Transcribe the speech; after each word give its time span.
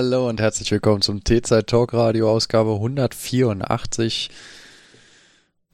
Hallo 0.00 0.28
und 0.28 0.40
herzlich 0.40 0.70
willkommen 0.70 1.02
zum 1.02 1.24
T-Zeit 1.24 1.66
Talk 1.66 1.92
Radio 1.92 2.30
Ausgabe 2.30 2.74
184. 2.74 4.30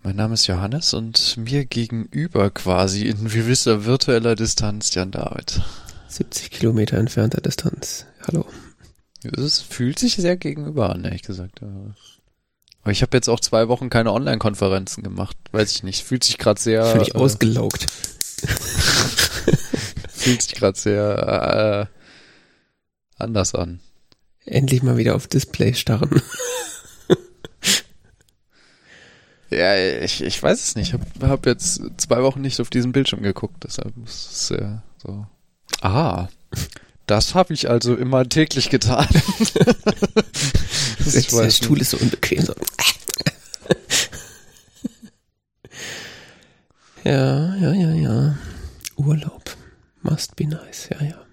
Mein 0.02 0.16
Name 0.16 0.32
ist 0.32 0.46
Johannes 0.46 0.94
und 0.94 1.36
mir 1.36 1.66
gegenüber 1.66 2.48
quasi 2.48 3.02
in 3.02 3.28
gewisser 3.28 3.84
virtueller 3.84 4.34
Distanz 4.34 4.94
Jan 4.94 5.10
David. 5.10 5.60
70 6.08 6.50
Kilometer 6.50 6.96
entfernter 6.96 7.42
Distanz. 7.42 8.06
Hallo. 8.26 8.46
Es 9.24 9.60
fühlt 9.60 9.98
sich 9.98 10.16
sehr 10.16 10.38
gegenüber 10.38 10.88
an, 10.88 11.04
ehrlich 11.04 11.20
gesagt. 11.20 11.60
Aber 11.62 12.92
ich 12.92 13.02
habe 13.02 13.14
jetzt 13.14 13.28
auch 13.28 13.40
zwei 13.40 13.68
Wochen 13.68 13.90
keine 13.90 14.10
Online-Konferenzen 14.10 15.02
gemacht. 15.02 15.36
Weiß 15.52 15.70
ich 15.70 15.82
nicht. 15.82 16.02
Fühlt 16.02 16.24
sich 16.24 16.38
gerade 16.38 16.58
sehr. 16.58 16.86
Völlig 16.86 17.14
äh, 17.14 17.18
ausgelaugt. 17.18 17.88
fühlt 20.08 20.40
sich 20.40 20.54
gerade 20.54 20.78
sehr 20.78 21.90
äh, 23.20 23.22
anders 23.22 23.54
an. 23.54 23.80
Endlich 24.46 24.82
mal 24.82 24.96
wieder 24.96 25.14
auf 25.14 25.26
Display 25.26 25.74
starren. 25.74 26.22
ja, 29.50 29.76
ich, 30.02 30.22
ich 30.22 30.42
weiß 30.42 30.62
es 30.62 30.74
nicht. 30.74 30.88
Ich 30.88 30.94
habe 30.94 31.04
hab 31.28 31.46
jetzt 31.46 31.80
zwei 31.96 32.22
Wochen 32.22 32.42
nicht 32.42 32.60
auf 32.60 32.70
diesen 32.70 32.92
Bildschirm 32.92 33.22
geguckt, 33.22 33.64
deshalb 33.64 33.94
ist 34.04 34.32
es 34.32 34.46
sehr 34.48 34.82
so. 34.98 35.26
Ah, 35.80 36.28
das 37.06 37.34
habe 37.34 37.54
ich 37.54 37.68
also 37.68 37.94
immer 37.94 38.28
täglich 38.28 38.70
getan. 38.70 39.06
das 40.98 41.26
der 41.26 41.50
Stuhl 41.50 41.80
ist 41.80 41.90
so 41.90 41.98
unbequem. 41.98 42.42
So. 42.42 42.54
ja, 47.04 47.54
ja, 47.56 47.72
ja, 47.72 47.92
ja. 47.92 48.38
Urlaub. 48.96 49.56
Must 50.02 50.36
be 50.36 50.46
nice, 50.46 50.88
ja, 50.90 51.04
ja. 51.04 51.23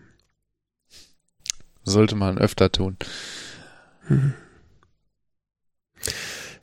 Sollte 1.91 2.15
man 2.15 2.37
öfter 2.37 2.71
tun. 2.71 2.97
Hm. 4.07 4.33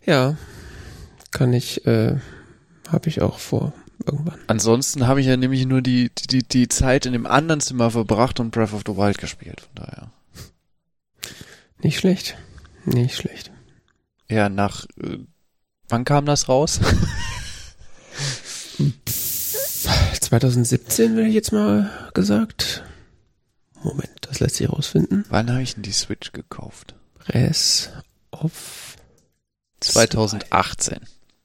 Ja, 0.05 0.37
kann 1.31 1.53
ich, 1.53 1.87
äh, 1.87 2.17
habe 2.89 3.09
ich 3.09 3.21
auch 3.21 3.39
vor 3.39 3.73
irgendwann. 4.07 4.39
Ansonsten 4.47 5.07
habe 5.07 5.21
ich 5.21 5.27
ja 5.27 5.37
nämlich 5.37 5.67
nur 5.67 5.83
die, 5.83 6.11
die, 6.31 6.43
die 6.43 6.69
Zeit 6.69 7.07
in 7.07 7.13
dem 7.13 7.27
anderen 7.27 7.61
Zimmer 7.61 7.91
verbracht 7.91 8.41
und 8.41 8.51
Breath 8.51 8.73
of 8.73 8.83
the 8.87 8.97
Wild 8.97 9.19
gespielt, 9.19 9.61
von 9.61 9.75
daher. 9.75 10.11
Nicht 11.81 11.99
schlecht. 11.99 12.37
Nicht 12.85 13.17
schlecht. 13.17 13.51
Ja, 14.29 14.49
nach, 14.49 14.87
äh, 15.01 15.19
wann 15.89 16.05
kam 16.05 16.27
das 16.27 16.49
raus? 16.49 16.81
2017, 20.21 21.17
will 21.17 21.27
ich 21.27 21.35
jetzt 21.35 21.53
mal 21.53 21.91
gesagt. 22.15 22.83
Moment, 23.83 24.11
das 24.23 24.41
lässt 24.41 24.57
sich 24.57 24.69
rausfinden. 24.69 25.25
Wann 25.29 25.51
habe 25.51 25.63
ich 25.63 25.75
denn 25.75 25.83
die 25.83 25.93
Switch 25.93 26.33
gekauft? 26.33 26.95
Res 27.29 27.91
of 28.33 28.97
2018. 29.81 30.99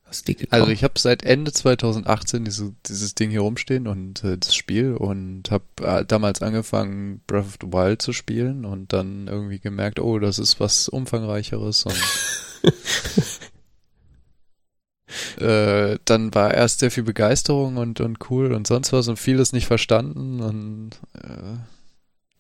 Hast 0.04 0.28
die 0.28 0.36
gekauft? 0.36 0.54
Also 0.54 0.72
ich 0.72 0.84
habe 0.84 1.00
seit 1.00 1.24
Ende 1.24 1.52
2018 1.52 2.46
diese, 2.46 2.74
dieses 2.86 3.16
Ding 3.16 3.30
hier 3.30 3.42
rumstehen 3.42 3.88
und 3.88 4.24
äh, 4.24 4.38
das 4.38 4.56
Spiel 4.56 4.94
und 4.94 5.52
habe 5.52 5.66
äh, 5.82 6.06
damals 6.06 6.42
angefangen 6.42 7.22
Breath 7.28 7.46
of 7.46 7.58
the 7.62 7.68
Wild 7.68 8.02
zu 8.02 8.14
spielen 8.14 8.66
und 8.66 8.94
dann 8.94 9.28
irgendwie 9.28 9.60
gemerkt, 9.60 10.00
oh, 10.00 10.20
das 10.20 10.40
ist 10.40 10.60
was 10.60 10.88
umfangreicheres 10.88 11.86
und 11.86 11.96
äh, 15.42 15.98
dann 16.06 16.34
war 16.34 16.54
erst 16.54 16.80
sehr 16.80 16.92
viel 16.92 17.04
Begeisterung 17.04 17.78
und, 17.78 18.00
und 18.00 18.30
cool 18.30 18.54
und 18.54 18.68
sonst 18.68 18.94
was 18.94 19.08
und 19.08 19.18
vieles 19.18 19.52
nicht 19.52 19.68
verstanden 19.68 20.42
und 20.42 20.92
äh, 21.16 21.58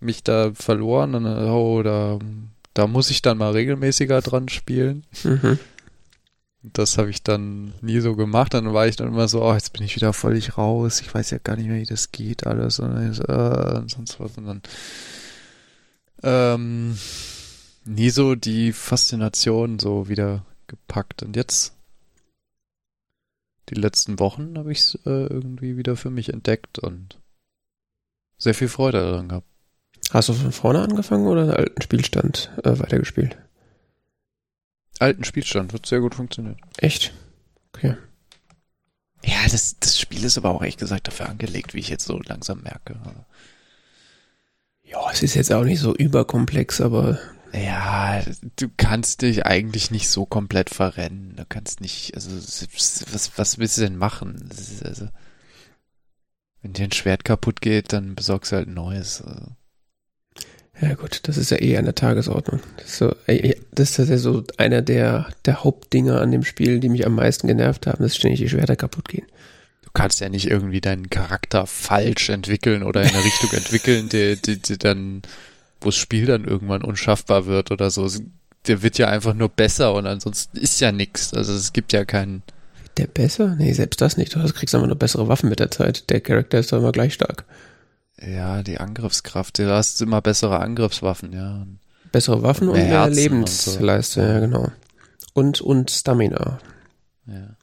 mich 0.03 0.23
da 0.23 0.51
verloren 0.53 1.15
und 1.15 1.25
oh, 1.25 1.81
da, 1.83 2.19
da 2.73 2.87
muss 2.87 3.09
ich 3.09 3.21
dann 3.21 3.37
mal 3.37 3.51
regelmäßiger 3.51 4.21
dran 4.21 4.49
spielen. 4.49 5.05
Mhm. 5.23 5.59
Das 6.63 6.97
habe 6.97 7.09
ich 7.09 7.23
dann 7.23 7.73
nie 7.81 7.99
so 7.99 8.15
gemacht. 8.15 8.53
Dann 8.53 8.73
war 8.73 8.87
ich 8.87 8.95
dann 8.95 9.09
immer 9.09 9.27
so, 9.27 9.43
oh, 9.43 9.53
jetzt 9.53 9.73
bin 9.73 9.83
ich 9.83 9.95
wieder 9.95 10.13
völlig 10.13 10.57
raus. 10.57 11.01
Ich 11.01 11.13
weiß 11.13 11.31
ja 11.31 11.37
gar 11.37 11.57
nicht 11.57 11.67
mehr, 11.67 11.81
wie 11.81 11.85
das 11.85 12.13
geht 12.13 12.47
alles 12.47 12.79
und, 12.79 13.19
äh, 13.27 13.77
und 13.77 13.91
sonst 13.91 14.19
was. 14.19 14.37
Und 14.37 14.45
dann 14.45 14.61
ähm, 16.23 16.97
nie 17.83 18.09
so 18.09 18.35
die 18.35 18.71
Faszination 18.71 19.77
so 19.77 20.07
wieder 20.07 20.45
gepackt. 20.67 21.21
Und 21.21 21.35
jetzt 21.35 21.73
die 23.69 23.75
letzten 23.75 24.19
Wochen 24.19 24.57
habe 24.57 24.71
ich 24.71 24.79
es 24.79 24.95
äh, 25.05 25.27
irgendwie 25.27 25.77
wieder 25.77 25.97
für 25.97 26.09
mich 26.09 26.29
entdeckt 26.29 26.79
und 26.79 27.19
sehr 28.37 28.53
viel 28.53 28.67
Freude 28.67 28.99
daran 28.99 29.29
gehabt. 29.29 29.47
Hast 30.13 30.29
du 30.29 30.33
von 30.33 30.51
vorne 30.51 30.79
angefangen 30.79 31.25
oder 31.25 31.41
einen 31.41 31.51
alten 31.51 31.81
Spielstand 31.81 32.51
äh, 32.63 32.77
weitergespielt? 32.77 33.35
Alten 34.99 35.23
Spielstand, 35.23 35.73
wird 35.73 35.87
sehr 35.87 36.01
gut 36.01 36.13
funktioniert. 36.13 36.59
Echt? 36.77 37.15
Okay. 37.73 37.97
Ja, 39.25 39.37
das, 39.51 39.79
das 39.79 39.99
Spiel 39.99 40.23
ist 40.23 40.37
aber 40.37 40.51
auch 40.51 40.61
ehrlich 40.61 40.77
gesagt 40.77 41.07
dafür 41.07 41.29
angelegt, 41.29 41.73
wie 41.73 41.79
ich 41.79 41.89
jetzt 41.89 42.05
so 42.05 42.19
langsam 42.19 42.61
merke. 42.61 42.95
Ja, 44.83 45.09
es 45.11 45.23
ist 45.23 45.33
jetzt 45.33 45.51
auch 45.51 45.63
nicht 45.63 45.79
so 45.79 45.95
überkomplex, 45.95 46.79
aber. 46.79 47.17
Ja, 47.51 48.21
du 48.55 48.69
kannst 48.77 49.23
dich 49.23 49.47
eigentlich 49.47 49.89
nicht 49.89 50.09
so 50.09 50.27
komplett 50.27 50.69
verrennen. 50.69 51.35
Du 51.37 51.45
kannst 51.45 51.81
nicht, 51.81 52.13
also, 52.13 52.29
was, 52.31 53.31
was 53.35 53.57
willst 53.57 53.77
du 53.77 53.81
denn 53.81 53.97
machen? 53.97 54.47
Also, 54.83 55.09
wenn 56.61 56.73
dir 56.73 56.83
ein 56.83 56.91
Schwert 56.91 57.25
kaputt 57.25 57.61
geht, 57.61 57.93
dann 57.93 58.13
besorgst 58.13 58.51
du 58.51 58.57
halt 58.57 58.67
ein 58.67 58.75
neues. 58.75 59.19
Also. 59.23 59.55
Ja 60.81 60.95
gut, 60.95 61.21
das 61.23 61.37
ist 61.37 61.51
ja 61.51 61.61
eh 61.61 61.77
an 61.77 61.85
der 61.85 61.95
Tagesordnung. 61.95 62.59
Das 62.77 62.87
ist, 62.87 62.97
so, 62.97 63.15
das 63.71 63.99
ist 63.99 64.09
ja 64.09 64.17
so 64.17 64.43
einer 64.57 64.81
der, 64.81 65.27
der 65.45 65.63
Hauptdinger 65.63 66.19
an 66.19 66.31
dem 66.31 66.43
Spiel, 66.43 66.79
die 66.79 66.89
mich 66.89 67.05
am 67.05 67.15
meisten 67.15 67.47
genervt 67.47 67.85
haben, 67.85 68.03
dass 68.03 68.15
ständig 68.15 68.39
die 68.39 68.49
Schwerter 68.49 68.75
kaputt 68.75 69.07
gehen. 69.07 69.27
Du 69.83 69.89
kannst 69.93 70.19
ja 70.19 70.29
nicht 70.29 70.49
irgendwie 70.49 70.81
deinen 70.81 71.09
Charakter 71.11 71.67
falsch 71.67 72.29
entwickeln 72.29 72.81
oder 72.81 73.03
in 73.03 73.09
eine 73.09 73.23
Richtung 73.23 73.51
entwickeln, 73.53 74.09
die, 74.09 74.35
die, 74.41 74.59
die 74.59 74.77
dann, 74.79 75.21
wo 75.79 75.89
das 75.89 75.95
Spiel 75.95 76.25
dann 76.25 76.45
irgendwann 76.45 76.83
unschaffbar 76.83 77.45
wird 77.45 77.69
oder 77.69 77.91
so. 77.91 78.09
Der 78.65 78.81
wird 78.81 78.97
ja 78.97 79.07
einfach 79.07 79.35
nur 79.35 79.49
besser 79.49 79.93
und 79.93 80.07
ansonsten 80.07 80.57
ist 80.57 80.81
ja 80.81 80.91
nichts. 80.91 81.33
Also 81.33 81.53
es 81.53 81.73
gibt 81.73 81.93
ja 81.93 82.03
keinen. 82.03 82.41
Der 82.97 83.07
besser? 83.07 83.55
Nee, 83.55 83.73
selbst 83.73 84.01
das 84.01 84.17
nicht. 84.17 84.35
Du 84.35 84.39
kriegst 84.51 84.73
einfach 84.73 84.87
nur 84.87 84.97
bessere 84.97 85.27
Waffen 85.27 85.49
mit 85.49 85.59
der 85.59 85.69
Zeit. 85.69 86.09
Der 86.09 86.21
Charakter 86.21 86.59
ist 86.59 86.71
doch 86.71 86.79
immer 86.79 86.91
gleich 86.91 87.13
stark. 87.13 87.45
Ja, 88.21 88.63
die 88.63 88.79
Angriffskraft. 88.79 89.59
Du 89.59 89.69
hast 89.69 90.01
immer 90.01 90.21
bessere 90.21 90.59
Angriffswaffen, 90.59 91.33
ja. 91.33 91.65
Bessere 92.11 92.43
Waffen 92.43 92.69
und 92.69 92.75
mehr, 92.75 92.87
mehr 92.87 93.09
Lebensleiste, 93.09 94.21
so. 94.21 94.27
ja, 94.27 94.39
genau. 94.39 94.71
Und, 95.33 95.61
und 95.61 95.89
Stamina. 95.89 96.59
Ja. 97.25 97.55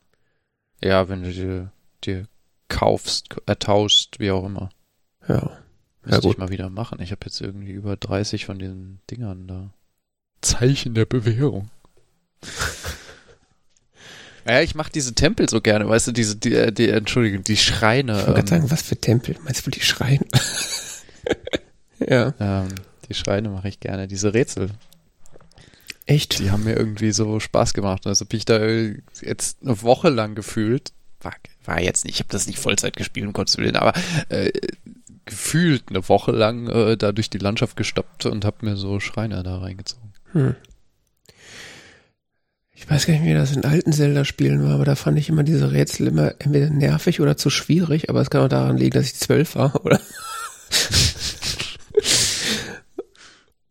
Ja, 0.83 1.09
wenn 1.09 1.22
du 1.22 1.33
dir, 1.33 1.72
dir 2.05 2.27
kaufst, 2.69 3.37
ertauschst, 3.47 4.19
wie 4.19 4.31
auch 4.31 4.44
immer. 4.44 4.71
Ja. 5.28 5.59
Müsste 6.03 6.27
ja, 6.27 6.31
ich 6.33 6.39
mal 6.39 6.49
wieder 6.49 6.71
machen. 6.71 7.00
Ich 7.00 7.12
habe 7.12 7.27
jetzt 7.27 7.41
irgendwie 7.41 7.72
über 7.72 7.97
30 7.97 8.47
von 8.47 8.59
diesen 8.59 9.01
Dingern 9.10 9.47
da. 9.47 9.74
Zeichen 10.41 10.95
der 10.95 11.04
Bewährung. 11.04 11.71
Ja, 14.47 14.60
ich 14.60 14.75
mache 14.75 14.91
diese 14.92 15.15
Tempel 15.15 15.48
so 15.48 15.60
gerne, 15.60 15.89
weißt 15.89 16.09
du, 16.09 16.13
diese, 16.13 16.37
die, 16.37 16.54
äh, 16.54 16.72
die 16.72 16.89
Entschuldigung, 16.89 17.45
die 17.45 17.57
Schreine. 17.57 18.19
Ich 18.21 18.27
wollte 18.27 18.41
ähm, 18.41 18.47
sagen, 18.47 18.71
was 18.71 18.83
für 18.83 18.97
Tempel? 18.97 19.37
Meinst 19.45 19.66
du 19.66 19.71
die 19.71 19.83
Schreine? 19.83 20.25
ja. 21.98 22.34
Ähm, 22.41 22.69
die 23.09 23.15
Schreine 23.15 23.48
mache 23.48 23.69
ich 23.69 23.81
gerne, 23.81 24.09
diese 24.09 24.33
Rätsel. 24.33 24.71
Echt? 26.07 26.39
Die 26.39 26.51
haben 26.51 26.65
mir 26.65 26.77
irgendwie 26.77 27.13
so 27.13 27.39
Spaß 27.39 27.75
gemacht. 27.75 28.07
Also 28.07 28.25
bin 28.25 28.39
ich 28.39 28.45
da 28.45 28.59
jetzt 29.21 29.59
eine 29.63 29.81
Woche 29.83 30.09
lang 30.09 30.34
gefühlt. 30.34 30.93
War, 31.21 31.34
war 31.65 31.81
jetzt 31.81 32.04
nicht, 32.04 32.15
ich 32.15 32.21
habe 32.21 32.33
das 32.33 32.47
nicht 32.47 32.59
Vollzeit 32.59 32.97
gespielt, 32.97 33.27
um 33.27 33.33
Gottes 33.33 33.59
Willen, 33.59 33.77
aber 33.77 33.93
äh, 34.28 34.51
gefühlt 35.27 35.84
eine 35.91 36.09
Woche 36.09 36.33
lang 36.33 36.66
äh, 36.69 36.97
da 36.97 37.13
durch 37.13 37.31
die 37.31 37.39
Landschaft 37.39 37.77
gestoppt 37.77 38.27
und 38.27 38.45
habe 38.45 38.66
mir 38.66 38.77
so 38.77 39.01
Schreine 39.01 39.43
da 39.43 39.59
reingezogen. 39.59 40.13
Hm. 40.33 40.57
Ich 42.80 42.88
weiß 42.88 43.06
gar 43.06 43.12
nicht, 43.12 43.24
wie 43.24 43.34
das 43.34 43.54
in 43.54 43.65
alten 43.66 43.92
Zelda-Spielen 43.92 44.65
war, 44.65 44.74
aber 44.74 44.86
da 44.86 44.94
fand 44.97 45.18
ich 45.18 45.28
immer 45.28 45.42
diese 45.42 45.71
Rätsel 45.71 46.06
immer 46.06 46.32
entweder 46.38 46.71
nervig 46.71 47.21
oder 47.21 47.36
zu 47.36 47.50
schwierig, 47.50 48.09
aber 48.09 48.22
es 48.22 48.30
kann 48.30 48.41
auch 48.41 48.48
daran 48.48 48.78
liegen, 48.78 48.94
dass 48.94 49.04
ich 49.04 49.16
zwölf 49.16 49.54
war, 49.54 49.84
oder? 49.84 50.00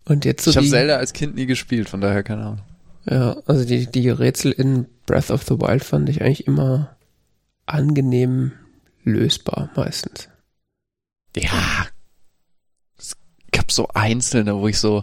Und 0.06 0.26
jetzt 0.26 0.44
so 0.44 0.52
Ich 0.52 0.58
habe 0.58 0.68
Zelda 0.68 0.98
als 0.98 1.14
Kind 1.14 1.36
nie 1.36 1.48
gespielt, 1.48 1.90
von 1.90 2.02
daher 2.02 2.22
keine 2.22 2.44
Ahnung. 2.44 2.62
Ja, 3.06 3.38
also 3.48 3.66
die, 3.66 3.88
die 3.88 4.10
Rätsel 4.10 4.52
in 4.52 4.86
Breath 5.08 5.32
of 5.32 5.44
the 5.44 5.60
Wild 5.60 5.84
fand 5.84 6.08
ich 6.10 6.22
eigentlich 6.22 6.46
immer 6.46 6.96
angenehm 7.66 8.52
lösbar, 9.04 9.72
meistens. 9.76 10.30
Ja. 11.36 11.88
Es 12.98 13.18
gab 13.52 13.72
so 13.72 13.88
einzelne, 13.94 14.56
wo 14.56 14.68
ich 14.68 14.78
so, 14.78 15.02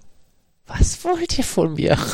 was 0.66 1.04
wollt 1.04 1.38
ihr 1.38 1.44
von 1.44 1.74
mir? 1.74 1.96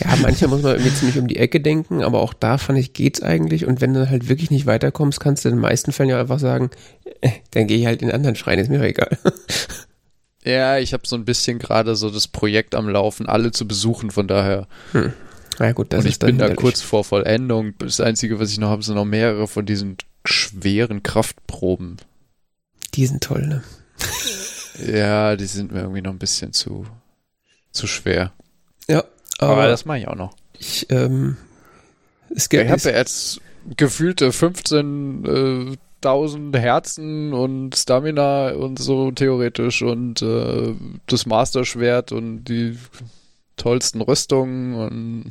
Ja, 0.00 0.16
manchmal 0.20 0.50
muss 0.50 0.62
man 0.62 0.72
irgendwie 0.72 0.92
ziemlich 0.92 1.18
um 1.18 1.28
die 1.28 1.36
Ecke 1.36 1.60
denken, 1.60 2.02
aber 2.02 2.20
auch 2.20 2.34
da 2.34 2.58
fand 2.58 2.78
ich, 2.80 2.94
geht's 2.94 3.22
eigentlich. 3.22 3.64
Und 3.64 3.80
wenn 3.80 3.94
du 3.94 4.10
halt 4.10 4.28
wirklich 4.28 4.50
nicht 4.50 4.66
weiterkommst, 4.66 5.20
kannst 5.20 5.44
du 5.44 5.48
in 5.48 5.54
den 5.54 5.60
meisten 5.60 5.92
Fällen 5.92 6.10
ja 6.10 6.20
einfach 6.20 6.40
sagen, 6.40 6.70
äh, 7.20 7.30
dann 7.52 7.68
gehe 7.68 7.78
ich 7.78 7.86
halt 7.86 8.02
in 8.02 8.08
einen 8.08 8.16
anderen 8.16 8.34
Schrein, 8.34 8.58
ist 8.58 8.70
mir 8.70 8.82
egal. 8.82 9.16
Ja, 10.46 10.76
ich 10.78 10.92
habe 10.92 11.06
so 11.06 11.16
ein 11.16 11.24
bisschen 11.24 11.58
gerade 11.58 11.96
so 11.96 12.10
das 12.10 12.28
Projekt 12.28 12.74
am 12.74 12.86
Laufen, 12.86 13.26
alle 13.26 13.50
zu 13.50 13.66
besuchen, 13.66 14.10
von 14.10 14.28
daher. 14.28 14.68
Hm. 14.92 15.14
Na 15.58 15.72
gut, 15.72 15.92
das 15.92 16.00
und 16.00 16.06
ist 16.06 16.22
ich 16.22 16.26
bin 16.26 16.36
da 16.36 16.54
kurz 16.54 16.82
vor 16.82 17.02
Vollendung. 17.02 17.72
Das 17.78 18.00
Einzige, 18.00 18.38
was 18.38 18.50
ich 18.50 18.58
noch 18.58 18.68
habe, 18.68 18.82
sind 18.82 18.96
noch 18.96 19.06
mehrere 19.06 19.48
von 19.48 19.64
diesen 19.64 19.96
schweren 20.26 21.02
Kraftproben. 21.02 21.96
Die 22.92 23.06
sind 23.06 23.22
toll, 23.22 23.46
ne? 23.46 23.62
Ja, 24.86 25.36
die 25.36 25.46
sind 25.46 25.72
mir 25.72 25.80
irgendwie 25.80 26.02
noch 26.02 26.10
ein 26.10 26.18
bisschen 26.18 26.52
zu, 26.52 26.84
zu 27.74 27.86
schwer. 27.86 28.32
Ja, 28.88 29.04
Aber, 29.38 29.52
aber, 29.52 29.68
das 29.68 29.84
mache 29.84 29.98
ich 29.98 30.08
auch 30.08 30.16
noch. 30.16 30.34
ich, 30.58 30.86
ähm, 30.90 31.36
es 32.34 32.48
Ich 32.50 32.68
habe 32.70 32.80
ja 32.82 32.90
jetzt 32.96 33.40
gefühlte 33.76 34.30
15.000 34.30 36.58
Herzen 36.58 37.32
und 37.32 37.76
Stamina 37.76 38.52
und 38.52 38.78
so 38.78 39.10
theoretisch 39.10 39.82
und 39.82 40.22
äh, 40.22 40.74
das 41.06 41.26
Master-Schwert 41.26 42.12
und 42.12 42.44
die 42.44 42.78
tollsten 43.56 44.00
Rüstungen 44.00 44.74
und 44.74 45.24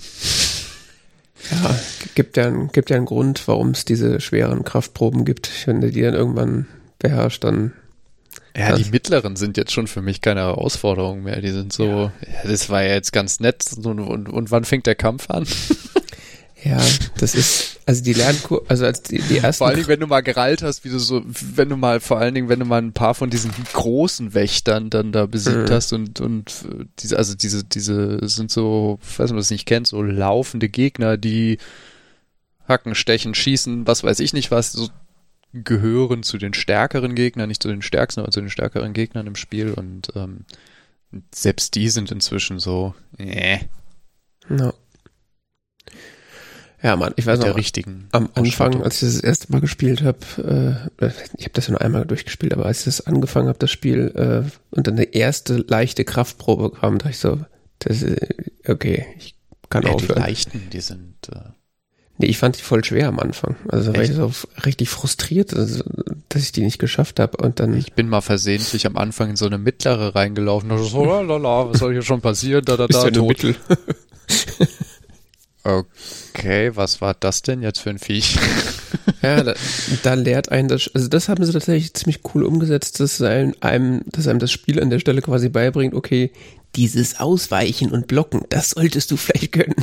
ja, 1.52 1.76
gibt 2.16 2.38
ja, 2.38 2.48
einen- 2.48 2.72
gibt 2.72 2.90
ja 2.90 2.96
einen 2.98 3.06
Grund, 3.06 3.48
warum 3.48 3.72
es 3.72 3.86
diese 3.86 4.20
schweren 4.22 4.64
Kraftproben 4.64 5.26
gibt. 5.26 5.50
Wenn 5.68 5.82
du 5.82 5.92
die 5.92 6.02
dann 6.02 6.14
irgendwann 6.14 6.68
beherrscht, 7.00 7.44
dann 7.44 7.74
Ja, 8.56 8.70
Das- 8.72 8.84
die 8.84 8.90
mittleren 8.92 9.36
sind 9.36 9.58
jetzt 9.58 9.72
schon 9.74 9.88
für 9.88 10.02
mich 10.02 10.22
keine 10.22 10.42
Herausforderung 10.42 11.24
mehr. 11.24 11.42
Die 11.42 11.50
sind 11.52 11.74
so, 11.74 11.86
ja. 11.86 12.12
das 12.50 12.70
war 12.70 12.84
ja 12.84 12.94
jetzt 12.94 13.12
ganz 13.12 13.40
nett. 13.40 13.66
Und, 13.84 14.00
und, 14.00 14.30
und 14.30 14.52
wann 14.52 14.64
fängt 14.64 14.86
der 14.88 14.96
Kampf 14.96 15.30
an? 15.30 15.46
Ja, 16.66 16.80
das 17.18 17.36
ist, 17.36 17.82
also 17.86 18.02
die 18.06 18.14
Lernkurve, 18.14 18.64
also 18.70 18.86
als 18.86 19.02
die, 19.04 19.20
die 19.22 19.40
ersten. 19.40 19.58
Vor 19.58 19.68
allen 19.68 19.76
Dingen, 19.76 19.90
wenn 19.90 20.00
du 20.00 20.08
mal 20.08 20.22
gerallt 20.22 20.62
hast, 20.62 20.86
wie 20.86 20.90
du 20.90 20.98
so, 20.98 21.22
wenn 21.26 21.68
du 21.68 21.76
mal, 21.76 22.00
vor 22.00 22.20
allen 22.20 22.34
Dingen, 22.34 22.48
wenn 22.48 22.60
du 22.60 22.66
mal 22.66 22.82
ein 22.82 22.94
paar 22.94 23.16
von 23.16 23.30
diesen 23.30 23.52
großen 23.74 24.34
Wächtern 24.34 24.90
dann 24.90 25.12
da 25.12 25.26
besiegt 25.26 25.58
Mhm. 25.70 25.74
hast 25.74 25.92
und, 25.92 26.22
und 26.22 26.54
diese, 27.00 27.18
also 27.18 27.36
diese, 27.36 27.66
diese 27.66 28.26
sind 28.30 28.50
so, 28.50 28.98
weiß 29.18 29.32
man 29.32 29.40
das 29.40 29.50
nicht 29.52 29.66
kennt, 29.66 29.88
so 29.88 30.02
laufende 30.02 30.70
Gegner, 30.70 31.18
die 31.18 31.58
hacken, 32.66 32.96
stechen, 32.96 33.36
schießen, 33.36 33.86
was 33.86 34.06
weiß 34.06 34.22
ich 34.22 34.32
nicht 34.32 34.50
was, 34.50 34.72
so 34.72 34.88
gehören 35.54 36.24
zu 36.24 36.38
den 36.38 36.54
stärkeren 36.54 37.16
Gegnern, 37.16 37.48
nicht 37.48 37.62
zu 37.62 37.70
den 37.70 37.82
stärksten, 37.82 38.22
aber 38.22 38.32
zu 38.32 38.42
den 38.42 38.50
stärkeren 38.50 38.94
Gegnern 38.94 39.28
im 39.28 39.36
Spiel 39.36 39.72
und 39.72 40.10
ähm, 40.16 40.46
selbst 41.34 41.76
die 41.76 41.90
sind 41.90 42.12
inzwischen 42.12 42.60
so, 42.60 42.96
äh, 43.20 43.60
ja. 44.50 44.74
ja, 46.82 46.96
Mann, 46.96 47.14
ich 47.18 47.28
weiß 47.28 47.40
noch, 47.40 47.56
richtigen 47.56 48.08
am 48.12 48.30
Anfang, 48.34 48.82
als 48.82 48.96
ich 48.96 49.08
das, 49.08 49.16
das 49.16 49.24
erste 49.24 49.52
Mal 49.52 49.62
gespielt 49.62 50.02
habe, 50.02 50.90
äh, 51.00 51.12
ich 51.38 51.46
habe 51.46 51.54
das 51.54 51.68
ja 51.68 51.72
nur 51.72 51.82
einmal 51.82 52.06
durchgespielt, 52.06 52.54
aber 52.54 52.66
als 52.66 52.80
ich 52.80 52.86
das 52.86 53.06
angefangen 53.06 53.48
habe, 53.48 53.60
das 53.60 53.70
Spiel, 53.70 54.12
äh, 54.16 54.76
und 54.76 54.88
dann 54.88 54.96
eine 54.96 55.14
erste 55.14 55.58
leichte 55.58 56.04
Kraftprobe 56.04 56.72
kam, 56.72 56.98
dachte 56.98 57.12
ich 57.12 57.20
so, 57.20 57.40
das 57.78 58.02
ist, 58.02 58.20
okay, 58.68 59.06
ich 59.18 59.36
kann 59.70 59.84
ja, 59.84 59.90
die 59.90 59.96
aufhören. 59.96 60.20
leichten, 60.20 60.70
die 60.72 60.82
sind 60.82 61.30
äh, 61.30 61.52
Nee, 62.24 62.30
ich 62.30 62.38
fand 62.38 62.58
die 62.58 62.62
voll 62.62 62.86
schwer 62.86 63.10
am 63.10 63.20
Anfang. 63.20 63.58
Also 63.68 63.92
da 63.92 63.98
war 63.98 64.04
Echt? 64.04 64.12
ich 64.12 64.16
so 64.16 64.32
richtig 64.66 64.88
frustriert, 64.88 65.54
also, 65.54 65.84
dass 66.30 66.42
ich 66.42 66.54
die 66.54 66.62
nicht 66.62 66.80
geschafft 66.80 67.20
habe. 67.20 67.36
Und 67.36 67.60
dann, 67.60 67.78
Ich 67.78 67.92
bin 67.94 68.08
mal 68.08 68.22
versehentlich 68.22 68.86
am 68.86 68.96
Anfang 68.96 69.32
in 69.32 69.36
so 69.36 69.46
eine 69.46 69.58
mittlere 69.58 70.16
reingelaufen. 70.16 70.72
Und 70.72 70.86
so, 70.86 71.04
lala, 71.04 71.70
was 71.70 71.80
soll 71.80 71.92
hier 71.92 72.02
schon 72.02 72.22
passieren? 72.22 72.64
Da, 72.64 72.78
da, 72.78 72.86
ist 72.86 72.96
da, 72.96 73.06
ja 73.06 73.12
nur 73.12 73.28
tot. 73.28 73.28
Mittel. 73.28 73.56
Okay, 75.66 76.76
was 76.76 77.00
war 77.00 77.14
das 77.14 77.42
denn 77.42 77.62
jetzt 77.62 77.80
für 77.80 77.90
ein 77.90 78.00
Viech? 78.00 78.38
Ja, 79.22 79.42
da, 79.42 79.54
da 80.04 80.14
lehrt 80.16 80.52
einen 80.52 80.68
das, 80.68 80.92
also 80.94 81.08
das 81.08 81.30
haben 81.30 81.46
sie 81.46 81.54
tatsächlich 81.54 81.94
ziemlich 81.94 82.20
cool 82.34 82.44
umgesetzt, 82.44 83.00
dass 83.00 83.22
einem, 83.22 83.56
einem, 83.62 84.02
dass 84.08 84.28
einem 84.28 84.40
das 84.40 84.52
Spiel 84.52 84.82
an 84.82 84.90
der 84.90 85.00
Stelle 85.00 85.22
quasi 85.22 85.48
beibringt, 85.48 85.94
okay, 85.94 86.34
dieses 86.76 87.22
Ausweichen 87.22 87.92
und 87.92 88.08
Blocken, 88.08 88.44
das 88.50 88.72
solltest 88.72 89.12
du 89.12 89.16
vielleicht 89.18 89.54
können. 89.54 89.76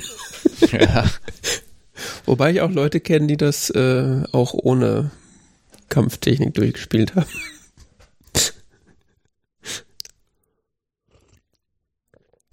ja. 0.70 1.06
Wobei 2.26 2.52
ich 2.52 2.61
auch 2.61 2.70
Leute 2.70 3.00
kenne, 3.00 3.26
die 3.26 3.37
das 3.37 3.70
äh, 3.70 4.22
auch 4.32 4.55
ohne 4.55 5.11
Kampftechnik 5.88 6.55
durchgespielt 6.55 7.14
haben. 7.14 7.31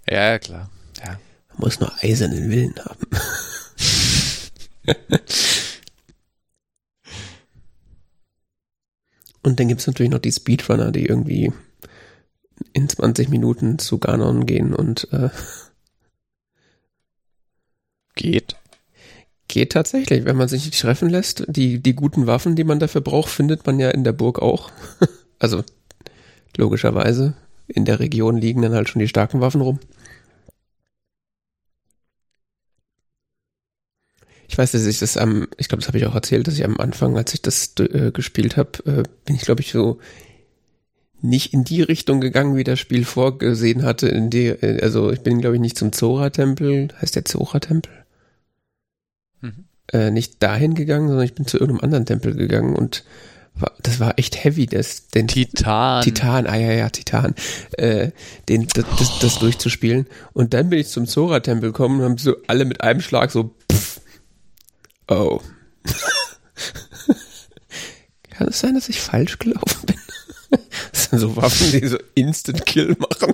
ja, 0.10 0.40
klar. 0.40 0.70
Ja. 0.98 1.20
Man 1.50 1.60
muss 1.60 1.80
nur 1.80 1.92
eisernen 2.02 2.50
Willen 2.50 2.76
haben. 2.84 3.08
Und 9.44 9.60
dann 9.60 9.68
gibt's 9.70 9.88
natürlich 9.88 10.12
noch 10.12 10.20
die 10.20 10.32
Speedrunner, 10.32 10.92
die 10.92 11.06
irgendwie 11.06 11.54
in 12.74 12.90
20 12.90 13.30
Minuten 13.30 13.80
zu 13.80 13.98
Ganon 13.98 14.46
gehen 14.46 14.74
und 14.74 15.08
äh, 15.14 15.30
Geht. 18.18 18.58
Geht 19.48 19.72
tatsächlich, 19.72 20.26
wenn 20.26 20.36
man 20.36 20.48
sich 20.48 20.66
nicht 20.66 20.82
treffen 20.82 21.10
lässt. 21.10 21.46
Die, 21.48 21.80
die 21.80 21.94
guten 21.96 22.28
Waffen, 22.28 22.56
die 22.56 22.64
man 22.64 22.80
dafür 22.80 23.02
braucht, 23.02 23.30
findet 23.30 23.66
man 23.66 23.80
ja 23.80 23.90
in 23.90 24.04
der 24.04 24.14
Burg 24.14 24.40
auch. 24.42 24.72
also 25.40 25.64
logischerweise. 26.56 27.36
In 27.68 27.86
der 27.86 28.00
Region 28.00 28.38
liegen 28.38 28.62
dann 28.62 28.74
halt 28.74 28.90
schon 28.90 29.00
die 29.00 29.08
starken 29.08 29.42
Waffen 29.42 29.62
rum. 29.62 29.80
Ich 34.50 34.58
weiß, 34.58 34.72
dass 34.72 34.86
ich 34.86 35.00
das 35.00 35.18
am, 35.18 35.48
ich 35.58 35.68
glaube, 35.68 35.82
das 35.82 35.88
habe 35.88 35.98
ich 35.98 36.06
auch 36.06 36.16
erzählt, 36.16 36.48
dass 36.48 36.56
ich 36.56 36.64
am 36.64 36.78
Anfang, 36.78 37.18
als 37.18 37.34
ich 37.34 37.42
das 37.42 37.74
äh, 37.80 38.12
gespielt 38.12 38.56
habe, 38.56 38.72
äh, 38.86 39.04
bin 39.26 39.36
ich, 39.36 39.42
glaube 39.42 39.62
ich, 39.62 39.72
so 39.72 40.00
nicht 41.22 41.54
in 41.54 41.64
die 41.64 41.82
Richtung 41.82 42.22
gegangen, 42.22 42.56
wie 42.56 42.64
das 42.64 42.80
Spiel 42.80 43.04
vorgesehen 43.04 43.84
hatte. 43.84 44.08
In 44.08 44.30
die, 44.30 44.48
äh, 44.48 44.82
also 44.82 45.12
ich 45.12 45.22
bin, 45.22 45.42
glaube 45.42 45.56
ich, 45.56 45.62
nicht 45.62 45.78
zum 45.78 45.92
Zora-Tempel. 45.92 46.90
Heißt 47.02 47.16
der 47.16 47.26
Zora-Tempel? 47.26 48.07
Äh, 49.94 50.12
nicht 50.12 50.44
dahin 50.44 50.76
gegangen, 50.76 51.08
sondern 51.08 51.26
ich 51.26 51.36
bin 51.36 51.48
zu 51.48 51.58
irgendeinem 51.58 51.86
anderen 51.86 52.06
Tempel 52.06 52.36
gegangen 52.36 52.76
und 52.76 53.04
war, 53.56 53.72
das 53.82 54.00
war 54.00 54.20
echt 54.20 54.44
heavy, 54.44 54.66
das, 54.66 55.08
den 55.08 55.28
Titan. 55.28 56.04
Titan, 56.04 56.46
ah 56.46 56.58
ja, 56.58 56.72
ja, 56.74 56.90
Titan, 56.90 57.34
äh, 57.78 58.12
den, 58.50 58.68
das, 58.68 58.86
das, 59.00 59.20
das 59.20 59.40
durchzuspielen. 59.40 60.08
Und 60.34 60.54
dann 60.54 60.70
bin 60.70 60.80
ich 60.80 60.90
zum 60.90 61.08
Zora-Tempel 61.08 61.72
gekommen 61.72 62.00
und 62.00 62.06
haben 62.06 62.18
so 62.18 62.36
alle 62.48 62.66
mit 62.66 62.82
einem 62.82 63.02
Schlag 63.02 63.32
so, 63.32 63.56
pff, 63.72 64.02
oh. 65.08 65.42
Kann 68.30 68.50
es 68.50 68.60
sein, 68.60 68.76
dass 68.76 68.90
ich 68.90 69.02
falsch 69.02 69.40
gelaufen 69.40 69.86
bin? 69.86 69.98
Das 70.92 71.06
sind 71.10 71.20
so 71.20 71.36
Waffen, 71.36 71.72
die 71.72 71.88
so 71.88 71.98
Instant 72.14 72.66
Kill 72.66 72.96
machen. 73.00 73.34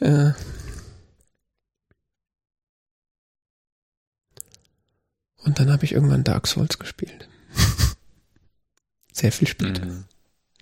ja. 0.00 0.34
Und 5.44 5.58
dann 5.58 5.70
habe 5.72 5.84
ich 5.84 5.92
irgendwann 5.92 6.24
Dark 6.24 6.46
Souls 6.46 6.78
gespielt. 6.78 7.28
Sehr 9.12 9.32
viel 9.32 9.48
später. 9.48 9.84
Mhm. 9.84 10.04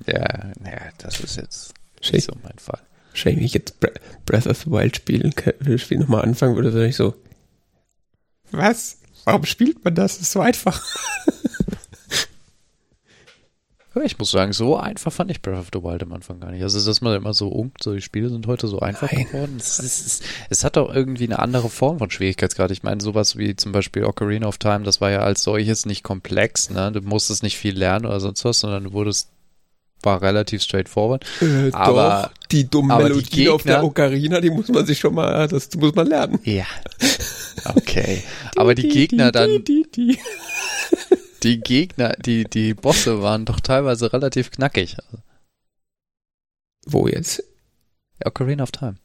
Ja, 0.06 0.52
naja, 0.58 0.80
das 0.99 1.20
ist 1.20 1.37
jetzt 1.37 1.75
nicht 2.12 2.25
so 2.25 2.32
mein 2.42 2.58
Fall. 2.58 2.80
shame, 3.12 3.37
wenn 3.37 3.44
ich 3.44 3.52
jetzt 3.54 3.75
Bre- 3.82 3.99
Breath 4.25 4.46
of 4.46 4.58
the 4.62 4.70
Wild 4.70 4.96
spielen, 4.96 5.34
kann- 5.34 5.78
Spiel 5.78 5.99
nochmal 5.99 6.22
anfangen 6.22 6.56
würde, 6.56 6.72
wäre 6.75 6.88
ich 6.88 6.96
so, 6.96 7.14
was? 8.50 8.96
Warum 9.25 9.44
spielt 9.44 9.84
man 9.84 9.94
das? 9.94 10.14
Das 10.14 10.22
ist 10.22 10.32
so 10.32 10.40
einfach. 10.40 10.82
Ich 14.04 14.18
muss 14.18 14.30
sagen, 14.30 14.52
so 14.52 14.76
einfach 14.76 15.12
fand 15.12 15.30
ich 15.32 15.42
Breath 15.42 15.59
of 15.59 15.68
the 15.73 15.82
Wild 15.82 16.02
am 16.04 16.12
Anfang 16.12 16.38
gar 16.38 16.52
nicht. 16.52 16.62
Also, 16.62 16.85
dass 16.85 17.00
man 17.00 17.16
immer 17.16 17.35
so 17.35 17.49
unkt, 17.49 17.82
so 17.82 17.92
die 17.92 18.00
Spiele 18.00 18.28
sind 18.28 18.47
heute 18.47 18.68
so 18.68 18.78
einfach 18.78 19.11
Nein. 19.11 19.26
geworden. 19.26 19.56
Es, 19.59 19.80
es, 19.80 20.06
es, 20.06 20.20
es 20.49 20.62
hat 20.64 20.76
doch 20.76 20.94
irgendwie 20.94 21.25
eine 21.25 21.40
andere 21.40 21.68
Form 21.68 21.99
von 21.99 22.09
Schwierigkeitsgrad. 22.11 22.70
Ich 22.70 22.85
meine, 22.85 23.00
sowas 23.00 23.37
wie 23.37 23.56
zum 23.56 23.73
Beispiel 23.73 24.04
Ocarina 24.04 24.47
of 24.47 24.59
Time, 24.59 24.85
das 24.85 25.00
war 25.00 25.11
ja 25.11 25.20
als 25.20 25.42
solches 25.42 25.87
nicht 25.87 26.04
komplex, 26.04 26.70
ne? 26.70 26.92
Du 26.92 27.00
musstest 27.00 27.42
nicht 27.42 27.56
viel 27.59 27.76
lernen 27.76 28.06
oder 28.06 28.20
sonst 28.20 28.44
was, 28.44 28.61
sondern 28.61 28.85
du 28.85 28.92
wurdest, 28.92 29.28
war 30.02 30.23
relativ 30.23 30.62
straightforward. 30.62 31.25
Äh, 31.42 31.70
Aber- 31.73 32.30
doch, 32.32 32.47
die 32.52 32.70
dumme 32.70 32.94
aber 32.94 33.04
die 33.09 33.16
Melodie 33.16 33.49
auf 33.49 33.62
der 33.64 33.76
Gegner- 33.80 33.85
Ocarina, 33.87 34.40
die 34.40 34.50
muss 34.50 34.68
man 34.68 34.87
sich 34.87 34.99
schon 35.00 35.14
mal, 35.14 35.49
das 35.49 35.68
muss 35.76 35.94
man 35.97 36.06
lernen. 36.06 36.38
Ja. 36.44 36.64
Okay. 37.64 38.23
Aber 38.56 38.75
die 38.75 38.88
Gegner 38.88 39.32
dann, 39.32 39.62
Die, 41.42 41.61
Gegner, 41.61 42.14
die, 42.14 42.44
die 42.44 42.75
Bosse 42.75 43.23
waren 43.23 43.44
doch 43.44 43.61
teilweise 43.61 44.12
relativ 44.12 44.50
knackig. 44.50 44.97
Wo 46.87 47.09
jetzt? 47.09 47.42
Ocarina 48.25 48.62
of 48.62 48.73
Time. 48.73 48.97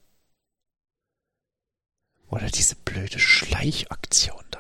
Oder 2.28 2.48
diese 2.48 2.76
blöde 2.76 3.20
Schleichaktion 3.20 4.44
da. 4.52 4.60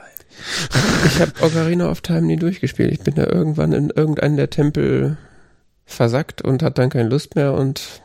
Ich 1.05 1.19
habe 1.19 1.31
Ocarina 1.41 1.89
of 1.89 2.01
Time 2.01 2.21
nie 2.21 2.37
durchgespielt. 2.37 2.91
Ich 2.91 3.01
bin 3.01 3.15
da 3.15 3.25
irgendwann 3.25 3.73
in 3.73 3.89
irgendeinen 3.89 4.37
der 4.37 4.49
Tempel 4.49 5.17
versackt 5.85 6.41
und 6.41 6.63
hat 6.63 6.77
dann 6.77 6.89
keine 6.89 7.09
Lust 7.09 7.35
mehr 7.35 7.53
und 7.53 8.01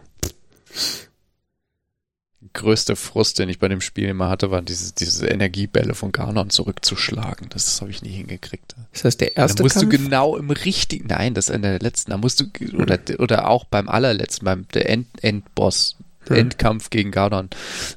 größte 2.52 2.96
Frust, 2.96 3.38
den 3.38 3.48
ich 3.48 3.58
bei 3.58 3.68
dem 3.68 3.80
Spiel 3.80 4.08
immer 4.08 4.28
hatte, 4.28 4.50
war 4.50 4.62
diese, 4.62 4.92
diese 4.94 5.26
Energiebälle 5.28 5.94
von 5.94 6.12
Ganon 6.12 6.50
zurückzuschlagen. 6.50 7.48
Das, 7.50 7.64
das 7.64 7.80
habe 7.80 7.90
ich 7.90 8.02
nie 8.02 8.10
hingekriegt. 8.10 8.74
Ist 8.92 9.04
das 9.04 9.16
der 9.16 9.36
erste 9.36 9.58
Da 9.58 9.62
musst 9.64 9.76
Kampf? 9.76 9.90
du 9.90 9.98
genau 9.98 10.36
im 10.36 10.50
richtigen, 10.50 11.06
nein, 11.08 11.34
das 11.34 11.48
Ende 11.48 11.70
der 11.70 11.80
letzten, 11.80 12.10
da 12.10 12.16
musst 12.16 12.40
du, 12.40 12.46
oder, 12.76 12.98
oder 13.18 13.48
auch 13.48 13.64
beim 13.64 13.88
allerletzten, 13.88 14.44
beim 14.44 14.66
der 14.74 14.88
End, 14.88 15.06
Endboss, 15.22 15.96
Hm. 16.28 16.36
Endkampf 16.36 16.90
gegen 16.90 17.12
Ganon, 17.12 17.48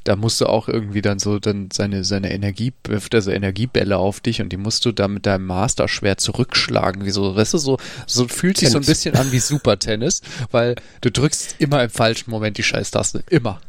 da 0.06 0.16
musst 0.16 0.40
du 0.40 0.46
auch 0.46 0.70
irgendwie 0.70 1.02
dann 1.02 1.20
so 1.20 1.40
dann 1.40 1.70
seine, 1.74 2.06
seine 2.06 2.32
Energie, 2.32 2.72
wirft 2.86 3.14
er 3.14 3.22
so 3.22 3.32
Energiebälle 3.32 3.98
auf 3.98 4.22
dich 4.22 4.42
und 4.42 4.50
die 4.50 4.58
musst 4.58 4.86
du 4.86 4.94
dann 4.94 5.16
mit 5.16 5.26
deinem 5.26 5.46
Masterschwert 5.46 6.22
zurückschlagen, 6.22 7.04
wie 7.06 7.12
so, 7.12 7.36
weißt 7.36 7.54
du, 7.54 7.58
so, 7.58 7.78
so 8.08 8.30
fühlt 8.30 8.58
sich 8.58 8.70
so 8.70 8.78
ein 8.78 8.86
bisschen 8.86 9.16
an 9.18 9.34
wie 9.34 9.40
Super 9.40 9.78
Tennis, 9.78 10.22
weil 10.52 10.76
du 11.02 11.12
drückst 11.12 11.56
immer 11.60 11.84
im 11.84 11.90
falschen 11.90 12.32
Moment 12.32 12.58
die 12.58 12.64
Scheißtaste, 12.64 13.26
immer. 13.30 13.60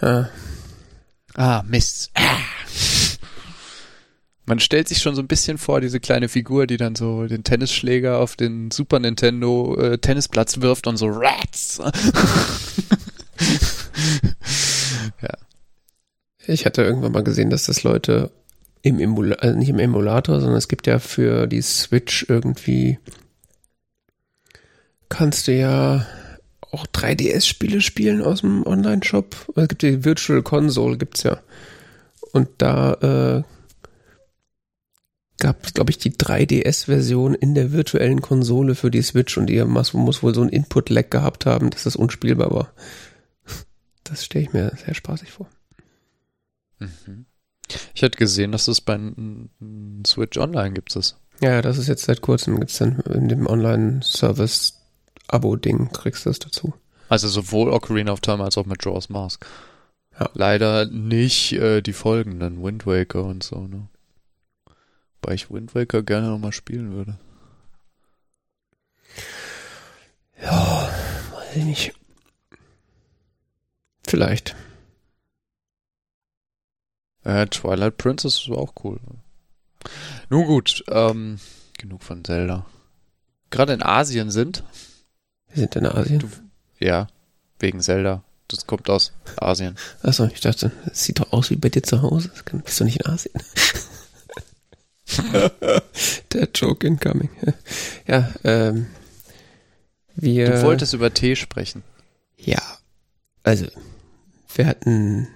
Ja. 0.00 0.28
Ah, 1.34 1.62
Mist. 1.66 2.10
Ah. 2.14 2.38
Man 4.48 4.60
stellt 4.60 4.88
sich 4.88 4.98
schon 4.98 5.14
so 5.14 5.20
ein 5.20 5.28
bisschen 5.28 5.58
vor, 5.58 5.82
diese 5.82 6.00
kleine 6.00 6.30
Figur, 6.30 6.66
die 6.66 6.78
dann 6.78 6.94
so 6.94 7.26
den 7.26 7.44
Tennisschläger 7.44 8.18
auf 8.18 8.34
den 8.34 8.70
Super 8.70 8.98
Nintendo 8.98 9.76
äh, 9.76 9.98
Tennisplatz 9.98 10.62
wirft 10.62 10.86
und 10.86 10.96
so 10.96 11.08
Rats. 11.08 11.78
ja. 15.20 15.34
Ich 16.46 16.64
hatte 16.64 16.82
irgendwann 16.82 17.12
mal 17.12 17.22
gesehen, 17.22 17.50
dass 17.50 17.66
das 17.66 17.82
Leute 17.82 18.30
im 18.80 19.00
Emulator, 19.00 19.42
also 19.42 19.58
nicht 19.58 19.68
im 19.68 19.78
Emulator, 19.78 20.40
sondern 20.40 20.56
es 20.56 20.68
gibt 20.68 20.86
ja 20.86 20.98
für 20.98 21.46
die 21.46 21.60
Switch 21.60 22.24
irgendwie, 22.26 22.98
kannst 25.10 25.46
du 25.48 25.52
ja 25.52 26.06
auch 26.70 26.86
3DS-Spiele 26.86 27.80
spielen 27.80 28.22
aus 28.22 28.40
dem 28.40 28.66
Online-Shop. 28.66 29.52
Es 29.56 29.68
gibt 29.68 29.82
die 29.82 30.04
Virtual 30.04 30.42
Console, 30.42 30.98
gibt's 30.98 31.22
ja. 31.22 31.40
Und 32.32 32.48
da 32.58 32.92
äh, 32.94 33.42
gab 35.38 35.64
es, 35.64 35.74
glaube 35.74 35.90
ich, 35.90 35.98
die 35.98 36.12
3DS-Version 36.12 37.34
in 37.34 37.54
der 37.54 37.72
virtuellen 37.72 38.20
Konsole 38.20 38.74
für 38.74 38.90
die 38.90 39.02
Switch 39.02 39.38
und 39.38 39.46
die 39.46 39.62
muss, 39.64 39.94
muss 39.94 40.22
wohl 40.22 40.34
so 40.34 40.42
ein 40.42 40.48
Input-Lag 40.48 41.10
gehabt 41.10 41.46
haben, 41.46 41.70
dass 41.70 41.84
das 41.84 41.96
unspielbar 41.96 42.50
war. 42.50 42.72
Das 44.04 44.24
stelle 44.24 44.44
ich 44.44 44.52
mir 44.52 44.72
sehr 44.84 44.94
spaßig 44.94 45.30
vor. 45.30 45.48
Mhm. 46.78 47.26
Ich 47.94 48.02
hätte 48.02 48.18
gesehen, 48.18 48.52
dass 48.52 48.68
es 48.68 48.80
bei 48.80 48.98
Switch 50.06 50.38
Online 50.38 50.72
gibt 50.72 50.96
es. 50.96 51.16
Ja, 51.40 51.62
das 51.62 51.78
ist 51.78 51.88
jetzt 51.88 52.04
seit 52.04 52.20
kurzem, 52.20 52.58
gibt's 52.58 52.78
dann 52.78 53.00
in 53.00 53.28
dem 53.28 53.46
Online-Service-Abo-Ding, 55.28 55.92
kriegst 55.92 56.24
du 56.24 56.30
das 56.30 56.38
dazu. 56.38 56.74
Also 57.08 57.28
sowohl 57.28 57.72
Ocarina 57.72 58.12
of 58.12 58.20
Time 58.20 58.42
als 58.42 58.58
auch 58.58 58.66
mit 58.66 58.84
Jaws 58.84 59.08
Mask. 59.08 59.46
Ja. 60.18 60.28
Leider 60.34 60.86
nicht 60.86 61.52
äh, 61.52 61.80
die 61.80 61.92
folgenden, 61.92 62.62
Wind 62.62 62.86
Waker 62.86 63.24
und 63.24 63.42
so, 63.42 63.66
ne? 63.66 63.88
Weil 65.22 65.34
ich 65.34 65.50
Wind 65.50 65.74
Waker 65.74 66.02
gerne 66.02 66.28
nochmal 66.28 66.52
spielen 66.52 66.92
würde. 66.92 67.18
Ja, 70.42 70.88
weiß 71.32 71.56
ich 71.56 71.64
nicht. 71.64 71.94
Vielleicht. 74.06 74.54
Äh, 77.24 77.46
Twilight 77.46 77.96
Princess 77.96 78.48
war 78.48 78.58
auch 78.58 78.72
cool. 78.84 79.00
Nun 80.30 80.46
gut, 80.46 80.84
ähm, 80.88 81.38
genug 81.78 82.02
von 82.02 82.24
Zelda. 82.24 82.66
Gerade 83.50 83.72
in 83.72 83.82
Asien 83.82 84.30
sind, 84.30 84.62
Wir 85.50 85.60
sind 85.60 85.76
in 85.76 85.86
Asien. 85.86 86.24
ja, 86.78 87.08
wegen 87.58 87.80
Zelda. 87.80 88.22
Das 88.48 88.66
kommt 88.66 88.88
aus 88.88 89.12
Asien. 89.36 89.76
Achso, 90.02 90.24
ich 90.26 90.40
dachte, 90.40 90.72
es 90.90 91.04
sieht 91.04 91.20
doch 91.20 91.32
aus 91.32 91.50
wie 91.50 91.56
bei 91.56 91.68
dir 91.68 91.82
zu 91.82 92.00
Hause. 92.00 92.30
Kann, 92.46 92.62
bist 92.62 92.80
du 92.80 92.84
nicht 92.84 93.00
in 93.00 93.06
Asien? 93.06 93.34
Der 96.32 96.48
Joke 96.54 96.86
incoming. 96.86 97.30
Ja, 98.06 98.32
ähm, 98.44 98.86
wir. 100.14 100.50
Du 100.50 100.62
wolltest 100.62 100.94
über 100.94 101.12
Tee 101.12 101.36
sprechen. 101.36 101.82
Ja, 102.36 102.62
also 103.42 103.66
wir 104.54 104.66
hatten, 104.66 105.28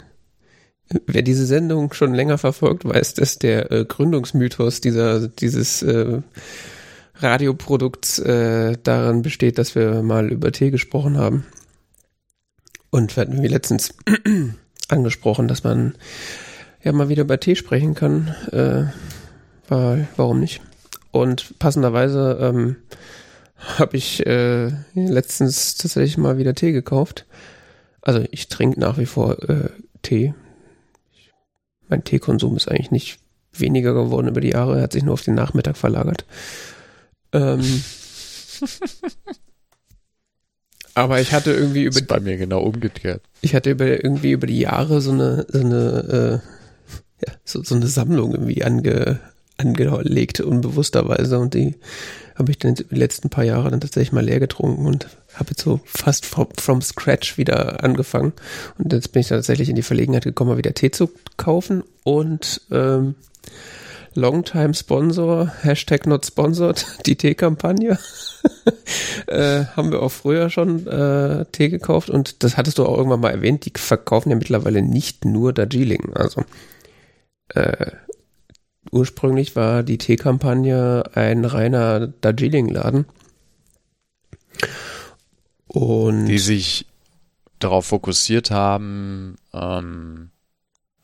wer 1.06 1.22
diese 1.22 1.46
Sendung 1.46 1.92
schon 1.92 2.14
länger 2.14 2.38
verfolgt, 2.38 2.84
weiß, 2.84 3.14
dass 3.14 3.38
der 3.38 3.70
äh, 3.70 3.84
Gründungsmythos 3.84 4.80
dieser 4.80 5.28
dieses 5.28 5.82
äh, 5.82 6.20
Radioprodukts 7.22 8.18
äh, 8.18 8.76
daran 8.82 9.22
besteht, 9.22 9.58
dass 9.58 9.74
wir 9.74 10.02
mal 10.02 10.30
über 10.30 10.52
Tee 10.52 10.70
gesprochen 10.70 11.16
haben. 11.16 11.46
Und 12.90 13.16
wir 13.16 13.22
hatten 13.22 13.42
wie 13.42 13.48
letztens 13.48 13.94
angesprochen, 14.88 15.48
dass 15.48 15.64
man 15.64 15.94
ja 16.82 16.92
mal 16.92 17.08
wieder 17.08 17.22
über 17.22 17.40
Tee 17.40 17.56
sprechen 17.56 17.94
kann. 17.94 18.28
Äh, 18.50 18.84
weil, 19.68 20.08
warum 20.16 20.40
nicht? 20.40 20.60
Und 21.10 21.58
passenderweise 21.58 22.38
ähm, 22.40 22.76
habe 23.78 23.96
ich 23.96 24.26
äh, 24.26 24.70
letztens 24.94 25.76
tatsächlich 25.76 26.18
mal 26.18 26.38
wieder 26.38 26.54
Tee 26.54 26.72
gekauft. 26.72 27.26
Also 28.02 28.24
ich 28.30 28.48
trinke 28.48 28.80
nach 28.80 28.98
wie 28.98 29.06
vor 29.06 29.48
äh, 29.48 29.70
Tee. 30.02 30.34
Mein 31.88 32.04
Teekonsum 32.04 32.56
ist 32.56 32.68
eigentlich 32.68 32.90
nicht 32.90 33.18
weniger 33.52 33.92
geworden 33.92 34.28
über 34.28 34.40
die 34.40 34.50
Jahre, 34.50 34.76
er 34.76 34.82
hat 34.82 34.92
sich 34.92 35.02
nur 35.02 35.14
auf 35.14 35.22
den 35.22 35.34
Nachmittag 35.34 35.76
verlagert. 35.76 36.24
Ähm, 37.32 37.82
aber 40.94 41.20
ich 41.20 41.32
hatte 41.32 41.52
irgendwie 41.52 41.84
über 41.84 41.96
Ist 41.96 42.06
bei 42.06 42.20
mir 42.20 42.36
genau 42.36 42.60
umgekehrt. 42.60 43.22
ich 43.40 43.54
hatte 43.54 43.70
über, 43.70 43.86
irgendwie 43.86 44.32
über 44.32 44.46
die 44.46 44.60
Jahre 44.60 45.00
so 45.00 45.12
eine, 45.12 45.46
so 45.48 45.60
eine, 45.60 46.42
äh, 46.42 47.26
ja, 47.26 47.34
so, 47.44 47.62
so 47.62 47.74
eine 47.74 47.86
Sammlung 47.86 48.32
irgendwie 48.32 48.62
ange, 48.64 49.20
angelegt, 49.56 50.40
unbewussterweise. 50.40 51.38
Und 51.38 51.54
die 51.54 51.76
habe 52.34 52.50
ich 52.50 52.58
dann 52.58 52.74
die 52.74 52.84
letzten 52.90 53.30
paar 53.30 53.44
Jahre 53.44 53.70
dann 53.70 53.80
tatsächlich 53.80 54.12
mal 54.12 54.24
leer 54.24 54.40
getrunken 54.40 54.86
und 54.86 55.08
habe 55.34 55.50
jetzt 55.50 55.62
so 55.62 55.80
fast 55.84 56.26
from, 56.26 56.48
from 56.58 56.82
scratch 56.82 57.38
wieder 57.38 57.82
angefangen. 57.82 58.32
Und 58.78 58.92
jetzt 58.92 59.12
bin 59.12 59.20
ich 59.20 59.28
tatsächlich 59.28 59.68
in 59.68 59.76
die 59.76 59.82
Verlegenheit 59.82 60.24
gekommen, 60.24 60.50
mal 60.50 60.58
wieder 60.58 60.74
Tee 60.74 60.90
zu 60.90 61.10
kaufen 61.36 61.84
und 62.04 62.60
ähm, 62.70 63.14
Longtime 64.14 64.74
Sponsor, 64.74 65.50
Hashtag 65.62 66.06
not 66.06 66.26
sponsored, 66.26 66.84
die 67.06 67.16
Teekampagne. 67.16 67.98
äh, 69.26 69.64
haben 69.76 69.92
wir 69.92 70.02
auch 70.02 70.10
früher 70.10 70.50
schon 70.50 70.86
äh, 70.86 71.44
Tee 71.52 71.68
gekauft 71.68 72.10
und 72.10 72.42
das 72.42 72.56
hattest 72.56 72.78
du 72.78 72.86
auch 72.86 72.96
irgendwann 72.96 73.20
mal 73.20 73.30
erwähnt, 73.30 73.64
die 73.64 73.72
verkaufen 73.74 74.30
ja 74.30 74.36
mittlerweile 74.36 74.82
nicht 74.82 75.24
nur 75.24 75.52
Darjeeling. 75.52 76.12
Also 76.14 76.42
äh, 77.48 77.92
ursprünglich 78.90 79.56
war 79.56 79.82
die 79.82 79.98
Teekampagne 79.98 81.04
ein 81.14 81.44
reiner 81.44 82.08
Darjeeling-Laden. 82.08 83.06
Und 85.68 86.26
Die 86.26 86.38
sich 86.38 86.86
darauf 87.58 87.86
fokussiert 87.86 88.50
haben, 88.50 89.36
ähm, 89.54 90.31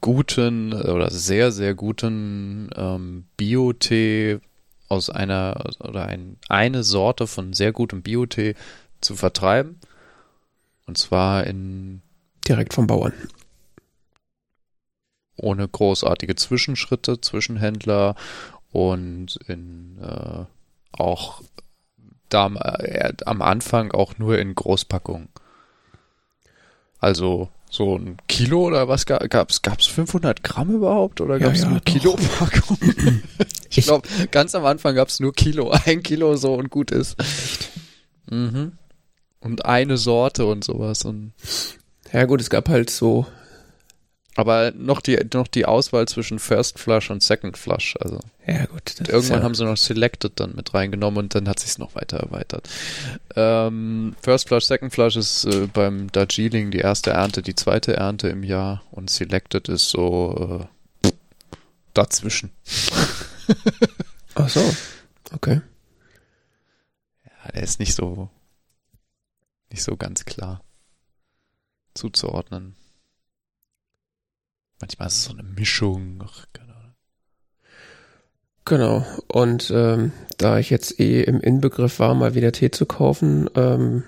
guten 0.00 0.72
oder 0.72 1.10
sehr, 1.10 1.52
sehr 1.52 1.74
guten 1.74 2.70
ähm, 2.76 3.26
Bio-Tee 3.36 4.40
aus 4.88 5.10
einer 5.10 5.64
oder 5.80 6.06
ein, 6.06 6.36
eine 6.48 6.82
Sorte 6.82 7.26
von 7.26 7.52
sehr 7.52 7.72
gutem 7.72 8.02
Bio-Tee 8.02 8.54
zu 9.00 9.16
vertreiben. 9.16 9.78
Und 10.86 10.96
zwar 10.96 11.44
in 11.46 12.00
direkt 12.46 12.74
vom 12.74 12.86
Bauern. 12.86 13.12
ohne 15.38 15.68
großartige 15.68 16.34
Zwischenschritte, 16.34 17.20
Zwischenhändler 17.20 18.16
und 18.72 19.38
in 19.46 19.98
äh, 20.02 20.44
auch 20.92 21.42
da 22.28 22.46
am, 22.46 22.56
äh, 22.56 23.12
am 23.24 23.40
Anfang 23.42 23.92
auch 23.92 24.18
nur 24.18 24.38
in 24.38 24.54
Großpackungen. 24.54 25.28
Also 26.98 27.48
so 27.70 27.96
ein 27.98 28.16
Kilo 28.28 28.62
oder 28.66 28.88
was 28.88 29.04
ga- 29.06 29.18
gab's? 29.28 29.62
Gab's 29.62 29.87
500 29.87 30.42
Gramm 30.42 30.70
überhaupt 30.75 31.20
oder 31.20 31.38
Ja, 31.38 31.46
gab's 31.48 31.60
ja, 31.62 31.68
nur 31.68 31.78
doch. 31.80 31.84
Kilo-Packung? 31.84 32.78
ich 33.70 33.78
Ich- 33.78 33.84
glaube, 33.87 34.08
ganz 34.30 34.54
am 34.54 34.64
Anfang 34.64 34.94
gab's 34.94 35.20
nur 35.20 35.32
Kilo, 35.32 35.70
ein 35.87 36.02
Kilo 36.02 36.37
so 36.37 36.54
und 36.54 36.70
gut 36.70 36.90
ist. 36.90 37.16
Mhm. 38.30 38.72
Und 39.40 39.64
eine 39.66 39.96
Sorte 39.96 40.46
und 40.46 40.64
sowas 40.64 41.04
und 41.04 41.32
Ja 42.12 42.25
gut, 42.25 42.40
es 42.40 42.50
gab 42.50 42.68
halt 42.68 42.90
so, 42.90 43.26
aber 44.38 44.71
noch 44.71 45.00
die 45.00 45.18
noch 45.35 45.49
die 45.49 45.66
Auswahl 45.66 46.07
zwischen 46.07 46.38
First 46.38 46.78
Flush 46.78 47.11
und 47.11 47.25
Second 47.25 47.59
Flush, 47.59 47.97
also 47.99 48.21
ja 48.47 48.66
gut. 48.66 48.95
irgendwann 49.00 49.40
ja, 49.40 49.42
haben 49.42 49.57
sie 49.57 49.64
noch 49.64 49.76
Selected 49.76 50.38
dann 50.38 50.54
mit 50.54 50.73
reingenommen 50.75 51.25
und 51.25 51.35
dann 51.35 51.49
hat 51.49 51.59
sich's 51.59 51.78
noch 51.78 51.97
weiter 51.97 52.18
erweitert. 52.18 52.68
Ähm, 53.35 54.14
First 54.23 54.47
Flush, 54.47 54.66
Second 54.66 54.92
Flush 54.92 55.16
ist 55.16 55.45
äh, 55.45 55.66
beim 55.66 56.12
Darjeeling 56.12 56.71
die 56.71 56.78
erste 56.78 57.11
Ernte, 57.11 57.42
die 57.42 57.57
zweite 57.57 57.97
Ernte 57.97 58.28
im 58.28 58.45
Jahr 58.45 58.85
und 58.92 59.11
Selected 59.11 59.68
ist 59.68 59.90
so 59.90 60.68
äh, 61.02 61.11
dazwischen. 61.92 62.52
Ach 64.37 64.49
so, 64.49 64.62
okay. 65.33 65.62
Ja, 67.25 67.50
der 67.52 67.62
ist 67.64 67.80
nicht 67.80 67.97
so 67.97 68.30
nicht 69.73 69.83
so 69.83 69.97
ganz 69.97 70.25
klar 70.25 70.62
zuzuordnen. 71.95 72.76
Manchmal 74.80 75.08
ist 75.08 75.14
es 75.14 75.25
so 75.25 75.32
eine 75.32 75.42
Mischung. 75.42 76.23
Ach, 76.25 76.47
keine 76.52 76.75
Ahnung. 76.75 76.94
Genau. 78.64 79.06
Und 79.26 79.70
ähm, 79.75 80.12
da 80.37 80.58
ich 80.58 80.70
jetzt 80.70 81.00
eh 81.00 81.23
im 81.23 81.40
Inbegriff 81.40 81.99
war, 81.99 82.14
mal 82.14 82.35
wieder 82.35 82.52
Tee 82.52 82.70
zu 82.70 82.87
kaufen, 82.87 83.49
ähm, 83.54 84.04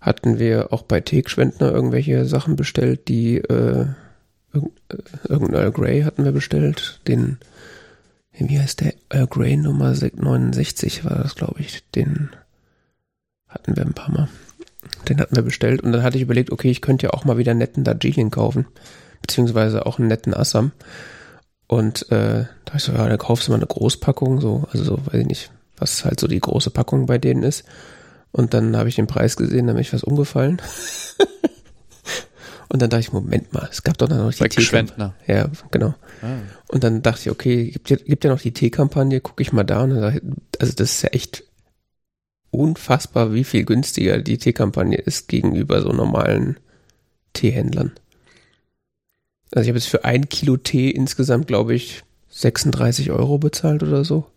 hatten 0.00 0.38
wir 0.38 0.72
auch 0.72 0.82
bei 0.82 1.00
Teegeschwendner 1.00 1.72
irgendwelche 1.72 2.24
Sachen 2.24 2.56
bestellt, 2.56 3.08
die 3.08 3.38
äh, 3.38 3.86
irgendein 5.28 5.54
Earl 5.54 5.72
Grey 5.72 6.02
hatten 6.02 6.24
wir 6.24 6.32
bestellt, 6.32 7.00
den 7.08 7.38
wie 8.46 8.60
heißt 8.60 8.80
der 8.80 8.94
Earl 9.10 9.26
Grey 9.26 9.56
Nummer 9.56 9.94
69 9.94 11.04
war 11.04 11.16
das, 11.16 11.34
glaube 11.34 11.60
ich, 11.60 11.82
den 11.90 12.30
hatten 13.48 13.76
wir 13.76 13.84
ein 13.84 13.94
paar 13.94 14.12
Mal. 14.12 14.28
Den 15.08 15.20
hatten 15.20 15.36
wir 15.36 15.42
bestellt 15.42 15.82
und 15.82 15.92
dann 15.92 16.02
hatte 16.02 16.16
ich 16.16 16.22
überlegt, 16.22 16.52
okay, 16.52 16.70
ich 16.70 16.82
könnte 16.82 17.06
ja 17.06 17.12
auch 17.12 17.24
mal 17.24 17.38
wieder 17.38 17.52
einen 17.52 17.60
netten 17.60 17.84
Darjeeling 17.84 18.30
kaufen, 18.30 18.66
beziehungsweise 19.22 19.86
auch 19.86 19.98
einen 19.98 20.08
netten 20.08 20.34
Assam. 20.34 20.72
Und 21.66 22.10
äh, 22.10 22.46
da 22.64 22.74
ich 22.74 22.82
so, 22.82 22.92
ja, 22.92 23.06
dann 23.06 23.18
kaufst 23.18 23.46
du 23.46 23.52
mal 23.52 23.56
eine 23.56 23.66
Großpackung, 23.66 24.40
so, 24.40 24.64
also 24.72 24.84
so, 24.84 25.06
weiß 25.06 25.20
ich 25.20 25.26
nicht, 25.26 25.50
was 25.76 26.04
halt 26.04 26.18
so 26.18 26.26
die 26.26 26.40
große 26.40 26.70
Packung 26.70 27.06
bei 27.06 27.18
denen 27.18 27.42
ist. 27.42 27.64
Und 28.32 28.54
dann 28.54 28.76
habe 28.76 28.88
ich 28.88 28.96
den 28.96 29.06
Preis 29.06 29.36
gesehen, 29.36 29.66
da 29.66 29.74
bin 29.74 29.82
ich 29.82 29.92
was 29.92 30.04
umgefallen. 30.04 30.60
und 32.68 32.82
dann 32.82 32.90
dachte 32.90 33.00
ich, 33.00 33.12
Moment 33.12 33.52
mal, 33.52 33.68
es 33.70 33.82
gab 33.82 33.98
doch 33.98 34.08
noch 34.08 34.32
die 34.32 34.48
Teekampagne. 34.48 35.14
Ja, 35.26 35.50
genau. 35.70 35.94
Ah. 36.22 36.36
Und 36.68 36.84
dann 36.84 37.02
dachte 37.02 37.22
ich, 37.22 37.30
okay, 37.30 37.70
gibt 37.70 37.90
ja, 37.90 37.96
gibt 37.96 38.24
ja 38.24 38.30
noch 38.30 38.40
die 38.40 38.52
Teekampagne, 38.52 39.20
gucke 39.20 39.42
ich 39.42 39.52
mal 39.52 39.64
da. 39.64 39.82
Und 39.82 39.90
dann 39.90 40.16
ich, 40.16 40.22
also 40.58 40.72
das 40.74 40.92
ist 40.92 41.02
ja 41.02 41.10
echt 41.10 41.44
unfassbar, 42.50 43.32
wie 43.34 43.44
viel 43.44 43.64
günstiger 43.64 44.18
die 44.18 44.38
Teekampagne 44.38 44.98
ist 44.98 45.28
gegenüber 45.28 45.82
so 45.82 45.90
normalen 45.90 46.58
Teehändlern. 47.32 47.92
Also 49.52 49.62
ich 49.62 49.68
habe 49.68 49.78
jetzt 49.78 49.88
für 49.88 50.04
ein 50.04 50.28
Kilo 50.28 50.56
Tee 50.56 50.90
insgesamt, 50.90 51.46
glaube 51.46 51.74
ich, 51.74 52.02
36 52.28 53.10
Euro 53.10 53.38
bezahlt 53.38 53.82
oder 53.82 54.04
so. 54.04 54.30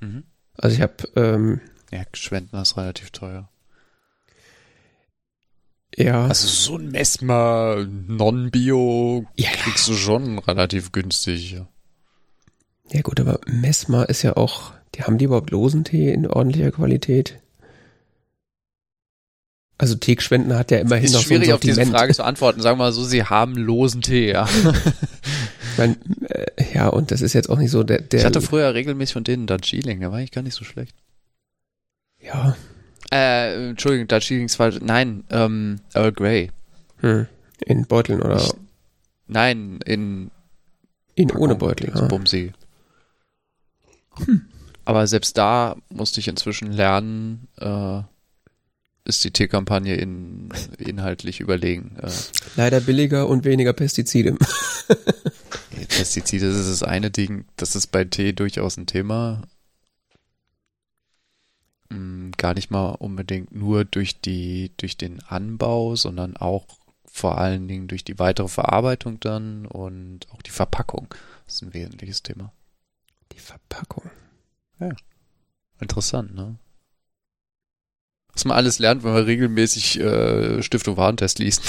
Mhm. 0.00 0.24
Also 0.56 0.74
ich 0.76 0.82
habe... 0.82 0.94
Ähm, 1.16 1.60
ja, 1.90 2.04
Schwendner 2.14 2.62
ist 2.62 2.76
relativ 2.76 3.10
teuer. 3.10 3.50
Ja. 5.96 6.26
Also 6.26 6.48
so 6.48 6.78
ein 6.78 6.90
Messmer 6.90 7.86
Non-Bio 7.86 9.26
ja, 9.36 9.50
kriegst 9.50 9.88
du 9.88 9.94
schon 9.94 10.38
relativ 10.38 10.92
günstig. 10.92 11.52
Ja. 11.52 11.68
ja 12.90 13.02
gut, 13.02 13.20
aber 13.20 13.40
Messmer 13.46 14.08
ist 14.08 14.22
ja 14.22 14.36
auch, 14.36 14.72
die 14.94 15.02
haben 15.02 15.18
die 15.18 15.24
überhaupt 15.26 15.50
losen 15.50 15.84
Tee 15.84 16.12
in 16.12 16.26
ordentlicher 16.26 16.70
Qualität? 16.70 17.38
Also 19.78 19.96
Teegeschwenden 19.96 20.54
hat 20.56 20.70
ja 20.70 20.78
immerhin 20.78 21.06
ist 21.06 21.12
noch 21.12 21.22
schwierig 21.22 21.48
so 21.48 21.54
auf 21.54 21.60
diese 21.60 21.84
Frage 21.86 22.14
zu 22.14 22.22
antworten. 22.22 22.60
Sagen 22.60 22.78
wir 22.78 22.84
mal 22.84 22.92
so, 22.92 23.02
sie 23.02 23.24
haben 23.24 23.56
losen 23.56 24.02
Tee, 24.02 24.30
ja. 24.30 24.48
mein, 25.76 25.96
äh, 26.28 26.46
ja, 26.72 26.88
und 26.88 27.10
das 27.10 27.20
ist 27.20 27.32
jetzt 27.32 27.50
auch 27.50 27.58
nicht 27.58 27.70
so 27.70 27.82
der, 27.82 28.00
der 28.00 28.20
Ich 28.20 28.26
hatte 28.26 28.40
früher 28.40 28.74
regelmäßig 28.74 29.14
von 29.14 29.24
denen 29.24 29.46
Darjeeling, 29.46 30.00
der 30.00 30.10
war 30.10 30.18
eigentlich 30.18 30.30
gar 30.30 30.42
nicht 30.42 30.54
so 30.54 30.64
schlecht. 30.64 30.94
Ja. 32.20 32.56
Äh, 33.10 33.70
Entschuldigung, 33.70 34.06
Darjeeling 34.08 34.46
ist 34.46 34.56
falsch. 34.56 34.78
Nein, 34.80 35.24
ähm, 35.30 35.80
Earl 35.94 36.12
Grey. 36.12 36.50
Hm. 37.00 37.26
In 37.66 37.86
Beuteln 37.86 38.22
oder? 38.22 38.36
Ich, 38.36 38.52
nein, 39.26 39.80
in 39.84 40.30
in 41.14 41.28
Packung, 41.28 41.42
ohne 41.42 41.54
Beutel. 41.56 41.92
Ja. 41.94 42.02
Bumsee. 42.06 42.52
Hm. 44.24 44.46
Aber 44.84 45.06
selbst 45.06 45.38
da 45.38 45.76
musste 45.90 46.20
ich 46.20 46.28
inzwischen 46.28 46.72
lernen, 46.72 47.48
äh, 47.58 48.02
ist 49.04 49.24
die 49.24 49.30
Teekampagne 49.30 49.96
in, 49.96 50.50
inhaltlich 50.78 51.40
überlegen. 51.40 51.96
Äh, 52.00 52.10
Leider 52.56 52.80
billiger 52.80 53.28
und 53.28 53.44
weniger 53.44 53.72
Pestizide. 53.72 54.36
Pestizide 55.88 56.46
das 56.48 56.56
ist 56.56 56.70
das 56.70 56.82
eine 56.82 57.10
Ding, 57.10 57.44
das 57.56 57.74
ist 57.74 57.88
bei 57.88 58.04
Tee 58.04 58.32
durchaus 58.32 58.76
ein 58.76 58.86
Thema. 58.86 59.42
Mm, 61.88 62.30
gar 62.36 62.54
nicht 62.54 62.70
mal 62.70 62.90
unbedingt 62.90 63.54
nur 63.54 63.84
durch 63.84 64.20
die, 64.20 64.72
durch 64.76 64.96
den 64.96 65.20
Anbau, 65.22 65.96
sondern 65.96 66.36
auch 66.36 66.66
vor 67.04 67.38
allen 67.38 67.68
Dingen 67.68 67.88
durch 67.88 68.04
die 68.04 68.18
weitere 68.18 68.48
Verarbeitung 68.48 69.20
dann 69.20 69.66
und 69.66 70.30
auch 70.30 70.42
die 70.42 70.50
Verpackung. 70.50 71.08
Das 71.44 71.56
ist 71.56 71.62
ein 71.62 71.74
wesentliches 71.74 72.22
Thema. 72.22 72.52
Die 73.32 73.40
Verpackung. 73.40 74.10
Ja. 74.80 74.90
Interessant, 75.80 76.34
ne? 76.34 76.56
Was 78.32 78.44
man 78.44 78.56
alles 78.56 78.78
lernt, 78.78 79.04
wenn 79.04 79.12
man 79.12 79.24
regelmäßig 79.24 80.00
äh, 80.00 80.62
Stift- 80.62 80.88
und 80.88 80.96
Warentest 80.96 81.38
liest. 81.38 81.62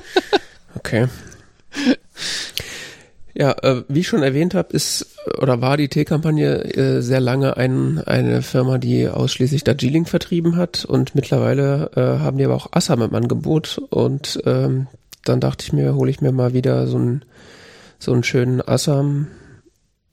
okay. 0.74 1.08
Ja, 3.34 3.52
äh, 3.62 3.84
wie 3.88 4.00
ich 4.00 4.08
schon 4.08 4.22
erwähnt 4.22 4.54
habe, 4.54 4.72
ist 4.72 5.14
oder 5.38 5.60
war 5.60 5.76
die 5.76 5.88
Teekampagne 5.88 6.74
äh, 6.74 7.02
sehr 7.02 7.20
lange 7.20 7.56
ein, 7.58 7.98
eine 7.98 8.40
Firma, 8.40 8.78
die 8.78 9.08
ausschließlich 9.08 9.62
Darjeeling 9.62 10.06
vertrieben 10.06 10.56
hat 10.56 10.86
und 10.86 11.14
mittlerweile 11.14 11.90
äh, 11.94 12.00
haben 12.00 12.38
die 12.38 12.46
aber 12.46 12.54
auch 12.54 12.68
Assam 12.72 13.02
im 13.02 13.14
Angebot 13.14 13.78
und 13.90 14.40
ähm, 14.46 14.86
dann 15.24 15.40
dachte 15.40 15.64
ich 15.64 15.72
mir, 15.74 15.94
hole 15.94 16.10
ich 16.10 16.22
mir 16.22 16.32
mal 16.32 16.54
wieder 16.54 16.86
so 16.86 16.96
einen 16.96 17.24
so 17.98 18.12
einen 18.12 18.24
schönen 18.24 18.66
Assam 18.66 19.28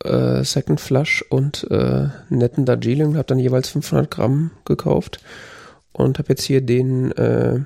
äh, 0.03 0.43
Second 0.43 0.79
Flush 0.79 1.23
und 1.29 1.69
äh, 1.71 2.09
netten 2.29 2.65
Darjeeling, 2.65 3.15
habe 3.15 3.27
dann 3.27 3.39
jeweils 3.39 3.69
500 3.69 4.09
Gramm 4.09 4.51
gekauft 4.65 5.19
und 5.91 6.19
habe 6.19 6.29
jetzt 6.29 6.43
hier 6.43 6.61
den, 6.61 7.11
äh, 7.13 7.59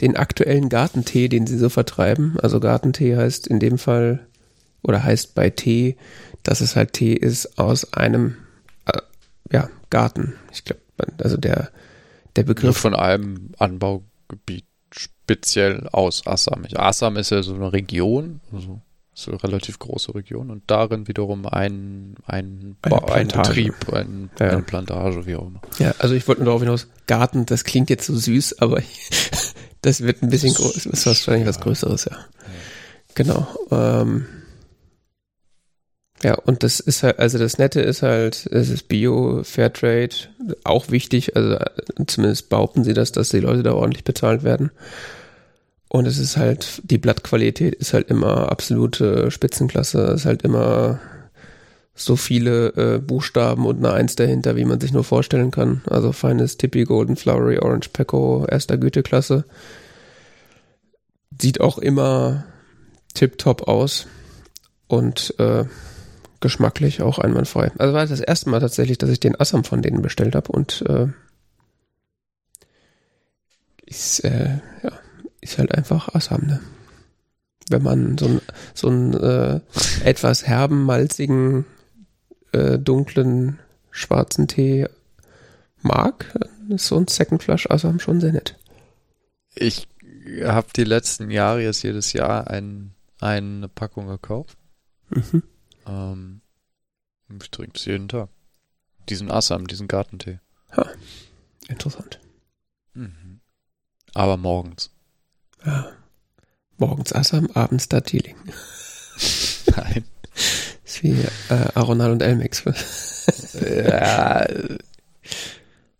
den 0.00 0.16
aktuellen 0.16 0.68
Gartentee, 0.68 1.28
den 1.28 1.46
sie 1.46 1.58
so 1.58 1.68
vertreiben. 1.68 2.36
Also 2.42 2.60
Gartentee 2.60 3.16
heißt 3.16 3.46
in 3.46 3.60
dem 3.60 3.78
Fall 3.78 4.26
oder 4.82 5.02
heißt 5.02 5.34
bei 5.34 5.50
Tee, 5.50 5.96
dass 6.42 6.60
es 6.60 6.76
halt 6.76 6.92
Tee 6.92 7.14
ist 7.14 7.58
aus 7.58 7.92
einem 7.94 8.36
äh, 8.86 9.00
ja, 9.50 9.70
Garten. 9.90 10.34
Ich 10.52 10.64
glaube, 10.64 10.80
also 11.18 11.36
der, 11.36 11.70
der 12.36 12.42
Begriff. 12.42 12.76
Von 12.76 12.94
einem 12.94 13.50
Anbaugebiet 13.58 14.66
speziell 14.92 15.88
aus 15.90 16.26
Assam. 16.26 16.66
Assam 16.74 17.16
ist 17.16 17.30
ja 17.30 17.42
so 17.42 17.54
eine 17.54 17.72
Region, 17.72 18.40
also 18.52 18.80
so 19.14 19.30
eine 19.30 19.42
relativ 19.42 19.78
große 19.78 20.14
Region 20.14 20.50
und 20.50 20.64
darin 20.66 21.06
wiederum 21.06 21.46
ein, 21.46 22.16
ein, 22.26 22.76
ein, 22.82 22.92
ein 22.92 23.28
Betrieb, 23.28 23.92
ein, 23.92 24.30
ja. 24.40 24.50
eine 24.50 24.62
Plantage, 24.62 25.24
wie 25.26 25.36
auch 25.36 25.46
immer. 25.46 25.60
Ja, 25.78 25.94
also 25.98 26.16
ich 26.16 26.26
wollte 26.26 26.40
nur 26.40 26.46
darauf 26.46 26.62
hinaus, 26.62 26.88
Garten, 27.06 27.46
das 27.46 27.62
klingt 27.64 27.90
jetzt 27.90 28.06
so 28.06 28.16
süß, 28.16 28.60
aber 28.60 28.82
das 29.82 30.00
wird 30.00 30.22
ein 30.22 30.30
bisschen 30.30 30.52
groß, 30.52 30.74
das 30.74 30.86
ist 30.86 31.06
wahrscheinlich 31.06 31.46
was 31.46 31.60
Größeres, 31.60 32.06
ja. 32.06 32.16
Genau. 33.14 33.46
Ähm, 33.70 34.26
ja, 36.24 36.34
und 36.34 36.64
das 36.64 36.80
ist 36.80 37.04
halt, 37.04 37.18
also 37.20 37.38
das 37.38 37.58
Nette 37.58 37.82
ist 37.82 38.02
halt, 38.02 38.48
es 38.50 38.70
ist 38.70 38.88
Bio, 38.88 39.44
Fairtrade, 39.44 40.14
auch 40.64 40.90
wichtig, 40.90 41.36
also 41.36 41.58
zumindest 42.06 42.48
behaupten 42.48 42.82
sie 42.82 42.94
das, 42.94 43.12
dass 43.12 43.28
die 43.28 43.40
Leute 43.40 43.62
da 43.62 43.74
ordentlich 43.74 44.04
bezahlt 44.04 44.42
werden. 44.42 44.72
Und 45.94 46.08
es 46.08 46.18
ist 46.18 46.36
halt, 46.36 46.82
die 46.82 46.98
Blattqualität 46.98 47.72
ist 47.72 47.94
halt 47.94 48.10
immer 48.10 48.50
absolute 48.50 49.30
Spitzenklasse. 49.30 50.02
Es 50.06 50.22
ist 50.22 50.26
halt 50.26 50.42
immer 50.42 50.98
so 51.94 52.16
viele 52.16 52.70
äh, 52.70 52.98
Buchstaben 52.98 53.64
und 53.64 53.78
eine 53.78 53.92
Eins 53.92 54.16
dahinter, 54.16 54.56
wie 54.56 54.64
man 54.64 54.80
sich 54.80 54.92
nur 54.92 55.04
vorstellen 55.04 55.52
kann. 55.52 55.82
Also 55.88 56.10
feines 56.10 56.56
Tippy, 56.56 56.82
Golden 56.82 57.14
Flowery, 57.14 57.60
Orange 57.60 57.90
Pecco, 57.90 58.44
erster 58.44 58.76
Güteklasse. 58.76 59.44
Sieht 61.40 61.60
auch 61.60 61.78
immer 61.78 62.44
tipptopp 63.14 63.68
aus 63.68 64.08
und 64.88 65.32
äh, 65.38 65.64
geschmacklich 66.40 67.02
auch 67.02 67.20
einwandfrei. 67.20 67.70
Also 67.78 67.94
war 67.94 68.04
das 68.04 68.18
erste 68.18 68.50
Mal 68.50 68.58
tatsächlich, 68.58 68.98
dass 68.98 69.10
ich 69.10 69.20
den 69.20 69.38
Assam 69.38 69.62
von 69.62 69.80
denen 69.80 70.02
bestellt 70.02 70.34
habe 70.34 70.50
und 70.50 70.82
äh, 70.88 71.06
ist, 73.86 74.24
äh, 74.24 74.58
ja, 74.82 74.90
ist 75.44 75.58
halt 75.58 75.72
einfach 75.72 76.14
Assam, 76.14 76.46
ne? 76.46 76.60
Wenn 77.68 77.82
man 77.82 78.18
so 78.18 78.26
einen 78.26 78.40
so 78.74 78.88
einen, 78.88 79.14
äh, 79.14 79.60
etwas 80.04 80.46
herben, 80.46 80.84
malzigen, 80.84 81.66
äh, 82.52 82.78
dunklen, 82.78 83.58
schwarzen 83.90 84.48
Tee 84.48 84.88
mag, 85.82 86.38
ist 86.68 86.86
so 86.86 86.96
ein 86.96 87.08
Second 87.08 87.42
Flush 87.42 87.70
Assam 87.70 88.00
schon 88.00 88.20
sehr 88.20 88.32
nett. 88.32 88.56
Ich 89.54 89.86
habe 90.42 90.68
die 90.74 90.84
letzten 90.84 91.30
Jahre 91.30 91.62
jetzt 91.62 91.82
jedes 91.82 92.12
Jahr 92.12 92.48
ein, 92.48 92.94
eine 93.20 93.68
Packung 93.68 94.08
gekauft. 94.08 94.56
Mhm. 95.10 95.42
Ähm, 95.86 96.40
ich 97.40 97.50
trinke 97.50 97.76
es 97.76 97.84
jeden 97.84 98.08
Tag. 98.08 98.28
Diesen 99.08 99.30
Assam, 99.30 99.66
diesen 99.66 99.88
Gartentee. 99.88 100.40
Ha, 100.76 100.88
interessant. 101.68 102.18
Mhm. 102.94 103.40
Aber 104.14 104.36
morgens. 104.36 104.93
Ja. 105.64 105.92
Morgens 106.78 107.12
Assam, 107.12 107.48
abends 107.54 107.88
Darjeeling. 107.88 108.36
Nein. 109.76 110.04
ist 110.84 111.02
wie 111.02 111.12
äh, 111.48 111.68
Aronal 111.74 112.10
und 112.12 112.22
Elmex. 112.22 112.64
ja, 113.54 114.46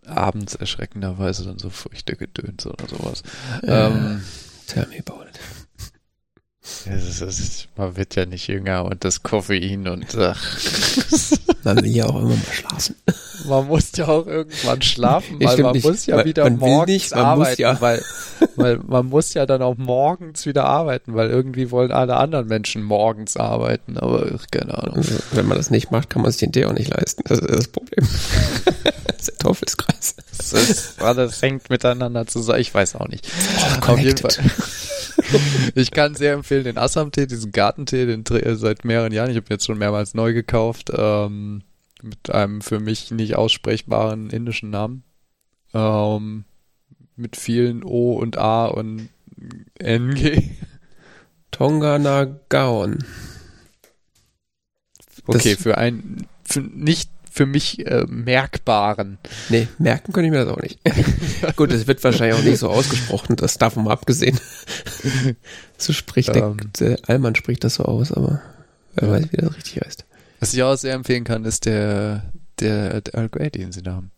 abends 0.06 0.54
erschreckenderweise 0.54 1.44
dann 1.44 1.58
so 1.58 1.70
Früchte 1.70 2.16
gedönt 2.16 2.66
oder 2.66 2.88
sowas. 2.88 3.22
Ja, 3.62 3.88
ähm, 3.88 4.22
tell 4.66 4.86
me 4.88 4.98
about 4.98 5.24
it. 5.24 5.40
Es 6.86 7.20
ist, 7.20 7.68
man 7.76 7.96
wird 7.96 8.14
ja 8.14 8.26
nicht 8.26 8.46
jünger 8.46 8.84
und 8.84 9.04
das 9.04 9.22
Koffein 9.22 9.86
und 9.86 10.14
ach. 10.16 10.58
Man 11.64 11.76
will 11.82 11.86
ja 11.96 12.06
auch 12.06 12.16
immer 12.20 12.28
mal 12.30 12.36
schlafen. 12.52 12.94
Man 13.48 13.66
muss 13.66 13.90
ja 13.96 14.08
auch 14.08 14.26
irgendwann 14.26 14.80
schlafen, 14.80 15.38
weil 15.40 15.58
man 15.60 15.72
nicht. 15.72 15.84
muss 15.84 16.06
ja 16.06 16.16
Man- 16.16 16.24
wieder 16.24 16.44
man 16.44 16.56
morgens 16.58 16.86
nicht, 16.88 17.10
man 17.14 17.38
muss 17.38 17.46
arbeiten, 17.48 17.60
ja. 17.60 17.80
weil, 17.80 18.02
weil 18.56 18.78
man 18.86 19.06
muss 19.06 19.34
ja 19.34 19.44
dann 19.44 19.60
auch 19.60 19.76
morgens 19.76 20.46
wieder 20.46 20.64
arbeiten, 20.64 21.14
weil 21.14 21.28
irgendwie 21.28 21.70
wollen 21.70 21.92
alle 21.92 22.16
anderen 22.16 22.46
Menschen 22.48 22.82
morgens 22.82 23.36
arbeiten, 23.36 23.98
aber 23.98 24.30
keine 24.50 24.78
Ahnung. 24.82 25.04
Wenn 25.32 25.46
man 25.46 25.58
das 25.58 25.68
nicht 25.70 25.90
macht, 25.90 26.08
kann 26.08 26.22
man 26.22 26.30
sich 26.30 26.40
den 26.40 26.52
Tee 26.52 26.64
auch 26.64 26.72
nicht 26.72 26.88
leisten. 26.96 27.22
Das 27.26 27.38
ist 27.40 27.50
das 27.50 27.68
Problem. 27.68 28.06
das 29.06 29.16
ist 29.18 29.28
der 29.28 29.36
Teufelskreis. 29.38 30.14
Das 30.38 30.52
ist, 30.54 31.02
alles 31.02 31.42
hängt 31.42 31.68
miteinander 31.68 32.26
zusammen. 32.26 32.60
Ich 32.60 32.72
weiß 32.72 32.94
auch 32.96 33.08
nicht. 33.08 33.26
Oh, 33.86 33.92
Auf 33.92 33.98
jeden 33.98 34.16
Fall. 34.16 34.32
Ich 35.74 35.90
kann 35.90 36.14
sehr 36.14 36.34
empfehlen 36.34 36.64
den 36.64 36.78
Assam-Tee, 36.78 37.26
diesen 37.26 37.52
Gartentee, 37.52 38.06
den 38.06 38.24
äh, 38.24 38.56
seit 38.56 38.84
mehreren 38.84 39.12
Jahren. 39.12 39.30
Ich 39.30 39.36
habe 39.36 39.46
jetzt 39.50 39.66
schon 39.66 39.78
mehrmals 39.78 40.14
neu 40.14 40.32
gekauft. 40.32 40.90
Ähm, 40.94 41.62
mit 42.02 42.30
einem 42.30 42.60
für 42.60 42.80
mich 42.80 43.10
nicht 43.10 43.36
aussprechbaren 43.36 44.30
indischen 44.30 44.70
Namen. 44.70 45.04
Ähm, 45.72 46.44
mit 47.16 47.36
vielen 47.36 47.82
O 47.82 48.12
und 48.12 48.36
A 48.38 48.66
und 48.66 49.08
NG. 49.78 50.50
Tonga 51.50 51.98
Nagaon. 51.98 53.04
Okay, 55.26 55.56
für 55.56 55.78
einen 55.78 56.26
für 56.44 56.60
nicht 56.60 57.10
für 57.34 57.46
mich 57.46 57.84
äh, 57.84 58.06
merkbaren. 58.08 59.18
Nee, 59.48 59.66
merken 59.78 60.12
könnte 60.12 60.26
ich 60.26 60.30
mir 60.30 60.44
das 60.44 60.54
auch 60.54 60.62
nicht. 60.62 60.78
Gut, 61.56 61.72
es 61.72 61.88
wird 61.88 62.04
wahrscheinlich 62.04 62.38
auch 62.38 62.44
nicht 62.44 62.58
so 62.58 62.70
ausgesprochen, 62.70 63.34
das 63.34 63.58
davon 63.58 63.82
mal 63.84 63.90
abgesehen. 63.90 64.38
so 65.76 65.92
spricht 65.92 66.28
Ähm. 66.36 66.56
der, 66.78 66.96
der 66.96 67.08
Allmann 67.08 67.34
spricht 67.34 67.64
das 67.64 67.74
so 67.74 67.84
aus, 67.86 68.12
aber 68.12 68.40
wer 68.94 69.10
weiß, 69.10 69.32
wie 69.32 69.36
das 69.38 69.56
richtig 69.56 69.80
heißt. 69.84 70.04
Was 70.38 70.54
ich 70.54 70.62
auch 70.62 70.76
sehr 70.76 70.94
empfehlen 70.94 71.24
kann, 71.24 71.44
ist 71.44 71.66
der 71.66 72.22
der, 72.60 73.00
der 73.00 73.14
Earl 73.14 73.28
Grey, 73.28 73.50
den 73.50 73.72
sie 73.72 73.82
da 73.82 73.94
haben. 73.94 74.12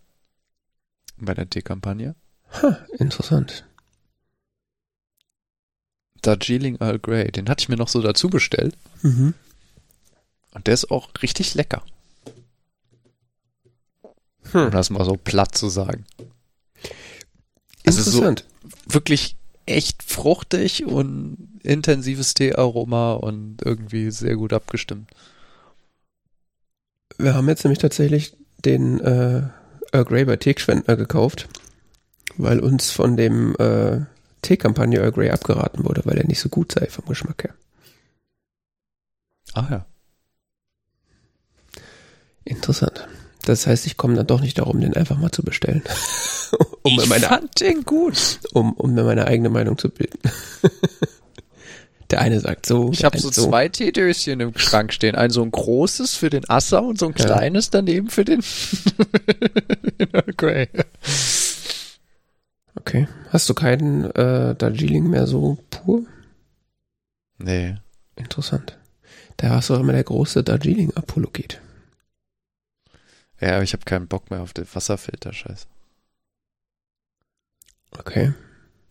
Bei 1.16 1.32
der 1.32 1.48
Teekampagne. 1.48 2.14
Ha, 2.60 2.78
interessant. 2.98 3.64
Darjeeling 6.20 6.76
Earl 6.80 6.98
Grey, 6.98 7.32
den 7.32 7.48
hatte 7.48 7.62
ich 7.62 7.70
mir 7.70 7.76
noch 7.76 7.88
so 7.88 8.02
dazu 8.02 8.28
bestellt. 8.28 8.76
Mhm. 9.00 9.32
Und 10.52 10.66
der 10.66 10.74
ist 10.74 10.90
auch 10.90 11.08
richtig 11.22 11.54
lecker, 11.54 11.82
um 14.54 14.64
Hm. 14.64 14.70
das 14.70 14.90
mal 14.90 15.04
so 15.04 15.16
platt 15.16 15.56
zu 15.56 15.68
sagen. 15.68 16.04
Also 17.86 18.02
so- 18.02 18.10
Interessant. 18.18 18.44
Wirklich 18.86 19.36
echt 19.66 20.02
fruchtig 20.02 20.84
und 20.86 21.60
intensives 21.62 22.34
Teearoma 22.34 23.14
und 23.14 23.58
irgendwie 23.64 24.10
sehr 24.10 24.36
gut 24.36 24.52
abgestimmt. 24.52 25.10
Wir 27.18 27.34
haben 27.34 27.48
jetzt 27.48 27.64
nämlich 27.64 27.78
tatsächlich 27.80 28.36
den 28.64 29.00
äh, 29.00 29.42
Earl 29.92 30.04
Grey 30.04 30.24
bei 30.24 30.36
Teeschwendner 30.36 30.96
gekauft, 30.96 31.48
weil 32.36 32.60
uns 32.60 32.90
von 32.90 33.16
dem 33.16 33.56
äh, 33.56 34.00
Teekampagne 34.42 34.98
Earl 35.00 35.12
Grey 35.12 35.30
abgeraten 35.30 35.84
wurde, 35.84 36.02
weil 36.04 36.18
er 36.18 36.26
nicht 36.26 36.40
so 36.40 36.48
gut 36.48 36.72
sei 36.72 36.86
vom 36.88 37.06
Geschmack 37.06 37.42
her. 37.44 37.54
Ah 39.54 39.66
ja. 39.70 39.86
Interessant. 42.44 43.08
Das 43.46 43.66
heißt, 43.66 43.86
ich 43.86 43.96
komme 43.96 44.14
dann 44.16 44.26
doch 44.26 44.40
nicht 44.40 44.58
darum, 44.58 44.80
den 44.80 44.94
einfach 44.94 45.16
mal 45.18 45.30
zu 45.30 45.42
bestellen. 45.44 45.82
um, 46.82 46.98
ich 47.00 47.06
meine, 47.08 47.26
fand 47.26 47.60
den 47.60 47.84
gut. 47.84 48.40
um, 48.52 48.72
um 48.74 48.92
mir 48.92 49.04
meine 49.04 49.26
eigene 49.26 49.48
Meinung 49.50 49.78
zu 49.78 49.88
bilden. 49.88 50.18
der 52.10 52.20
eine 52.20 52.40
sagt 52.40 52.66
so. 52.66 52.90
Ich 52.92 53.04
habe 53.04 53.14
eine 53.14 53.22
so 53.22 53.30
zwei 53.30 53.68
Teedöschen 53.68 54.40
im 54.40 54.58
Schrank 54.58 54.92
stehen. 54.92 55.14
Ein 55.14 55.30
so 55.30 55.42
ein 55.42 55.50
großes 55.52 56.16
für 56.16 56.28
den 56.28 56.48
Assa 56.48 56.78
und 56.78 56.98
so 56.98 57.06
ein 57.06 57.14
Ja. 57.16 57.24
kleines 57.24 57.70
daneben 57.70 58.10
für 58.10 58.24
den 58.24 58.42
Grey. 60.36 60.68
Okay. 62.78 63.06
Hast 63.30 63.48
du 63.48 63.54
keinen 63.54 64.04
äh, 64.10 64.54
Darjeeling 64.56 65.08
mehr 65.08 65.26
so 65.28 65.58
pur? 65.70 66.02
Nee. 67.38 67.76
Interessant. 68.16 68.76
Da 69.36 69.50
hast 69.50 69.70
du 69.70 69.74
auch 69.74 69.80
immer 69.80 69.92
der 69.92 70.04
große 70.04 70.42
Darjeeling-Apologet. 70.42 71.60
Ja, 73.40 73.54
aber 73.54 73.62
ich 73.62 73.72
habe 73.72 73.84
keinen 73.84 74.08
Bock 74.08 74.30
mehr 74.30 74.40
auf 74.40 74.52
den 74.52 74.66
Wasserfilter-Scheiß. 74.72 75.66
Okay. 77.98 78.32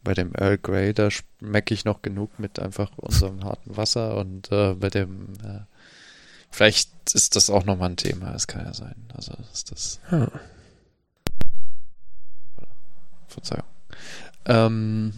Bei 0.03 0.13
dem 0.13 0.33
Earl 0.35 0.57
Grey, 0.59 0.93
da 0.93 1.09
schmecke 1.09 1.73
ich 1.73 1.83
noch 1.85 2.01
genug 2.01 2.37
mit 2.39 2.59
einfach 2.59 2.91
unserem 2.97 3.43
harten 3.43 3.75
Wasser 3.75 4.17
und 4.17 4.51
äh, 4.51 4.75
bei 4.75 4.89
dem, 4.89 5.33
äh, 5.43 5.61
vielleicht 6.51 6.91
ist 7.15 7.35
das 7.35 7.49
auch 7.49 7.65
nochmal 7.65 7.89
ein 7.89 7.97
Thema, 7.97 8.33
es 8.35 8.45
kann 8.45 8.65
ja 8.65 8.73
sein. 8.73 8.95
Also 9.15 9.33
ist 9.51 9.71
das, 9.71 9.99
Ah. 10.11 10.27
Verzeihung. 13.27 13.65
Ähm, 14.45 15.13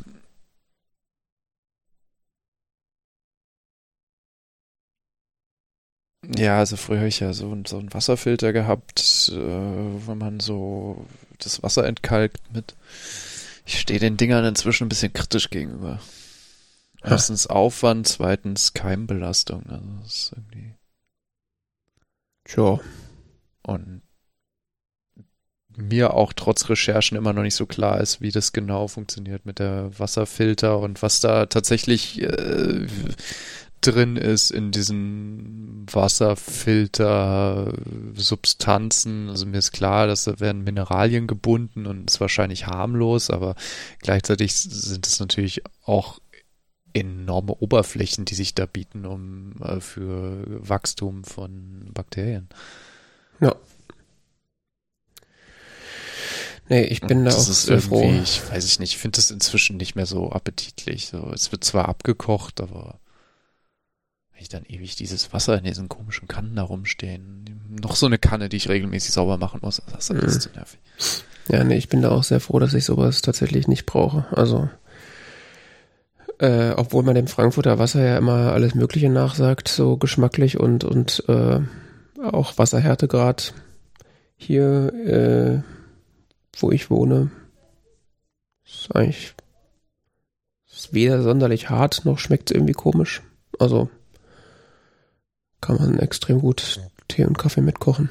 ja, 6.35 6.57
also 6.59 6.75
früher 6.77 6.97
habe 6.97 7.07
ich 7.07 7.19
ja 7.19 7.33
so, 7.33 7.57
so 7.65 7.77
einen 7.77 7.93
Wasserfilter 7.93 8.53
gehabt, 8.53 9.31
äh, 9.31 9.37
wenn 9.37 10.17
man 10.17 10.39
so 10.39 11.05
das 11.39 11.63
Wasser 11.63 11.85
entkalkt 11.85 12.41
mit. 12.53 12.75
Ich 13.65 13.79
stehe 13.79 13.99
den 13.99 14.17
Dingern 14.17 14.45
inzwischen 14.45 14.85
ein 14.85 14.89
bisschen 14.89 15.13
kritisch 15.13 15.49
gegenüber. 15.49 15.99
Ah. 17.01 17.11
Erstens 17.11 17.47
Aufwand, 17.47 18.07
zweitens 18.07 18.73
Keimbelastung. 18.73 19.63
Also 19.69 19.85
das 20.03 20.13
ist 20.13 20.31
irgendwie 20.35 20.73
Sure. 22.47 22.79
und 23.63 24.01
mir 25.75 26.13
auch 26.13 26.33
trotz 26.33 26.69
Recherchen 26.69 27.17
immer 27.17 27.33
noch 27.33 27.43
nicht 27.43 27.55
so 27.55 27.65
klar 27.65 28.01
ist, 28.01 28.19
wie 28.19 28.31
das 28.31 28.51
genau 28.51 28.87
funktioniert 28.87 29.45
mit 29.45 29.59
der 29.59 29.91
Wasserfilter 29.99 30.79
und 30.79 31.01
was 31.03 31.19
da 31.19 31.45
tatsächlich 31.45 32.21
äh, 32.21 32.87
drin 33.81 34.15
ist 34.17 34.51
in 34.51 34.71
diesen 34.71 35.85
Wasserfilter 35.91 37.73
Substanzen. 38.15 39.29
Also 39.29 39.45
mir 39.45 39.57
ist 39.57 39.71
klar, 39.71 40.07
dass 40.07 40.25
da 40.25 40.39
werden 40.39 40.63
Mineralien 40.63 41.27
gebunden 41.27 41.85
und 41.85 42.09
ist 42.09 42.19
wahrscheinlich 42.19 42.67
harmlos, 42.67 43.29
aber 43.29 43.55
gleichzeitig 43.99 44.55
sind 44.55 45.05
es 45.07 45.19
natürlich 45.19 45.61
auch 45.85 46.19
enorme 46.93 47.53
Oberflächen, 47.53 48.25
die 48.25 48.35
sich 48.35 48.55
da 48.55 48.65
bieten, 48.65 49.05
um 49.05 49.53
äh, 49.61 49.79
für 49.79 50.43
Wachstum 50.67 51.23
von 51.23 51.91
Bakterien. 51.93 52.49
Ja. 53.39 53.55
Nee, 56.69 56.83
ich 56.83 57.01
bin 57.01 57.23
da 57.23 57.31
das 57.31 57.45
auch 57.45 57.51
ist 57.51 57.63
sehr 57.63 57.77
irgendwie, 57.77 57.87
froh. 57.89 58.21
ich 58.23 58.49
weiß 58.51 58.65
ich 58.65 58.79
nicht, 58.79 58.93
ich 58.93 58.97
finde 58.97 59.17
das 59.17 59.31
inzwischen 59.31 59.77
nicht 59.77 59.95
mehr 59.95 60.05
so 60.05 60.31
appetitlich. 60.31 61.07
So, 61.07 61.31
es 61.33 61.51
wird 61.51 61.63
zwar 61.63 61.87
abgekocht, 61.87 62.59
aber 62.59 62.99
ich 64.39 64.49
dann 64.49 64.63
ewig 64.65 64.95
dieses 64.95 65.33
Wasser 65.33 65.57
in 65.57 65.63
diesen 65.63 65.89
komischen 65.89 66.27
Kannen 66.27 66.55
da 66.55 66.63
rumstehen, 66.63 67.61
noch 67.81 67.95
so 67.95 68.05
eine 68.05 68.17
Kanne, 68.17 68.49
die 68.49 68.57
ich 68.57 68.69
regelmäßig 68.69 69.13
sauber 69.13 69.37
machen 69.37 69.59
muss, 69.61 69.81
das 69.91 70.09
ist 70.09 70.11
alles 70.11 70.35
Mhm. 70.35 70.39
zu 70.41 70.49
nervig. 70.55 70.79
Ja, 71.49 71.63
nee, 71.63 71.77
ich 71.77 71.89
bin 71.89 72.01
da 72.01 72.09
auch 72.11 72.23
sehr 72.23 72.39
froh, 72.39 72.59
dass 72.59 72.73
ich 72.73 72.85
sowas 72.85 73.21
tatsächlich 73.21 73.67
nicht 73.67 73.85
brauche. 73.85 74.25
Also, 74.35 74.69
äh, 76.39 76.71
obwohl 76.71 77.03
man 77.03 77.15
dem 77.15 77.27
Frankfurter 77.27 77.79
Wasser 77.79 78.03
ja 78.03 78.17
immer 78.17 78.51
alles 78.53 78.75
Mögliche 78.75 79.09
nachsagt, 79.09 79.67
so 79.69 79.97
geschmacklich 79.97 80.59
und, 80.59 80.83
und 80.83 81.23
äh, 81.27 81.59
auch 82.23 82.57
Wasserhärtegrad 82.57 83.53
hier, 84.35 84.93
äh, 84.93 85.61
wo 86.59 86.71
ich 86.71 86.89
wohne, 86.89 87.31
ist 88.65 88.93
eigentlich 88.95 89.33
ist 90.69 90.93
weder 90.93 91.23
sonderlich 91.23 91.69
hart, 91.69 92.05
noch 92.05 92.19
schmeckt 92.19 92.51
es 92.51 92.55
irgendwie 92.55 92.73
komisch. 92.73 93.23
Also 93.57 93.89
kann 95.61 95.77
man 95.77 95.99
extrem 95.99 96.39
gut 96.39 96.79
Tee 97.07 97.25
und 97.25 97.37
Kaffee 97.37 97.61
mitkochen. 97.61 98.09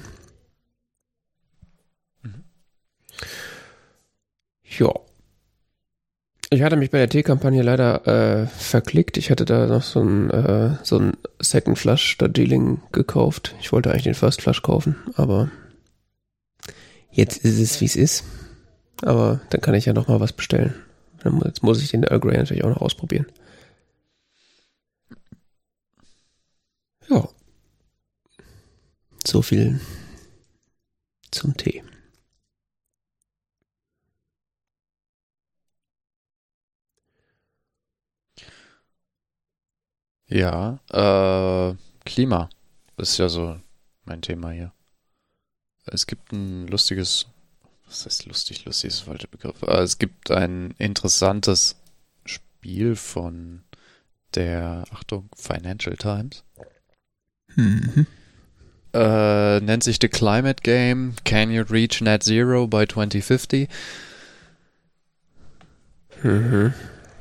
Mhm. 2.22 2.44
Ja. 4.78 4.92
Ich 6.50 6.62
hatte 6.62 6.76
mich 6.76 6.90
bei 6.90 6.98
der 6.98 7.08
Teekampagne 7.08 7.62
leider 7.62 8.06
äh, 8.06 8.46
verklickt. 8.46 9.16
Ich 9.16 9.30
hatte 9.30 9.44
da 9.44 9.66
noch 9.66 9.82
so 9.82 10.00
ein, 10.00 10.30
äh, 10.30 10.76
so 10.84 10.98
ein 10.98 11.16
Second 11.40 11.78
Flush 11.78 12.18
Darjeeling 12.18 12.82
gekauft. 12.92 13.56
Ich 13.60 13.72
wollte 13.72 13.90
eigentlich 13.90 14.04
den 14.04 14.14
First 14.14 14.42
Flush 14.42 14.62
kaufen, 14.62 14.96
aber 15.16 15.50
jetzt 17.10 17.38
ist 17.38 17.58
es, 17.58 17.80
wie 17.80 17.86
es 17.86 17.96
ist. 17.96 18.24
Aber 19.02 19.40
dann 19.50 19.60
kann 19.60 19.74
ich 19.74 19.86
ja 19.86 19.92
noch 19.92 20.08
mal 20.08 20.20
was 20.20 20.32
bestellen. 20.32 20.74
Jetzt 21.44 21.62
muss 21.62 21.82
ich 21.82 21.90
den 21.90 22.04
Earl 22.04 22.20
Grey 22.20 22.36
natürlich 22.36 22.64
auch 22.64 22.70
noch 22.70 22.80
ausprobieren. 22.80 23.26
Ja. 27.08 27.28
So 29.26 29.42
viel 29.42 29.80
zum 31.32 31.56
Tee. 31.56 31.82
Ja, 40.28 40.78
äh, 40.90 41.74
Klima 42.04 42.50
ist 42.98 43.18
ja 43.18 43.28
so 43.28 43.58
mein 44.04 44.22
Thema 44.22 44.50
hier. 44.52 44.72
Es 45.86 46.06
gibt 46.06 46.32
ein 46.32 46.68
lustiges, 46.68 47.26
was 47.86 48.06
heißt 48.06 48.26
lustig, 48.26 48.64
lustig 48.64 48.88
ist 48.88 49.00
der 49.00 49.06
falsche 49.06 49.28
Begriff. 49.28 49.60
Äh, 49.62 49.82
es 49.82 49.98
gibt 49.98 50.30
ein 50.30 50.72
interessantes 50.78 51.74
Spiel 52.24 52.94
von 52.94 53.64
der, 54.34 54.84
Achtung, 54.92 55.28
Financial 55.36 55.96
Times. 55.96 56.44
Mhm. 57.56 58.06
Äh, 58.96 59.60
nennt 59.60 59.84
sich 59.84 59.98
The 60.00 60.08
Climate 60.08 60.62
Game. 60.62 61.16
Can 61.24 61.50
you 61.50 61.64
reach 61.68 62.00
net 62.00 62.22
zero 62.22 62.66
by 62.66 62.86
2050? 62.86 63.68
Mhm. 66.22 66.72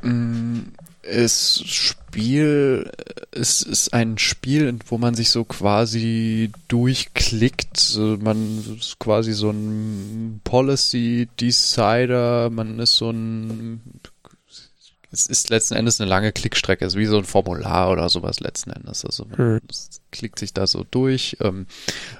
Mm, 0.01 0.59
ist 1.01 1.67
Spiel, 1.67 2.89
es 3.31 3.61
ist 3.61 3.93
ein 3.93 4.17
Spiel, 4.17 4.79
wo 4.87 4.97
man 4.97 5.15
sich 5.15 5.31
so 5.31 5.43
quasi 5.43 6.49
durchklickt. 6.69 7.99
Man 8.21 8.77
ist 8.79 8.97
quasi 8.99 9.33
so 9.33 9.49
ein 9.49 10.39
Policy 10.45 11.27
Decider, 11.41 12.49
man 12.51 12.79
ist 12.79 12.95
so 12.95 13.09
ein 13.09 13.81
es 15.15 15.27
ist 15.27 15.49
letzten 15.49 15.75
Endes 15.75 16.01
eine 16.01 16.09
lange 16.09 16.33
Klickstrecke, 16.33 16.85
es 16.85 16.93
ist 16.93 16.99
wie 16.99 17.05
so 17.05 17.17
ein 17.17 17.23
Formular 17.23 17.89
oder 17.89 18.09
sowas 18.09 18.41
letzten 18.41 18.71
Endes. 18.71 19.05
Also 19.05 19.25
man 19.25 19.37
Hm. 19.37 19.61
klickt 20.11 20.39
sich 20.39 20.53
da 20.53 20.67
so 20.67 20.85
durch, 20.89 21.37
ähm, 21.39 21.67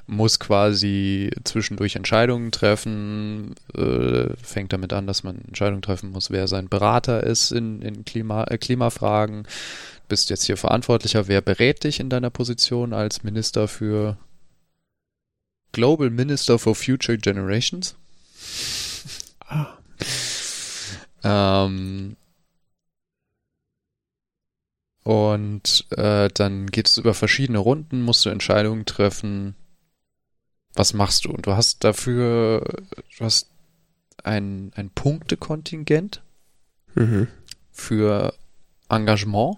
muss 0.07 0.39
quasi 0.39 1.29
zwischendurch 1.43 1.97
Entscheidungen 1.97 2.51
treffen, 2.51 3.55
äh, 3.75 4.29
fängt 4.41 4.71
damit 4.71 4.93
an, 4.93 5.07
dass 5.07 5.23
man 5.23 5.41
Entscheidungen 5.41 5.81
treffen 5.81 6.11
muss, 6.11 6.31
wer 6.31 6.47
sein 6.47 6.69
Berater 6.69 7.23
ist 7.23 7.51
in, 7.51 7.81
in 7.81 8.05
Klima, 8.05 8.45
äh, 8.45 8.57
Klimafragen. 8.57 9.45
Bist 10.07 10.29
jetzt 10.29 10.45
hier 10.45 10.55
verantwortlicher, 10.57 11.27
wer 11.27 11.41
berät 11.41 11.83
dich 11.83 11.99
in 11.99 12.09
deiner 12.09 12.29
Position 12.29 12.93
als 12.93 13.23
Minister 13.23 13.67
für 13.67 14.17
Global 15.73 16.09
Minister 16.09 16.57
for 16.59 16.75
Future 16.75 17.17
Generations? 17.17 17.95
Ah. 19.47 19.67
Ähm, 21.23 22.15
und 25.05 25.85
äh, 25.91 26.29
dann 26.33 26.65
geht 26.65 26.87
es 26.87 26.97
über 26.97 27.13
verschiedene 27.13 27.59
Runden, 27.59 28.01
musst 28.01 28.25
du 28.25 28.29
Entscheidungen 28.29 28.85
treffen. 28.85 29.55
Was 30.73 30.93
machst 30.95 31.25
du? 31.25 31.29
Und 31.29 31.45
du 31.45 31.51
hast 31.51 31.83
dafür, 31.83 32.65
du 33.17 33.23
hast 33.23 33.51
ein, 34.23 34.71
ein 34.75 34.89
Punktekontingent 34.89 36.23
Mhm. 36.95 37.27
für 37.71 38.33
Engagement 38.89 39.57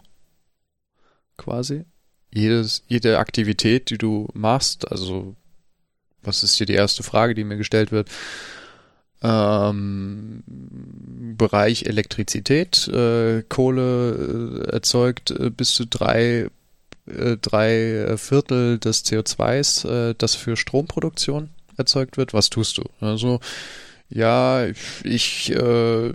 quasi. 1.38 1.86
Jedes, 2.34 2.84
jede 2.88 3.20
Aktivität, 3.20 3.90
die 3.90 3.98
du 3.98 4.28
machst, 4.34 4.92
also 4.92 5.36
was 6.24 6.44
ist 6.44 6.56
hier 6.56 6.66
die 6.66 6.74
erste 6.74 7.04
Frage, 7.04 7.36
die 7.36 7.46
mir 7.46 7.56
gestellt 7.58 7.92
wird? 7.94 8.10
Ähm, 9.24 10.44
Bereich 11.38 11.86
Elektrizität, 11.86 12.88
äh, 12.88 13.44
Kohle 13.48 14.64
äh, 14.68 14.72
erzeugt 14.72 15.32
äh, 15.32 15.50
bis 15.50 15.74
zu 15.74 15.86
drei, 15.86 16.50
äh, 17.08 17.38
drei 17.42 18.16
Viertel 18.18 18.78
des 18.78 19.06
CO2s, 19.06 19.88
äh, 19.88 20.16
das 20.18 20.36
für 20.36 20.56
Stromproduktion 20.56 21.50
erzeugt 21.78 22.18
wird. 22.18 22.34
Was 22.34 22.50
tust 22.50 22.78
du? 22.78 22.84
Also 23.00 23.40
ja, 24.10 24.66
ich, 24.66 24.78
ich 25.04 25.52
äh, 25.52 26.14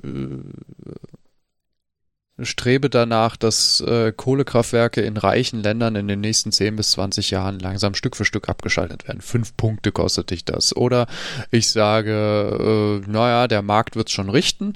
strebe 2.44 2.90
danach, 2.90 3.36
dass 3.36 3.80
äh, 3.80 4.12
Kohlekraftwerke 4.12 5.00
in 5.00 5.16
reichen 5.16 5.62
Ländern 5.62 5.96
in 5.96 6.08
den 6.08 6.20
nächsten 6.20 6.52
10 6.52 6.76
bis 6.76 6.92
20 6.92 7.30
Jahren 7.30 7.58
langsam 7.58 7.94
Stück 7.94 8.16
für 8.16 8.24
Stück 8.24 8.48
abgeschaltet 8.48 9.06
werden. 9.08 9.20
Fünf 9.20 9.56
Punkte 9.56 9.92
kostet 9.92 10.30
dich 10.30 10.44
das. 10.44 10.74
Oder 10.76 11.06
ich 11.50 11.70
sage, 11.70 13.02
äh, 13.04 13.10
naja, 13.10 13.48
der 13.48 13.62
Markt 13.62 13.96
wird's 13.96 14.12
schon 14.12 14.28
richten. 14.30 14.72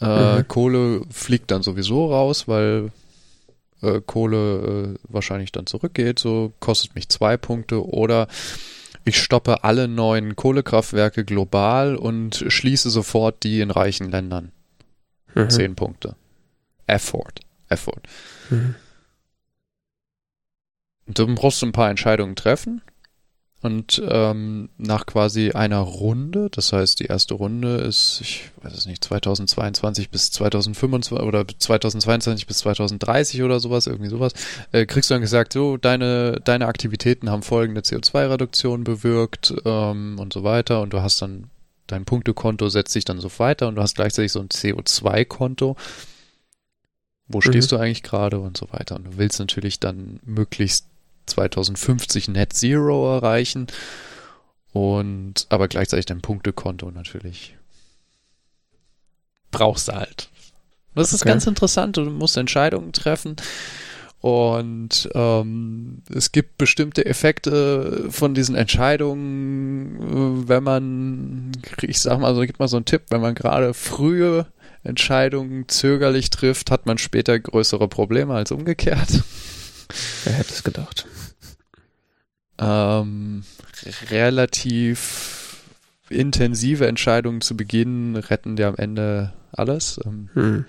Äh, 0.00 0.38
Mhm. 0.38 0.48
Kohle 0.48 1.02
fliegt 1.10 1.50
dann 1.50 1.62
sowieso 1.62 2.10
raus, 2.10 2.48
weil 2.48 2.90
äh, 3.82 4.00
Kohle 4.04 4.96
äh, 4.96 4.98
wahrscheinlich 5.08 5.52
dann 5.52 5.66
zurückgeht. 5.66 6.18
So 6.18 6.52
kostet 6.60 6.94
mich 6.94 7.08
zwei 7.08 7.36
Punkte. 7.36 7.84
Oder 7.86 8.28
ich 9.04 9.18
stoppe 9.20 9.64
alle 9.64 9.88
neuen 9.88 10.36
Kohlekraftwerke 10.36 11.24
global 11.24 11.96
und 11.96 12.44
schließe 12.48 12.90
sofort 12.90 13.42
die 13.42 13.60
in 13.60 13.70
reichen 13.70 14.10
Ländern. 14.10 14.52
Mhm. 15.34 15.50
Zehn 15.50 15.74
Punkte. 15.74 16.16
Effort. 16.86 17.34
Effort. 17.68 18.02
Mhm. 18.50 18.74
Dann 21.06 21.34
brauchst 21.34 21.62
du 21.62 21.66
ein 21.66 21.72
paar 21.72 21.90
Entscheidungen 21.90 22.36
treffen. 22.36 22.82
Und 23.62 24.02
ähm, 24.08 24.70
nach 24.78 25.04
quasi 25.04 25.50
einer 25.50 25.80
Runde, 25.80 26.48
das 26.50 26.72
heißt, 26.72 26.98
die 26.98 27.06
erste 27.06 27.34
Runde 27.34 27.76
ist, 27.76 28.18
ich 28.22 28.50
weiß 28.62 28.72
es 28.72 28.86
nicht, 28.86 29.04
2022 29.04 30.08
bis 30.08 30.30
2025 30.30 31.26
oder 31.26 31.46
2022 31.46 32.46
bis 32.46 32.58
2030 32.58 33.42
oder 33.42 33.60
sowas, 33.60 33.86
irgendwie 33.86 34.08
sowas, 34.08 34.32
äh, 34.72 34.86
kriegst 34.86 35.10
du 35.10 35.14
dann 35.14 35.20
gesagt, 35.20 35.52
so, 35.52 35.76
deine, 35.76 36.40
deine 36.42 36.68
Aktivitäten 36.68 37.28
haben 37.28 37.42
folgende 37.42 37.82
CO2-Reduktion 37.82 38.82
bewirkt 38.82 39.52
ähm, 39.66 40.18
und 40.18 40.32
so 40.32 40.42
weiter. 40.42 40.80
Und 40.80 40.94
du 40.94 41.02
hast 41.02 41.20
dann 41.20 41.50
dein 41.92 42.04
Punktekonto 42.04 42.68
setzt 42.68 42.92
sich 42.92 43.04
dann 43.04 43.20
so 43.20 43.30
weiter 43.38 43.68
und 43.68 43.76
du 43.76 43.82
hast 43.82 43.96
gleichzeitig 43.96 44.32
so 44.32 44.40
ein 44.40 44.48
CO2-Konto. 44.48 45.76
Wo 47.28 47.40
stehst 47.40 47.70
Mhm. 47.70 47.76
du 47.76 47.82
eigentlich 47.82 48.02
gerade 48.02 48.40
und 48.40 48.56
so 48.56 48.66
weiter. 48.72 48.96
Und 48.96 49.04
du 49.04 49.16
willst 49.16 49.38
natürlich 49.38 49.78
dann 49.80 50.18
möglichst 50.24 50.86
2050 51.26 52.28
Net 52.28 52.52
Zero 52.52 53.14
erreichen 53.14 53.68
und 54.72 55.46
aber 55.48 55.68
gleichzeitig 55.68 56.06
dein 56.06 56.20
Punktekonto 56.22 56.90
natürlich 56.90 57.56
brauchst 59.50 59.88
du 59.88 59.92
halt. 59.92 60.28
Das 60.94 61.12
ist 61.12 61.22
Okay. 61.22 61.30
ganz 61.30 61.46
interessant. 61.46 61.96
Du 61.96 62.02
musst 62.04 62.36
Entscheidungen 62.36 62.92
treffen 62.92 63.36
und 64.20 65.08
ähm, 65.14 66.02
es 66.14 66.30
gibt 66.30 66.58
bestimmte 66.58 67.06
Effekte 67.06 68.06
von 68.10 68.34
diesen 68.34 68.54
Entscheidungen, 68.54 69.96
äh, 70.44 70.48
wenn 70.48 70.62
man, 70.62 71.52
ich 71.80 72.00
sag 72.00 72.20
mal 72.20 72.34
so, 72.34 72.42
gib 72.42 72.58
mal 72.58 72.68
so 72.68 72.76
einen 72.76 72.84
Tipp, 72.84 73.04
wenn 73.08 73.22
man 73.22 73.34
gerade 73.34 73.72
frühe 73.72 74.46
Entscheidungen 74.82 75.68
zögerlich 75.68 76.28
trifft, 76.30 76.70
hat 76.70 76.84
man 76.84 76.98
später 76.98 77.38
größere 77.38 77.88
Probleme 77.88 78.34
als 78.34 78.52
umgekehrt. 78.52 79.22
Wer 80.24 80.34
hätte 80.34 80.52
es 80.52 80.64
gedacht? 80.64 81.06
Ähm, 82.58 83.42
relativ 84.10 85.56
intensive 86.10 86.86
Entscheidungen 86.86 87.40
zu 87.40 87.56
Beginn 87.56 88.16
retten 88.16 88.56
dir 88.56 88.68
am 88.68 88.76
Ende 88.76 89.32
alles. 89.52 89.98
Ähm, 90.04 90.28
Hm. 90.34 90.64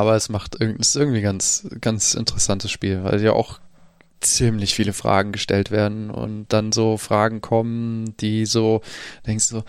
Aber 0.00 0.16
es 0.16 0.28
macht 0.28 0.60
es 0.60 0.88
ist 0.88 0.96
irgendwie 0.96 1.20
ganz, 1.20 1.68
ganz 1.80 2.14
interessantes 2.14 2.70
Spiel, 2.70 3.04
weil 3.04 3.22
ja 3.22 3.32
auch 3.32 3.60
ziemlich 4.20 4.74
viele 4.74 4.92
Fragen 4.92 5.32
gestellt 5.32 5.70
werden 5.70 6.10
und 6.10 6.46
dann 6.48 6.72
so 6.72 6.96
Fragen 6.96 7.40
kommen, 7.40 8.16
die 8.18 8.46
so, 8.46 8.82
denkst 9.26 9.48
du, 9.50 9.62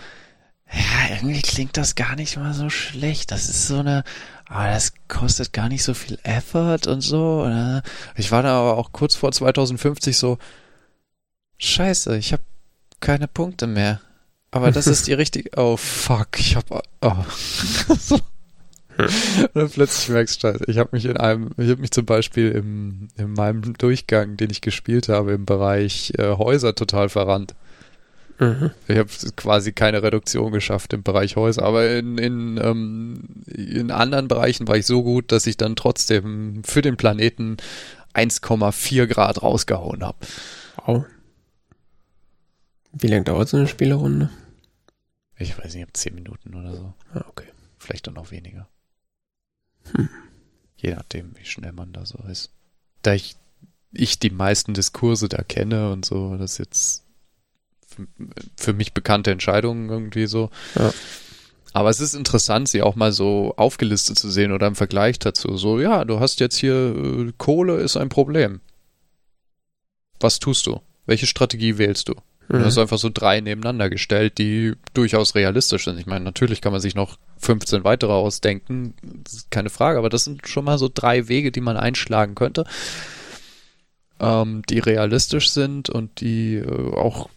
ja, 0.74 1.15
irgendwie 1.15 1.41
klingt 1.41 1.76
das 1.78 1.96
gar 1.96 2.15
nicht 2.15 2.38
mal 2.38 2.54
so 2.54 2.70
schlecht. 2.70 3.32
Das 3.32 3.50
ist 3.50 3.67
so 3.67 3.80
eine, 3.80 4.04
aber 4.46 4.67
das 4.67 4.94
kostet 5.08 5.54
gar 5.54 5.70
nicht 5.70 5.84
so 5.84 5.94
viel 5.94 6.17
Effort 6.24 6.88
und 6.88 7.02
so. 7.02 7.50
Ich 8.15 8.32
war 8.32 8.44
da 8.44 8.60
aber 8.60 8.78
auch 8.78 8.91
kurz 8.91 9.15
vor 9.15 9.32
2050 9.32 10.17
so, 10.17 10.38
scheiße, 11.58 12.17
ich 12.17 12.34
habe 12.34 12.44
keine 13.00 13.28
Punkte 13.28 13.67
mehr. 13.67 14.02
Aber 14.52 14.72
das 14.72 14.88
ist 14.88 15.08
die 15.08 15.13
richtige, 15.22 15.50
oh 15.58 15.78
fuck, 15.78 16.39
ich 16.39 16.56
hab, 16.56 16.65
oh. 17.02 17.26
Und 19.42 19.56
dann 19.56 19.70
plötzlich 19.70 20.10
merkst 20.10 20.44
du, 20.44 20.48
scheiße, 20.48 20.66
ich 20.68 20.78
habe 20.78 20.90
mich 20.94 21.06
in 21.06 21.18
einem, 21.18 21.52
ich 21.58 21.70
habe 21.70 21.82
mich 21.82 21.92
zum 21.92 22.06
Beispiel 22.06 22.52
im, 22.52 23.08
in 23.18 23.34
meinem 23.34 23.74
Durchgang, 23.74 24.38
den 24.38 24.50
ich 24.50 24.62
gespielt 24.62 25.10
habe, 25.10 25.34
im 25.34 25.46
Bereich 25.46 26.14
äh, 26.18 26.38
Häuser 26.38 26.76
total 26.76 27.10
verrannt. 27.10 27.56
Mhm. 28.40 28.72
Ich 28.88 28.98
habe 28.98 29.10
quasi 29.36 29.72
keine 29.72 30.02
Reduktion 30.02 30.52
geschafft 30.52 30.94
im 30.94 31.04
Bereich 31.04 31.36
Häuser, 31.36 31.64
aber 31.64 31.92
in, 31.92 32.18
in, 32.18 32.58
ähm, 32.58 33.44
in 33.46 33.92
anderen 33.92 34.28
Bereichen 34.28 34.68
war 34.68 34.78
ich 34.78 34.88
so 34.88 35.04
gut, 35.04 35.32
dass 35.32 35.46
ich 35.46 35.58
dann 35.58 35.76
trotzdem 35.76 36.64
für 36.64 36.82
den 36.82 36.98
Planeten 36.98 37.58
1,4 38.16 39.06
Grad 39.06 39.44
rausgehauen 39.44 40.04
habe. 40.04 40.18
Wow. 40.86 41.06
Wie 42.94 43.08
lange 43.08 43.24
dauert 43.24 43.48
so 43.48 43.58
eine 43.58 43.68
Spielerunde? 43.68 44.30
Ich 45.38 45.58
weiß 45.58 45.76
nicht, 45.76 45.88
ob 45.88 45.96
10 45.96 46.16
Minuten 46.16 46.56
oder 46.56 46.76
so. 46.76 46.94
Ah, 47.14 47.26
okay. 47.30 47.48
Vielleicht 47.78 48.08
dann 48.08 48.18
auch 48.18 48.32
weniger. 48.32 48.68
Hm. 49.96 50.10
Je 50.78 50.96
nachdem, 50.96 51.36
wie 51.38 51.46
schnell 51.46 51.74
man 51.74 51.94
da 51.94 52.06
so 52.06 52.20
ist. 52.30 52.52
Da 53.02 53.13
ich, 53.13 53.36
ich 53.91 54.20
die 54.20 54.30
meisten 54.30 54.74
Diskurse 54.74 55.30
da 55.30 55.44
kenne 55.44 55.91
und 55.91 56.06
so, 56.06 56.38
das 56.38 56.58
jetzt 56.58 57.04
für, 57.88 58.08
für 58.58 58.74
mich 58.74 58.94
bekannte 58.94 59.32
Entscheidungen 59.32 59.89
irgendwie 59.89 60.28
so. 60.28 60.50
Ja. 60.76 60.91
Aber 61.74 61.89
es 61.89 62.00
ist 62.00 62.15
interessant, 62.15 62.67
sie 62.67 62.82
auch 62.82 62.96
mal 62.96 63.12
so 63.12 63.54
aufgelistet 63.56 64.20
zu 64.20 64.30
sehen 64.30 64.52
oder 64.52 64.67
im 64.67 64.76
Vergleich 64.76 65.20
dazu. 65.20 65.56
So, 65.58 65.80
ja, 65.80 66.04
du 66.04 66.20
hast 66.20 66.39
jetzt 66.39 66.58
hier 66.58 66.74
äh, 66.74 67.32
Kohle 67.38 67.78
ist 67.78 67.96
ein 67.96 68.10
Problem. 68.10 68.60
Was 70.20 70.39
tust 70.39 70.67
du? 70.67 70.82
Welche 71.06 71.28
Strategie 71.28 71.78
wählst 71.78 72.10
du? 72.10 72.13
Mhm. 72.50 72.60
Du 72.60 72.65
hast 72.65 72.78
einfach 72.78 72.98
so 72.98 73.10
drei 73.10 73.39
nebeneinander 73.39 73.89
gestellt, 73.89 74.38
die 74.38 74.74
durchaus 74.94 75.36
realistisch 75.36 75.86
sind. 75.86 75.98
Ich 75.98 76.06
meine, 76.06 76.26
natürlich 76.26 76.62
kann 76.62 76.74
man 76.74 76.82
sich 76.82 76.96
noch 76.96 77.17
15 77.41 77.84
weitere 77.84 78.12
ausdenken, 78.12 78.93
keine 79.49 79.69
Frage, 79.69 79.97
aber 79.97 80.10
das 80.10 80.23
sind 80.23 80.47
schon 80.47 80.65
mal 80.65 80.77
so 80.77 80.89
drei 80.93 81.27
Wege, 81.27 81.51
die 81.51 81.62
man 81.62 81.77
einschlagen 81.77 82.36
könnte, 82.36 82.65
ähm, 84.19 84.62
die 84.69 84.80
realistisch 84.80 85.49
sind 85.49 85.89
und 85.89 86.21
die 86.21 86.56
äh, 86.56 86.93
auch 86.93 87.30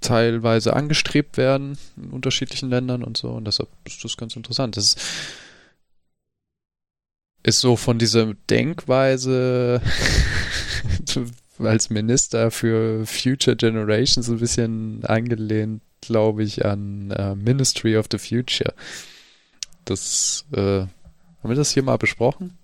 teilweise 0.00 0.74
angestrebt 0.74 1.36
werden 1.36 1.76
in 1.96 2.10
unterschiedlichen 2.10 2.70
Ländern 2.70 3.02
und 3.02 3.16
so. 3.16 3.30
Und 3.30 3.46
deshalb 3.46 3.68
ist 3.84 4.04
das 4.04 4.16
ganz 4.16 4.36
interessant. 4.36 4.76
Das 4.76 4.84
ist, 4.84 5.00
ist 7.42 7.60
so 7.60 7.76
von 7.76 7.98
dieser 7.98 8.34
Denkweise 8.48 9.82
als 11.58 11.90
Minister 11.90 12.50
für 12.50 13.04
Future 13.06 13.56
Generations 13.56 14.28
ein 14.28 14.38
bisschen 14.38 15.04
angelehnt, 15.04 15.82
glaube 16.00 16.44
ich, 16.44 16.64
an 16.64 17.12
uh, 17.18 17.34
Ministry 17.34 17.96
of 17.96 18.06
the 18.10 18.18
Future. 18.18 18.74
Das, 19.88 20.44
äh, 20.52 20.80
haben 20.80 20.90
wir 21.42 21.54
das 21.54 21.70
hier 21.70 21.82
mal 21.82 21.96
besprochen? 21.96 22.58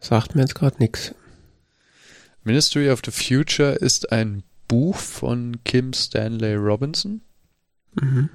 Sagt 0.00 0.34
mir 0.34 0.40
jetzt 0.40 0.56
gerade 0.56 0.78
nichts. 0.80 1.14
Ministry 2.42 2.90
of 2.90 3.02
the 3.04 3.12
Future 3.12 3.74
ist 3.74 4.10
ein 4.10 4.42
Buch 4.66 4.96
von 4.96 5.60
Kim 5.64 5.92
Stanley 5.92 6.56
Robinson. 6.56 7.20
Mhm. 7.94 8.30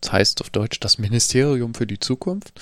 Das 0.00 0.12
heißt 0.12 0.40
auf 0.42 0.50
Deutsch 0.50 0.78
das 0.78 0.98
Ministerium 0.98 1.74
für 1.74 1.88
die 1.88 1.98
Zukunft. 1.98 2.52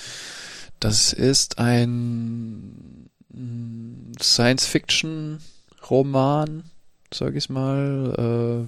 Das 0.79 1.13
ist 1.13 1.59
ein 1.59 3.11
mm, 3.29 4.13
Science-Fiction-Roman, 4.19 6.63
sag 7.13 7.35
ich 7.35 7.49
mal. 7.49 8.65
Äh, 8.65 8.67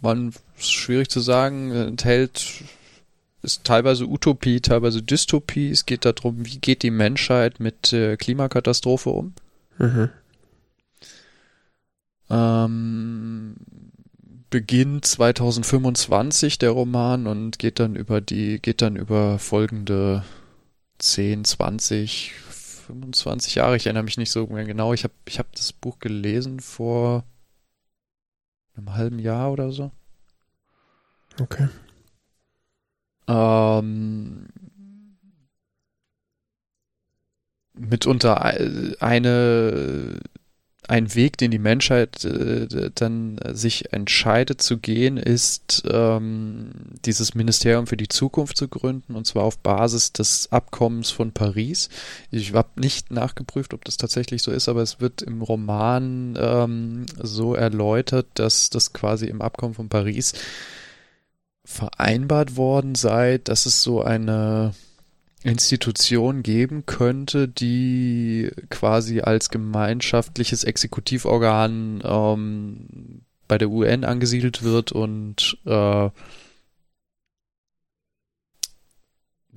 man 0.00 0.32
schwierig 0.56 1.10
zu 1.10 1.20
sagen, 1.20 1.70
enthält 1.72 2.64
ist 3.46 3.64
teilweise 3.64 4.06
Utopie, 4.06 4.60
teilweise 4.60 5.02
Dystopie. 5.02 5.70
Es 5.70 5.86
geht 5.86 6.04
darum, 6.04 6.44
wie 6.44 6.58
geht 6.58 6.82
die 6.82 6.90
Menschheit 6.90 7.60
mit 7.60 7.92
äh, 7.92 8.16
Klimakatastrophe 8.16 9.10
um. 9.10 9.32
Mhm. 9.78 10.10
Ähm, 12.28 13.56
beginnt 14.50 15.06
2025 15.06 16.58
der 16.58 16.70
Roman 16.70 17.26
und 17.26 17.58
geht 17.58 17.78
dann 17.78 17.94
über 17.94 18.20
die, 18.20 18.60
geht 18.60 18.82
dann 18.82 18.96
über 18.96 19.38
folgende 19.38 20.24
10, 20.98 21.44
20, 21.44 22.32
25 22.86 23.54
Jahre. 23.54 23.76
Ich 23.76 23.86
erinnere 23.86 24.04
mich 24.04 24.18
nicht 24.18 24.30
so 24.30 24.46
mehr 24.46 24.64
genau. 24.64 24.92
Ich 24.92 25.04
habe 25.04 25.14
ich 25.26 25.38
hab 25.38 25.54
das 25.54 25.72
Buch 25.72 25.98
gelesen 26.00 26.60
vor 26.60 27.24
einem 28.76 28.94
halben 28.94 29.18
Jahr 29.18 29.52
oder 29.52 29.70
so. 29.70 29.92
Okay. 31.40 31.68
Ähm, 33.28 34.48
mitunter 37.74 38.42
eine 39.00 40.20
ein 40.88 41.14
Weg, 41.14 41.36
den 41.38 41.50
die 41.50 41.58
Menschheit 41.58 42.24
äh, 42.24 42.90
dann 42.94 43.40
sich 43.52 43.92
entscheidet 43.92 44.62
zu 44.62 44.78
gehen, 44.78 45.16
ist 45.16 45.82
ähm, 45.90 46.70
dieses 47.04 47.34
Ministerium 47.34 47.86
für 47.86 47.96
die 47.96 48.08
Zukunft 48.08 48.56
zu 48.56 48.68
gründen 48.68 49.14
und 49.14 49.26
zwar 49.26 49.44
auf 49.44 49.58
Basis 49.58 50.12
des 50.12 50.52
Abkommens 50.52 51.10
von 51.10 51.32
Paris. 51.32 51.88
Ich 52.30 52.54
habe 52.54 52.80
nicht 52.80 53.10
nachgeprüft, 53.10 53.74
ob 53.74 53.84
das 53.84 53.96
tatsächlich 53.96 54.42
so 54.42 54.52
ist, 54.52 54.68
aber 54.68 54.82
es 54.82 55.00
wird 55.00 55.22
im 55.22 55.42
Roman 55.42 56.38
ähm, 56.38 57.06
so 57.20 57.54
erläutert, 57.54 58.26
dass 58.34 58.70
das 58.70 58.92
quasi 58.92 59.26
im 59.26 59.42
Abkommen 59.42 59.74
von 59.74 59.88
Paris 59.88 60.34
vereinbart 61.66 62.56
worden 62.56 62.94
sei, 62.94 63.38
dass 63.38 63.66
es 63.66 63.82
so 63.82 64.00
eine 64.00 64.72
Institution 65.42 66.42
geben 66.42 66.86
könnte, 66.86 67.48
die 67.48 68.50
quasi 68.70 69.20
als 69.20 69.50
gemeinschaftliches 69.50 70.64
Exekutivorgan 70.64 72.02
ähm, 72.04 73.22
bei 73.48 73.58
der 73.58 73.70
UN 73.70 74.04
angesiedelt 74.04 74.62
wird 74.62 74.92
und 74.92 75.58
äh, 75.64 76.10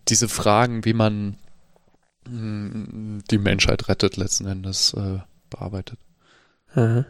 diese 0.07 0.27
Fragen, 0.27 0.85
wie 0.85 0.93
man 0.93 1.37
mh, 2.27 2.31
hm, 2.31 3.23
die 3.29 3.37
Menschheit 3.37 3.87
rettet, 3.87 4.17
letzten 4.17 4.47
Endes 4.47 4.93
äh, 4.93 5.19
bearbeitet. 5.49 5.99
Mhm. 6.73 7.05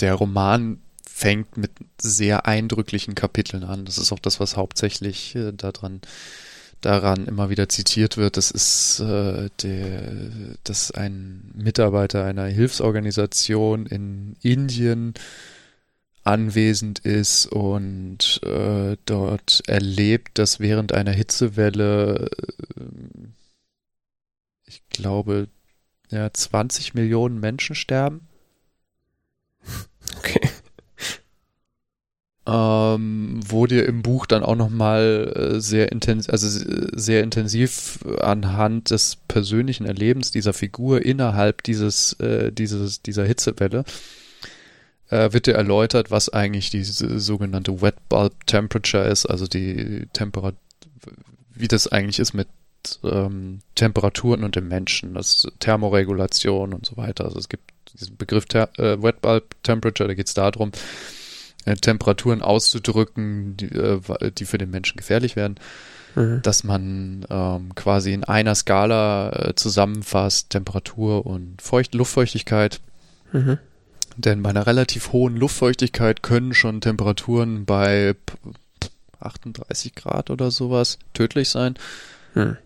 Der 0.00 0.14
Roman 0.14 0.83
fängt 1.16 1.56
mit 1.56 1.70
sehr 2.02 2.44
eindrücklichen 2.46 3.14
Kapiteln 3.14 3.62
an. 3.62 3.84
Das 3.84 3.98
ist 3.98 4.10
auch 4.10 4.18
das, 4.18 4.40
was 4.40 4.56
hauptsächlich 4.56 5.36
äh, 5.36 5.52
daran 5.52 6.00
daran 6.80 7.26
immer 7.26 7.50
wieder 7.50 7.68
zitiert 7.68 8.16
wird. 8.16 8.36
Das 8.36 8.50
ist 8.50 8.98
äh, 8.98 9.48
der, 9.62 10.12
dass 10.64 10.90
ein 10.90 11.52
Mitarbeiter 11.54 12.24
einer 12.24 12.46
Hilfsorganisation 12.46 13.86
in 13.86 14.34
Indien 14.42 15.14
anwesend 16.24 16.98
ist 16.98 17.46
und 17.46 18.40
äh, 18.42 18.96
dort 19.06 19.62
erlebt, 19.68 20.38
dass 20.38 20.58
während 20.58 20.92
einer 20.92 21.12
Hitzewelle, 21.12 22.28
äh, 22.76 22.82
ich 24.66 24.82
glaube, 24.90 25.46
ja, 26.10 26.30
20 26.32 26.94
Millionen 26.94 27.38
Menschen 27.38 27.76
sterben. 27.76 28.26
Okay 30.18 30.53
ähm, 32.46 33.40
wo 33.46 33.66
dir 33.66 33.86
im 33.86 34.02
Buch 34.02 34.26
dann 34.26 34.42
auch 34.42 34.56
nochmal 34.56 35.32
äh, 35.34 35.60
sehr 35.60 35.90
intensiv, 35.90 36.30
also 36.30 36.46
sehr 36.92 37.22
intensiv 37.22 38.00
anhand 38.20 38.90
des 38.90 39.16
persönlichen 39.28 39.86
Erlebens 39.86 40.30
dieser 40.30 40.52
Figur 40.52 41.04
innerhalb 41.04 41.62
dieses, 41.62 42.12
äh, 42.20 42.52
dieses, 42.52 43.00
dieser 43.00 43.24
Hitzewelle 43.24 43.84
äh, 45.08 45.32
wird 45.32 45.46
dir 45.46 45.54
erläutert, 45.54 46.10
was 46.10 46.28
eigentlich 46.28 46.68
diese 46.68 47.18
sogenannte 47.18 47.80
Wet 47.80 47.96
Bulb 48.10 48.46
Temperature 48.46 49.04
ist, 49.04 49.24
also 49.24 49.46
die 49.46 50.06
Temperatur, 50.12 50.58
wie 51.54 51.68
das 51.68 51.88
eigentlich 51.88 52.18
ist 52.18 52.34
mit 52.34 52.48
ähm, 53.04 53.60
Temperaturen 53.74 54.44
und 54.44 54.56
dem 54.56 54.68
Menschen, 54.68 55.14
das 55.14 55.46
Thermoregulation 55.60 56.74
und 56.74 56.84
so 56.84 56.98
weiter. 56.98 57.24
Also 57.24 57.38
es 57.38 57.48
gibt 57.48 57.70
diesen 57.94 58.16
Begriff 58.16 58.44
äh, 58.52 59.02
Wet 59.02 59.22
Bulb 59.22 59.54
Temperature, 59.62 60.08
da 60.08 60.14
geht 60.14 60.26
es 60.26 60.34
darum, 60.34 60.72
äh, 61.64 61.76
Temperaturen 61.76 62.42
auszudrücken, 62.42 63.56
die, 63.56 63.66
äh, 63.66 64.00
die, 64.32 64.44
für 64.44 64.58
den 64.58 64.70
Menschen 64.70 64.96
gefährlich 64.96 65.36
werden, 65.36 65.56
mhm. 66.14 66.42
dass 66.42 66.64
man 66.64 67.24
ähm, 67.30 67.74
quasi 67.74 68.12
in 68.12 68.24
einer 68.24 68.54
Skala 68.54 69.30
äh, 69.30 69.54
zusammenfasst 69.54 70.50
Temperatur 70.50 71.26
und 71.26 71.60
Feucht 71.62 71.94
Luftfeuchtigkeit. 71.94 72.80
Mhm. 73.32 73.58
Denn 74.16 74.42
bei 74.42 74.50
einer 74.50 74.66
relativ 74.66 75.12
hohen 75.12 75.36
Luftfeuchtigkeit 75.36 76.22
können 76.22 76.54
schon 76.54 76.80
Temperaturen 76.80 77.64
bei 77.64 78.14
38 79.18 79.94
Grad 79.94 80.30
oder 80.30 80.50
sowas 80.50 80.98
tödlich 81.14 81.48
sein. 81.48 81.74
Mhm. 82.34 82.56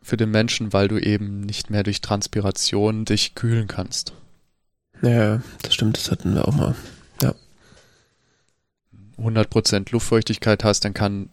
Für 0.00 0.16
den 0.16 0.30
Menschen, 0.30 0.72
weil 0.72 0.88
du 0.88 0.98
eben 0.98 1.40
nicht 1.40 1.70
mehr 1.70 1.82
durch 1.82 2.00
Transpiration 2.00 3.04
dich 3.04 3.34
kühlen 3.34 3.68
kannst. 3.68 4.12
Ja, 5.02 5.42
das 5.62 5.74
stimmt, 5.74 5.96
das 5.96 6.10
hatten 6.10 6.34
wir 6.34 6.46
auch 6.46 6.54
mal. 6.54 6.74
100% 9.18 9.92
Luftfeuchtigkeit 9.92 10.64
hast, 10.64 10.84
dann 10.84 10.94
kann, 10.94 11.30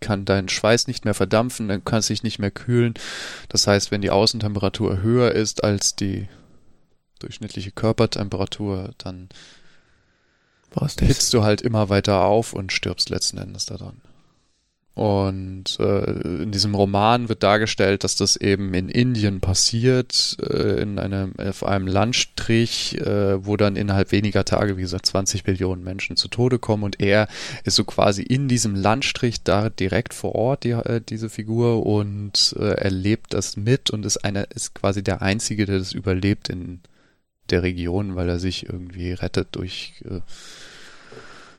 kann 0.00 0.24
dein 0.24 0.48
Schweiß 0.48 0.86
nicht 0.86 1.04
mehr 1.04 1.14
verdampfen, 1.14 1.68
dann 1.68 1.84
kann 1.84 2.00
es 2.00 2.06
sich 2.06 2.22
nicht 2.22 2.38
mehr 2.38 2.50
kühlen. 2.50 2.94
Das 3.48 3.66
heißt, 3.66 3.90
wenn 3.90 4.02
die 4.02 4.10
Außentemperatur 4.10 5.02
höher 5.02 5.32
ist 5.32 5.64
als 5.64 5.96
die 5.96 6.28
durchschnittliche 7.18 7.70
Körpertemperatur, 7.70 8.90
dann 8.98 9.28
hitzt 11.00 11.32
du 11.34 11.42
halt 11.42 11.62
immer 11.62 11.88
weiter 11.88 12.24
auf 12.24 12.52
und 12.52 12.72
stirbst 12.72 13.10
letzten 13.10 13.38
Endes 13.38 13.66
daran. 13.66 14.00
Und 14.94 15.80
äh, 15.80 16.42
in 16.42 16.50
diesem 16.50 16.74
Roman 16.74 17.30
wird 17.30 17.42
dargestellt, 17.42 18.04
dass 18.04 18.14
das 18.14 18.36
eben 18.36 18.74
in 18.74 18.90
Indien 18.90 19.40
passiert, 19.40 20.36
äh, 20.42 20.82
in 20.82 20.98
einem, 20.98 21.32
auf 21.38 21.64
einem 21.64 21.86
Landstrich, 21.86 23.00
äh, 23.00 23.44
wo 23.44 23.56
dann 23.56 23.76
innerhalb 23.76 24.12
weniger 24.12 24.44
Tage, 24.44 24.76
wie 24.76 24.82
gesagt, 24.82 25.06
20 25.06 25.46
Millionen 25.46 25.82
Menschen 25.82 26.18
zu 26.18 26.28
Tode 26.28 26.58
kommen. 26.58 26.82
Und 26.82 27.00
er 27.00 27.28
ist 27.64 27.76
so 27.76 27.84
quasi 27.84 28.22
in 28.22 28.48
diesem 28.48 28.74
Landstrich 28.74 29.42
da 29.42 29.70
direkt 29.70 30.12
vor 30.12 30.34
Ort, 30.34 30.64
die, 30.64 30.72
äh, 30.72 31.00
diese 31.00 31.30
Figur, 31.30 31.86
und 31.86 32.54
äh, 32.58 32.74
erlebt 32.74 33.32
das 33.32 33.56
mit 33.56 33.88
und 33.88 34.04
ist 34.04 34.18
einer, 34.18 34.50
ist 34.50 34.74
quasi 34.74 35.02
der 35.02 35.22
Einzige, 35.22 35.64
der 35.64 35.78
das 35.78 35.92
überlebt 35.92 36.50
in 36.50 36.80
der 37.48 37.62
Region, 37.62 38.14
weil 38.14 38.28
er 38.28 38.38
sich 38.38 38.66
irgendwie 38.66 39.12
rettet 39.12 39.48
durch 39.52 40.02
äh, 40.04 40.20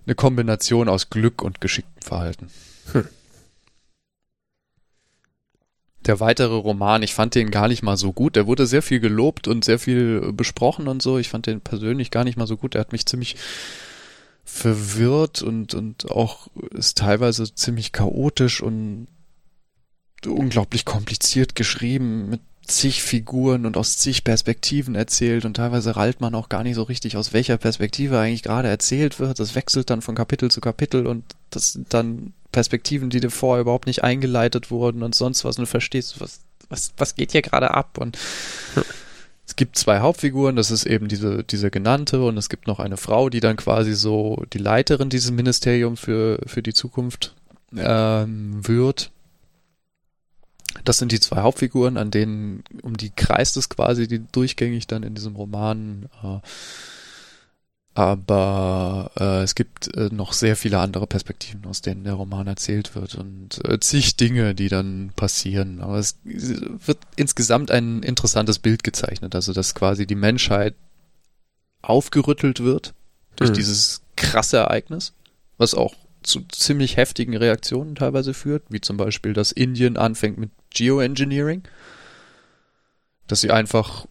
eine 0.06 0.16
Kombination 0.16 0.88
aus 0.88 1.10
Glück 1.10 1.42
und 1.42 1.62
geschicktem 1.62 2.02
Verhalten. 2.04 2.48
Hm. 2.92 3.06
Der 6.06 6.20
weitere 6.20 6.56
Roman, 6.56 7.04
ich 7.04 7.14
fand 7.14 7.36
den 7.36 7.52
gar 7.52 7.68
nicht 7.68 7.82
mal 7.84 7.98
so 7.98 8.12
gut. 8.12 8.36
Der 8.36 8.48
wurde 8.48 8.68
sehr 8.68 8.82
viel 8.82 9.00
gelobt 9.00 9.48
und 9.48 9.64
sehr 9.64 9.80
viel 9.80 10.34
besprochen 10.34 10.88
und 10.88 11.02
so. 11.02 11.18
Ich 11.18 11.30
fand 11.30 11.48
den 11.48 11.62
persönlich 11.62 12.12
gar 12.12 12.24
nicht 12.24 12.38
mal 12.38 12.48
so 12.48 12.58
gut. 12.58 12.76
Er 12.76 12.82
hat 12.82 12.92
mich 12.92 13.06
ziemlich 13.06 13.36
verwirrt 14.44 15.42
und, 15.42 15.74
und 15.74 16.12
auch 16.12 16.48
ist 16.72 16.98
teilweise 16.98 17.54
ziemlich 17.56 17.92
chaotisch 17.94 18.62
und 18.62 19.08
unglaublich 20.26 20.86
kompliziert 20.86 21.56
geschrieben 21.56 22.30
mit 22.30 22.42
zig 22.66 23.04
Figuren 23.04 23.66
und 23.66 23.78
aus 23.78 23.98
zig 23.98 24.24
Perspektiven 24.24 24.96
erzählt 24.96 25.46
und 25.46 25.56
teilweise 25.56 25.96
rallt 25.96 26.22
man 26.22 26.36
auch 26.36 26.50
gar 26.50 26.64
nicht 26.64 26.76
so 26.76 26.84
richtig, 26.84 27.18
aus 27.18 27.34
welcher 27.34 27.58
Perspektive 27.58 28.20
eigentlich 28.20 28.44
gerade 28.44 28.70
erzählt 28.70 29.20
wird. 29.20 29.40
Das 29.40 29.56
wechselt 29.56 29.90
dann 29.90 30.02
von 30.02 30.16
Kapitel 30.16 30.50
zu 30.50 30.62
Kapitel 30.62 31.06
und 31.06 31.24
das 31.50 31.74
sind 31.74 31.94
dann 31.94 32.34
Perspektiven, 32.52 33.10
die 33.10 33.20
dir 33.20 33.32
vorher 33.32 33.62
überhaupt 33.62 33.88
nicht 33.88 34.04
eingeleitet 34.04 34.72
wurden 34.72 35.04
und 35.04 35.16
sonst 35.16 35.44
was 35.44 35.58
und 35.58 35.64
du 35.64 35.68
verstehst, 35.68 36.22
was, 36.22 36.40
was, 36.70 36.94
was 36.98 37.16
geht 37.16 37.32
hier 37.34 37.42
gerade 37.42 37.72
ab 37.72 37.98
und 37.98 38.18
es 39.46 39.56
gibt 39.58 39.78
zwei 39.78 40.00
Hauptfiguren, 40.00 40.56
das 40.56 40.72
ist 40.72 40.86
eben 40.86 41.10
diese, 41.10 41.44
diese 41.44 41.70
genannte 41.70 42.24
und 42.24 42.38
es 42.38 42.48
gibt 42.48 42.68
noch 42.68 42.80
eine 42.80 42.98
Frau, 42.98 43.30
die 43.30 43.42
dann 43.42 43.58
quasi 43.58 43.94
so 43.94 44.44
die 44.54 44.58
Leiterin 44.58 45.10
dieses 45.10 45.32
Ministeriums 45.32 46.00
für, 46.00 46.40
für 46.46 46.64
die 46.64 46.74
Zukunft 46.74 47.36
ähm, 47.76 48.66
wird 48.66 49.12
das 50.84 50.98
sind 50.98 51.12
die 51.12 51.20
zwei 51.20 51.42
Hauptfiguren, 51.42 51.98
an 51.98 52.12
denen, 52.12 52.64
um 52.82 52.98
die 52.98 53.10
kreist 53.10 53.58
es 53.58 53.70
quasi 53.70 54.08
die 54.08 54.24
durchgängig 54.32 54.88
dann 54.88 55.04
in 55.04 55.16
diesem 55.16 55.36
Roman. 55.36 56.10
Äh, 56.24 56.40
aber 57.96 59.12
äh, 59.20 59.44
es 59.44 59.54
gibt 59.54 59.96
äh, 59.96 60.10
noch 60.12 60.34
sehr 60.34 60.56
viele 60.56 60.80
andere 60.80 61.06
Perspektiven, 61.06 61.66
aus 61.66 61.82
denen 61.82 62.04
der 62.04 62.14
Roman 62.14 62.48
erzählt 62.48 62.96
wird 62.96 63.14
und 63.16 63.64
äh, 63.66 63.80
zig 63.80 64.16
Dinge, 64.16 64.56
die 64.56 64.68
dann 64.68 65.12
passieren. 65.16 65.80
Aber 65.80 66.00
es 66.00 66.18
wird 66.24 66.98
insgesamt 67.16 67.70
ein 67.70 68.02
interessantes 68.02 68.58
Bild 68.58 68.84
gezeichnet, 68.84 69.36
also 69.36 69.54
dass 69.54 69.76
quasi 69.76 70.08
die 70.08 70.16
Menschheit 70.16 70.74
aufgerüttelt 71.84 72.62
wird 72.62 72.96
durch 73.36 73.52
mhm. 73.52 73.56
dieses 73.56 74.02
krasse 74.16 74.58
Ereignis, 74.58 75.14
was 75.58 75.76
auch 75.76 75.94
zu 76.24 76.42
ziemlich 76.48 76.98
heftigen 76.98 77.38
Reaktionen 77.38 77.96
teilweise 77.96 78.34
führt, 78.34 78.64
wie 78.70 78.82
zum 78.82 78.98
Beispiel, 78.98 79.34
dass 79.34 79.52
Indien 79.52 79.98
anfängt 79.98 80.38
mit 80.38 80.50
Geoengineering, 80.74 81.64
dass 83.28 83.42
sie 83.42 83.52
einfach 83.52 84.08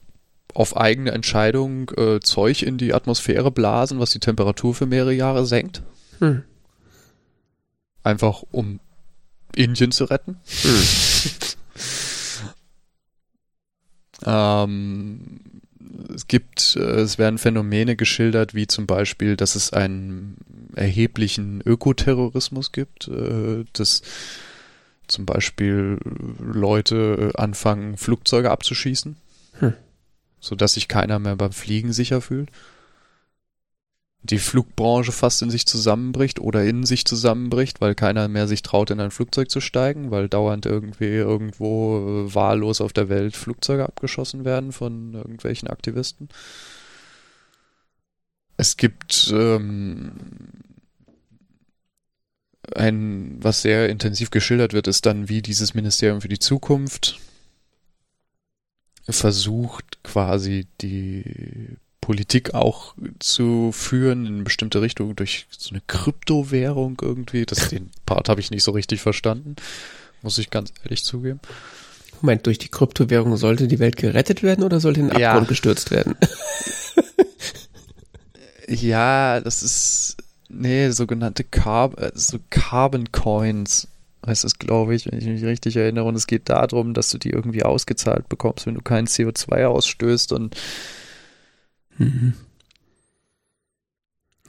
auf 0.55 0.77
eigene 0.77 1.13
Entscheidung 1.13 1.91
äh, 1.97 2.21
Zeug 2.21 2.63
in 2.63 2.79
die 2.79 2.95
Atmosphäre 2.95 3.51
blasen, 3.51 3.99
was 3.99 4.11
die 4.11 4.21
Temperatur 4.21 4.75
für 4.75 4.87
mehrere 4.87 5.15
Jahre 5.15 5.47
senkt. 5.47 5.83
Hm. 6.19 6.45
Einfach 8.03 8.43
um 8.51 8.81
Indien 9.55 9.93
zu 9.93 10.05
retten. 10.05 10.41
Hm. 10.63 10.83
ähm, 14.27 15.41
es 16.15 16.27
gibt, 16.27 16.77
äh, 16.77 17.01
es 17.01 17.19
werden 17.19 17.39
Phänomene 17.39 17.97
geschildert, 17.97 18.55
wie 18.55 18.67
zum 18.67 18.87
Beispiel, 18.87 19.37
dass 19.37 19.55
es 19.55 19.73
einen 19.73 20.37
erheblichen 20.75 21.61
Ökoterrorismus 21.65 22.73
gibt, 22.73 23.09
äh, 23.09 23.65
dass 23.73 24.03
zum 25.09 25.27
Beispiel 25.27 25.99
Leute 26.39 27.33
äh, 27.35 27.41
anfangen, 27.41 27.97
Flugzeuge 27.97 28.51
abzuschießen, 28.51 29.17
hm. 29.59 29.75
sodass 30.41 30.75
sich 30.75 30.89
keiner 30.89 31.19
mehr 31.19 31.37
beim 31.37 31.53
Fliegen 31.53 31.93
sicher 31.93 32.21
fühlt. 32.21 32.51
Die 34.25 34.39
Flugbranche 34.39 35.11
fast 35.11 35.43
in 35.43 35.51
sich 35.51 35.67
zusammenbricht 35.67 36.39
oder 36.39 36.65
in 36.65 36.87
sich 36.87 37.05
zusammenbricht, 37.05 37.81
weil 37.81 37.97
keiner 37.97 38.29
mehr 38.29 38.47
sich 38.47 38.63
traut, 38.63 38.91
in 38.91 39.01
ein 39.01 39.11
Flugzeug 39.11 39.51
zu 39.51 39.61
steigen, 39.61 40.13
weil 40.13 40.29
dauernd 40.29 40.65
irgendwie 40.65 41.07
irgendwo 41.07 42.27
äh, 42.27 42.35
wahllos 42.35 42.81
auf 42.81 42.93
der 42.93 43.09
Welt 43.09 43.37
Flugzeuge 43.37 43.85
abgeschossen 43.85 44.45
werden 44.45 44.71
von 44.71 45.15
irgendwelchen 45.15 45.69
Aktivisten. 45.69 46.29
Es 48.57 48.77
gibt 48.77 49.33
ähm, 49.35 50.13
ein, 52.77 53.37
was 53.41 53.63
sehr 53.63 53.89
intensiv 53.89 54.31
geschildert 54.31 54.73
wird, 54.73 54.87
ist 54.87 55.07
dann, 55.07 55.29
wie 55.29 55.43
dieses 55.43 55.75
Ministerium 55.75 56.21
für 56.21 56.29
die 56.29 56.39
Zukunft 56.39 57.19
versucht, 59.09 59.99
quasi 60.03 60.67
die 60.81 61.77
Politik 62.01 62.55
auch 62.55 62.95
zu 63.21 63.71
führen 63.73 64.27
in 64.27 64.45
bestimmte 64.45 64.83
Richtung 64.83 65.17
durch 65.17 65.47
so 65.51 65.71
eine 65.71 65.83
Kryptowährung 65.87 66.99
irgendwie. 67.01 67.47
Das, 67.47 67.69
den 67.71 67.91
Part 68.05 68.29
habe 68.29 68.41
ich 68.41 68.51
nicht 68.51 68.65
so 68.65 68.73
richtig 68.73 69.01
verstanden, 69.01 69.57
muss 70.21 70.39
ich 70.39 70.51
ganz 70.51 70.73
ehrlich 70.85 71.05
zugeben. 71.05 71.41
Moment, 72.21 72.47
durch 72.47 72.59
die 72.59 72.69
Kryptowährung 72.69 73.37
sollte 73.37 73.67
die 73.67 73.81
Welt 73.81 73.97
gerettet 73.97 74.43
werden 74.43 74.63
oder 74.63 74.79
sollte 74.79 75.01
in 75.01 75.09
den 75.09 75.17
Abgrund 75.17 75.47
ja. 75.47 75.49
gestürzt 75.49 75.91
werden? 75.91 76.15
ja, 78.69 79.41
das 79.41 79.63
ist 79.63 80.17
Nee, 80.55 80.91
sogenannte 80.91 81.45
Carb 81.45 81.99
äh, 81.99 82.13
so 82.15 82.39
Carbon 82.51 83.11
Coins 83.11 83.89
heißt 84.27 84.45
es, 84.45 84.59
glaube 84.59 84.95
ich, 84.95 85.07
wenn 85.07 85.19
ich 85.19 85.25
mich 85.27 85.45
richtig 85.45 85.77
erinnere. 85.77 86.05
Und 86.05 86.15
es 86.15 86.27
geht 86.27 86.49
darum, 86.49 86.95
dass 86.95 87.11
du 87.11 87.19
die 87.19 87.31
irgendwie 87.31 87.63
ausgezahlt 87.65 88.29
bekommst, 88.29 88.67
wenn 88.67 88.75
du 88.75 88.83
kein 88.83 89.07
CO2 89.07 89.65
ausstößt 89.67 90.33
und 90.33 90.57
mhm. 91.99 92.35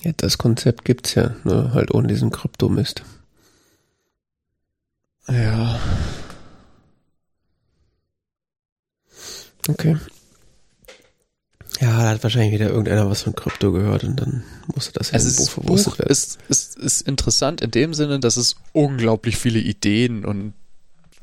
Ja, 0.02 0.12
das 0.18 0.38
Konzept 0.38 0.84
gibt's 0.84 1.16
ja, 1.16 1.34
nur 1.46 1.74
halt 1.74 1.94
ohne 1.94 2.08
diesen 2.08 2.30
Kryptomist. 2.30 3.04
Ja. 5.30 5.80
Okay. 9.70 9.96
Ja, 11.84 12.02
da 12.02 12.10
hat 12.12 12.24
wahrscheinlich 12.24 12.54
wieder 12.54 12.70
irgendeiner 12.70 13.10
was 13.10 13.24
von 13.24 13.36
Krypto 13.36 13.74
gehört 13.74 14.06
und 14.06 14.16
dann 14.16 14.44
musste 14.74 14.94
das 14.94 15.12
also 15.12 15.44
verwurstet 15.44 16.00
werden. 16.00 16.12
Ist, 16.12 16.40
ist, 16.48 16.78
ist 16.78 17.02
interessant 17.06 17.60
in 17.60 17.72
dem 17.72 17.94
Sinne, 17.94 18.22
dass 18.22 18.38
es 18.38 18.56
unglaublich 18.72 19.36
viele 19.36 19.60
Ideen 19.60 20.24
und 20.24 20.54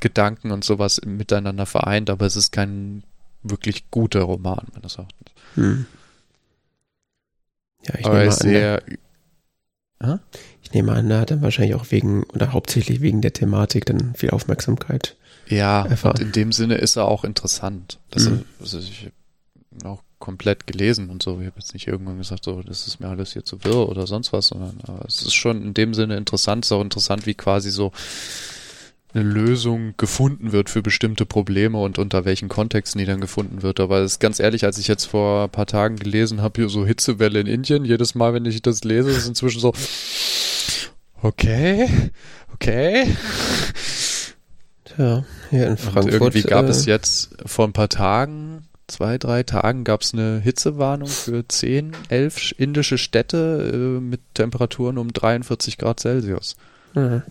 Gedanken 0.00 0.50
und 0.50 0.62
sowas 0.62 1.00
miteinander 1.06 1.64
vereint, 1.64 2.10
aber 2.10 2.26
es 2.26 2.36
ist 2.36 2.52
kein 2.52 3.04
wirklich 3.42 3.90
guter 3.90 4.20
Roman, 4.20 4.66
meines 4.74 4.96
Erachtens. 4.96 5.30
Hm. 5.54 5.86
Ja, 7.86 7.94
ich 7.98 8.04
aber 8.04 8.18
nehme 8.18 8.30
an, 8.30 8.36
sehr, 8.36 8.80
der, 10.02 10.20
ich 10.62 10.72
nehme 10.72 10.92
an, 10.92 11.10
er 11.10 11.20
hat 11.20 11.30
dann 11.30 11.40
wahrscheinlich 11.40 11.74
auch 11.74 11.90
wegen, 11.90 12.24
oder 12.24 12.52
hauptsächlich 12.52 13.00
wegen 13.00 13.22
der 13.22 13.32
Thematik 13.32 13.86
dann 13.86 14.14
viel 14.14 14.30
Aufmerksamkeit. 14.30 15.16
Ja, 15.48 15.86
erfahren. 15.86 16.18
und 16.18 16.20
in 16.20 16.32
dem 16.32 16.52
Sinne 16.52 16.74
ist 16.74 16.96
er 16.96 17.06
auch 17.06 17.24
interessant. 17.24 17.98
Das 18.10 18.26
hm. 18.26 18.44
ist, 18.60 18.74
also 18.74 18.78
ich 18.78 19.10
auch 19.84 20.02
komplett 20.20 20.66
gelesen 20.66 21.10
und 21.10 21.22
so. 21.22 21.40
Ich 21.40 21.46
habe 21.46 21.58
jetzt 21.58 21.74
nicht 21.74 21.88
irgendwann 21.88 22.18
gesagt, 22.18 22.44
so, 22.44 22.62
das 22.62 22.86
ist 22.86 23.00
mir 23.00 23.08
alles 23.08 23.32
hier 23.32 23.44
zu 23.44 23.64
wirr 23.64 23.88
oder 23.88 24.06
sonst 24.06 24.32
was, 24.32 24.48
sondern 24.48 24.78
aber 24.86 25.04
es 25.06 25.22
ist 25.22 25.34
schon 25.34 25.62
in 25.62 25.74
dem 25.74 25.94
Sinne 25.94 26.16
interessant. 26.16 26.64
Es 26.64 26.70
ist 26.70 26.72
auch 26.72 26.82
interessant, 26.82 27.26
wie 27.26 27.34
quasi 27.34 27.70
so 27.70 27.90
eine 29.12 29.24
Lösung 29.24 29.94
gefunden 29.96 30.52
wird 30.52 30.70
für 30.70 30.82
bestimmte 30.82 31.26
Probleme 31.26 31.78
und 31.78 31.98
unter 31.98 32.24
welchen 32.24 32.48
Kontexten 32.48 33.00
die 33.00 33.06
dann 33.06 33.20
gefunden 33.20 33.62
wird. 33.62 33.80
Aber 33.80 33.98
es 33.98 34.12
ist 34.12 34.20
ganz 34.20 34.38
ehrlich, 34.38 34.64
als 34.64 34.78
ich 34.78 34.86
jetzt 34.86 35.06
vor 35.06 35.44
ein 35.44 35.50
paar 35.50 35.66
Tagen 35.66 35.96
gelesen 35.96 36.42
habe, 36.42 36.60
hier 36.60 36.68
so 36.68 36.86
Hitzewelle 36.86 37.40
in 37.40 37.46
Indien, 37.46 37.84
jedes 37.84 38.14
Mal, 38.14 38.34
wenn 38.34 38.44
ich 38.44 38.62
das 38.62 38.84
lese, 38.84 39.10
ist 39.10 39.16
es 39.16 39.26
inzwischen 39.26 39.60
so, 39.60 39.72
okay, 41.22 41.88
okay. 42.54 43.16
Tja, 44.84 45.24
hier 45.50 45.66
in 45.66 45.76
Frankfurt. 45.76 46.04
Und 46.04 46.12
irgendwie 46.12 46.42
gab 46.42 46.66
äh, 46.66 46.68
es 46.68 46.86
jetzt 46.86 47.30
vor 47.46 47.66
ein 47.66 47.72
paar 47.72 47.88
Tagen 47.88 48.68
zwei, 48.90 49.18
drei 49.18 49.42
Tagen 49.42 49.84
gab 49.84 50.02
es 50.02 50.12
eine 50.12 50.40
Hitzewarnung 50.40 51.08
für 51.08 51.46
zehn, 51.48 51.96
elf 52.08 52.52
indische 52.58 52.98
Städte 52.98 53.70
äh, 53.72 54.00
mit 54.00 54.20
Temperaturen 54.34 54.98
um 54.98 55.12
43 55.12 55.78
Grad 55.78 56.00
Celsius. 56.00 56.56
Mhm. 56.94 57.22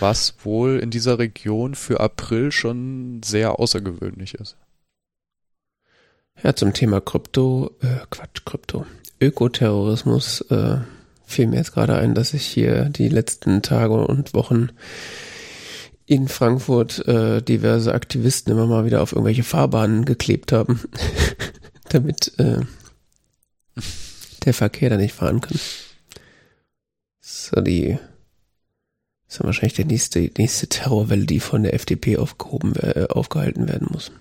Was 0.00 0.34
wohl 0.44 0.78
in 0.78 0.90
dieser 0.90 1.18
Region 1.18 1.74
für 1.74 2.00
April 2.00 2.52
schon 2.52 3.20
sehr 3.24 3.58
außergewöhnlich 3.58 4.34
ist. 4.34 4.56
Ja, 6.42 6.54
zum 6.54 6.72
Thema 6.72 7.00
Krypto, 7.00 7.72
äh, 7.82 8.06
Quatsch, 8.10 8.44
Krypto, 8.44 8.86
Ökoterrorismus 9.20 10.40
äh, 10.50 10.78
fiel 11.24 11.46
mir 11.46 11.56
jetzt 11.56 11.72
gerade 11.72 11.96
ein, 11.96 12.14
dass 12.14 12.34
ich 12.34 12.46
hier 12.46 12.86
die 12.86 13.08
letzten 13.08 13.62
Tage 13.62 13.94
und 13.94 14.34
Wochen 14.34 14.70
in 16.06 16.28
Frankfurt 16.28 17.06
äh, 17.06 17.42
diverse 17.42 17.94
Aktivisten 17.94 18.52
immer 18.52 18.66
mal 18.66 18.84
wieder 18.84 19.02
auf 19.02 19.12
irgendwelche 19.12 19.44
Fahrbahnen 19.44 20.04
geklebt 20.04 20.52
haben, 20.52 20.80
damit 21.88 22.38
äh, 22.38 22.60
der 24.44 24.54
Verkehr 24.54 24.90
da 24.90 24.96
nicht 24.96 25.14
fahren 25.14 25.40
kann. 25.40 25.58
So 27.20 27.60
die 27.60 27.98
ist 29.28 29.42
wahrscheinlich 29.42 29.74
der 29.74 29.86
nächste, 29.86 30.30
nächste 30.36 30.68
Terrorwelle, 30.68 31.24
die 31.24 31.40
von 31.40 31.62
der 31.62 31.74
FDP 31.74 32.18
aufgehoben, 32.18 32.74
äh, 32.76 33.06
aufgehalten 33.08 33.68
werden 33.68 33.88
muss. 33.90 34.12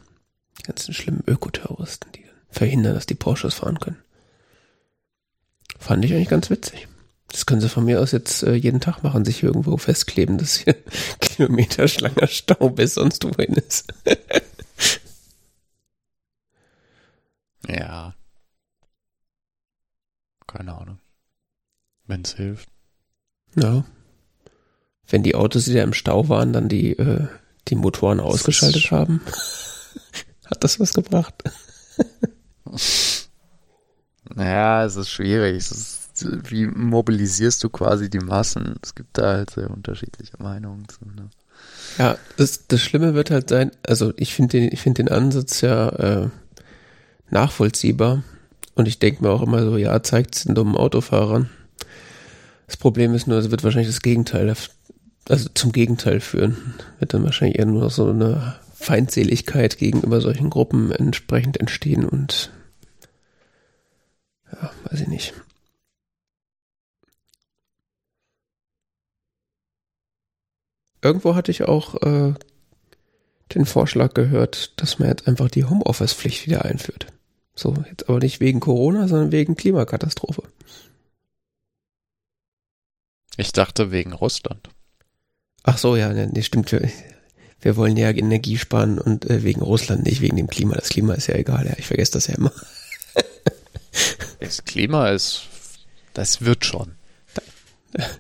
Die 0.60 0.64
ganzen 0.64 0.94
schlimmen 0.94 1.24
Ökoterroristen, 1.28 2.12
die 2.14 2.26
verhindern, 2.50 2.94
dass 2.94 3.08
die 3.08 3.16
Porsches 3.16 3.56
fahren 3.56 3.80
können. 3.80 4.02
Fand 5.80 6.06
ich 6.06 6.14
eigentlich 6.14 6.30
ganz 6.30 6.50
witzig. 6.50 6.88
Das 7.32 7.46
können 7.46 7.62
sie 7.62 7.70
von 7.70 7.86
mir 7.86 8.02
aus 8.02 8.12
jetzt 8.12 8.44
äh, 8.44 8.54
jeden 8.54 8.82
Tag 8.82 9.04
machen, 9.04 9.24
sich 9.24 9.42
irgendwo 9.42 9.78
festkleben, 9.78 10.38
dass 10.38 10.58
hier 10.58 10.76
kilometerschlanger 11.22 12.28
Stau 12.28 12.70
bis 12.70 12.96
sonst 12.96 13.24
wohin 13.24 13.54
ist. 13.56 13.94
ja. 17.68 18.14
Keine 20.46 20.74
Ahnung. 20.76 21.00
Wenn 22.06 22.24
es 22.24 22.34
hilft. 22.34 22.68
Ja. 23.56 23.86
Wenn 25.08 25.24
die 25.24 25.36
Autos, 25.36 25.66
die 25.66 25.74
da 25.74 25.84
im 25.84 25.94
Stau 25.94 26.28
waren, 26.28 26.52
dann 26.52 26.68
die, 26.68 26.98
äh, 26.98 27.28
die 27.70 27.76
Motoren 27.76 28.20
ausgeschaltet 28.20 28.92
haben, 28.92 29.22
hat 30.46 30.64
das 30.64 30.80
was 30.80 30.94
gebracht? 30.94 31.44
naja, 34.34 34.86
es 34.86 34.98
ist 34.98 35.10
schwierig. 35.10 35.58
Es 35.58 35.72
ist, 35.72 36.01
wie 36.26 36.66
mobilisierst 36.66 37.64
du 37.64 37.70
quasi 37.70 38.10
die 38.10 38.20
Massen? 38.20 38.76
Es 38.82 38.96
gibt 38.96 39.18
da 39.18 39.34
halt 39.34 39.52
sehr 39.52 39.70
unterschiedliche 39.70 40.38
Meinungen 40.40 40.88
zu. 40.88 41.06
Ne? 41.06 41.30
Ja, 41.98 42.18
das, 42.38 42.68
das 42.68 42.82
Schlimme 42.82 43.14
wird 43.14 43.32
halt 43.32 43.50
sein, 43.50 43.72
also 43.86 44.14
ich 44.18 44.34
finde 44.34 44.60
den, 44.60 44.70
ich 44.72 44.82
finde 44.82 45.04
den 45.04 45.14
Ansatz 45.14 45.62
ja 45.62 45.90
äh, 45.90 46.30
nachvollziehbar. 47.30 48.24
Und 48.76 48.88
ich 48.88 49.00
denke 49.00 49.24
mir 49.24 49.32
auch 49.32 49.42
immer 49.42 49.64
so, 49.64 49.78
ja, 49.78 50.02
zeigt 50.02 50.36
es 50.36 50.44
den 50.44 50.56
dummen 50.56 50.78
Autofahrern. 50.78 51.50
Das 52.68 52.78
Problem 52.78 53.14
ist 53.14 53.28
nur, 53.28 53.38
es 53.38 53.52
wird 53.52 53.64
wahrscheinlich 53.64 53.90
das 53.90 54.02
Gegenteil, 54.02 54.54
also 55.28 55.50
zum 55.54 55.72
Gegenteil 55.74 56.22
führen. 56.22 56.76
Wird 57.00 57.14
dann 57.14 57.24
wahrscheinlich 57.26 57.60
eher 57.60 57.66
nur 57.66 57.90
so 57.90 58.10
eine 58.10 58.56
Feindseligkeit 58.74 59.78
gegenüber 59.78 60.22
solchen 60.22 60.50
Gruppen 60.50 60.92
entsprechend 60.92 61.60
entstehen 61.60 62.06
und 62.06 62.52
ja, 64.52 64.72
weiß 64.90 65.02
ich 65.02 65.08
nicht. 65.08 65.34
Irgendwo 71.02 71.36
hatte 71.36 71.52
ich 71.52 71.64
auch 71.64 72.02
äh, 72.02 72.34
den 73.54 73.66
Vorschlag 73.66 74.14
gehört, 74.14 74.80
dass 74.80 75.00
man 75.00 75.10
jetzt 75.10 75.28
einfach 75.28 75.50
die 75.50 75.66
Homeoffice-Pflicht 75.66 76.46
wieder 76.46 76.66
einführt. 76.66 77.08
So, 77.56 77.76
jetzt 77.90 78.08
aber 78.08 78.20
nicht 78.20 78.40
wegen 78.40 78.60
Corona, 78.60 79.08
sondern 79.08 79.32
wegen 79.32 79.56
Klimakatastrophe. 79.56 80.44
Ich 83.38 83.52
dachte 83.52 83.92
wegen 83.92 84.14
Russland. 84.14 84.70
Ach 85.64 85.78
so, 85.78 85.96
ja, 85.96 86.14
nee, 86.14 86.42
stimmt. 86.42 86.72
Wir, 86.72 86.90
wir 87.60 87.76
wollen 87.76 87.98
ja 87.98 88.10
Energie 88.10 88.58
sparen 88.58 89.00
und 89.00 89.30
äh, 89.30 89.44
wegen 89.44 89.62
Russland, 89.62 90.04
nicht 90.04 90.22
wegen 90.22 90.38
dem 90.38 90.48
Klima. 90.48 90.76
Das 90.76 90.90
Klima 90.90 91.14
ist 91.14 91.28
ja 91.28 91.36
egal, 91.36 91.66
ja, 91.66 91.74
ich 91.78 91.88
vergesse 91.88 92.14
das 92.14 92.28
ja 92.28 92.36
immer. 92.36 92.52
das 94.40 94.64
Klima 94.66 95.10
ist, 95.10 95.44
das 96.14 96.42
wird 96.42 96.66
schon. 96.66 96.96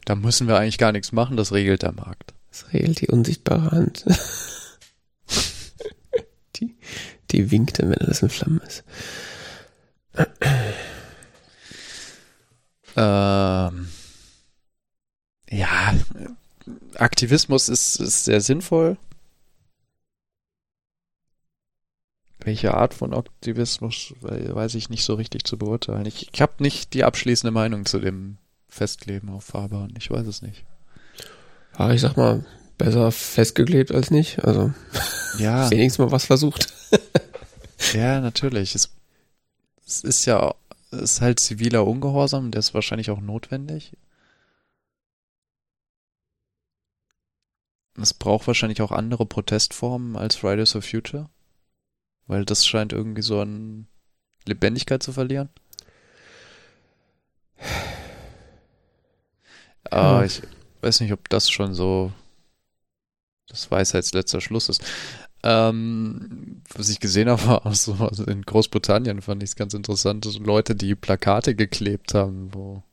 Da 0.05 0.15
müssen 0.15 0.47
wir 0.47 0.57
eigentlich 0.57 0.77
gar 0.77 0.91
nichts 0.91 1.11
machen, 1.11 1.37
das 1.37 1.51
regelt 1.53 1.81
der 1.81 1.93
Markt. 1.93 2.33
Regelt 2.73 3.01
die 3.01 3.07
unsichtbare 3.07 3.71
Hand. 3.71 4.05
die, 6.57 6.75
die 7.31 7.51
winkt 7.51 7.79
dann, 7.79 7.89
wenn 7.89 7.99
alles 7.99 8.21
in 8.21 8.29
Flammen 8.29 8.61
ist. 8.61 8.83
ähm, 12.95 13.87
ja, 15.49 15.93
Aktivismus 16.95 17.69
ist, 17.69 17.97
ist 17.97 18.25
sehr 18.25 18.41
sinnvoll. 18.41 18.97
Welche 22.39 22.73
Art 22.73 22.93
von 22.93 23.13
Aktivismus, 23.13 24.13
weiß 24.21 24.75
ich 24.75 24.89
nicht 24.89 25.03
so 25.03 25.13
richtig 25.13 25.43
zu 25.43 25.57
beurteilen. 25.57 26.05
Ich, 26.05 26.33
ich 26.33 26.41
habe 26.41 26.53
nicht 26.59 26.93
die 26.93 27.03
abschließende 27.03 27.51
Meinung 27.51 27.85
zu 27.85 27.99
dem 27.99 28.37
Festkleben 28.67 29.29
auf 29.29 29.43
Fahrbahn. 29.45 29.93
Ich 29.97 30.09
weiß 30.09 30.25
es 30.25 30.41
nicht. 30.41 30.65
Ja, 31.77 31.91
ich 31.91 32.01
sag 32.01 32.17
mal, 32.17 32.45
besser 32.77 33.11
festgeklebt 33.11 33.91
als 33.91 34.11
nicht. 34.11 34.43
Also 34.43 34.73
ja. 35.37 35.69
wenigstens 35.71 35.99
mal 35.99 36.11
was 36.11 36.25
versucht. 36.25 36.73
ja, 37.93 38.19
natürlich. 38.19 38.75
Es, 38.75 38.89
es 39.85 40.03
ist 40.03 40.25
ja 40.25 40.53
es 40.91 41.01
ist 41.01 41.21
halt 41.21 41.39
ziviler 41.39 41.87
Ungehorsam, 41.87 42.51
der 42.51 42.59
ist 42.59 42.73
wahrscheinlich 42.73 43.09
auch 43.11 43.21
notwendig. 43.21 43.95
Es 47.99 48.13
braucht 48.13 48.47
wahrscheinlich 48.47 48.81
auch 48.81 48.91
andere 48.91 49.25
Protestformen 49.25 50.15
als 50.15 50.35
Fridays 50.35 50.73
for 50.73 50.81
Future. 50.81 51.29
Weil 52.27 52.45
das 52.45 52.65
scheint 52.65 52.93
irgendwie 52.93 53.21
so 53.21 53.39
an 53.39 53.87
Lebendigkeit 54.45 55.03
zu 55.03 55.13
verlieren. 55.13 55.49
Aber 59.89 60.25
ich 60.25 60.41
weiß 60.81 61.01
nicht, 61.01 61.13
ob 61.13 61.29
das 61.29 61.49
schon 61.49 61.73
so 61.73 62.11
das 63.47 63.69
Weisheitsletzter 63.69 64.41
Schluss 64.41 64.69
ist. 64.69 64.83
Ähm, 65.43 66.61
was 66.75 66.89
ich 66.89 66.99
gesehen 66.99 67.29
habe, 67.29 67.45
war 67.45 67.65
auch 67.65 67.73
so, 67.73 67.93
also 67.95 68.23
in 68.25 68.43
Großbritannien 68.43 69.21
fand 69.21 69.41
ich 69.43 69.49
es 69.51 69.55
ganz 69.55 69.73
interessant, 69.73 70.23
so 70.25 70.39
Leute, 70.39 70.75
die 70.75 70.95
Plakate 70.95 71.55
geklebt 71.55 72.13
haben, 72.13 72.53
wo 72.53 72.83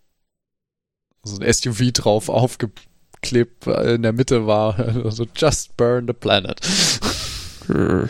so 1.23 1.39
ein 1.39 1.53
SUV 1.53 1.93
drauf 1.93 2.29
aufgeklebt 2.29 3.67
in 3.67 4.03
der 4.03 4.13
Mitte 4.13 4.47
war, 4.47 4.79
also 5.05 5.27
just 5.37 5.77
burn 5.77 6.07
the 6.07 6.15
planet. 6.15 6.61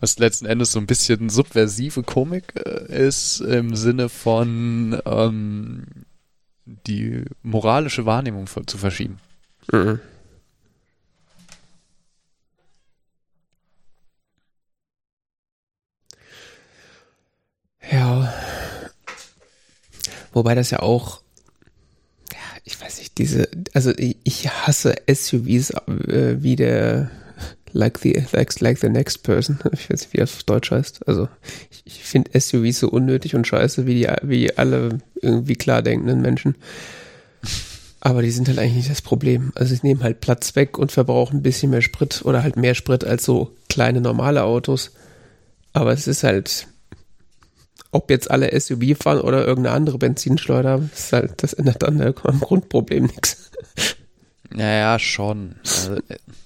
Was 0.00 0.18
letzten 0.18 0.46
Endes 0.46 0.72
so 0.72 0.78
ein 0.78 0.86
bisschen 0.86 1.28
subversive 1.28 2.02
Komik 2.04 2.54
äh, 2.56 3.06
ist, 3.06 3.40
im 3.40 3.76
Sinne 3.76 4.08
von 4.08 4.98
ähm, 5.04 5.86
die 6.86 7.24
moralische 7.42 8.06
Wahrnehmung 8.06 8.46
zu 8.46 8.78
verschieben. 8.78 9.18
Mhm. 9.72 10.00
Ja. 17.90 18.32
Wobei 20.32 20.54
das 20.54 20.70
ja 20.70 20.80
auch, 20.80 21.22
ja, 22.32 22.38
ich 22.64 22.80
weiß 22.80 22.98
nicht, 22.98 23.18
diese, 23.18 23.48
also 23.74 23.92
ich 23.96 24.48
hasse 24.48 24.94
SUVs 25.08 25.70
äh, 25.70 26.42
wie 26.42 26.56
der 26.56 27.10
like 27.72 27.98
the 27.98 28.24
like, 28.32 28.60
like 28.60 28.78
the 28.78 28.88
next 28.88 29.22
person. 29.22 29.58
Ich 29.72 29.90
weiß 29.90 30.00
nicht, 30.02 30.12
wie 30.12 30.18
das 30.18 30.34
auf 30.34 30.42
Deutsch 30.44 30.70
heißt. 30.70 31.06
Also 31.06 31.28
ich, 31.70 31.82
ich 31.86 32.04
finde 32.04 32.38
SUVs 32.38 32.80
so 32.80 32.88
unnötig 32.88 33.34
und 33.34 33.46
scheiße 33.46 33.86
wie 33.86 33.94
die 33.94 34.08
wie 34.22 34.56
alle 34.56 34.98
irgendwie 35.20 35.56
klar 35.56 35.82
denkenden 35.82 36.20
Menschen. 36.20 36.56
Aber 38.00 38.22
die 38.22 38.30
sind 38.30 38.48
halt 38.48 38.58
eigentlich 38.58 38.76
nicht 38.76 38.90
das 38.90 39.02
Problem. 39.02 39.52
Also 39.54 39.74
sie 39.74 39.80
nehmen 39.82 40.02
halt 40.02 40.20
Platz 40.20 40.56
weg 40.56 40.78
und 40.78 40.90
verbrauchen 40.90 41.38
ein 41.38 41.42
bisschen 41.42 41.70
mehr 41.70 41.82
Sprit 41.82 42.22
oder 42.24 42.42
halt 42.42 42.56
mehr 42.56 42.74
Sprit 42.74 43.04
als 43.04 43.24
so 43.24 43.54
kleine 43.68 44.00
normale 44.00 44.44
Autos. 44.44 44.92
Aber 45.72 45.92
es 45.92 46.06
ist 46.06 46.22
halt 46.24 46.66
ob 47.92 48.10
jetzt 48.10 48.30
alle 48.30 48.58
SUV 48.58 48.96
fahren 48.96 49.20
oder 49.20 49.46
irgendeine 49.46 49.74
andere 49.74 49.98
Benzinschleuder, 49.98 50.88
ist 50.94 51.12
halt, 51.12 51.42
das 51.42 51.52
ändert 51.52 51.82
dann 51.82 52.00
am 52.00 52.40
Grundproblem 52.40 53.06
nichts. 53.06 53.49
Naja, 54.52 54.98
schon. 54.98 55.56
Also, 55.64 56.00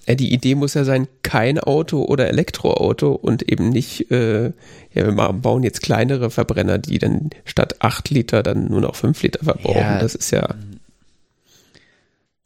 äh, 0.06 0.16
die 0.16 0.32
Idee 0.32 0.54
muss 0.54 0.74
ja 0.74 0.84
sein, 0.84 1.08
kein 1.22 1.58
Auto 1.58 2.04
oder 2.04 2.28
Elektroauto 2.28 3.12
und 3.12 3.42
eben 3.50 3.70
nicht, 3.70 4.10
äh, 4.10 4.52
ja, 4.92 5.16
wir 5.16 5.32
bauen 5.32 5.62
jetzt 5.62 5.82
kleinere 5.82 6.30
Verbrenner, 6.30 6.78
die 6.78 6.98
dann 6.98 7.30
statt 7.44 7.76
8 7.80 8.10
Liter 8.10 8.42
dann 8.42 8.66
nur 8.68 8.82
noch 8.82 8.94
5 8.94 9.22
Liter 9.22 9.44
verbrauchen. 9.44 9.78
Ja, 9.78 9.98
das 9.98 10.14
ist 10.14 10.30
ja. 10.30 10.54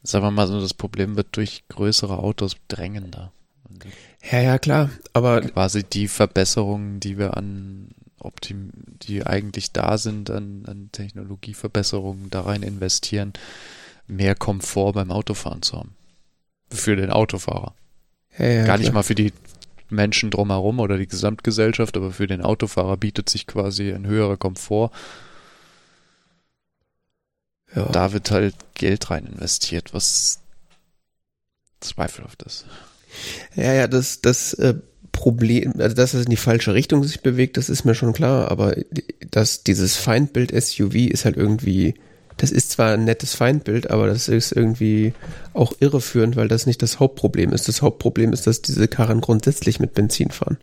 Sagen 0.02 0.24
wir 0.24 0.30
mal 0.30 0.46
so, 0.46 0.60
das 0.60 0.74
Problem 0.74 1.16
wird 1.16 1.28
durch 1.32 1.64
größere 1.68 2.18
Autos 2.18 2.56
drängender. 2.68 3.32
Ja, 4.30 4.40
ja, 4.40 4.58
klar. 4.58 4.90
Aber 5.12 5.40
quasi 5.40 5.82
die 5.82 6.08
Verbesserungen, 6.08 7.00
die 7.00 7.18
wir 7.18 7.36
an 7.36 7.88
Optim 8.20 8.70
die 9.02 9.24
eigentlich 9.24 9.72
da 9.72 9.96
sind 9.98 10.30
an, 10.30 10.64
an 10.66 10.90
Technologieverbesserungen, 10.92 12.30
da 12.30 12.42
rein 12.42 12.62
investieren, 12.62 13.32
mehr 14.08 14.34
Komfort 14.34 14.92
beim 14.92 15.10
Autofahren 15.10 15.62
zu 15.62 15.78
haben. 15.78 15.94
Für 16.70 16.96
den 16.96 17.10
Autofahrer. 17.10 17.74
Ja, 18.38 18.46
ja, 18.46 18.64
Gar 18.66 18.78
nicht 18.78 18.86
klar. 18.86 18.94
mal 18.94 19.02
für 19.02 19.14
die 19.14 19.32
Menschen 19.90 20.30
drumherum 20.30 20.80
oder 20.80 20.98
die 20.98 21.06
Gesamtgesellschaft, 21.06 21.96
aber 21.96 22.12
für 22.12 22.26
den 22.26 22.42
Autofahrer 22.42 22.96
bietet 22.96 23.28
sich 23.28 23.46
quasi 23.46 23.90
ein 23.92 24.06
höherer 24.06 24.36
Komfort. 24.36 24.90
Ja. 27.74 27.86
Da 27.86 28.12
wird 28.12 28.30
halt 28.30 28.54
Geld 28.74 29.10
rein 29.10 29.26
investiert, 29.26 29.94
was 29.94 30.40
zweifelhaft 31.80 32.42
ist. 32.42 32.66
Ja, 33.54 33.72
ja, 33.72 33.86
das, 33.86 34.20
das 34.20 34.54
äh, 34.54 34.74
Problem, 35.12 35.74
also 35.78 35.96
dass 35.96 36.14
es 36.14 36.24
in 36.24 36.30
die 36.30 36.36
falsche 36.36 36.74
Richtung 36.74 37.02
sich 37.04 37.22
bewegt, 37.22 37.56
das 37.56 37.68
ist 37.68 37.84
mir 37.84 37.94
schon 37.94 38.12
klar, 38.12 38.50
aber 38.50 38.76
dass 39.30 39.64
dieses 39.64 39.96
Feindbild 39.96 40.50
SUV 40.50 40.94
ist 40.94 41.24
halt 41.24 41.36
irgendwie, 41.36 41.94
das 42.38 42.50
ist 42.50 42.70
zwar 42.70 42.94
ein 42.94 43.04
nettes 43.04 43.34
Feindbild, 43.34 43.90
aber 43.90 44.06
das 44.06 44.28
ist 44.28 44.52
irgendwie 44.52 45.12
auch 45.52 45.72
irreführend, 45.80 46.36
weil 46.36 46.48
das 46.48 46.66
nicht 46.66 46.82
das 46.82 46.98
Hauptproblem 47.00 47.52
ist. 47.52 47.68
Das 47.68 47.82
Hauptproblem 47.82 48.32
ist, 48.32 48.46
dass 48.46 48.62
diese 48.62 48.88
Karren 48.88 49.20
grundsätzlich 49.20 49.78
mit 49.80 49.92
Benzin 49.94 50.30
fahren. 50.30 50.56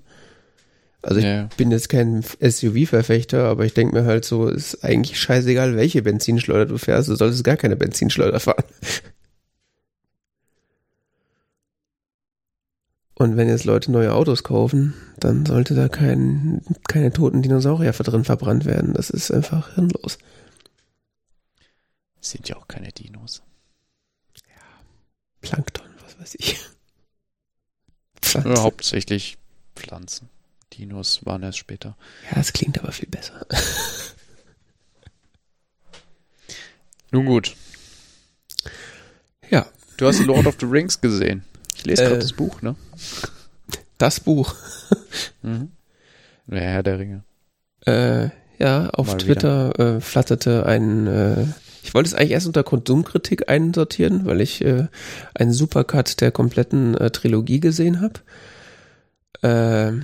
Also 1.01 1.19
ich 1.19 1.25
Ja. 1.25 1.49
bin 1.57 1.69
jetzt 1.71 1.89
kein 1.89 2.23
SUV-Verfechter, 2.41 3.43
aber 3.45 3.63
ich 3.65 3.75
denke 3.75 3.95
mir 3.95 4.05
halt 4.05 4.25
so, 4.25 4.47
ist 4.47 4.83
eigentlich 4.83 5.19
scheißegal, 5.19 5.75
welche 5.75 6.01
Benzinschleuder 6.01 6.65
du 6.65 6.77
fährst, 6.79 7.09
du 7.09 7.15
solltest 7.15 7.43
gar 7.43 7.57
keine 7.57 7.75
Benzinschleuder 7.75 8.39
fahren. 8.39 8.63
Und 13.17 13.37
wenn 13.37 13.47
jetzt 13.47 13.63
Leute 13.63 13.91
neue 13.91 14.13
Autos 14.13 14.43
kaufen, 14.43 14.93
dann 15.19 15.45
sollte 15.45 15.73
da 15.73 15.87
kein, 15.87 16.61
keine 16.87 17.13
toten 17.13 17.41
Dinosaurier 17.41 17.91
drin 17.93 18.25
verbrannt 18.25 18.65
werden. 18.65 18.93
Das 18.93 19.09
ist 19.09 19.31
einfach 19.31 19.75
hirnlos. 19.75 20.17
Sind 22.25 22.49
ja 22.49 22.55
auch 22.57 22.67
keine 22.67 22.91
Dinos. 22.91 23.41
Plankton, 25.41 25.87
was 26.03 26.19
weiß 26.19 26.35
ich. 26.35 26.57
Ja, 28.33 28.41
Pflanzen. 28.41 28.63
hauptsächlich 28.63 29.37
Pflanzen. 29.75 30.29
Dinos 30.73 31.23
waren 31.25 31.43
erst 31.43 31.59
später. 31.59 31.95
Ja, 32.29 32.35
das 32.35 32.51
klingt 32.53 32.77
aber 32.79 32.91
viel 32.91 33.07
besser. 33.07 33.45
Nun 37.11 37.25
gut. 37.27 37.55
Ja, 39.49 39.67
Du 39.97 40.07
hast 40.07 40.19
Lord 40.25 40.47
of 40.47 40.55
the 40.59 40.65
Rings 40.65 40.99
gesehen. 40.99 41.45
Ich 41.75 41.85
lese 41.85 42.03
Äh. 42.03 42.07
gerade 42.07 42.19
das 42.21 42.33
Buch, 42.33 42.61
ne? 42.61 42.75
das 43.99 44.19
Buch. 44.19 44.55
Mhm. 45.43 45.71
Der 46.47 46.61
Herr 46.61 46.83
der 46.83 46.97
Ringe. 46.99 47.23
Äh, 47.85 48.29
ja, 48.57 48.89
auf 48.89 49.07
Mal 49.07 49.17
Twitter 49.17 49.79
äh, 49.79 50.01
flatterte 50.01 50.65
ein, 50.65 51.05
äh, 51.05 51.45
ich 51.85 51.93
wollte 51.93 52.07
es 52.07 52.13
eigentlich 52.15 52.31
erst 52.31 52.47
unter 52.47 52.63
Konsumkritik 52.63 53.47
einsortieren, 53.47 54.25
weil 54.25 54.41
ich 54.41 54.65
äh, 54.65 54.87
einen 55.35 55.53
Supercut 55.53 56.19
der 56.19 56.31
kompletten 56.31 56.95
äh, 56.97 57.11
Trilogie 57.11 57.59
gesehen 57.59 58.01
habe. 58.01 58.21
Äh, 59.43 60.01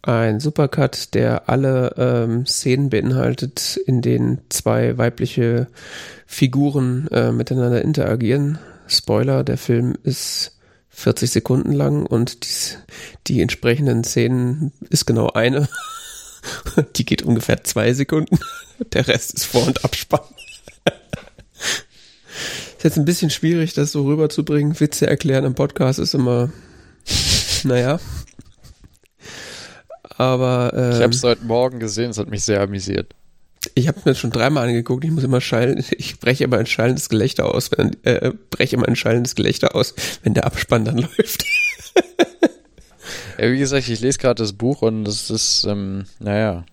ein 0.00 0.40
Supercut, 0.40 1.12
der 1.12 1.50
alle 1.50 1.94
ähm, 1.98 2.46
Szenen 2.46 2.88
beinhaltet, 2.88 3.76
in 3.84 4.00
denen 4.00 4.40
zwei 4.48 4.96
weibliche 4.96 5.66
Figuren 6.26 7.08
äh, 7.08 7.30
miteinander 7.30 7.82
interagieren. 7.82 8.58
Spoiler, 8.86 9.44
der 9.44 9.58
Film 9.58 9.94
ist 10.04 10.56
40 10.88 11.30
Sekunden 11.30 11.72
lang 11.72 12.06
und 12.06 12.44
dies, 12.44 12.78
die 13.26 13.42
entsprechenden 13.42 14.04
Szenen 14.04 14.72
ist 14.88 15.04
genau 15.04 15.28
eine. 15.28 15.68
Die 16.96 17.04
geht 17.04 17.22
ungefähr 17.22 17.62
zwei 17.64 17.92
Sekunden. 17.92 18.38
Der 18.92 19.06
Rest 19.08 19.34
ist 19.34 19.44
Vor- 19.44 19.66
und 19.66 19.84
Abspann. 19.84 20.20
Ist 22.76 22.84
jetzt 22.84 22.96
ein 22.96 23.04
bisschen 23.04 23.30
schwierig, 23.30 23.74
das 23.74 23.90
so 23.92 24.04
rüberzubringen. 24.04 24.78
Witze 24.78 25.06
erklären 25.06 25.44
im 25.44 25.54
Podcast 25.54 25.98
ist 25.98 26.14
immer, 26.14 26.50
naja. 27.64 27.98
Aber 30.16 30.72
Ich 30.74 30.96
ähm, 30.96 31.02
habe 31.02 31.14
es 31.14 31.22
heute 31.22 31.44
Morgen 31.44 31.80
gesehen, 31.80 32.10
es 32.10 32.18
hat 32.18 32.28
mich 32.28 32.44
sehr 32.44 32.60
amüsiert. 32.60 33.14
ich 33.74 33.88
habe 33.88 33.98
mir 34.00 34.12
das 34.12 34.18
schon 34.18 34.30
dreimal 34.30 34.68
angeguckt. 34.68 35.04
Ich 35.04 35.10
muss 35.10 35.24
immer 35.24 35.40
schallen. 35.40 35.84
Ich 35.96 36.18
breche 36.20 36.44
immer 36.44 36.58
ein 36.58 36.66
schallendes 36.66 37.08
Gelächter 37.08 37.52
aus, 37.52 37.70
wenn 37.76 37.96
äh, 38.04 38.32
breche 38.50 38.76
immer 38.76 38.86
ein 38.88 38.96
schallendes 38.96 39.34
Gelächter 39.34 39.74
aus, 39.74 39.94
wenn 40.22 40.34
der 40.34 40.46
Abspann 40.46 40.84
dann 40.84 40.98
läuft. 41.18 41.44
Ja, 43.38 43.52
wie 43.52 43.58
gesagt, 43.58 43.88
ich 43.88 44.00
lese 44.00 44.18
gerade 44.18 44.42
das 44.42 44.52
Buch 44.52 44.82
und 44.82 45.06
es 45.06 45.30
ist, 45.30 45.64
ähm, 45.64 46.06
naja. 46.18 46.64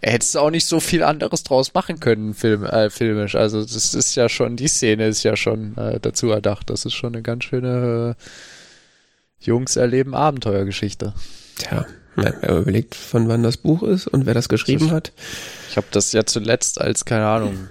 Er 0.00 0.12
hätte 0.12 0.24
es 0.24 0.36
auch 0.36 0.50
nicht 0.50 0.66
so 0.66 0.80
viel 0.80 1.02
anderes 1.02 1.44
draus 1.44 1.72
machen 1.72 2.00
können, 2.00 2.34
film, 2.34 2.64
äh, 2.64 2.90
filmisch. 2.90 3.36
Also 3.36 3.62
das 3.62 3.94
ist 3.94 4.14
ja 4.16 4.28
schon, 4.28 4.56
die 4.56 4.68
Szene 4.68 5.06
ist 5.06 5.22
ja 5.22 5.36
schon 5.36 5.76
äh, 5.78 6.00
dazu 6.00 6.30
erdacht. 6.30 6.68
Das 6.68 6.84
ist 6.84 6.94
schon 6.94 7.14
eine 7.14 7.22
ganz 7.22 7.44
schöne 7.44 8.16
äh, 8.18 9.44
Jungs 9.44 9.76
erleben 9.76 10.14
Abenteuergeschichte. 10.14 11.14
Tja, 11.56 11.86
wenn 12.16 12.34
man 12.42 12.62
überlegt, 12.62 12.94
von 12.94 13.28
wann 13.28 13.42
das 13.42 13.56
Buch 13.56 13.82
ist 13.82 14.08
und 14.08 14.26
wer 14.26 14.34
das 14.34 14.48
geschrieben 14.48 14.90
hat. 14.90 15.12
Ich 15.70 15.76
habe 15.76 15.86
das 15.90 16.12
ja 16.12 16.26
zuletzt 16.26 16.80
als, 16.80 17.04
keine 17.04 17.26
Ahnung, 17.26 17.68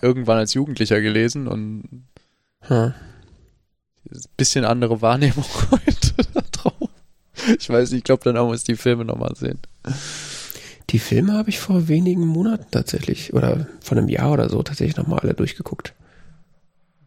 irgendwann 0.00 0.38
als 0.38 0.54
Jugendlicher 0.54 1.00
gelesen 1.00 1.48
und 1.48 2.06
Hm. 2.62 2.94
Bisschen 4.36 4.64
andere 4.64 5.02
Wahrnehmung 5.02 5.44
heute 5.70 6.14
drauf. 6.52 6.88
Ich 7.58 7.68
weiß 7.68 7.90
nicht, 7.90 7.98
ich 7.98 8.04
glaube, 8.04 8.24
dann 8.24 8.44
muss 8.44 8.58
ich 8.58 8.64
die 8.64 8.76
Filme 8.76 9.04
nochmal 9.04 9.34
sehen. 9.36 9.58
Die 10.90 10.98
Filme 10.98 11.34
habe 11.34 11.50
ich 11.50 11.58
vor 11.58 11.88
wenigen 11.88 12.26
Monaten 12.26 12.66
tatsächlich, 12.70 13.32
oder 13.32 13.66
vor 13.80 13.96
einem 13.96 14.08
Jahr 14.08 14.32
oder 14.32 14.48
so, 14.48 14.62
tatsächlich 14.62 14.96
nochmal 14.96 15.20
alle 15.20 15.34
durchgeguckt. 15.34 15.94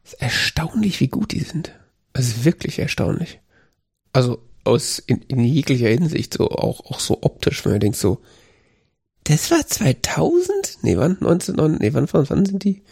ist 0.04 0.22
erstaunlich, 0.22 1.00
wie 1.00 1.10
gut 1.10 1.34
die 1.34 1.42
sind. 1.42 1.74
Also 2.14 2.46
wirklich 2.46 2.80
erstaunlich. 2.80 3.40
Also 4.14 4.42
aus 4.64 5.00
in, 5.00 5.22
in 5.24 5.44
jeglicher 5.44 5.90
Hinsicht, 5.90 6.34
so 6.34 6.50
auch, 6.50 6.86
auch 6.86 7.00
so 7.00 7.20
optisch, 7.22 7.66
wenn 7.66 7.74
man 7.74 7.82
denkt 7.82 7.98
so, 7.98 8.22
das 9.26 9.52
war 9.52 9.66
2000? 9.66 10.80
Nee, 10.82 10.98
wann? 10.98 11.18
19, 11.20 11.56
nee, 11.80 11.94
wann, 11.94 12.08
wann, 12.12 12.30
wann 12.30 12.46
sind 12.46 12.64
die? 12.64 12.84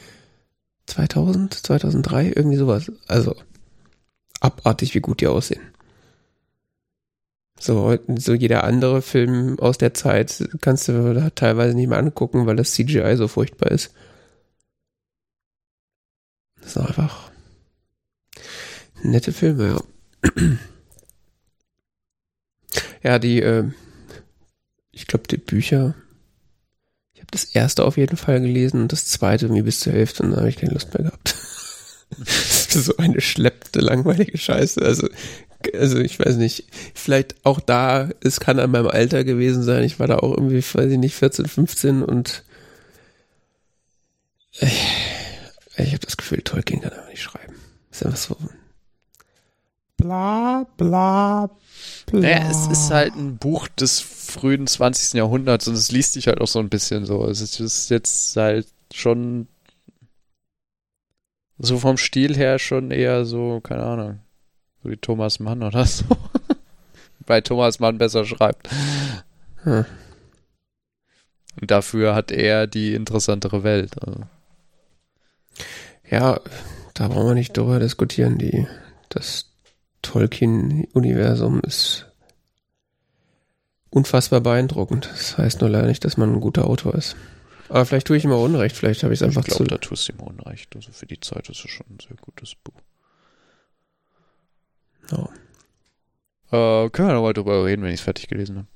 2000, 0.87 1.53
2003, 1.53 2.33
irgendwie 2.35 2.57
sowas. 2.57 2.91
Also 3.07 3.35
abartig, 4.41 4.93
wie 4.93 4.99
gut 4.99 5.21
die 5.21 5.27
aussehen. 5.27 5.61
So, 7.59 7.97
so 8.17 8.33
jeder 8.33 8.63
andere 8.63 9.01
Film 9.03 9.59
aus 9.59 9.77
der 9.77 9.93
Zeit 9.93 10.49
kannst 10.61 10.87
du 10.87 11.31
teilweise 11.35 11.75
nicht 11.75 11.87
mehr 11.87 11.99
angucken, 11.99 12.47
weil 12.47 12.55
das 12.55 12.71
CGI 12.73 13.15
so 13.15 13.27
furchtbar 13.27 13.71
ist. 13.71 13.93
Das 16.59 16.75
ist 16.75 16.77
einfach 16.77 17.31
nette 19.03 19.31
Filme, 19.31 19.67
ja. 20.23 20.31
Ja, 23.03 23.17
die, 23.17 23.41
äh, 23.41 23.63
ich 24.91 25.07
glaube, 25.07 25.27
die 25.27 25.37
Bücher, 25.37 25.95
ich 27.13 27.19
habe 27.19 27.31
das 27.31 27.45
erste 27.45 27.83
auf 27.83 27.97
jeden 27.97 28.15
Fall 28.15 28.39
gelesen 28.41 28.83
und 28.83 28.91
das 28.91 29.07
zweite 29.07 29.45
irgendwie 29.45 29.63
bis 29.63 29.79
zur 29.79 29.93
Hälfte 29.93 30.21
und 30.21 30.29
dann 30.29 30.39
habe 30.41 30.49
ich 30.49 30.57
keine 30.57 30.73
Lust 30.73 30.93
mehr 30.93 31.05
gehabt. 31.05 31.35
so 32.85 32.97
eine 32.97 33.21
schleppte, 33.21 33.79
langweilige 33.79 34.37
Scheiße. 34.37 34.81
Also, 34.81 35.07
also 35.73 35.99
ich 35.99 36.19
weiß 36.19 36.37
nicht, 36.37 36.65
vielleicht 36.95 37.45
auch 37.45 37.59
da, 37.59 38.09
es 38.23 38.39
kann 38.39 38.59
an 38.59 38.71
meinem 38.71 38.87
Alter 38.87 39.23
gewesen 39.23 39.63
sein. 39.63 39.83
Ich 39.83 39.99
war 39.99 40.07
da 40.07 40.17
auch 40.17 40.31
irgendwie, 40.35 40.63
weiß 40.63 40.91
ich 40.91 40.97
nicht, 40.97 41.15
14, 41.15 41.45
15 41.47 42.03
und 42.03 42.43
ich, 44.59 44.87
ich 45.77 45.87
habe 45.93 45.99
das 46.05 46.17
Gefühl, 46.17 46.41
Tolkien 46.41 46.81
kann 46.81 46.91
einfach 46.91 47.09
nicht 47.09 47.21
schreiben. 47.21 47.55
Ist 47.91 48.05
einfach 48.05 48.17
so 48.17 48.37
bla 49.97 50.65
bla 50.77 51.49
bla. 52.07 52.19
Naja, 52.19 52.49
es 52.49 52.67
ist 52.67 52.91
halt 52.91 53.15
ein 53.15 53.37
Buch 53.37 53.67
des 53.67 53.99
frühen 53.99 54.67
20. 54.67 55.13
Jahrhunderts 55.13 55.67
und 55.67 55.75
es 55.75 55.91
liest 55.91 56.13
sich 56.13 56.27
halt 56.27 56.41
auch 56.41 56.47
so 56.47 56.59
ein 56.59 56.69
bisschen 56.69 57.05
so. 57.05 57.25
Es 57.27 57.41
ist- 57.41 57.59
es 57.59 57.75
ist 57.83 57.89
jetzt 57.89 58.35
halt 58.35 58.67
schon 58.93 59.47
so 61.61 61.77
vom 61.77 61.97
Stil 61.97 62.35
her 62.35 62.59
schon 62.59 62.91
eher 62.91 63.25
so, 63.25 63.59
keine 63.61 63.83
Ahnung, 63.83 64.19
so 64.83 64.89
wie 64.89 64.97
Thomas 64.97 65.39
Mann 65.39 65.63
oder 65.63 65.85
so. 65.85 66.05
Weil 67.27 67.43
Thomas 67.43 67.79
Mann 67.79 67.97
besser 67.97 68.25
schreibt. 68.25 68.67
Hm. 69.63 69.85
Und 71.59 71.71
dafür 71.71 72.15
hat 72.15 72.31
er 72.31 72.65
die 72.65 72.95
interessantere 72.95 73.63
Welt. 73.63 74.01
Also. 74.01 74.21
Ja, 76.09 76.39
da 76.93 77.07
brauchen 77.07 77.27
wir 77.27 77.33
nicht 77.35 77.55
drüber 77.55 77.79
diskutieren. 77.79 78.37
Die, 78.37 78.67
das 79.09 79.45
Tolkien-Universum 80.01 81.61
ist 81.61 82.07
unfassbar 83.91 84.41
beeindruckend. 84.41 85.07
Das 85.11 85.37
heißt 85.37 85.61
nur 85.61 85.69
leider 85.69 85.87
nicht, 85.87 86.03
dass 86.03 86.17
man 86.17 86.33
ein 86.33 86.41
guter 86.41 86.65
Autor 86.65 86.95
ist. 86.95 87.15
Aber 87.71 87.85
vielleicht 87.85 88.07
tue 88.07 88.17
ich 88.17 88.25
ihm 88.25 88.33
auch 88.33 88.43
Unrecht. 88.43 88.75
Vielleicht 88.75 89.01
habe 89.03 89.13
ich 89.13 89.21
es 89.21 89.23
einfach 89.23 89.43
ich 89.43 89.47
glaube, 89.47 89.63
zu. 89.63 89.69
da 89.69 89.77
tust 89.77 90.09
du 90.09 90.11
ihm 90.11 90.19
Unrecht. 90.19 90.75
Also 90.75 90.91
für 90.91 91.05
die 91.05 91.21
Zeit 91.21 91.47
ist 91.47 91.63
es 91.63 91.71
schon 91.71 91.85
ein 91.89 91.99
sehr 92.05 92.17
gutes 92.17 92.53
Buch. 92.55 92.81
Ja. 95.09 95.29
Äh, 96.51 96.89
können 96.89 97.07
wir 97.07 97.13
nochmal 97.13 97.31
drüber 97.31 97.63
reden, 97.63 97.81
wenn 97.83 97.91
ich 97.91 98.01
es 98.01 98.03
fertig 98.03 98.27
gelesen 98.27 98.57
habe. 98.57 98.67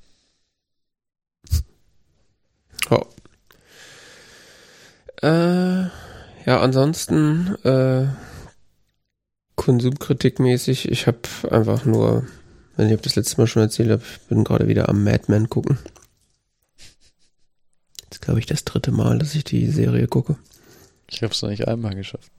Äh, 5.22 5.88
ja, 6.44 6.60
ansonsten 6.60 7.56
äh, 7.64 8.06
konsumkritikmäßig, 9.54 10.90
ich 10.90 11.06
habe 11.06 11.20
einfach 11.50 11.86
nur, 11.86 12.26
wenn 12.76 12.88
ich 12.88 12.94
ob 12.94 13.00
das 13.00 13.16
letzte 13.16 13.38
Mal 13.40 13.46
schon 13.46 13.62
erzählt 13.62 13.90
habe, 13.90 14.02
ich 14.04 14.20
bin 14.28 14.44
gerade 14.44 14.68
wieder 14.68 14.90
am 14.90 15.02
Mad 15.04 15.24
Men 15.28 15.48
gucken. 15.48 15.78
Jetzt 18.16 18.22
glaube 18.22 18.40
ich 18.40 18.46
das 18.46 18.64
dritte 18.64 18.92
Mal, 18.92 19.18
dass 19.18 19.34
ich 19.34 19.44
die 19.44 19.70
Serie 19.70 20.08
gucke. 20.08 20.38
Ich 21.06 21.22
habe 21.22 21.34
es 21.34 21.42
noch 21.42 21.50
nicht 21.50 21.68
einmal 21.68 21.94
geschafft. 21.94 22.32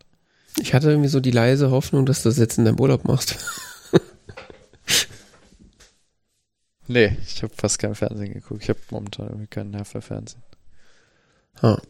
Ich 0.60 0.74
hatte 0.74 0.90
irgendwie 0.90 1.08
so 1.08 1.20
die 1.20 1.30
leise 1.30 1.70
Hoffnung, 1.70 2.08
dass 2.08 2.24
du 2.24 2.30
das 2.30 2.40
jetzt 2.40 2.58
in 2.58 2.66
deinem 2.66 2.80
Urlaub 2.80 3.06
machst. 3.06 3.38
Nee, 6.90 7.18
ich 7.22 7.44
habe 7.44 7.54
fast 7.54 7.80
kein 7.80 7.96
Fernsehen 7.96 8.34
geguckt. 8.34 8.64
Ich 8.64 8.70
habe 8.70 8.80
momentan 8.92 9.28
irgendwie 9.28 9.48
keinen 9.48 9.72
Nerv 9.72 9.90
für 9.90 10.02
Fernsehen. 10.02 10.42
Ah. 11.62 11.82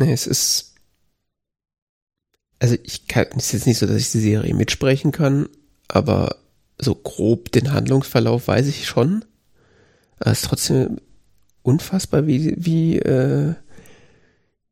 Nee, 0.00 0.12
es 0.12 0.26
ist. 0.26 0.74
also 2.58 2.76
ich 2.82 3.06
kann, 3.06 3.28
es 3.36 3.46
ist 3.46 3.52
jetzt 3.52 3.66
nicht 3.68 3.78
so, 3.78 3.86
dass 3.86 3.98
ich 3.98 4.10
die 4.10 4.18
Serie 4.18 4.52
mitsprechen 4.52 5.12
kann, 5.12 5.48
aber 5.86 6.38
so 6.76 6.96
grob 6.96 7.52
den 7.52 7.72
Handlungsverlauf 7.72 8.48
weiß 8.48 8.66
ich 8.66 8.84
schon. 8.84 9.24
Aber 10.18 10.32
es 10.32 10.42
ist 10.42 10.48
trotzdem 10.48 10.98
unfassbar, 11.64 12.26
wie, 12.28 12.54
wie, 12.56 12.98
äh, 12.98 13.54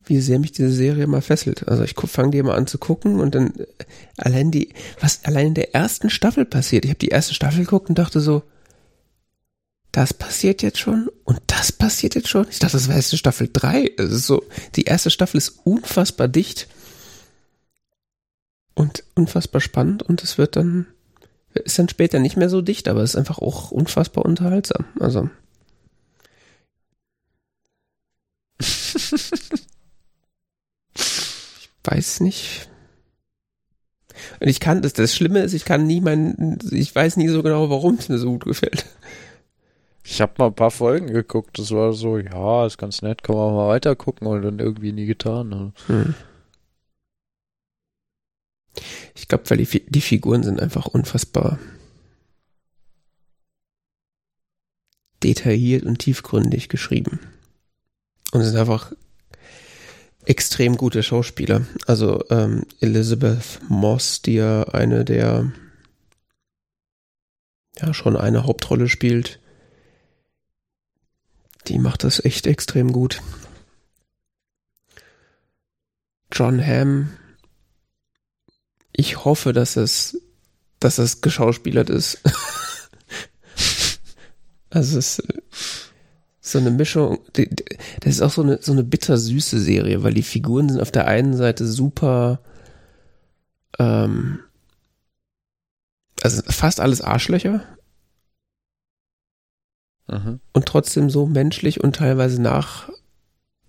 wie 0.04 0.20
sehr 0.20 0.38
mich 0.38 0.52
diese 0.52 0.70
Serie 0.70 1.06
mal 1.08 1.22
fesselt. 1.22 1.66
Also 1.66 1.82
ich 1.82 1.94
fange 1.94 2.30
die 2.30 2.42
mal 2.42 2.56
an 2.56 2.68
zu 2.68 2.78
gucken 2.78 3.18
und 3.18 3.34
dann 3.34 3.54
äh, 3.56 3.66
allein 4.18 4.52
die, 4.52 4.72
was 5.00 5.24
allein 5.24 5.48
in 5.48 5.54
der 5.54 5.74
ersten 5.74 6.10
Staffel 6.10 6.44
passiert. 6.44 6.84
Ich 6.84 6.90
habe 6.90 6.98
die 6.98 7.08
erste 7.08 7.34
Staffel 7.34 7.64
geguckt 7.64 7.88
und 7.88 7.98
dachte 7.98 8.20
so, 8.20 8.42
das 9.90 10.14
passiert 10.14 10.62
jetzt 10.62 10.78
schon 10.78 11.10
und 11.24 11.40
das 11.46 11.72
passiert 11.72 12.14
jetzt 12.14 12.28
schon. 12.28 12.46
Ich 12.50 12.58
dachte, 12.58 12.76
das 12.76 12.88
wäre 12.88 12.98
jetzt 12.98 13.16
Staffel 13.16 13.48
3. 13.52 13.92
Es 13.98 14.10
ist 14.10 14.26
so, 14.26 14.44
die 14.76 14.84
erste 14.84 15.10
Staffel 15.10 15.38
ist 15.38 15.60
unfassbar 15.64 16.28
dicht 16.28 16.68
und 18.74 19.02
unfassbar 19.14 19.60
spannend 19.60 20.02
und 20.02 20.22
es 20.22 20.36
wird 20.36 20.56
dann, 20.56 20.86
ist 21.54 21.78
dann 21.78 21.88
später 21.88 22.18
nicht 22.18 22.36
mehr 22.36 22.48
so 22.50 22.60
dicht, 22.60 22.88
aber 22.88 23.02
es 23.02 23.10
ist 23.10 23.16
einfach 23.16 23.38
auch 23.38 23.70
unfassbar 23.70 24.24
unterhaltsam. 24.26 24.86
Also. 25.00 25.30
Ich 30.94 31.70
weiß 31.84 32.20
nicht. 32.20 32.68
Und 34.40 34.48
ich 34.48 34.60
kann, 34.60 34.82
das, 34.82 34.92
das 34.92 35.14
Schlimme 35.14 35.40
ist, 35.40 35.52
ich 35.52 35.64
kann 35.64 35.86
nie 35.86 36.00
mein, 36.00 36.58
ich 36.70 36.94
weiß 36.94 37.16
nie 37.16 37.28
so 37.28 37.42
genau, 37.42 37.70
warum 37.70 37.96
es 37.96 38.08
mir 38.08 38.18
so 38.18 38.30
gut 38.30 38.44
gefällt. 38.44 38.86
Ich 40.04 40.20
habe 40.20 40.34
mal 40.38 40.46
ein 40.46 40.54
paar 40.54 40.70
Folgen 40.70 41.06
geguckt, 41.06 41.58
das 41.58 41.70
war 41.70 41.92
so, 41.92 42.18
ja, 42.18 42.66
ist 42.66 42.78
ganz 42.78 43.02
nett, 43.02 43.22
kann 43.22 43.36
man 43.36 43.54
mal 43.54 43.68
weiter 43.68 43.94
gucken 43.94 44.26
und 44.26 44.42
dann 44.42 44.58
irgendwie 44.58 44.92
nie 44.92 45.06
getan. 45.06 45.48
Ne? 45.48 45.72
Hm. 45.86 46.14
Ich 49.14 49.28
glaube, 49.28 49.48
weil 49.48 49.58
die, 49.58 49.84
die 49.88 50.00
Figuren 50.00 50.42
sind 50.42 50.60
einfach 50.60 50.86
unfassbar 50.86 51.58
detailliert 55.22 55.84
und 55.84 56.00
tiefgründig 56.00 56.68
geschrieben. 56.68 57.20
Und 58.32 58.42
sind 58.42 58.56
einfach 58.56 58.92
extrem 60.24 60.76
gute 60.76 61.04
Schauspieler. 61.04 61.64
Also 61.86 62.24
ähm, 62.30 62.66
Elizabeth 62.80 63.60
Moss, 63.68 64.22
die 64.22 64.34
ja 64.34 64.64
eine 64.64 65.04
der 65.04 65.52
ja 67.78 67.94
schon 67.94 68.16
eine 68.16 68.44
Hauptrolle 68.44 68.88
spielt, 68.88 69.38
die 71.68 71.78
macht 71.78 72.02
das 72.02 72.24
echt 72.24 72.48
extrem 72.48 72.92
gut. 72.92 73.22
John 76.32 76.60
Hamm 76.66 77.10
ich 78.92 79.24
hoffe, 79.24 79.52
dass 79.52 79.76
es, 79.76 80.20
dass 80.78 80.98
es 80.98 81.20
geschauspielert 81.22 81.90
ist. 81.90 82.20
also 84.70 84.98
es 84.98 85.18
ist 85.18 85.91
so 86.52 86.58
eine 86.58 86.70
Mischung, 86.70 87.18
das 87.32 88.14
ist 88.14 88.22
auch 88.22 88.30
so 88.30 88.42
eine, 88.42 88.58
so 88.62 88.72
eine 88.72 88.84
bittersüße 88.84 89.60
Serie, 89.60 90.02
weil 90.02 90.14
die 90.14 90.22
Figuren 90.22 90.68
sind 90.68 90.80
auf 90.80 90.92
der 90.92 91.08
einen 91.08 91.36
Seite 91.36 91.66
super, 91.66 92.40
ähm, 93.78 94.40
also 96.22 96.42
fast 96.46 96.80
alles 96.80 97.00
Arschlöcher. 97.00 97.64
Mhm. 100.08 100.40
Und 100.52 100.66
trotzdem 100.66 101.10
so 101.10 101.26
menschlich 101.26 101.82
und 101.82 101.96
teilweise 101.96 102.40
nach, 102.40 102.88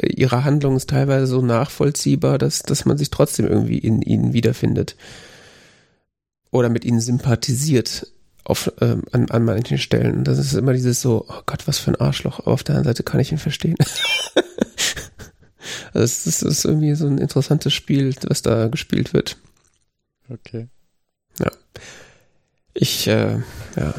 ihre 0.01 0.43
Handlung 0.43 0.75
ist 0.75 0.89
teilweise 0.89 1.27
so 1.27 1.41
nachvollziehbar, 1.41 2.37
dass, 2.37 2.63
dass 2.63 2.85
man 2.85 2.97
sich 2.97 3.09
trotzdem 3.09 3.47
irgendwie 3.47 3.79
in 3.79 4.01
ihnen 4.01 4.33
wiederfindet. 4.33 4.95
Oder 6.51 6.69
mit 6.69 6.85
ihnen 6.85 6.99
sympathisiert 6.99 8.13
auf, 8.43 8.71
ähm, 8.81 9.03
an, 9.11 9.29
an 9.29 9.45
manchen 9.45 9.77
Stellen. 9.77 10.23
Das 10.23 10.37
ist 10.37 10.53
immer 10.53 10.73
dieses 10.73 11.01
so, 11.01 11.25
oh 11.27 11.41
Gott, 11.45 11.67
was 11.67 11.77
für 11.77 11.91
ein 11.91 11.95
Arschloch. 11.95 12.39
Aber 12.39 12.51
auf 12.51 12.63
der 12.63 12.75
anderen 12.75 12.95
Seite 12.95 13.03
kann 13.03 13.19
ich 13.19 13.31
ihn 13.31 13.37
verstehen. 13.37 13.75
also 15.93 16.03
es 16.03 16.27
ist, 16.27 16.41
es 16.41 16.59
ist 16.59 16.65
irgendwie 16.65 16.93
so 16.95 17.07
ein 17.07 17.17
interessantes 17.17 17.73
Spiel, 17.73 18.13
was 18.27 18.41
da 18.41 18.67
gespielt 18.67 19.13
wird. 19.13 19.37
Okay. 20.29 20.67
Ja. 21.39 21.51
Ich, 22.73 23.07
äh, 23.07 23.37
ja. 23.77 23.93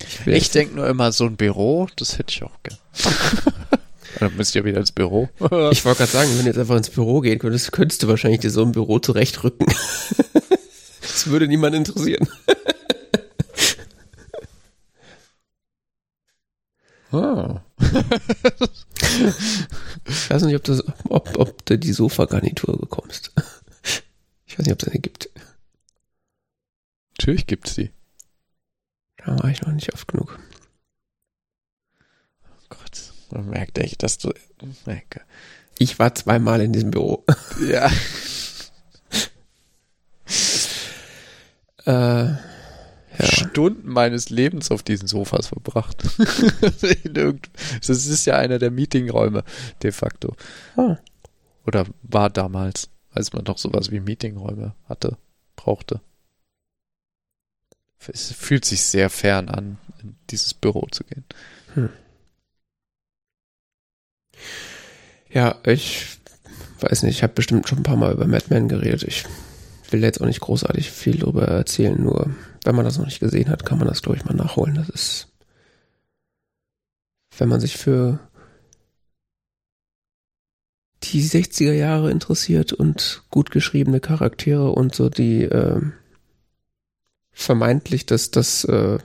Ich, 0.00 0.26
ich 0.26 0.50
denke 0.50 0.74
nur 0.74 0.88
immer, 0.88 1.12
so 1.12 1.24
ein 1.24 1.36
Büro, 1.36 1.88
das 1.96 2.18
hätte 2.18 2.32
ich 2.32 2.42
auch 2.42 2.62
gern. 2.62 2.78
Dann 4.20 4.36
müsst 4.36 4.54
ihr 4.54 4.64
wieder 4.64 4.78
ins 4.78 4.92
Büro. 4.92 5.28
ich 5.70 5.84
wollte 5.84 5.98
gerade 5.98 6.12
sagen, 6.12 6.30
wenn 6.34 6.44
du 6.44 6.46
jetzt 6.46 6.58
einfach 6.58 6.76
ins 6.76 6.90
Büro 6.90 7.20
gehen 7.20 7.38
könntest, 7.38 7.72
könntest 7.72 8.02
du 8.02 8.08
wahrscheinlich 8.08 8.40
dir 8.40 8.50
so 8.50 8.62
ein 8.62 8.72
Büro 8.72 8.98
zurechtrücken. 8.98 9.66
das 11.00 11.26
würde 11.26 11.48
niemand 11.48 11.74
interessieren. 11.74 12.28
Ah. 17.14 17.62
ich 20.06 20.30
weiß 20.30 20.42
nicht, 20.42 20.56
ob, 20.56 20.64
das, 20.64 20.82
ob, 21.08 21.38
ob 21.38 21.64
du 21.66 21.78
die 21.78 21.92
Sofagarnitur 21.92 22.78
bekommst. 22.78 23.32
Ich 24.46 24.58
weiß 24.58 24.66
nicht, 24.66 24.72
ob 24.72 24.82
es 24.82 24.88
eine 24.88 25.00
gibt. 25.00 25.30
Natürlich 27.18 27.46
gibt 27.46 27.68
es 27.68 27.74
die. 27.76 27.90
Da 29.18 29.38
war 29.42 29.50
ich 29.50 29.62
noch 29.62 29.72
nicht 29.72 29.92
oft 29.94 30.08
genug. 30.08 30.38
Man 33.34 33.50
merkt 33.50 33.78
echt, 33.78 34.02
dass 34.04 34.18
du. 34.18 34.32
Merke. 34.86 35.22
Ich 35.78 35.98
war 35.98 36.14
zweimal 36.14 36.60
in 36.60 36.72
diesem 36.72 36.92
Büro. 36.92 37.24
Ja. 37.68 37.90
äh, 41.84 42.34
ja. 43.18 43.26
Stunden 43.26 43.88
meines 43.88 44.30
Lebens 44.30 44.70
auf 44.70 44.82
diesen 44.82 45.08
Sofas 45.08 45.48
verbracht. 45.48 46.02
das 47.08 47.88
ist 47.88 48.24
ja 48.26 48.36
einer 48.36 48.58
der 48.58 48.70
Meetingräume, 48.70 49.44
de 49.82 49.92
facto. 49.92 50.36
Ah. 50.76 50.96
Oder 51.66 51.86
war 52.02 52.30
damals, 52.30 52.90
als 53.10 53.32
man 53.32 53.44
doch 53.44 53.58
sowas 53.58 53.90
wie 53.90 54.00
Meetingräume 54.00 54.74
hatte, 54.88 55.16
brauchte. 55.56 56.00
Es 58.06 58.32
fühlt 58.32 58.64
sich 58.64 58.82
sehr 58.82 59.08
fern 59.08 59.48
an, 59.48 59.78
in 60.02 60.16
dieses 60.30 60.52
Büro 60.52 60.86
zu 60.90 61.04
gehen. 61.04 61.24
Hm. 61.74 61.88
Ja, 65.30 65.56
ich 65.64 66.18
weiß 66.80 67.02
nicht, 67.02 67.16
ich 67.16 67.22
habe 67.22 67.32
bestimmt 67.32 67.68
schon 67.68 67.78
ein 67.78 67.84
paar 67.84 67.96
Mal 67.96 68.12
über 68.12 68.26
Madman 68.26 68.68
geredet. 68.68 69.04
Ich 69.04 69.24
will 69.90 70.02
jetzt 70.02 70.20
auch 70.20 70.26
nicht 70.26 70.40
großartig 70.40 70.90
viel 70.90 71.18
darüber 71.18 71.46
erzählen, 71.46 72.00
nur 72.00 72.34
wenn 72.64 72.74
man 72.74 72.84
das 72.84 72.98
noch 72.98 73.04
nicht 73.04 73.20
gesehen 73.20 73.48
hat, 73.48 73.64
kann 73.64 73.78
man 73.78 73.86
das, 73.86 74.02
glaube 74.02 74.18
ich, 74.18 74.24
mal 74.24 74.34
nachholen. 74.34 74.74
Das 74.74 74.88
ist, 74.88 75.28
wenn 77.38 77.48
man 77.48 77.60
sich 77.60 77.76
für 77.76 78.18
die 81.04 81.22
60er 81.22 81.72
Jahre 81.72 82.10
interessiert 82.10 82.72
und 82.72 83.22
gut 83.30 83.50
geschriebene 83.50 84.00
Charaktere 84.00 84.70
und 84.70 84.94
so 84.94 85.10
die 85.10 85.42
äh, 85.42 85.82
vermeintlich 87.32 88.06
das, 88.06 88.30
das 88.30 88.64
äh, 88.64 88.96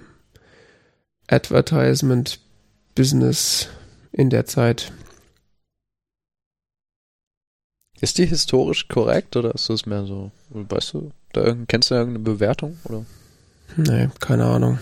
Advertisement-Business 1.27 3.67
in 4.11 4.29
der 4.29 4.45
Zeit 4.45 4.91
ist 8.01 8.17
die 8.17 8.25
historisch 8.25 8.87
korrekt 8.87 9.35
oder 9.35 9.53
ist 9.53 9.69
das 9.69 9.85
mehr 9.85 10.05
so, 10.05 10.31
weißt 10.49 10.93
du, 10.93 11.11
da 11.33 11.53
kennst 11.67 11.91
du 11.91 11.95
irgendeine 11.95 12.23
Bewertung 12.23 12.77
oder? 12.85 13.05
Nee, 13.75 14.09
keine 14.19 14.45
Ahnung. 14.45 14.79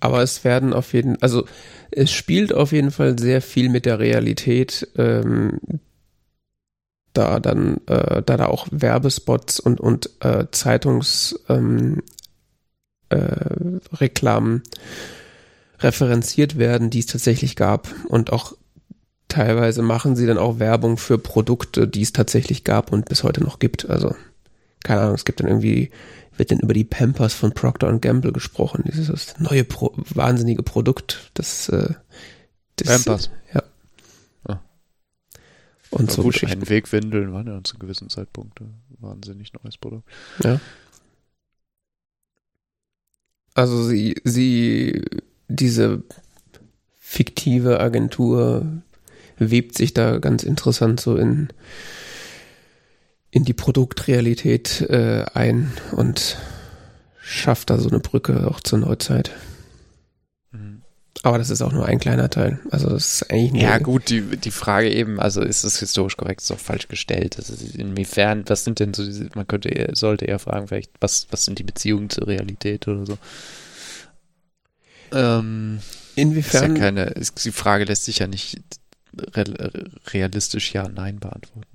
Aber 0.00 0.22
es 0.22 0.44
werden 0.44 0.72
auf 0.72 0.92
jeden, 0.92 1.20
also 1.22 1.46
es 1.90 2.12
spielt 2.12 2.52
auf 2.52 2.72
jeden 2.72 2.90
Fall 2.90 3.18
sehr 3.18 3.40
viel 3.40 3.68
mit 3.68 3.86
der 3.86 3.98
Realität, 3.98 4.88
ähm, 4.96 5.60
da 7.12 7.38
dann, 7.40 7.78
äh, 7.86 8.22
da 8.22 8.36
da 8.36 8.46
auch 8.46 8.66
Werbespots 8.70 9.60
und 9.60 9.80
und 9.80 10.10
äh, 10.20 10.46
Zeitungsreklamen 10.50 12.02
äh, 13.10 14.62
referenziert 15.78 16.58
werden, 16.58 16.90
die 16.90 16.98
es 17.00 17.06
tatsächlich 17.06 17.56
gab 17.56 17.88
und 18.08 18.32
auch 18.32 18.54
teilweise 19.28 19.82
machen 19.82 20.16
sie 20.16 20.26
dann 20.26 20.38
auch 20.38 20.58
Werbung 20.58 20.96
für 20.96 21.18
Produkte, 21.18 21.88
die 21.88 22.02
es 22.02 22.12
tatsächlich 22.12 22.64
gab 22.64 22.92
und 22.92 23.08
bis 23.08 23.24
heute 23.24 23.42
noch 23.42 23.58
gibt. 23.58 23.90
Also, 23.90 24.14
keine 24.84 25.00
Ahnung, 25.00 25.14
es 25.14 25.24
gibt 25.24 25.40
dann 25.40 25.48
irgendwie, 25.48 25.90
wird 26.36 26.50
dann 26.50 26.60
über 26.60 26.74
die 26.74 26.84
Pampers 26.84 27.34
von 27.34 27.52
Procter 27.52 27.96
Gamble 27.98 28.32
gesprochen. 28.32 28.84
Dieses 28.86 29.38
neue 29.38 29.64
Pro 29.64 29.92
wahnsinnige 29.96 30.62
Produkt, 30.62 31.30
das, 31.34 31.68
äh, 31.68 31.94
das 32.76 32.88
Pampers. 32.88 33.30
Ja. 33.52 33.62
Ah. 34.46 34.60
Und 35.90 36.10
so 36.10 36.22
gut, 36.22 36.42
ein 36.44 36.68
Wegwindeln 36.68 37.32
waren 37.32 37.46
ja 37.46 37.62
zu 37.62 37.78
gewissen 37.78 38.08
Zeitpunkt 38.08 38.60
wahnsinnig 38.98 39.52
neues 39.52 39.76
Produkt. 39.76 40.08
Ja. 40.42 40.60
Also 43.54 43.84
sie, 43.84 44.16
sie, 44.24 45.02
diese 45.48 46.02
fiktive 46.98 47.78
Agentur 47.78 48.66
webt 49.38 49.76
sich 49.76 49.94
da 49.94 50.18
ganz 50.18 50.42
interessant 50.42 51.00
so 51.00 51.16
in, 51.16 51.48
in 53.34 53.44
die 53.44 53.52
Produktrealität 53.52 54.80
äh, 54.82 55.24
ein 55.34 55.72
und 55.90 56.38
schafft 57.20 57.68
da 57.68 57.78
so 57.78 57.88
eine 57.88 57.98
Brücke 57.98 58.46
auch 58.46 58.60
zur 58.60 58.78
Neuzeit. 58.78 59.32
Mhm. 60.52 60.82
Aber 61.24 61.38
das 61.38 61.50
ist 61.50 61.60
auch 61.60 61.72
nur 61.72 61.84
ein 61.84 61.98
kleiner 61.98 62.30
Teil. 62.30 62.60
Also 62.70 62.88
das 62.90 63.14
ist 63.14 63.32
eigentlich 63.32 63.60
Ja 63.64 63.78
gut, 63.78 64.08
die, 64.08 64.20
die 64.36 64.52
Frage 64.52 64.88
eben, 64.88 65.18
also 65.18 65.42
ist 65.42 65.64
es 65.64 65.80
historisch 65.80 66.16
korrekt, 66.16 66.42
ist 66.42 66.52
auch 66.52 66.60
falsch 66.60 66.86
gestellt. 66.86 67.36
Das 67.36 67.50
ist 67.50 67.74
inwiefern, 67.74 68.44
was 68.46 68.62
sind 68.62 68.78
denn 68.78 68.94
so, 68.94 69.02
man 69.34 69.48
könnte, 69.48 69.90
sollte 69.94 70.26
eher 70.26 70.38
fragen, 70.38 70.68
vielleicht, 70.68 70.92
was, 71.00 71.26
was 71.32 71.44
sind 71.44 71.58
die 71.58 71.64
Beziehungen 71.64 72.10
zur 72.10 72.28
Realität 72.28 72.86
oder 72.86 73.04
so. 73.04 73.18
Ähm, 75.10 75.80
inwiefern? 76.14 76.70
Ist 76.70 76.78
ja 76.78 76.84
keine, 76.84 77.04
ist, 77.06 77.44
die 77.44 77.50
Frage 77.50 77.82
lässt 77.82 78.04
sich 78.04 78.20
ja 78.20 78.28
nicht 78.28 78.60
realistisch 80.06 80.72
ja, 80.72 80.88
nein 80.88 81.18
beantworten. 81.18 81.73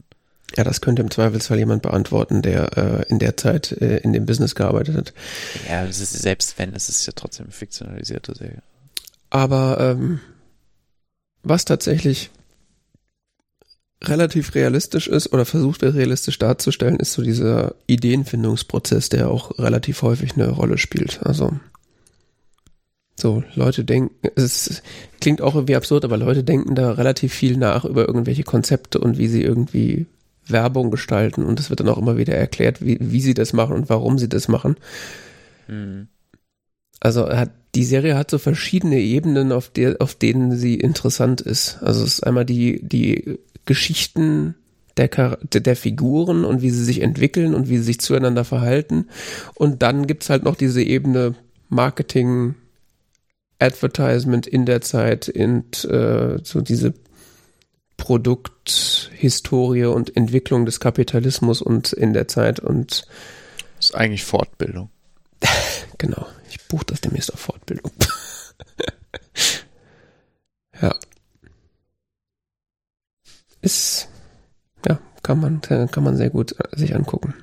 Ja, 0.58 0.64
das 0.64 0.82
könnte 0.82 1.02
im 1.02 1.12
Zweifelsfall 1.12 1.60
jemand 1.60 1.84
beantworten, 1.84 2.42
der 2.42 2.78
äh, 2.78 3.10
in 3.10 3.20
der 3.20 3.38
Zeit 3.38 3.72
äh, 3.72 3.98
in 3.98 4.14
dem 4.14 4.26
Business 4.26 4.56
gearbeitet 4.56 4.98
hat. 4.98 5.14
Ja, 5.70 5.84
ist, 5.84 6.00
selbst 6.00 6.58
wenn, 6.58 6.74
es 6.74 6.90
ist 6.90 7.06
ja 7.06 7.14
trotzdem 7.16 7.46
eine 7.46 7.54
fiktionalisierte 7.54 8.36
Serie. 8.36 8.64
Aber 9.30 9.78
ähm, 9.80 10.20
was 11.44 11.66
tatsächlich 11.66 12.32
relativ 14.04 14.56
realistisch 14.56 15.08
ist 15.08 15.34
oder 15.34 15.46
versucht 15.46 15.82
wird 15.82 15.96
realistisch 15.96 16.40
darzustellen, 16.40 16.98
ist 16.98 17.14
so 17.14 17.22
dieser 17.22 17.76
Ideenfindungsprozess, 17.88 19.10
der 19.10 19.30
auch 19.30 19.60
relativ 19.60 20.02
häufig 20.02 20.34
eine 20.34 20.50
Rolle 20.50 20.78
spielt. 20.78 21.20
Also 21.24 21.60
so, 23.16 23.44
Leute 23.54 23.84
denken, 23.84 24.16
es 24.36 24.82
klingt 25.20 25.42
auch 25.42 25.56
irgendwie 25.56 25.76
absurd, 25.76 26.06
aber 26.06 26.16
Leute 26.16 26.44
denken 26.46 26.76
da 26.76 26.92
relativ 26.94 27.34
viel 27.34 27.58
nach 27.58 27.84
über 27.84 28.08
irgendwelche 28.08 28.44
Konzepte 28.44 29.00
und 29.00 29.18
wie 29.18 29.28
sie 29.28 29.44
irgendwie 29.44 30.08
Werbung 30.52 30.92
gestalten 30.92 31.44
und 31.44 31.60
es 31.60 31.70
wird 31.70 31.80
dann 31.80 31.90
auch 31.90 31.98
immer 31.98 32.18
wieder 32.18 32.36
erklärt, 32.36 32.84
wie, 32.84 32.98
wie 33.00 33.22
sie 33.22 33.34
das 33.34 33.54
machen 33.54 33.76
und 33.76 33.90
warum 33.90 34.18
sie 34.18 34.30
das 34.30 34.48
machen. 34.48 34.76
Mhm. 35.68 36.08
Also 37.00 37.30
hat, 37.30 37.52
die 37.76 37.86
Serie 37.86 38.18
hat 38.18 38.32
so 38.32 38.38
verschiedene 38.38 39.00
Ebenen, 39.00 39.52
auf, 39.52 39.70
der, 39.70 39.98
auf 40.00 40.16
denen 40.16 40.56
sie 40.58 40.76
interessant 40.76 41.42
ist. 41.42 41.78
Also 41.82 42.04
es 42.04 42.16
ist 42.16 42.24
einmal 42.28 42.46
die, 42.46 42.82
die 42.84 43.40
Geschichten 43.66 44.56
der, 44.98 45.38
der 45.44 45.76
Figuren 45.76 46.44
und 46.44 46.62
wie 46.62 46.72
sie 46.72 46.84
sich 46.84 47.02
entwickeln 47.02 47.54
und 47.54 47.70
wie 47.70 47.78
sie 47.78 47.84
sich 47.84 48.00
zueinander 48.02 48.44
verhalten. 48.44 49.08
Und 49.56 49.82
dann 49.82 50.08
gibt's 50.08 50.30
halt 50.30 50.44
noch 50.44 50.56
diese 50.56 50.82
Ebene 50.82 51.36
Marketing, 51.70 52.56
Advertisement 53.60 54.48
in 54.48 54.66
der 54.66 54.82
Zeit 54.82 55.30
und 55.30 55.86
äh, 55.86 56.38
so 56.44 56.62
diese 56.62 56.94
Produkthistorie 58.00 59.86
und 59.86 60.16
Entwicklung 60.16 60.66
des 60.66 60.80
Kapitalismus 60.80 61.62
und 61.62 61.92
in 61.94 62.14
der 62.14 62.30
Zeit 62.30 62.60
und 62.60 63.06
das 63.78 63.90
ist 63.90 63.96
eigentlich 63.96 64.24
Fortbildung. 64.24 64.90
genau, 65.98 66.26
ich 66.50 66.66
buche 66.68 66.86
das 66.86 67.02
demnächst 67.02 67.34
auf 67.34 67.42
Fortbildung. 67.42 67.92
ja. 70.82 70.96
Ist 73.62 74.08
ja, 74.88 75.00
kann 75.22 75.42
man 75.42 75.60
kann 75.62 76.04
man 76.04 76.16
sehr 76.16 76.30
gut 76.30 76.56
äh, 76.58 76.78
sich 76.78 76.96
angucken. 76.96 77.34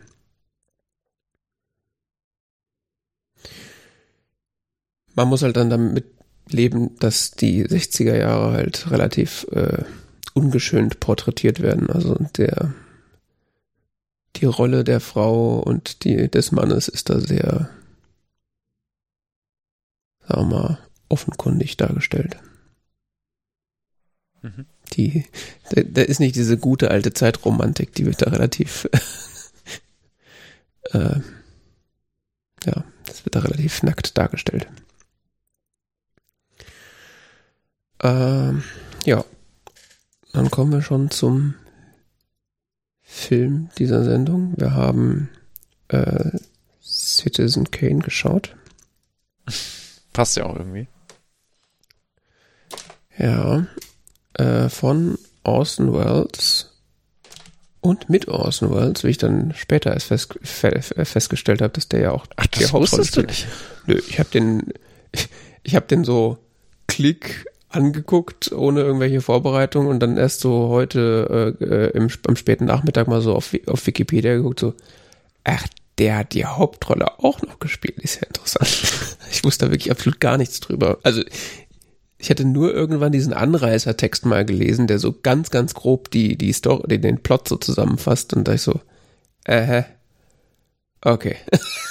Man 5.14 5.28
muss 5.28 5.42
halt 5.42 5.56
dann 5.56 5.70
damit 5.70 6.06
leben, 6.48 6.96
dass 6.98 7.32
die 7.32 7.66
60er 7.66 8.16
Jahre 8.16 8.52
halt 8.52 8.90
relativ 8.90 9.46
äh, 9.50 9.84
ungeschönt 10.36 11.00
porträtiert 11.00 11.60
werden. 11.60 11.90
Also 11.90 12.14
der 12.36 12.74
die 14.36 14.44
Rolle 14.44 14.84
der 14.84 15.00
Frau 15.00 15.58
und 15.58 16.04
die 16.04 16.30
des 16.30 16.52
Mannes 16.52 16.88
ist 16.88 17.10
da 17.10 17.20
sehr, 17.20 17.70
sagen 20.28 20.50
wir 20.50 20.54
mal, 20.58 20.78
offenkundig 21.08 21.76
dargestellt. 21.76 22.36
Mhm. 24.42 24.66
Die, 24.92 25.24
da, 25.70 25.82
da, 25.82 26.02
ist 26.02 26.20
nicht 26.20 26.36
diese 26.36 26.58
gute 26.58 26.90
alte 26.90 27.12
Zeitromantik, 27.12 27.94
die 27.94 28.06
wird 28.06 28.22
da 28.22 28.30
relativ, 28.30 28.88
äh, 30.92 31.20
ja, 32.64 32.84
das 33.06 33.24
wird 33.24 33.34
da 33.34 33.40
relativ 33.40 33.82
nackt 33.82 34.16
dargestellt. 34.18 34.68
Ähm, 38.02 38.62
ja, 39.04 39.24
dann 40.36 40.50
kommen 40.50 40.70
wir 40.70 40.82
schon 40.82 41.10
zum 41.10 41.54
Film 43.00 43.70
dieser 43.78 44.04
Sendung. 44.04 44.52
Wir 44.58 44.74
haben 44.74 45.30
äh, 45.88 46.30
Citizen 46.82 47.70
Kane 47.70 48.00
geschaut. 48.00 48.54
Passt 50.12 50.36
ja 50.36 50.44
auch 50.44 50.56
irgendwie. 50.56 50.88
Ja, 53.16 53.66
äh, 54.34 54.68
von 54.68 55.18
Orson 55.42 55.94
Welles 55.94 56.70
und 57.80 58.10
mit 58.10 58.28
Orson 58.28 58.74
Welles, 58.74 59.04
wie 59.04 59.10
ich 59.10 59.18
dann 59.18 59.54
später 59.54 59.94
erst 59.94 60.08
fest, 60.08 60.34
festgestellt 60.42 61.62
habe, 61.62 61.72
dass 61.72 61.88
der 61.88 62.00
ja 62.00 62.10
auch 62.10 62.26
Ach, 62.36 62.46
das 62.48 62.74
wusstest 62.74 63.16
du 63.16 63.22
nicht. 63.22 63.46
Nö, 63.86 63.98
ich 64.06 64.18
habe 64.18 64.28
den, 64.28 64.70
ich 65.62 65.74
habe 65.74 65.86
den 65.86 66.04
so 66.04 66.36
Klick 66.88 67.46
angeguckt, 67.68 68.52
ohne 68.52 68.80
irgendwelche 68.80 69.20
Vorbereitungen 69.20 69.88
und 69.88 70.00
dann 70.00 70.16
erst 70.16 70.40
so 70.40 70.68
heute 70.68 71.56
äh, 71.60 71.64
äh, 71.64 71.90
im, 71.90 72.08
am 72.26 72.36
späten 72.36 72.64
Nachmittag 72.64 73.08
mal 73.08 73.20
so 73.20 73.34
auf, 73.34 73.54
auf 73.66 73.86
Wikipedia 73.86 74.34
geguckt, 74.34 74.60
so, 74.60 74.74
ach, 75.44 75.66
der 75.98 76.18
hat 76.18 76.34
die 76.34 76.44
Hauptrolle 76.44 77.18
auch 77.18 77.42
noch 77.42 77.58
gespielt, 77.58 77.98
ist 77.98 78.16
ja 78.16 78.26
interessant. 78.26 79.18
ich 79.30 79.44
wusste 79.44 79.66
da 79.66 79.72
wirklich 79.72 79.90
absolut 79.90 80.20
gar 80.20 80.38
nichts 80.38 80.60
drüber. 80.60 80.98
Also 81.02 81.22
ich 82.18 82.30
hatte 82.30 82.44
nur 82.44 82.72
irgendwann 82.72 83.12
diesen 83.12 83.32
Anreißertext 83.32 84.24
mal 84.26 84.44
gelesen, 84.44 84.86
der 84.86 84.98
so 84.98 85.12
ganz, 85.12 85.50
ganz 85.50 85.74
grob 85.74 86.10
die, 86.10 86.36
die 86.36 86.52
Story, 86.52 86.98
den 86.98 87.22
Plot 87.22 87.48
so 87.48 87.56
zusammenfasst 87.56 88.32
und 88.34 88.48
da 88.48 88.54
ich 88.54 88.62
so, 88.62 88.80
äh, 89.44 89.82
okay. 91.02 91.36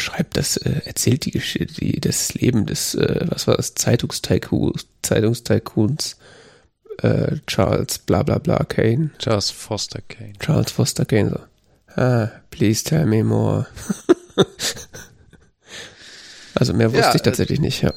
beschreibt 0.00 0.38
das, 0.38 0.56
äh, 0.56 0.80
erzählt 0.86 1.26
die 1.26 1.30
Geschichte, 1.30 1.74
die, 1.74 2.00
das 2.00 2.32
Leben 2.32 2.64
des, 2.64 2.94
äh, 2.94 3.26
was 3.28 3.46
war 3.46 3.56
das, 3.56 3.74
Zeitungstycoons, 3.74 4.86
Zeitungstycoons 5.02 6.16
äh, 7.02 7.36
Charles 7.46 7.98
bla 7.98 8.22
bla 8.22 8.38
bla 8.38 8.64
Kane. 8.64 9.10
Charles 9.18 9.50
Foster 9.50 10.00
Kane. 10.08 10.32
Charles 10.38 10.72
Foster 10.72 11.04
Kane, 11.04 11.28
so. 11.28 12.00
Ah, 12.00 12.30
please 12.50 12.82
tell 12.82 13.04
me 13.04 13.22
more. 13.22 13.66
also 16.54 16.72
mehr 16.72 16.90
wusste 16.90 17.08
ja, 17.08 17.14
ich 17.14 17.22
tatsächlich 17.22 17.60
nicht, 17.60 17.82
ja. 17.82 17.92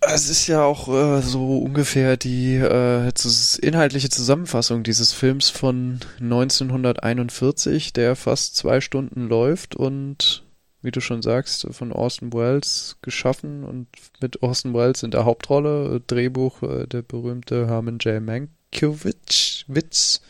Es 0.00 0.28
ist 0.28 0.48
ja 0.48 0.64
auch 0.64 0.88
äh, 0.88 1.22
so 1.22 1.58
ungefähr 1.58 2.16
die 2.16 2.56
äh, 2.56 3.12
inhaltliche 3.60 4.08
Zusammenfassung 4.08 4.82
dieses 4.82 5.12
Films 5.12 5.48
von 5.48 6.00
1941, 6.20 7.92
der 7.92 8.16
fast 8.16 8.56
zwei 8.56 8.80
Stunden 8.80 9.28
läuft 9.28 9.76
und 9.76 10.45
wie 10.86 10.92
du 10.92 11.00
schon 11.00 11.20
sagst, 11.20 11.66
von 11.72 11.92
Orson 11.92 12.32
Welles 12.32 12.96
geschaffen 13.02 13.64
und 13.64 13.88
mit 14.20 14.42
Orson 14.42 14.72
Welles 14.72 15.02
in 15.02 15.10
der 15.10 15.24
Hauptrolle. 15.24 16.00
Drehbuch 16.06 16.62
äh, 16.62 16.86
der 16.86 17.02
berühmte 17.02 17.66
Herman 17.66 17.98
J. 17.98 18.22
Mankiewicz, 18.22 19.64
Witz, 19.66 20.22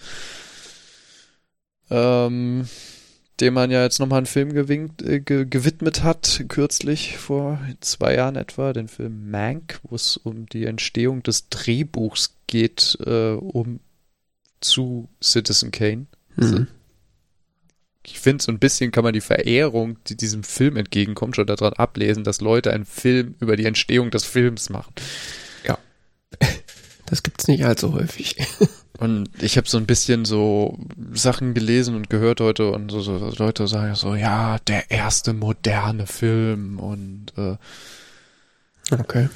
ähm, 1.91 2.67
dem 3.39 3.55
man 3.55 3.71
ja 3.71 3.83
jetzt 3.83 4.01
nochmal 4.01 4.19
einen 4.19 4.27
Film 4.27 4.55
gewinkt, 4.55 5.03
äh, 5.03 5.21
ge 5.21 5.45
gewidmet 5.45 6.03
hat, 6.03 6.45
kürzlich 6.49 7.19
vor 7.19 7.61
zwei 7.81 8.15
Jahren 8.15 8.37
etwa, 8.37 8.73
den 8.73 8.89
Film 8.89 9.31
Mank, 9.31 9.79
wo 9.83 9.95
es 9.95 10.17
um 10.17 10.47
die 10.47 10.65
Entstehung 10.65 11.23
des 11.23 11.51
Drehbuchs 11.51 12.35
geht, 12.47 12.97
äh, 13.05 13.33
um 13.33 13.81
zu 14.61 15.11
Citizen 15.23 15.71
Kane. 15.71 16.07
Mhm 16.37 16.67
ich 18.07 18.21
finde, 18.21 18.43
so 18.43 18.53
ein 18.53 18.59
bisschen 18.59 18.93
kann 18.93 19.05
man 19.05 19.13
die 19.13 19.21
Verehrung, 19.21 19.99
die 20.07 20.17
diesem 20.17 20.43
Film 20.43 20.77
entgegenkommt, 20.77 21.37
schon 21.37 21.47
daran 21.47 21.73
ablesen, 21.75 22.25
dass 22.25 22.41
Leute 22.41 22.73
einen 22.73 22.85
Film 22.85 23.35
über 23.41 23.57
die 23.57 23.67
Entstehung 23.67 24.11
des 24.11 24.25
Films 24.25 24.71
machen. 24.71 24.93
Ja. 25.67 25.79
Das 27.09 27.23
gibt's 27.23 27.47
nicht 27.47 27.65
allzu 27.65 27.93
häufig. 27.93 28.35
Und 28.99 29.31
ich 29.41 29.57
habe 29.57 29.69
so 29.69 29.79
ein 29.79 29.87
bisschen 29.87 30.25
so 30.25 30.77
Sachen 31.13 31.55
gelesen 31.55 31.95
und 31.95 32.11
gehört 32.11 32.41
heute 32.41 32.73
und 32.73 32.91
so, 32.91 33.01
so 33.03 33.31
Leute 33.37 33.69
sagen 33.69 33.95
so, 33.95 34.15
ja, 34.15 34.59
der 34.67 34.91
erste 34.91 35.35
moderne 35.35 36.07
Film 36.07 36.81
und 36.81 37.27
äh, 37.37 37.57
Okay 38.91 39.29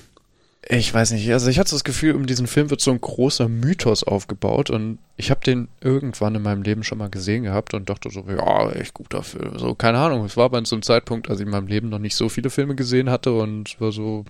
ich 0.73 0.95
weiß 0.95 1.11
nicht, 1.13 1.31
also 1.33 1.49
ich 1.51 1.59
hatte 1.59 1.73
das 1.73 1.83
Gefühl, 1.83 2.15
um 2.15 2.27
diesen 2.27 2.47
Film 2.47 2.71
wird 2.71 2.81
so 2.81 2.93
ein 2.93 3.01
großer 3.01 3.49
Mythos 3.49 4.05
aufgebaut 4.05 4.71
und 4.71 4.99
ich 5.17 5.31
habe 5.31 5.41
den 5.45 5.69
irgendwann 5.81 6.35
in 6.37 6.43
meinem 6.43 6.63
Leben 6.63 6.85
schon 6.85 6.99
mal 6.99 7.11
gesehen 7.11 7.43
gehabt 7.43 7.75
und 7.75 7.91
dachte 7.91 8.09
so, 8.11 8.25
ja, 8.29 8.71
echt 8.71 8.95
guter 8.95 9.23
Film. 9.25 9.59
So, 9.59 9.75
keine 9.75 9.99
Ahnung, 9.99 10.25
es 10.25 10.37
war 10.37 10.45
aber 10.45 10.65
so 10.65 10.77
einem 10.77 10.83
Zeitpunkt, 10.83 11.29
als 11.29 11.41
ich 11.41 11.47
in 11.47 11.51
meinem 11.51 11.67
Leben 11.67 11.89
noch 11.89 11.99
nicht 11.99 12.15
so 12.15 12.29
viele 12.29 12.51
Filme 12.51 12.77
gesehen 12.77 13.11
hatte 13.11 13.33
und 13.33 13.81
war 13.81 13.91
so, 13.91 14.25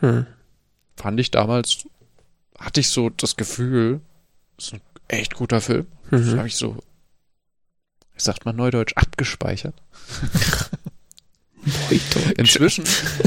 hm. 0.00 0.26
fand 0.96 1.20
ich 1.20 1.30
damals, 1.30 1.84
hatte 2.58 2.80
ich 2.80 2.88
so 2.88 3.10
das 3.10 3.36
Gefühl, 3.36 4.00
ist 4.56 4.72
ein 4.72 4.80
echt 5.08 5.34
guter 5.34 5.60
Film. 5.60 5.86
Das 6.10 6.20
Mhm. 6.22 6.38
habe 6.38 6.48
ich 6.48 6.56
so, 6.56 6.76
sagt 8.16 8.46
man 8.46 8.56
neudeutsch, 8.56 8.94
abgespeichert. 8.96 9.74
Inzwischen 12.36 12.84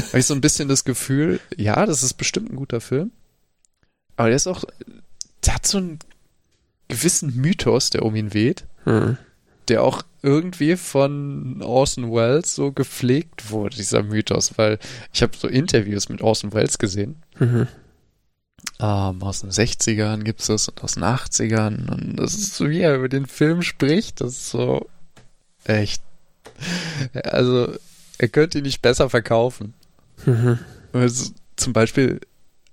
habe 0.08 0.18
ich 0.18 0.26
so 0.26 0.34
ein 0.34 0.40
bisschen 0.40 0.68
das 0.68 0.84
Gefühl, 0.84 1.40
ja, 1.56 1.84
das 1.86 2.02
ist 2.02 2.14
bestimmt 2.14 2.50
ein 2.52 2.56
guter 2.56 2.80
Film. 2.80 3.10
Aber 4.16 4.28
der 4.28 4.36
ist 4.36 4.46
auch, 4.46 4.64
der 5.44 5.54
hat 5.54 5.66
so 5.66 5.78
einen 5.78 5.98
gewissen 6.88 7.36
Mythos, 7.36 7.90
der 7.90 8.02
um 8.04 8.14
ihn 8.16 8.34
weht, 8.34 8.64
Hm. 8.84 9.16
der 9.68 9.82
auch 9.82 10.02
irgendwie 10.22 10.76
von 10.76 11.62
Orson 11.62 12.10
Welles 12.12 12.54
so 12.54 12.72
gepflegt 12.72 13.50
wurde, 13.50 13.76
dieser 13.76 14.02
Mythos, 14.02 14.56
weil 14.56 14.78
ich 15.12 15.22
habe 15.22 15.36
so 15.36 15.46
Interviews 15.48 16.08
mit 16.08 16.22
Orson 16.22 16.52
Welles 16.52 16.78
gesehen. 16.78 17.22
Mhm. 17.38 17.68
Ähm, 18.80 19.22
aus 19.22 19.40
den 19.40 19.50
60ern 19.50 20.22
gibt's 20.24 20.46
das 20.46 20.68
und 20.68 20.82
aus 20.82 20.94
den 20.94 21.04
80ern 21.04 21.88
und 21.90 22.16
das 22.16 22.34
ist 22.34 22.54
so, 22.56 22.68
wie 22.70 22.80
er 22.80 22.96
über 22.96 23.08
den 23.08 23.26
Film 23.26 23.62
spricht, 23.62 24.20
das 24.20 24.32
ist 24.32 24.50
so 24.50 24.88
echt. 25.64 26.02
Also, 27.24 27.72
er 28.18 28.28
könnte 28.28 28.58
ihn 28.58 28.64
nicht 28.64 28.82
besser 28.82 29.08
verkaufen. 29.10 29.74
Mhm. 30.26 30.58
Also, 30.92 31.32
zum 31.56 31.72
Beispiel, 31.72 32.20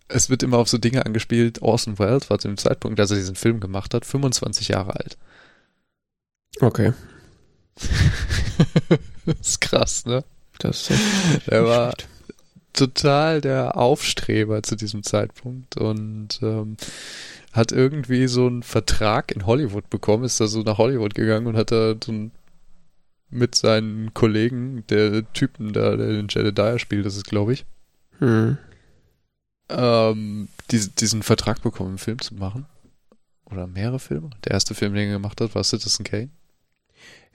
es 0.08 0.30
wird 0.30 0.44
immer 0.44 0.58
auf 0.58 0.70
so 0.70 0.78
Dinge 0.78 1.06
angespielt, 1.06 1.62
Orson 1.62 1.98
Welles 2.00 2.30
war 2.30 2.40
zu 2.40 2.48
dem 2.48 2.58
Zeitpunkt, 2.58 3.00
als 3.00 3.12
er 3.12 3.18
diesen 3.18 3.36
Film 3.36 3.60
gemacht 3.60 3.94
hat, 3.94 4.06
25 4.06 4.68
Jahre 4.70 4.96
alt. 4.96 5.18
Okay, 6.62 6.94
das 9.26 9.36
ist 9.42 9.62
krass, 9.62 10.06
ne? 10.06 10.24
das 10.60 10.90
ist 10.90 11.48
Er 11.48 11.62
nicht 11.62 11.70
war 11.70 11.92
schlecht. 11.92 12.08
total 12.74 13.42
der 13.42 13.78
Aufstreber 13.78 14.64
zu 14.64 14.76
diesem 14.76 15.04
Zeitpunkt 15.04 15.78
und 15.78 16.40
ähm, 16.42 16.78
hat 17.52 17.72
irgendwie 17.72 18.28
so 18.28 18.48
einen 18.48 18.64
Vertrag 18.64 19.32
in 19.32 19.46
Hollywood 19.46 19.90
bekommen, 19.90 20.24
ist 20.24 20.40
da 20.40 20.48
so 20.48 20.62
nach 20.62 20.78
Hollywood 20.78 21.16
gegangen 21.16 21.48
und 21.48 21.58
hat 21.58 21.72
da 21.72 21.96
so 22.04 22.12
ein, 22.12 22.32
mit 23.36 23.56
seinen 23.56 24.14
Kollegen, 24.14 24.84
der 24.90 25.32
Typen 25.34 25.74
da, 25.74 25.96
der 25.96 26.08
den 26.08 26.28
Jedediah 26.30 26.80
spielt, 26.80 27.06
das 27.06 27.16
ist 27.18 27.26
glaube 27.28 27.54
ich, 27.54 27.66
Hm. 28.20 28.58
ähm, 29.70 30.48
diesen, 30.72 30.96
diesen 30.96 31.24
Vertrag 31.24 31.62
bekommen, 31.62 31.90
einen 31.90 31.98
Film 31.98 32.20
zu 32.20 32.36
machen. 32.36 32.66
Oder 33.52 33.68
mehrere 33.68 34.00
Filme. 34.00 34.30
Der 34.46 34.54
erste 34.54 34.74
Film, 34.74 34.94
den 34.94 35.08
er 35.08 35.14
gemacht 35.14 35.40
hat, 35.42 35.54
war 35.54 35.64
Citizen 35.64 36.04
Kane. 36.04 36.30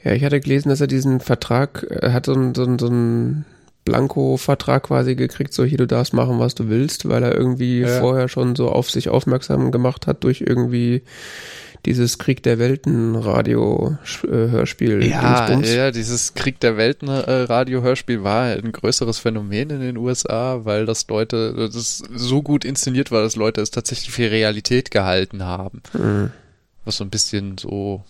Ja, 0.03 0.13
ich 0.13 0.25
hatte 0.25 0.41
gelesen, 0.41 0.71
dass 0.71 0.81
er 0.81 0.87
diesen 0.87 1.21
Vertrag, 1.21 1.85
er 1.89 2.13
hat 2.13 2.27
so 2.27 2.33
einen, 2.33 2.55
so 2.55 2.65
einen, 2.65 2.79
so 2.79 2.87
einen 2.87 3.45
Blanko-Vertrag 3.85 4.85
quasi 4.85 5.15
gekriegt, 5.15 5.53
so 5.53 5.65
hier, 5.65 5.79
du 5.79 5.87
darfst 5.87 6.13
machen, 6.15 6.39
was 6.39 6.55
du 6.55 6.69
willst, 6.69 7.09
weil 7.09 7.23
er 7.23 7.35
irgendwie 7.35 7.81
Ja. 7.81 8.01
vorher 8.01 8.29
schon 8.29 8.57
so 8.57 8.71
auf 8.71 8.91
sich 8.91 9.09
aufmerksam 9.09 9.71
gemacht 9.71 10.07
hat 10.07 10.25
durch 10.25 10.41
irgendwie 10.41 11.03
dieses 11.87 12.19
Krieg 12.19 12.43
der 12.43 12.59
Welten 12.59 13.17
Radio 13.17 13.97
äh, 14.25 14.29
Hörspiel 14.29 15.05
Ja, 15.05 15.47
Dingsbums. 15.47 15.75
ja, 15.75 15.91
dieses 15.91 16.35
Krieg 16.35 16.61
der 16.61 16.77
Welten 16.77 17.09
äh, 17.09 17.43
Radio-Hörspiel 17.43 18.23
war 18.23 18.45
ein 18.45 18.73
größeres 18.73 19.19
Phänomen 19.19 19.71
in 19.71 19.81
den 19.81 19.97
USA, 19.97 20.65
weil 20.65 20.87
das 20.87 21.09
Leute, 21.09 21.71
das 21.73 22.03
so 22.15 22.43
gut 22.43 22.65
inszeniert 22.65 23.11
war, 23.11 23.23
dass 23.23 23.37
Leute 23.37 23.61
es 23.61 23.71
tatsächlich 23.71 24.11
für 24.11 24.31
Realität 24.31 24.91
gehalten 24.91 25.43
haben. 25.43 25.83
Hm. 25.93 26.31
Was 26.85 26.99
so 26.99 27.05
ein 27.05 27.11
bisschen 27.11 27.59
so 27.59 28.05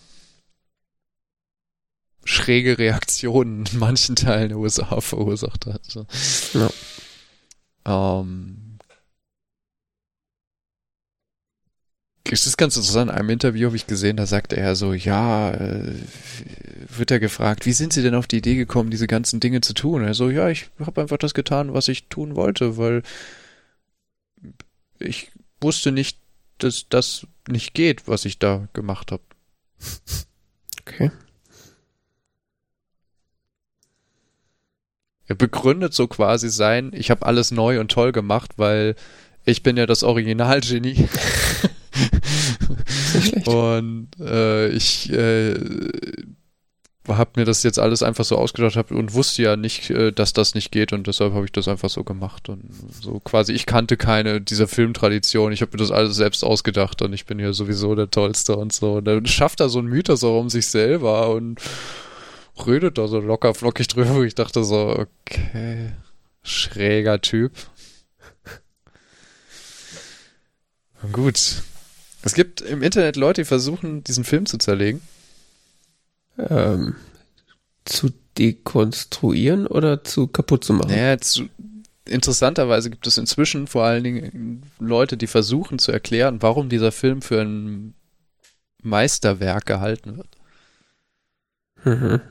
schräge 2.23 2.77
Reaktionen 2.77 3.65
in 3.71 3.79
manchen 3.79 4.15
Teilen 4.15 4.49
der 4.49 4.57
USA 4.57 5.01
verursacht 5.01 5.65
hat. 5.65 5.81
So. 5.85 6.05
Ähm, 7.85 8.57
es 12.29 12.45
ist 12.45 12.57
ganz 12.57 12.75
interessant, 12.75 13.09
in 13.09 13.17
einem 13.17 13.29
Interview 13.29 13.67
habe 13.67 13.75
ich 13.75 13.87
gesehen, 13.87 14.17
da 14.17 14.25
sagte 14.25 14.55
er 14.55 14.75
so, 14.75 14.93
ja, 14.93 15.51
äh, 15.51 15.95
wird 16.87 17.11
er 17.11 17.19
gefragt, 17.19 17.65
wie 17.65 17.73
sind 17.73 17.93
Sie 17.93 18.03
denn 18.03 18.15
auf 18.15 18.27
die 18.27 18.37
Idee 18.37 18.55
gekommen, 18.55 18.91
diese 18.91 19.07
ganzen 19.07 19.39
Dinge 19.39 19.61
zu 19.61 19.73
tun? 19.73 20.03
Er 20.03 20.13
so, 20.13 20.29
ja, 20.29 20.49
ich 20.49 20.69
habe 20.79 21.01
einfach 21.01 21.17
das 21.17 21.33
getan, 21.33 21.73
was 21.73 21.87
ich 21.87 22.07
tun 22.07 22.35
wollte, 22.35 22.77
weil 22.77 23.01
ich 24.99 25.31
wusste 25.59 25.91
nicht, 25.91 26.19
dass 26.59 26.87
das 26.89 27.25
nicht 27.47 27.73
geht, 27.73 28.07
was 28.07 28.25
ich 28.25 28.37
da 28.37 28.67
gemacht 28.73 29.11
habe. 29.11 29.23
Okay. 30.81 31.11
Er 35.25 35.35
begründet 35.35 35.93
so 35.93 36.07
quasi 36.07 36.49
sein, 36.49 36.91
ich 36.93 37.09
habe 37.09 37.25
alles 37.25 37.51
neu 37.51 37.79
und 37.79 37.89
toll 37.89 38.11
gemacht, 38.11 38.51
weil 38.57 38.95
ich 39.45 39.63
bin 39.63 39.77
ja 39.77 39.85
das 39.85 40.03
Originalgenie. 40.03 41.07
Und 43.45 44.09
äh, 44.19 44.69
ich 44.69 45.11
äh, 45.11 45.55
habe 47.07 47.31
mir 47.35 47.45
das 47.45 47.63
jetzt 47.63 47.79
alles 47.79 48.03
einfach 48.03 48.25
so 48.25 48.37
ausgedacht 48.37 48.91
und 48.91 49.13
wusste 49.13 49.41
ja 49.41 49.55
nicht, 49.55 49.89
äh, 49.89 50.11
dass 50.11 50.33
das 50.33 50.53
nicht 50.55 50.71
geht 50.71 50.93
und 50.93 51.07
deshalb 51.07 51.33
habe 51.33 51.45
ich 51.45 51.51
das 51.51 51.67
einfach 51.67 51.89
so 51.89 52.03
gemacht 52.03 52.49
und 52.49 52.63
so 53.01 53.19
quasi, 53.19 53.53
ich 53.53 53.65
kannte 53.65 53.97
keine 53.97 54.39
dieser 54.41 54.67
Filmtradition, 54.67 55.51
ich 55.51 55.61
habe 55.61 55.71
mir 55.73 55.79
das 55.79 55.91
alles 55.91 56.15
selbst 56.15 56.43
ausgedacht 56.43 57.01
und 57.01 57.13
ich 57.13 57.25
bin 57.25 57.39
ja 57.39 57.53
sowieso 57.53 57.95
der 57.95 58.11
Tollste 58.11 58.55
und 58.55 58.71
so. 58.71 58.93
Und 58.95 59.05
dann 59.05 59.25
schafft 59.25 59.59
er 59.59 59.69
so 59.69 59.79
einen 59.79 59.87
Mythos 59.89 60.23
auch 60.23 60.39
um 60.39 60.49
sich 60.49 60.67
selber 60.67 61.31
und 61.31 61.59
redet 62.65 62.97
da 62.97 63.07
so 63.07 63.19
locker 63.19 63.55
flockig 63.55 63.87
drüber, 63.87 64.21
ich 64.23 64.35
dachte 64.35 64.63
so, 64.63 64.95
okay, 64.97 65.93
schräger 66.43 67.19
Typ. 67.21 67.53
Gut. 71.11 71.63
Es 72.23 72.33
gibt 72.33 72.61
im 72.61 72.83
Internet 72.83 73.15
Leute, 73.15 73.41
die 73.41 73.45
versuchen, 73.45 74.03
diesen 74.03 74.23
Film 74.23 74.45
zu 74.45 74.57
zerlegen. 74.57 75.01
Ähm, 76.37 76.95
zu 77.85 78.11
dekonstruieren 78.37 79.67
oder 79.67 80.03
zu 80.03 80.27
kaputt 80.27 80.63
zu 80.63 80.73
machen? 80.73 80.91
Naja, 80.91 81.17
zu, 81.19 81.49
interessanterweise 82.05 82.89
gibt 82.89 83.07
es 83.07 83.17
inzwischen 83.17 83.67
vor 83.67 83.83
allen 83.83 84.03
Dingen 84.03 84.63
Leute, 84.79 85.17
die 85.17 85.27
versuchen 85.27 85.79
zu 85.79 85.91
erklären, 85.91 86.41
warum 86.41 86.69
dieser 86.69 86.91
Film 86.91 87.21
für 87.21 87.41
ein 87.41 87.93
Meisterwerk 88.81 89.65
gehalten 89.65 90.17
wird. 90.17 90.37
Mhm. 91.83 92.21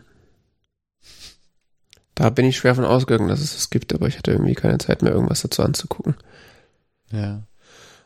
Da 2.14 2.30
bin 2.30 2.44
ich 2.44 2.58
schwer 2.58 2.74
von 2.74 2.84
ausgegangen, 2.84 3.28
dass 3.28 3.40
es 3.40 3.54
das 3.54 3.70
gibt, 3.70 3.94
aber 3.94 4.06
ich 4.06 4.18
hatte 4.18 4.32
irgendwie 4.32 4.54
keine 4.54 4.78
Zeit 4.78 5.02
mehr, 5.02 5.12
irgendwas 5.12 5.42
dazu 5.42 5.62
anzugucken. 5.62 6.16
Ja. 7.10 7.42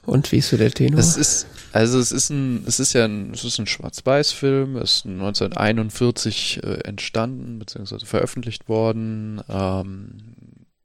Und 0.07 0.30
wie 0.32 0.38
ist 0.38 0.50
so 0.50 0.57
der 0.57 0.70
Tenor? 0.70 0.98
Es 0.98 1.16
ist, 1.16 1.46
also 1.72 1.98
es 1.98 2.12
ist 2.12 2.30
ein, 2.30 2.64
es 2.66 2.80
ist 2.80 2.92
ja 2.92 3.05
ein, 3.05 3.32
es 3.32 3.44
ist 3.44 3.59
ein 3.59 3.66
Schwarz-Weiß-Film, 3.66 4.76
es 4.76 4.96
ist 4.96 5.07
1941 5.07 6.62
äh, 6.62 6.80
entstanden, 6.84 7.59
beziehungsweise 7.59 8.07
veröffentlicht 8.07 8.68
worden. 8.68 9.40
Ähm, 9.48 10.18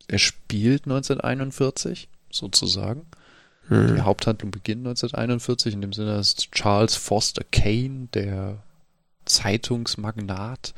er 0.07 0.19
spielt 0.19 0.85
1941, 0.85 2.09
sozusagen. 2.31 3.05
Die 3.69 3.75
hm. 3.75 4.05
Haupthandlung 4.05 4.49
beginnt 4.49 4.87
1941, 4.87 5.75
in 5.75 5.81
dem 5.81 5.93
Sinne 5.93 6.17
ist 6.17 6.51
Charles 6.51 6.95
Foster 6.95 7.43
Kane, 7.51 8.07
der 8.13 8.63
Zeitungsmagnat, 9.25 10.73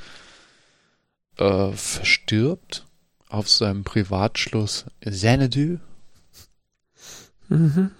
äh, 1.37 1.71
verstirbt 1.71 2.85
auf 3.29 3.47
seinem 3.47 3.85
Privatschloss 3.85 4.85
Xanadu, 4.99 5.77
Mhm. 7.51 7.91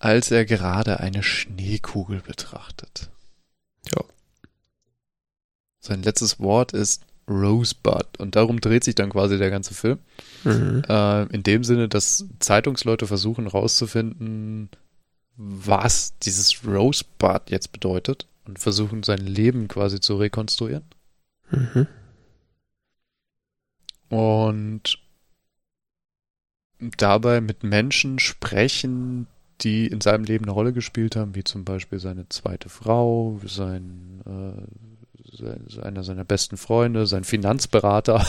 Als 0.00 0.30
er 0.30 0.46
gerade 0.46 0.98
eine 0.98 1.22
Schneekugel 1.22 2.20
betrachtet. 2.20 3.10
Ja. 3.94 4.02
Sein 5.78 6.02
letztes 6.02 6.40
Wort 6.40 6.72
ist 6.72 7.04
Rosebud 7.28 8.18
und 8.18 8.34
darum 8.34 8.60
dreht 8.60 8.82
sich 8.82 8.94
dann 8.94 9.10
quasi 9.10 9.38
der 9.38 9.50
ganze 9.50 9.74
Film. 9.74 9.98
Mhm. 10.42 10.82
Äh, 10.88 11.24
in 11.26 11.42
dem 11.42 11.62
Sinne, 11.64 11.88
dass 11.88 12.24
Zeitungsleute 12.40 13.06
versuchen 13.06 13.46
rauszufinden, 13.46 14.70
was 15.36 16.18
dieses 16.18 16.64
Rosebud 16.66 17.50
jetzt 17.50 17.70
bedeutet 17.70 18.26
und 18.46 18.58
versuchen 18.58 19.02
sein 19.02 19.26
Leben 19.26 19.68
quasi 19.68 20.00
zu 20.00 20.16
rekonstruieren. 20.16 20.84
Mhm. 21.50 21.86
Und 24.08 24.98
dabei 26.96 27.42
mit 27.42 27.62
Menschen 27.64 28.18
sprechen, 28.18 29.26
die 29.62 29.86
in 29.86 30.00
seinem 30.00 30.24
Leben 30.24 30.44
eine 30.44 30.52
Rolle 30.52 30.72
gespielt 30.72 31.16
haben, 31.16 31.34
wie 31.34 31.44
zum 31.44 31.64
Beispiel 31.64 31.98
seine 31.98 32.28
zweite 32.28 32.68
Frau, 32.68 33.40
sein, 33.46 34.20
äh, 34.26 35.36
sein, 35.36 35.66
einer 35.82 36.04
seiner 36.04 36.24
besten 36.24 36.56
Freunde, 36.56 37.06
sein 37.06 37.24
Finanzberater. 37.24 38.26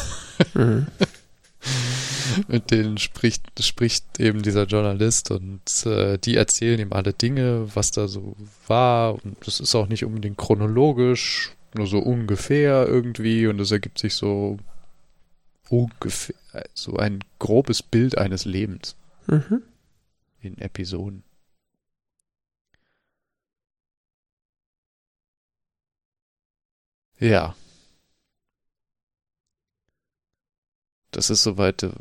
Mhm. 0.54 0.88
mit 2.48 2.72
denen 2.72 2.98
spricht, 2.98 3.44
spricht 3.64 4.20
eben 4.20 4.42
dieser 4.42 4.64
Journalist 4.64 5.32
und 5.32 5.86
äh, 5.86 6.18
die 6.18 6.36
erzählen 6.36 6.80
ihm 6.80 6.94
alle 6.94 7.14
Dinge, 7.14 7.68
was 7.76 7.92
da 7.92 8.08
so 8.08 8.36
war 8.68 9.14
und 9.24 9.36
das 9.46 9.60
ist 9.60 9.76
auch 9.76 9.88
nicht 9.88 10.06
unbedingt 10.06 10.38
chronologisch, 10.38 11.52
nur 11.76 11.88
so 11.88 12.00
ungefähr 12.00 12.88
irgendwie 12.88 13.48
und 13.48 13.60
es 13.60 13.72
ergibt 13.72 14.00
sich 14.00 14.16
so 14.16 14.58
ungefähr 15.70 16.36
so 16.74 16.96
ein 16.98 17.20
grobes 17.38 17.84
Bild 17.84 18.18
eines 18.18 18.46
Lebens 18.46 18.96
Mhm 19.28 19.62
in 20.42 20.58
Episoden. 20.58 21.24
Ja. 27.20 27.56
Das 31.12 31.30
ist 31.30 31.44
soweit 31.44 31.84
äh, 31.84 31.92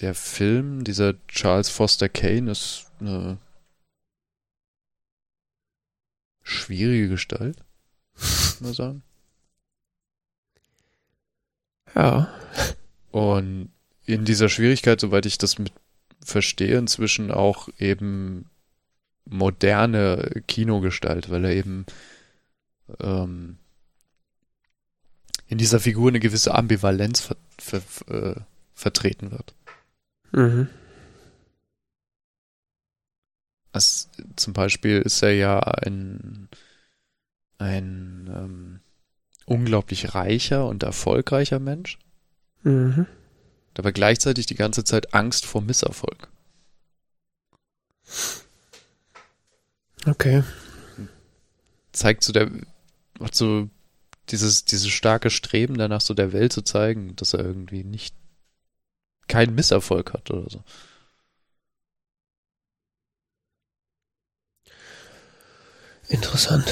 der 0.00 0.14
Film. 0.14 0.84
Dieser 0.84 1.14
Charles 1.26 1.70
Foster 1.70 2.08
Kane 2.08 2.50
ist 2.50 2.90
eine 3.00 3.38
schwierige 6.42 7.08
Gestalt, 7.08 7.64
muss 8.14 8.60
man 8.60 8.74
sagen. 8.74 9.02
Ja. 11.94 12.34
Und 13.10 13.72
in 14.04 14.24
dieser 14.24 14.48
Schwierigkeit, 14.48 15.00
soweit 15.00 15.26
ich 15.26 15.38
das 15.38 15.58
mit 15.58 15.72
verstehe, 16.24 16.78
inzwischen 16.78 17.30
auch 17.30 17.68
eben 17.78 18.46
moderne 19.24 20.42
Kinogestalt, 20.46 21.30
weil 21.30 21.44
er 21.44 21.52
eben 21.52 21.86
ähm, 23.00 23.58
in 25.48 25.58
dieser 25.58 25.80
Figur 25.80 26.08
eine 26.08 26.20
gewisse 26.20 26.54
Ambivalenz 26.54 27.20
ver 27.20 27.36
ver 27.58 27.82
äh, 28.08 28.40
vertreten 28.74 29.30
wird. 29.30 29.54
Mhm. 30.32 30.68
Also, 33.72 34.08
zum 34.36 34.52
Beispiel 34.52 35.00
ist 35.00 35.22
er 35.22 35.32
ja 35.32 35.58
ein, 35.60 36.48
ein 37.58 38.30
ähm, 38.34 38.80
unglaublich 39.46 40.14
reicher 40.14 40.66
und 40.66 40.82
erfolgreicher 40.82 41.58
Mensch, 41.58 41.98
Mhm. 42.64 43.06
Aber 43.78 43.92
gleichzeitig 43.92 44.46
die 44.46 44.54
ganze 44.54 44.84
Zeit 44.84 45.14
Angst 45.14 45.46
vor 45.46 45.62
Misserfolg. 45.62 46.28
Okay. 50.06 50.42
Zeigt 51.92 52.24
so 52.24 52.32
der, 52.32 52.50
macht 53.18 53.34
so 53.34 53.68
dieses, 54.30 54.64
dieses 54.64 54.88
starke 54.88 55.30
Streben 55.30 55.76
danach, 55.76 56.00
so 56.00 56.14
der 56.14 56.32
Welt 56.32 56.52
zu 56.52 56.62
zeigen, 56.62 57.16
dass 57.16 57.34
er 57.34 57.40
irgendwie 57.40 57.84
nicht 57.84 58.14
keinen 59.28 59.54
Misserfolg 59.54 60.12
hat 60.12 60.30
oder 60.30 60.48
so. 60.50 60.62
Interessant. 66.08 66.70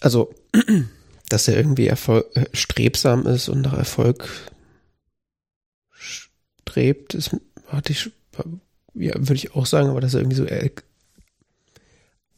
Also, 0.00 0.34
dass 1.30 1.48
er 1.48 1.56
irgendwie 1.56 1.86
Erfolg, 1.86 2.26
äh, 2.36 2.46
strebsam 2.52 3.26
ist 3.26 3.48
und 3.48 3.62
nach 3.62 3.72
Erfolg 3.72 4.28
strebt, 5.92 7.14
ist, 7.14 7.34
hatte 7.68 7.92
ich, 7.92 8.10
ja, 8.94 9.14
würde 9.14 9.34
ich 9.34 9.54
auch 9.54 9.64
sagen, 9.66 9.88
aber 9.88 10.00
dass 10.00 10.14
er 10.14 10.20
irgendwie 10.20 10.36
so 10.36 10.44
äh, 10.44 10.70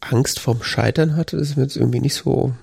Angst 0.00 0.38
vorm 0.40 0.62
Scheitern 0.62 1.16
hatte, 1.16 1.36
ist 1.36 1.56
mir 1.56 1.62
jetzt 1.64 1.76
irgendwie 1.76 2.00
nicht 2.00 2.14
so 2.14 2.54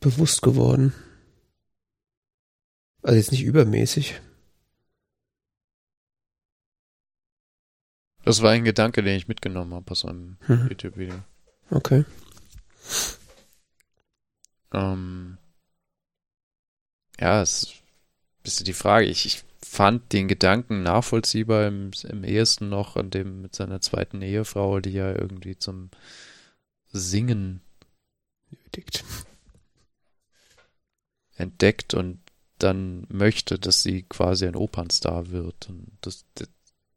bewusst 0.00 0.42
geworden. 0.42 0.92
Also 3.02 3.16
jetzt 3.16 3.32
nicht 3.32 3.44
übermäßig. 3.44 4.20
Das 8.24 8.42
war 8.42 8.50
ein 8.50 8.64
Gedanke, 8.64 9.04
den 9.04 9.16
ich 9.16 9.28
mitgenommen 9.28 9.72
habe 9.72 9.90
aus 9.92 10.04
einem 10.04 10.36
Mhm. 10.48 10.66
YouTube-Video. 10.68 11.14
Okay. 11.70 12.04
Ähm, 14.72 15.38
ja, 17.18 17.42
es 17.42 17.62
ist 17.62 17.72
ein 17.72 18.42
bisschen 18.42 18.64
die 18.66 18.72
Frage. 18.72 19.06
Ich, 19.06 19.26
ich 19.26 19.44
fand 19.62 20.12
den 20.12 20.28
Gedanken 20.28 20.82
nachvollziehbar 20.82 21.66
im, 21.66 21.90
im 22.08 22.24
ehesten 22.24 22.68
noch 22.68 22.96
an 22.96 23.10
dem 23.10 23.42
mit 23.42 23.54
seiner 23.54 23.80
zweiten 23.80 24.22
Ehefrau, 24.22 24.80
die 24.80 24.92
ja 24.92 25.12
irgendwie 25.12 25.58
zum 25.58 25.90
Singen 26.92 27.60
Nötigt. 28.50 29.04
entdeckt 31.36 31.94
und 31.94 32.20
dann 32.58 33.06
möchte, 33.10 33.58
dass 33.58 33.82
sie 33.82 34.02
quasi 34.02 34.46
ein 34.46 34.56
Opernstar 34.56 35.30
wird. 35.30 35.68
Und 35.68 35.92
das, 36.00 36.24
das 36.34 36.48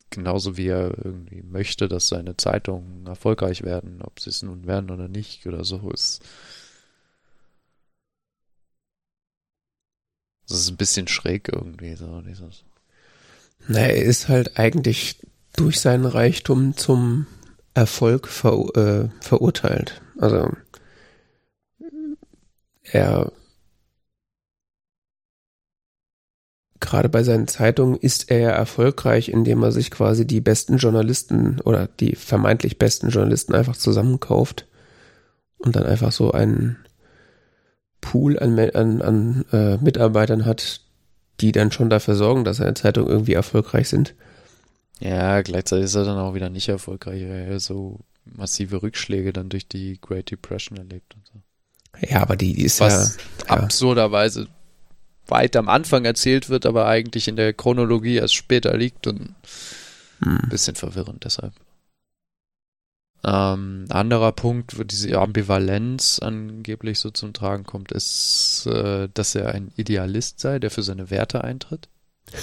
genauso 0.10 0.58
wie 0.58 0.68
er 0.68 0.98
irgendwie 1.04 1.44
möchte, 1.44 1.88
dass 1.88 2.08
seine 2.08 2.38
Zeitungen 2.38 3.06
erfolgreich 3.06 3.64
werden, 3.64 4.02
ob 4.02 4.20
sie 4.20 4.30
es 4.30 4.42
nun 4.42 4.66
werden 4.66 4.90
oder 4.90 5.08
nicht 5.08 5.46
oder 5.46 5.64
so, 5.64 5.92
ist. 5.92 6.24
Das 10.50 10.60
ist 10.60 10.70
ein 10.70 10.78
bisschen 10.78 11.08
schräg 11.08 11.50
irgendwie, 11.54 11.96
so 11.96 12.22
dieses. 12.22 12.64
Naja, 13.68 13.88
er 13.88 14.04
ist 14.04 14.28
halt 14.28 14.58
eigentlich 14.58 15.20
durch 15.56 15.80
seinen 15.80 16.06
Reichtum 16.06 16.76
zum 16.76 17.28
Erfolg 17.74 18.28
ver, 18.28 18.76
äh, 18.76 19.10
verurteilt. 19.22 20.02
Also 20.18 20.52
er 22.84 23.32
gerade 26.80 27.10
bei 27.10 27.24
seinen 27.24 27.48
Zeitungen 27.48 27.98
ist 27.98 28.32
er 28.32 28.40
ja 28.40 28.50
erfolgreich, 28.50 29.30
indem 29.30 29.62
er 29.64 29.72
sich 29.72 29.92
quasi 29.92 30.26
die 30.26 30.42
besten 30.42 30.78
Journalisten 30.78 31.60
oder 31.62 31.88
die 31.88 32.16
vermeintlich 32.16 32.80
besten 32.80 33.10
Journalisten 33.10 33.54
einfach 33.54 33.78
zusammenkauft 33.78 34.66
und 35.58 35.76
dann 35.76 35.84
einfach 35.84 36.12
so 36.12 36.32
einen 36.32 36.78
Pool 38.02 38.40
an, 38.40 38.58
an, 38.58 39.02
an 39.02 39.46
äh, 39.52 39.78
Mitarbeitern 39.78 40.46
hat, 40.46 40.82
die 41.42 41.52
dann 41.52 41.72
schon 41.72 41.90
dafür 41.90 42.16
sorgen, 42.16 42.44
dass 42.44 42.58
seine 42.58 42.74
Zeitungen 42.74 43.10
irgendwie 43.10 43.34
erfolgreich 43.34 43.90
sind. 43.90 44.16
Ja, 45.00 45.42
gleichzeitig 45.42 45.86
ist 45.86 45.96
er 45.96 46.06
dann 46.06 46.18
auch 46.18 46.34
wieder 46.34 46.50
nicht 46.50 46.68
erfolgreich, 46.68 47.24
weil 47.24 47.48
er 47.52 47.60
so 47.60 48.00
massive 48.26 48.82
Rückschläge 48.82 49.34
dann 49.34 49.50
durch 49.50 49.68
die 49.68 49.98
Great 50.02 50.32
Depression 50.32 50.78
erlebt 50.78 51.16
und 51.16 51.26
so. 51.26 52.08
Ja, 52.08 52.22
aber 52.22 52.36
die, 52.36 52.54
die 52.54 52.64
ist 52.66 52.80
Was 52.80 53.18
ja, 53.18 53.24
ja. 53.56 53.64
absurderweise 53.64 54.48
weit 55.28 55.56
am 55.56 55.70
Anfang 55.70 56.06
erzählt 56.06 56.50
wird, 56.50 56.66
aber 56.66 56.88
eigentlich 56.88 57.28
in 57.28 57.36
der 57.36 57.54
Chronologie 57.54 58.16
erst 58.16 58.36
später 58.36 58.76
liegt 58.78 59.08
und 59.08 59.36
Hm. 60.22 60.40
ein 60.44 60.50
bisschen 60.50 60.76
verwirrend 60.76 61.24
deshalb. 61.24 61.54
Ähm, 63.24 63.86
anderer 63.90 64.32
Punkt, 64.32 64.80
wo 64.80 64.84
diese 64.84 65.18
Ambivalenz 65.18 66.20
angeblich 66.20 67.00
so 67.00 67.10
zum 67.10 67.34
Tragen 67.34 67.66
kommt, 67.66 67.92
ist, 67.92 68.66
äh, 68.68 69.10
dass 69.14 69.36
er 69.36 69.54
ein 69.54 69.74
Idealist 69.76 70.40
sei, 70.40 70.58
der 70.60 70.72
für 70.72 70.84
seine 70.84 71.10
Werte 71.10 71.44
eintritt, 71.44 71.90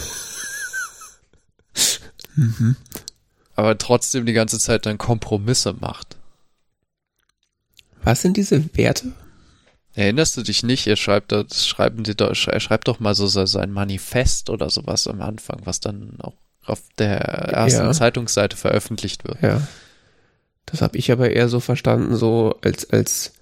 Mhm. 2.35 2.77
aber 3.55 3.79
trotzdem 3.79 4.27
die 4.27 4.35
ganze 4.35 4.59
Zeit 4.59 4.85
dann 4.85 4.99
Kompromisse 4.99 5.73
macht. 5.81 6.17
Was 8.03 8.21
sind 8.21 8.37
diese 8.37 8.63
Werte? 8.77 9.13
Erinnerst 9.95 10.37
du 10.37 10.43
dich 10.43 10.63
nicht? 10.63 10.87
Er 10.87 10.97
schreibt, 10.97 11.33
das 11.33 11.67
schreiben 11.67 12.03
die 12.03 12.15
doch, 12.15 12.35
er 12.47 12.61
schreibt 12.61 12.89
doch 12.89 13.01
mal 13.01 13.15
so 13.15 13.27
sein 13.27 13.73
Manifest 13.73 14.51
oder 14.51 14.69
sowas 14.69 15.09
am 15.09 15.23
Anfang, 15.23 15.61
was 15.65 15.81
dann 15.81 16.19
auch 16.21 16.35
auf 16.67 16.83
der 16.99 17.19
ersten 17.21 17.87
Ja. 17.87 17.93
Zeitungsseite 17.93 18.57
veröffentlicht 18.59 19.25
wird. 19.25 19.41
Ja. 19.41 19.67
Das 20.67 20.83
habe 20.83 20.99
ich 20.99 21.11
aber 21.13 21.31
eher 21.31 21.49
so 21.49 21.61
verstanden, 21.61 22.17
so 22.17 22.59
als, 22.63 22.91
als, 22.91 23.33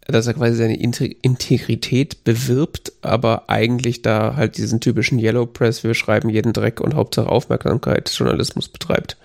dass 0.00 0.26
er 0.26 0.34
quasi 0.34 0.56
seine 0.56 0.76
Inte- 0.76 1.16
Integrität 1.22 2.22
bewirbt, 2.24 2.92
aber 3.02 3.48
eigentlich 3.48 4.02
da 4.02 4.36
halt 4.36 4.58
diesen 4.58 4.80
typischen 4.80 5.18
Yellow 5.18 5.46
Press, 5.46 5.84
wir 5.84 5.94
schreiben 5.94 6.28
jeden 6.28 6.52
Dreck 6.52 6.80
und 6.80 6.94
Hauptsache 6.94 7.28
Aufmerksamkeit 7.28 8.10
Journalismus 8.10 8.68
betreibt. 8.68 9.16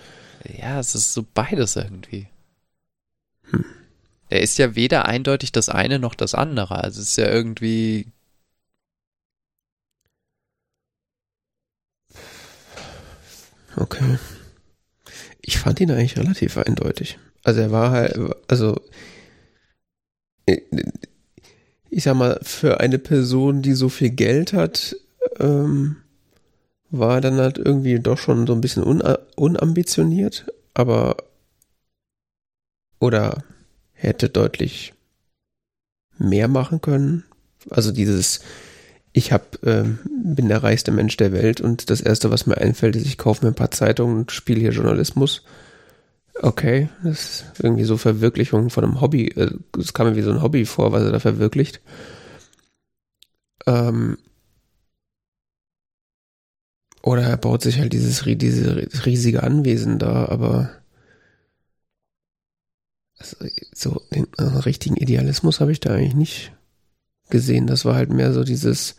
Ja, 0.58 0.80
es 0.80 0.96
ist 0.96 1.14
so 1.14 1.26
beides 1.34 1.76
irgendwie. 1.76 2.28
Hm. 3.52 3.66
Er 4.30 4.42
ist 4.42 4.58
ja 4.58 4.76
weder 4.76 5.06
eindeutig 5.06 5.52
das 5.52 5.70
eine 5.70 6.00
noch 6.00 6.16
das 6.16 6.34
andere. 6.34 6.84
Also 6.84 7.02
es 7.02 7.10
ist 7.10 7.18
ja 7.18 7.30
irgendwie. 7.30 8.08
Okay. 13.76 14.18
Ich 15.46 15.58
fand 15.58 15.80
ihn 15.82 15.92
eigentlich 15.92 16.18
relativ 16.18 16.58
eindeutig. 16.58 17.20
Also 17.44 17.62
er 17.62 17.72
war 17.72 17.92
halt, 17.92 18.18
also 18.48 18.80
äh, 20.46 20.62
ich 21.90 22.04
sag 22.04 22.16
mal, 22.16 22.40
für 22.42 22.80
eine 22.80 22.98
Person, 22.98 23.62
die 23.62 23.74
so 23.74 23.90
viel 23.90 24.10
Geld 24.10 24.54
hat, 24.54 24.96
ähm, 25.40 25.98
war 26.90 27.16
er 27.16 27.22
dann 27.22 27.38
halt 27.38 27.58
irgendwie 27.58 28.00
doch 28.00 28.18
schon 28.18 28.48
so 28.48 28.54
ein 28.54 28.62
bisschen 28.62 28.84
una 28.84 29.20
unambitioniert, 29.36 30.46
aber 30.74 31.18
oder 33.00 33.44
hätte 33.94 34.30
deutlich 34.30 34.94
mehr 36.18 36.48
machen 36.48 36.82
können. 36.82 37.26
Also 37.70 37.92
dieses, 37.92 38.42
ich 39.14 39.32
hab, 39.32 39.58
ähm, 39.66 40.00
bin 40.26 40.48
der 40.50 40.64
reichste 40.64 40.92
Mensch 40.92 41.18
der 41.18 41.32
Welt 41.32 41.62
und 41.62 41.90
das 41.90 42.02
erste, 42.02 42.32
was 42.32 42.48
mir 42.48 42.58
einfällt, 42.58 42.96
ist, 42.96 43.06
ich 43.06 43.18
kaufe 43.18 43.46
mir 43.46 43.52
ein 43.52 43.56
paar 43.56 43.72
Zeitungen 43.72 44.18
und 44.18 44.32
spiele 44.32 44.60
hier 44.60 44.72
Journalismus. 44.72 45.44
Okay, 46.42 46.90
das 47.04 47.20
ist 47.20 47.46
irgendwie 47.64 47.84
so 47.86 47.98
Verwirklichung 47.98 48.70
von 48.70 48.84
einem 48.84 49.02
Hobby. 49.02 49.28
äh, 49.30 49.52
Es 49.80 49.94
kam 49.94 50.08
mir 50.10 50.16
wie 50.16 50.22
so 50.24 50.32
ein 50.32 50.42
Hobby 50.42 50.66
vor, 50.66 50.92
was 50.92 51.04
er 51.04 51.12
da 51.12 51.20
verwirklicht. 51.20 51.82
Ähm, 53.68 54.18
oder 57.04 57.22
er 57.24 57.38
baut 57.38 57.62
sich 57.62 57.78
halt 57.80 57.94
dieses, 57.94 58.26
rie- 58.26 58.36
diese 58.36 58.88
riesige 59.06 59.44
Anwesen 59.44 60.00
da, 60.00 60.26
aber 60.26 60.72
Also, 63.18 63.38
so 63.74 64.02
den 64.14 64.28
äh, 64.38 64.44
richtigen 64.44 64.98
Idealismus 64.98 65.60
habe 65.60 65.72
ich 65.72 65.80
da 65.80 65.92
eigentlich 65.96 66.14
nicht 66.16 66.53
gesehen. 67.34 67.68
Das 67.68 67.84
war 67.84 67.96
halt 67.96 68.12
mehr 68.12 68.32
so 68.32 68.46
dieses. 68.46 68.96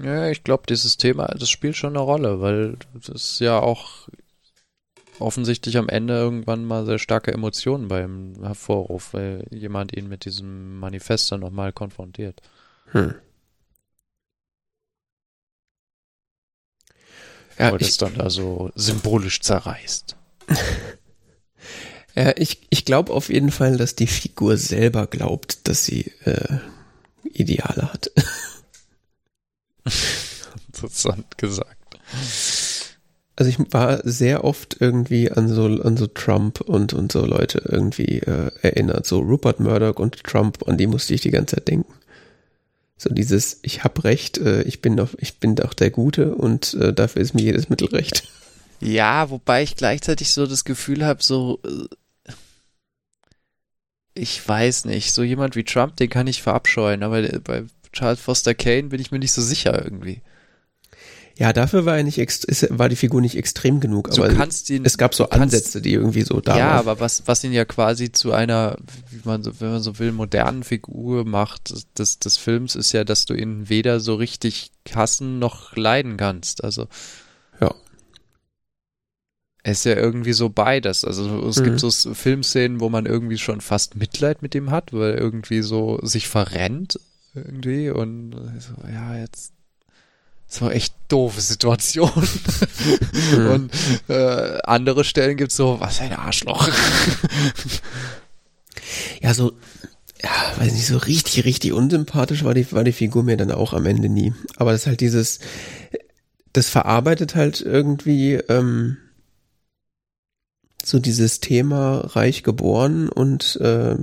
Ja, 0.00 0.28
ich 0.28 0.44
glaube, 0.44 0.64
dieses 0.68 0.96
Thema, 0.96 1.26
das 1.26 1.50
spielt 1.50 1.76
schon 1.76 1.96
eine 1.96 2.04
Rolle, 2.04 2.40
weil 2.40 2.76
das 2.94 3.40
ja 3.40 3.58
auch 3.58 4.08
offensichtlich 5.18 5.76
am 5.76 5.88
Ende 5.88 6.14
irgendwann 6.14 6.64
mal 6.64 6.86
sehr 6.86 6.98
starke 6.98 7.32
Emotionen 7.32 7.88
beim 7.88 8.34
hervorruft, 8.42 9.14
weil 9.14 9.44
jemand 9.50 9.96
ihn 9.96 10.08
mit 10.08 10.24
diesem 10.24 10.78
Manifest 10.78 11.32
dann 11.32 11.40
nochmal 11.40 11.72
konfrontiert. 11.72 12.40
Hm. 12.92 13.14
Ja, 17.58 17.72
Oder 17.72 17.86
es 17.86 17.98
dann 17.98 18.14
da 18.14 18.30
so 18.30 18.70
symbolisch 18.74 19.40
zerreißt. 19.40 20.16
ja, 22.14 22.32
ich, 22.36 22.66
ich 22.70 22.84
glaube 22.84 23.12
auf 23.12 23.28
jeden 23.28 23.50
Fall, 23.50 23.76
dass 23.76 23.94
die 23.94 24.06
Figur 24.06 24.56
selber 24.56 25.06
glaubt, 25.06 25.68
dass 25.68 25.84
sie 25.84 26.12
äh, 26.24 26.58
Ideale 27.32 27.92
hat. 27.92 28.10
Interessant 30.66 31.38
gesagt. 31.38 31.76
Also 33.36 33.50
ich 33.50 33.58
war 33.72 34.00
sehr 34.04 34.44
oft 34.44 34.76
irgendwie 34.80 35.30
an 35.30 35.48
so 35.48 35.64
an 35.64 35.96
so 35.96 36.06
Trump 36.06 36.60
und 36.60 36.92
und 36.92 37.12
so 37.12 37.24
Leute 37.24 37.62
irgendwie 37.66 38.18
äh, 38.18 38.50
erinnert, 38.60 39.06
so 39.06 39.20
Rupert 39.20 39.58
Murdoch 39.58 39.96
und 39.96 40.22
Trump, 40.22 40.68
an 40.68 40.76
die 40.76 40.86
musste 40.86 41.14
ich 41.14 41.22
die 41.22 41.30
ganze 41.30 41.56
Zeit 41.56 41.68
denken. 41.68 41.92
So 42.98 43.12
dieses, 43.12 43.58
ich 43.62 43.82
hab 43.82 44.04
recht, 44.04 44.38
äh, 44.38 44.62
ich 44.62 44.80
bin 44.80 44.96
doch, 44.96 45.14
ich 45.18 45.40
bin 45.40 45.56
doch 45.56 45.74
der 45.74 45.90
Gute 45.90 46.34
und 46.34 46.74
äh, 46.74 46.92
dafür 46.92 47.22
ist 47.22 47.34
mir 47.34 47.42
jedes 47.42 47.68
Mittel 47.68 47.88
recht. 47.88 48.28
Ja, 48.80 49.30
wobei 49.30 49.62
ich 49.62 49.76
gleichzeitig 49.76 50.32
so 50.32 50.46
das 50.46 50.64
Gefühl 50.64 51.04
habe, 51.04 51.22
so 51.22 51.58
äh, 51.64 51.86
ich 54.14 54.46
weiß 54.46 54.84
nicht, 54.84 55.12
so 55.12 55.22
jemand 55.22 55.56
wie 55.56 55.64
Trump, 55.64 55.96
den 55.96 56.10
kann 56.10 56.26
ich 56.26 56.42
verabscheuen, 56.42 57.02
aber 57.02 57.22
bei 57.40 57.64
Charles 57.92 58.20
Foster 58.20 58.54
Kane 58.54 58.84
bin 58.84 59.00
ich 59.00 59.10
mir 59.10 59.18
nicht 59.18 59.32
so 59.32 59.42
sicher 59.42 59.82
irgendwie. 59.82 60.22
Ja, 61.38 61.52
dafür 61.54 61.86
war 61.86 61.96
er 61.96 62.02
nicht 62.02 62.18
war 62.18 62.88
die 62.90 62.96
Figur 62.96 63.22
nicht 63.22 63.36
extrem 63.36 63.80
genug, 63.80 64.10
aber 64.12 64.28
du 64.28 64.36
kannst 64.36 64.68
ihn, 64.68 64.84
es 64.84 64.98
gab 64.98 65.14
so 65.14 65.30
Ansätze, 65.30 65.80
die 65.80 65.94
irgendwie 65.94 66.22
so 66.22 66.40
da 66.40 66.56
ja, 66.56 66.64
waren. 66.64 66.70
Ja, 66.72 66.78
aber 66.78 67.00
was, 67.00 67.22
was 67.26 67.42
ihn 67.42 67.52
ja 67.52 67.64
quasi 67.64 68.12
zu 68.12 68.32
einer, 68.32 68.76
wie 69.10 69.22
man 69.24 69.42
so, 69.42 69.58
wenn 69.60 69.70
man 69.70 69.82
so 69.82 69.98
will, 69.98 70.12
modernen 70.12 70.62
Figur 70.62 71.24
macht 71.24 71.72
des, 71.98 72.18
des 72.18 72.36
Films, 72.36 72.76
ist 72.76 72.92
ja, 72.92 73.04
dass 73.04 73.24
du 73.24 73.34
ihn 73.34 73.70
weder 73.70 73.98
so 73.98 74.14
richtig 74.14 74.72
hassen 74.94 75.38
noch 75.38 75.74
leiden 75.74 76.16
kannst. 76.16 76.62
Also. 76.64 76.86
Ist 79.64 79.84
ja 79.84 79.94
irgendwie 79.94 80.32
so 80.32 80.48
beides. 80.48 81.04
Also 81.04 81.46
es 81.46 81.58
mhm. 81.58 81.64
gibt 81.64 81.80
so 81.80 81.90
Filmszenen, 81.90 82.80
wo 82.80 82.88
man 82.88 83.06
irgendwie 83.06 83.38
schon 83.38 83.60
fast 83.60 83.94
Mitleid 83.94 84.42
mit 84.42 84.54
ihm 84.56 84.70
hat, 84.70 84.92
weil 84.92 85.12
er 85.12 85.18
irgendwie 85.18 85.62
so 85.62 86.00
sich 86.02 86.26
verrennt 86.26 86.98
irgendwie 87.34 87.90
und 87.90 88.34
so, 88.58 88.74
ja, 88.92 89.16
jetzt 89.16 89.52
so 90.48 90.68
echt 90.68 90.94
doofe 91.08 91.40
Situation. 91.40 92.10
Mhm. 93.36 93.46
Und 93.46 93.72
äh, 94.08 94.58
andere 94.64 95.04
Stellen 95.04 95.36
gibt's 95.36 95.56
so, 95.56 95.80
was 95.80 96.00
ein 96.00 96.12
Arschloch. 96.12 96.68
ja, 99.22 99.32
so, 99.32 99.52
ja, 100.22 100.30
weiß 100.58 100.72
nicht, 100.72 100.86
so 100.86 100.98
richtig, 100.98 101.44
richtig 101.44 101.72
unsympathisch 101.72 102.44
war 102.44 102.54
die, 102.54 102.70
war 102.72 102.84
die 102.84 102.92
Figur 102.92 103.22
mir 103.22 103.36
dann 103.36 103.52
auch 103.52 103.72
am 103.72 103.86
Ende 103.86 104.08
nie. 104.08 104.34
Aber 104.56 104.72
das 104.72 104.82
ist 104.82 104.86
halt 104.88 105.00
dieses, 105.00 105.40
das 106.52 106.68
verarbeitet 106.68 107.34
halt 107.34 107.60
irgendwie 107.60 108.34
ähm, 108.34 108.98
so 110.86 110.98
dieses 110.98 111.40
Thema 111.40 111.98
reich 111.98 112.42
geboren 112.42 113.08
und 113.08 113.56
äh, 113.56 113.96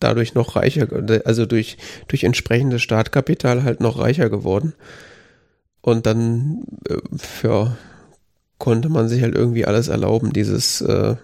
dadurch 0.00 0.34
noch 0.34 0.56
reicher, 0.56 0.88
also 1.24 1.46
durch, 1.46 1.78
durch 2.08 2.24
entsprechendes 2.24 2.82
Startkapital 2.82 3.62
halt 3.62 3.78
noch 3.80 3.98
reicher 3.98 4.28
geworden. 4.30 4.74
Und 5.82 6.06
dann, 6.06 6.64
äh, 6.88 6.96
ja, 7.42 7.76
konnte 8.58 8.88
man 8.88 9.08
sich 9.08 9.22
halt 9.22 9.34
irgendwie 9.34 9.64
alles 9.64 9.88
erlauben, 9.88 10.32
dieses 10.32 10.80
äh, 10.82 11.16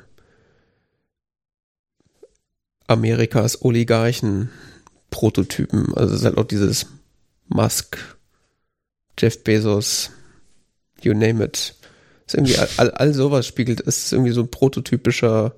Amerikas 2.87 3.63
Oligarchen-Prototypen. 3.63 5.95
Also 5.95 6.15
es 6.15 6.21
ist 6.21 6.27
halt 6.27 6.39
auch 6.39 6.45
dieses 6.45 6.87
Musk, 7.49 8.17
Jeff 9.19 9.43
Bezos, 9.45 10.11
you 11.03 11.13
name 11.15 11.45
it. 11.45 11.75
Ist 12.27 12.35
irgendwie 12.35 12.59
all, 12.59 12.91
all 12.91 13.15
sowas 13.15 13.47
spiegelt, 13.47 13.81
ist 13.81 14.13
irgendwie 14.13 14.33
so 14.33 14.41
ein 14.43 14.51
prototypischer, 14.51 15.55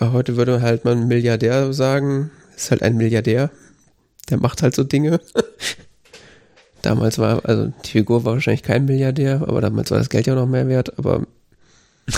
heute 0.00 0.36
würde 0.36 0.62
halt 0.62 0.84
man 0.84 1.08
Milliardär 1.08 1.72
sagen, 1.72 2.30
ist 2.56 2.70
halt 2.70 2.82
ein 2.82 2.96
Milliardär, 2.96 3.50
der 4.30 4.38
macht 4.38 4.62
halt 4.62 4.74
so 4.74 4.84
Dinge. 4.84 5.20
Damals 6.82 7.18
war, 7.18 7.44
also 7.44 7.72
die 7.84 7.90
Figur 7.90 8.24
war 8.24 8.34
wahrscheinlich 8.34 8.62
kein 8.62 8.84
Milliardär, 8.84 9.42
aber 9.42 9.60
damals 9.60 9.90
war 9.90 9.98
das 9.98 10.10
Geld 10.10 10.26
ja 10.28 10.34
noch 10.36 10.46
mehr 10.46 10.68
wert, 10.68 10.96
aber. 10.98 11.26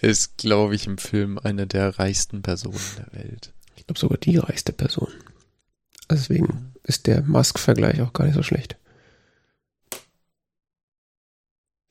ist, 0.00 0.36
glaube 0.36 0.74
ich, 0.74 0.86
im 0.86 0.98
Film 0.98 1.38
eine 1.38 1.66
der 1.66 1.98
reichsten 1.98 2.42
Personen 2.42 2.80
der 2.98 3.12
Welt. 3.12 3.52
Ich 3.76 3.86
glaube 3.86 4.00
sogar 4.00 4.18
die 4.18 4.36
reichste 4.36 4.72
Person. 4.72 5.12
Deswegen 6.10 6.74
ist 6.82 7.06
der 7.06 7.22
Musk-Vergleich 7.22 8.00
auch 8.00 8.12
gar 8.12 8.24
nicht 8.24 8.34
so 8.34 8.42
schlecht. 8.42 8.76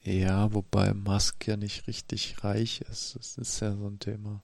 Ja, 0.08 0.54
wobei 0.54 0.94
Musk 0.94 1.48
ja 1.48 1.58
nicht 1.58 1.86
richtig 1.88 2.42
reich 2.42 2.80
ist. 2.90 3.18
Das 3.18 3.38
ist 3.38 3.60
ja 3.60 3.76
so 3.76 3.88
ein 3.88 4.00
Thema. 4.00 4.42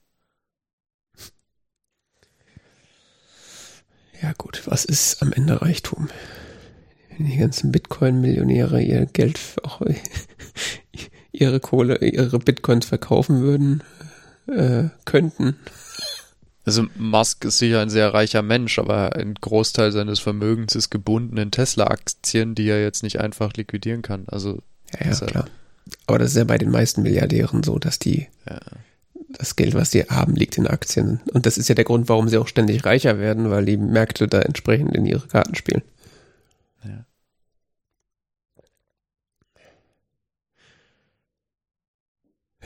Ja 4.21 4.33
gut, 4.37 4.63
was 4.65 4.83
ist 4.83 5.21
am 5.21 5.31
Ende 5.31 5.61
Reichtum? 5.61 6.09
Wenn 7.09 7.27
die 7.27 7.37
ganzen 7.37 7.71
Bitcoin-Millionäre 7.71 8.81
ihr 8.81 9.05
Geld, 9.05 9.39
auch 9.63 9.81
ihre 11.31 11.61
Kohle, 11.61 11.97
ihre 11.99 12.39
Bitcoins 12.39 12.85
verkaufen 12.85 13.39
würden, 13.39 13.83
äh, 14.47 14.89
könnten. 15.05 15.55
Also 16.65 16.87
Musk 16.97 17.45
ist 17.45 17.59
sicher 17.59 17.79
ein 17.79 17.89
sehr 17.89 18.13
reicher 18.13 18.41
Mensch, 18.41 18.79
aber 18.79 19.15
ein 19.15 19.35
Großteil 19.35 19.93
seines 19.93 20.19
Vermögens 20.19 20.75
ist 20.75 20.89
gebunden 20.89 21.37
in 21.37 21.51
Tesla-Aktien, 21.51 22.53
die 22.53 22.67
er 22.67 22.81
jetzt 22.81 23.01
nicht 23.01 23.21
einfach 23.21 23.53
liquidieren 23.53 24.01
kann. 24.01 24.25
Also 24.27 24.61
ja, 24.99 25.11
ja 25.11 25.19
klar. 25.25 25.45
Aber 26.07 26.19
das 26.19 26.31
ist 26.31 26.37
ja 26.37 26.43
bei 26.43 26.57
den 26.57 26.71
meisten 26.71 27.01
Milliardären 27.01 27.63
so, 27.63 27.77
dass 27.77 27.99
die 27.99 28.27
ja 28.47 28.59
das 29.37 29.55
Geld, 29.55 29.73
was 29.73 29.91
sie 29.91 30.03
haben, 30.03 30.35
liegt 30.35 30.57
in 30.57 30.67
Aktien. 30.67 31.21
Und 31.33 31.45
das 31.45 31.57
ist 31.57 31.67
ja 31.67 31.75
der 31.75 31.85
Grund, 31.85 32.09
warum 32.09 32.29
sie 32.29 32.37
auch 32.37 32.47
ständig 32.47 32.85
reicher 32.85 33.19
werden, 33.19 33.49
weil 33.49 33.65
die 33.65 33.77
Märkte 33.77 34.27
da 34.27 34.41
entsprechend 34.41 34.95
in 34.95 35.05
ihre 35.05 35.27
Karten 35.27 35.55
spielen. 35.55 35.81
Ja. 36.83 37.05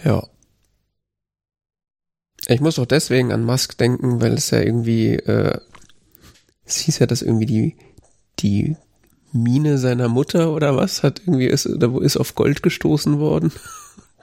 Ja. 0.04 0.28
Ich 2.48 2.62
muss 2.62 2.80
auch 2.80 2.86
deswegen 2.86 3.32
an 3.32 3.44
Musk 3.44 3.78
denken, 3.78 4.22
weil 4.22 4.34
es 4.34 4.52
ja 4.52 4.60
irgendwie, 4.60 5.16
äh, 5.16 5.60
es 6.66 6.78
hieß 6.78 7.00
ja, 7.00 7.06
dass 7.06 7.22
irgendwie 7.22 7.46
die, 7.46 7.78
die 8.40 8.78
Mine 9.44 9.78
seiner 9.78 10.08
Mutter 10.08 10.52
oder 10.52 10.76
was 10.76 11.04
hat 11.04 11.22
irgendwie 11.26 11.48
ist, 11.48 11.68
oder 11.68 11.92
wo 11.94 12.00
ist 12.00 12.18
auf 12.18 12.36
Gold 12.36 12.64
gestoßen 12.64 13.20
worden. 13.20 13.52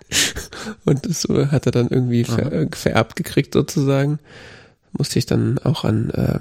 Und 0.84 1.06
das 1.06 1.24
hat 1.50 1.66
er 1.66 1.72
dann 1.72 1.88
irgendwie 1.88 2.24
ver 2.24 2.52
äh, 2.52 2.68
vererbt 2.72 3.16
gekriegt 3.16 3.54
sozusagen. 3.54 4.18
Musste 4.92 5.18
ich 5.18 5.26
dann 5.26 5.58
auch 5.58 5.84
an 5.84 6.10
äh, 6.10 6.38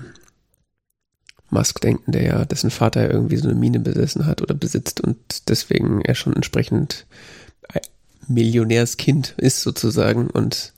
Musk 1.49 1.81
denken, 1.81 2.11
der 2.11 2.23
ja, 2.23 2.45
dessen 2.45 2.71
Vater 2.71 3.03
ja 3.03 3.09
irgendwie 3.09 3.37
so 3.37 3.47
eine 3.47 3.57
Mine 3.57 3.79
besessen 3.79 4.25
hat 4.25 4.41
oder 4.41 4.53
besitzt 4.53 5.01
und 5.01 5.17
deswegen 5.49 6.01
er 6.01 6.15
schon 6.15 6.35
entsprechend 6.35 7.05
Millionärskind 8.27 9.35
ist 9.37 9.61
sozusagen 9.61 10.29
und 10.29 10.73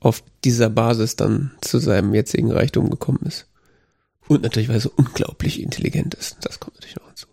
auf 0.00 0.22
dieser 0.44 0.70
Basis 0.70 1.16
dann 1.16 1.52
zu 1.60 1.78
seinem 1.78 2.14
jetzigen 2.14 2.50
Reichtum 2.50 2.90
gekommen 2.90 3.20
ist. 3.26 3.46
Und 4.30 4.42
natürlich, 4.42 4.68
weil 4.68 4.76
er 4.76 4.80
so 4.80 4.92
unglaublich 4.94 5.60
intelligent 5.60 6.14
ist. 6.14 6.36
Das 6.42 6.60
kommt 6.60 6.76
natürlich 6.76 6.94
noch 6.94 7.08
hinzu. 7.08 7.26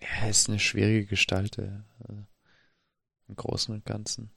Ja, 0.00 0.28
ist 0.28 0.48
eine 0.48 0.60
schwierige 0.60 1.04
Gestalt, 1.06 1.58
also 1.58 2.24
im 3.26 3.34
Großen 3.34 3.74
und 3.74 3.84
Ganzen. 3.84 4.30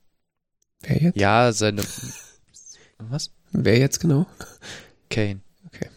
Wer 0.81 0.99
jetzt? 0.99 1.15
Ja, 1.15 1.51
seine. 1.51 1.83
Was? 2.97 3.29
Wer 3.51 3.77
jetzt 3.77 3.99
genau? 3.99 4.25
Kane. 5.11 5.41
Okay. 5.67 5.91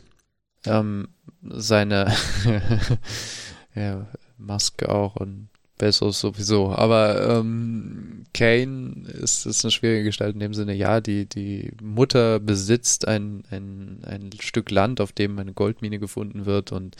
Ähm, 0.66 1.08
seine. 1.40 2.14
ja, 3.74 4.06
Musk 4.36 4.82
auch 4.82 5.16
und 5.16 5.48
Bezos 5.78 6.20
sowieso. 6.20 6.70
Aber 6.72 7.38
ähm, 7.38 8.24
Kane 8.34 9.08
ist, 9.08 9.46
ist 9.46 9.64
eine 9.64 9.72
schwierige 9.72 10.04
Gestalt 10.04 10.34
in 10.34 10.40
dem 10.40 10.54
Sinne, 10.54 10.74
ja, 10.74 11.00
die, 11.00 11.26
die 11.26 11.72
Mutter 11.82 12.40
besitzt 12.40 13.06
ein, 13.06 13.44
ein, 13.50 14.02
ein 14.04 14.30
Stück 14.40 14.70
Land, 14.70 15.00
auf 15.00 15.12
dem 15.12 15.38
eine 15.38 15.52
Goldmine 15.52 15.98
gefunden 15.98 16.46
wird 16.46 16.72
und 16.72 16.96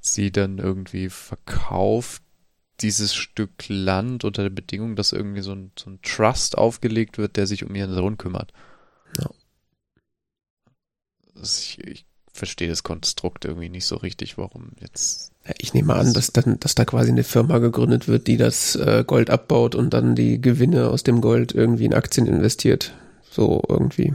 sie 0.00 0.32
dann 0.32 0.58
irgendwie 0.58 1.08
verkauft 1.10 2.22
dieses 2.80 3.14
Stück 3.14 3.68
Land 3.68 4.24
unter 4.24 4.42
der 4.42 4.50
Bedingung, 4.50 4.96
dass 4.96 5.12
irgendwie 5.12 5.42
so 5.42 5.52
ein, 5.52 5.70
so 5.78 5.90
ein 5.90 6.00
Trust 6.02 6.58
aufgelegt 6.58 7.18
wird, 7.18 7.36
der 7.36 7.46
sich 7.46 7.64
um 7.64 7.74
ihren 7.74 7.94
Sohn 7.94 8.18
kümmert. 8.18 8.52
Ja. 9.18 9.30
Ich, 11.40 11.78
ich 11.78 12.06
verstehe 12.34 12.68
das 12.68 12.82
Konstrukt 12.82 13.44
irgendwie 13.44 13.68
nicht 13.68 13.86
so 13.86 13.96
richtig, 13.96 14.36
warum 14.36 14.72
jetzt. 14.80 15.30
Ja, 15.46 15.54
ich 15.58 15.72
nehme 15.72 15.94
an, 15.94 16.12
dass 16.12 16.32
dann, 16.32 16.58
dass 16.58 16.74
da 16.74 16.84
quasi 16.84 17.10
eine 17.10 17.22
Firma 17.22 17.58
gegründet 17.58 18.08
wird, 18.08 18.26
die 18.26 18.36
das 18.36 18.74
äh, 18.74 19.04
Gold 19.06 19.30
abbaut 19.30 19.74
und 19.76 19.94
dann 19.94 20.16
die 20.16 20.40
Gewinne 20.40 20.90
aus 20.90 21.04
dem 21.04 21.20
Gold 21.20 21.52
irgendwie 21.52 21.84
in 21.84 21.94
Aktien 21.94 22.26
investiert. 22.26 22.92
So 23.30 23.62
irgendwie. 23.68 24.14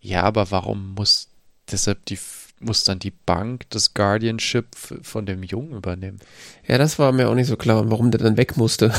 Ja, 0.00 0.24
aber 0.24 0.50
warum 0.50 0.94
muss 0.94 1.28
deshalb 1.70 2.04
die 2.06 2.18
muss 2.58 2.84
dann 2.84 2.98
die 2.98 3.12
Bank 3.12 3.66
das 3.68 3.92
Guardianship 3.94 4.74
von 4.74 5.26
dem 5.26 5.42
Jungen 5.42 5.72
übernehmen? 5.72 6.18
Ja, 6.66 6.78
das 6.78 6.98
war 6.98 7.12
mir 7.12 7.28
auch 7.28 7.34
nicht 7.34 7.48
so 7.48 7.56
klar, 7.56 7.88
warum 7.90 8.10
der 8.10 8.20
dann 8.20 8.38
weg 8.38 8.56
musste. 8.56 8.92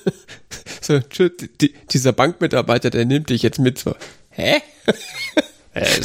so, 0.80 1.00
die, 1.00 1.74
dieser 1.90 2.12
Bankmitarbeiter, 2.12 2.90
der 2.90 3.04
nimmt 3.04 3.30
dich 3.30 3.42
jetzt 3.42 3.58
mit. 3.58 3.78
So, 3.78 3.96
hä? 4.30 4.62
äh, 5.74 6.00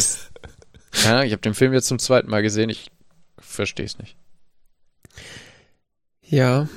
ja, 1.03 1.23
ich 1.23 1.31
habe 1.31 1.41
den 1.41 1.53
Film 1.53 1.73
jetzt 1.73 1.87
zum 1.87 1.99
zweiten 1.99 2.29
Mal 2.29 2.41
gesehen. 2.41 2.69
Ich 2.69 2.91
verstehe 3.39 3.85
es 3.85 3.97
nicht. 3.97 4.15
Ja. 6.21 6.67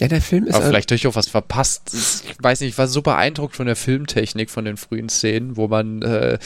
Ja, 0.00 0.08
der 0.08 0.22
Film 0.22 0.46
ist. 0.46 0.54
Aber 0.54 0.66
vielleicht 0.66 0.90
habe 0.90 0.96
ich 0.96 1.06
auch 1.06 1.14
was 1.14 1.28
verpasst. 1.28 1.92
Ich 1.92 2.42
weiß 2.42 2.60
nicht, 2.60 2.70
ich 2.70 2.78
war 2.78 2.88
so 2.88 3.02
beeindruckt 3.02 3.54
von 3.54 3.66
der 3.66 3.76
Filmtechnik, 3.76 4.48
von 4.48 4.64
den 4.64 4.78
frühen 4.78 5.10
Szenen, 5.10 5.58
wo 5.58 5.68
man, 5.68 6.00
äh, 6.00 6.38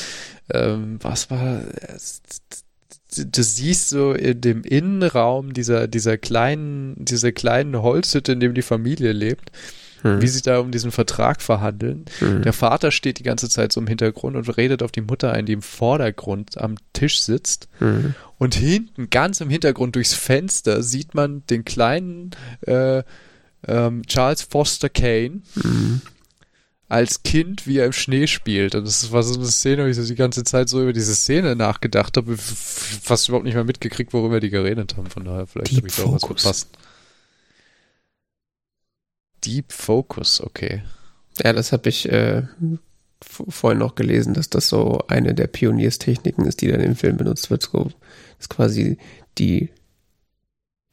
ähm, 0.52 0.98
was 1.00 1.30
war, 1.30 1.62
du 3.16 3.42
siehst 3.42 3.90
so 3.90 4.12
in 4.12 4.40
dem 4.40 4.64
Innenraum 4.64 5.52
dieser, 5.52 5.86
dieser 5.86 6.18
kleinen, 6.18 6.96
dieser 7.04 7.30
kleinen 7.30 7.80
Holzhütte, 7.80 8.32
in 8.32 8.40
dem 8.40 8.54
die 8.54 8.62
Familie 8.62 9.12
lebt, 9.12 9.52
hm. 10.04 10.20
wie 10.20 10.28
sie 10.28 10.42
da 10.42 10.58
um 10.58 10.70
diesen 10.70 10.92
Vertrag 10.92 11.40
verhandeln. 11.40 12.04
Hm. 12.18 12.42
Der 12.42 12.52
Vater 12.52 12.90
steht 12.90 13.18
die 13.18 13.24
ganze 13.24 13.48
Zeit 13.48 13.72
so 13.72 13.80
im 13.80 13.86
Hintergrund 13.86 14.36
und 14.36 14.56
redet 14.56 14.82
auf 14.82 14.92
die 14.92 15.00
Mutter 15.00 15.32
ein, 15.32 15.46
die 15.46 15.54
im 15.54 15.62
Vordergrund 15.62 16.58
am 16.58 16.76
Tisch 16.92 17.20
sitzt. 17.20 17.68
Hm. 17.78 18.14
Und 18.38 18.54
hinten, 18.54 19.08
ganz 19.08 19.40
im 19.40 19.48
Hintergrund 19.48 19.96
durchs 19.96 20.12
Fenster, 20.12 20.82
sieht 20.82 21.14
man 21.14 21.42
den 21.46 21.64
kleinen 21.64 22.32
äh, 22.66 23.02
ähm, 23.66 24.02
Charles 24.06 24.42
Foster 24.42 24.90
Kane 24.90 25.40
mhm. 25.54 26.02
als 26.90 27.22
Kind, 27.22 27.66
wie 27.66 27.78
er 27.78 27.86
im 27.86 27.92
Schnee 27.92 28.26
spielt. 28.26 28.74
Und 28.74 28.86
das 28.86 29.10
war 29.10 29.22
so 29.22 29.34
eine 29.40 29.46
Szene, 29.46 29.84
wo 29.84 29.88
ich 29.88 29.96
so 29.96 30.04
die 30.04 30.14
ganze 30.14 30.44
Zeit 30.44 30.68
so 30.68 30.82
über 30.82 30.92
diese 30.92 31.14
Szene 31.14 31.56
nachgedacht 31.56 32.18
habe, 32.18 32.36
fast 32.36 33.28
überhaupt 33.28 33.46
nicht 33.46 33.54
mehr 33.54 33.64
mitgekriegt, 33.64 34.12
worüber 34.12 34.40
die 34.40 34.50
geredet 34.50 34.98
haben. 34.98 35.06
Von 35.06 35.24
daher, 35.24 35.46
vielleicht 35.46 35.76
habe 35.76 35.86
ich 35.86 35.96
da 35.96 36.02
auch 36.02 36.12
was 36.12 36.24
verpasst. 36.24 36.68
Deep 39.46 39.72
Focus, 39.72 40.40
okay. 40.40 40.82
Ja, 41.42 41.52
das 41.52 41.72
habe 41.72 41.88
ich 41.88 42.10
äh, 42.10 42.42
vorhin 43.20 43.78
noch 43.78 43.94
gelesen, 43.94 44.34
dass 44.34 44.50
das 44.50 44.68
so 44.68 45.04
eine 45.08 45.34
der 45.34 45.46
Pionierstechniken 45.46 46.44
ist, 46.46 46.60
die 46.60 46.68
dann 46.68 46.80
im 46.80 46.96
Film 46.96 47.16
benutzt 47.16 47.50
wird. 47.50 47.62
So, 47.62 47.90
ist 48.38 48.50
quasi 48.50 48.98
die 49.38 49.70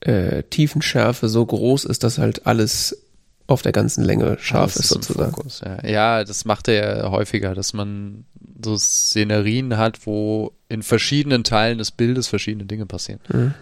äh, 0.02 0.44
Tiefenschärfe 0.44 1.30
so 1.30 1.46
groß 1.46 1.86
ist, 1.86 2.04
dass 2.04 2.18
halt 2.18 2.48
alles 2.48 3.06
auf 3.48 3.62
der 3.62 3.72
ganzen 3.72 4.04
Länge 4.04 4.38
scharf 4.40 4.76
ist, 4.76 4.84
ist 4.84 4.90
sozusagen. 4.90 5.34
Fokus, 5.34 5.62
ja. 5.62 5.86
ja. 5.86 6.24
das 6.24 6.46
macht 6.46 6.68
er 6.68 6.74
ja 7.00 7.12
häufiger, 7.12 7.54
dass 7.54 7.74
man 7.74 8.26
so 8.64 8.78
Szenerien 8.78 9.78
hat, 9.78 10.06
wo 10.06 10.54
in 10.70 10.84
verschiedenen 10.84 11.44
Teilen 11.44 11.78
des 11.78 11.92
Bildes 11.92 12.28
verschiedene 12.28 12.66
Dinge 12.66 12.86
passieren. 12.86 13.20
Mhm. 13.30 13.54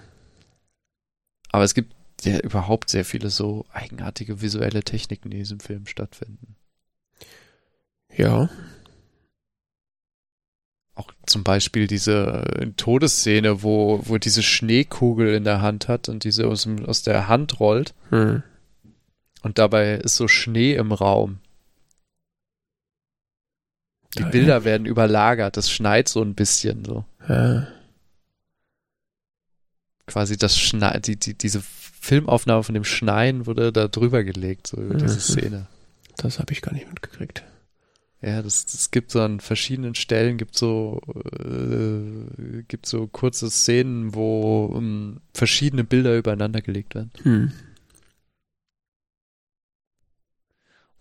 Aber 1.52 1.64
es 1.64 1.74
gibt 1.74 1.94
ja 2.25 2.39
überhaupt 2.39 2.89
sehr 2.89 3.05
viele 3.05 3.29
so 3.29 3.65
eigenartige 3.71 4.41
visuelle 4.41 4.83
Techniken, 4.83 5.31
in 5.31 5.39
diesem 5.39 5.59
Film 5.59 5.85
stattfinden. 5.85 6.55
Ja, 8.15 8.49
auch 10.99 11.13
zum 11.25 11.43
Beispiel 11.43 11.87
diese 11.87 12.43
äh, 12.57 12.71
Todesszene, 12.75 13.63
wo, 13.63 14.01
wo 14.03 14.17
diese 14.17 14.43
Schneekugel 14.43 15.33
in 15.33 15.45
der 15.45 15.61
Hand 15.61 15.87
hat 15.87 16.09
und 16.09 16.25
diese 16.25 16.45
aus, 16.47 16.67
aus 16.85 17.03
der 17.03 17.29
Hand 17.29 17.59
rollt. 17.59 17.93
Hm. 18.09 18.43
Und 19.41 19.57
dabei 19.57 19.95
ist 19.95 20.17
so 20.17 20.27
Schnee 20.27 20.73
im 20.75 20.91
Raum. 20.91 21.39
Die 24.17 24.23
ja, 24.23 24.29
Bilder 24.29 24.57
ja. 24.57 24.63
werden 24.65 24.85
überlagert, 24.85 25.55
das 25.55 25.71
schneit 25.71 26.09
so 26.09 26.21
ein 26.21 26.35
bisschen 26.35 26.83
so. 26.83 27.05
Ja. 27.29 27.67
Quasi 30.05 30.35
das 30.35 30.57
Schnei 30.57 30.99
die, 30.99 31.15
die, 31.15 31.35
diese 31.35 31.61
Filmaufnahme 31.99 32.63
von 32.63 32.73
dem 32.73 32.84
Schneien 32.84 33.45
wurde 33.45 33.71
da 33.71 33.88
drüber 33.88 34.23
gelegt, 34.23 34.67
so 34.67 34.77
über 34.77 34.95
mhm. 34.95 34.99
diese 34.99 35.19
Szene. 35.19 35.67
Das 36.17 36.39
habe 36.39 36.51
ich 36.51 36.61
gar 36.61 36.73
nicht 36.73 36.88
mitgekriegt. 36.88 37.43
Ja, 38.21 38.41
das, 38.41 38.65
das 38.65 38.91
gibt 38.91 39.11
so 39.11 39.21
an 39.21 39.39
verschiedenen 39.39 39.95
Stellen, 39.95 40.38
gibt 40.38 40.57
so, 40.57 41.01
äh, 41.39 42.63
gibt 42.67 42.85
so 42.85 43.07
kurze 43.07 43.49
Szenen, 43.49 44.13
wo 44.13 44.65
um, 44.65 44.76
ähm, 44.76 45.21
verschiedene 45.34 45.85
Bilder 45.85 46.17
übereinander 46.17 46.61
gelegt 46.61 46.95
werden. 46.95 47.11
Hm. 47.23 47.51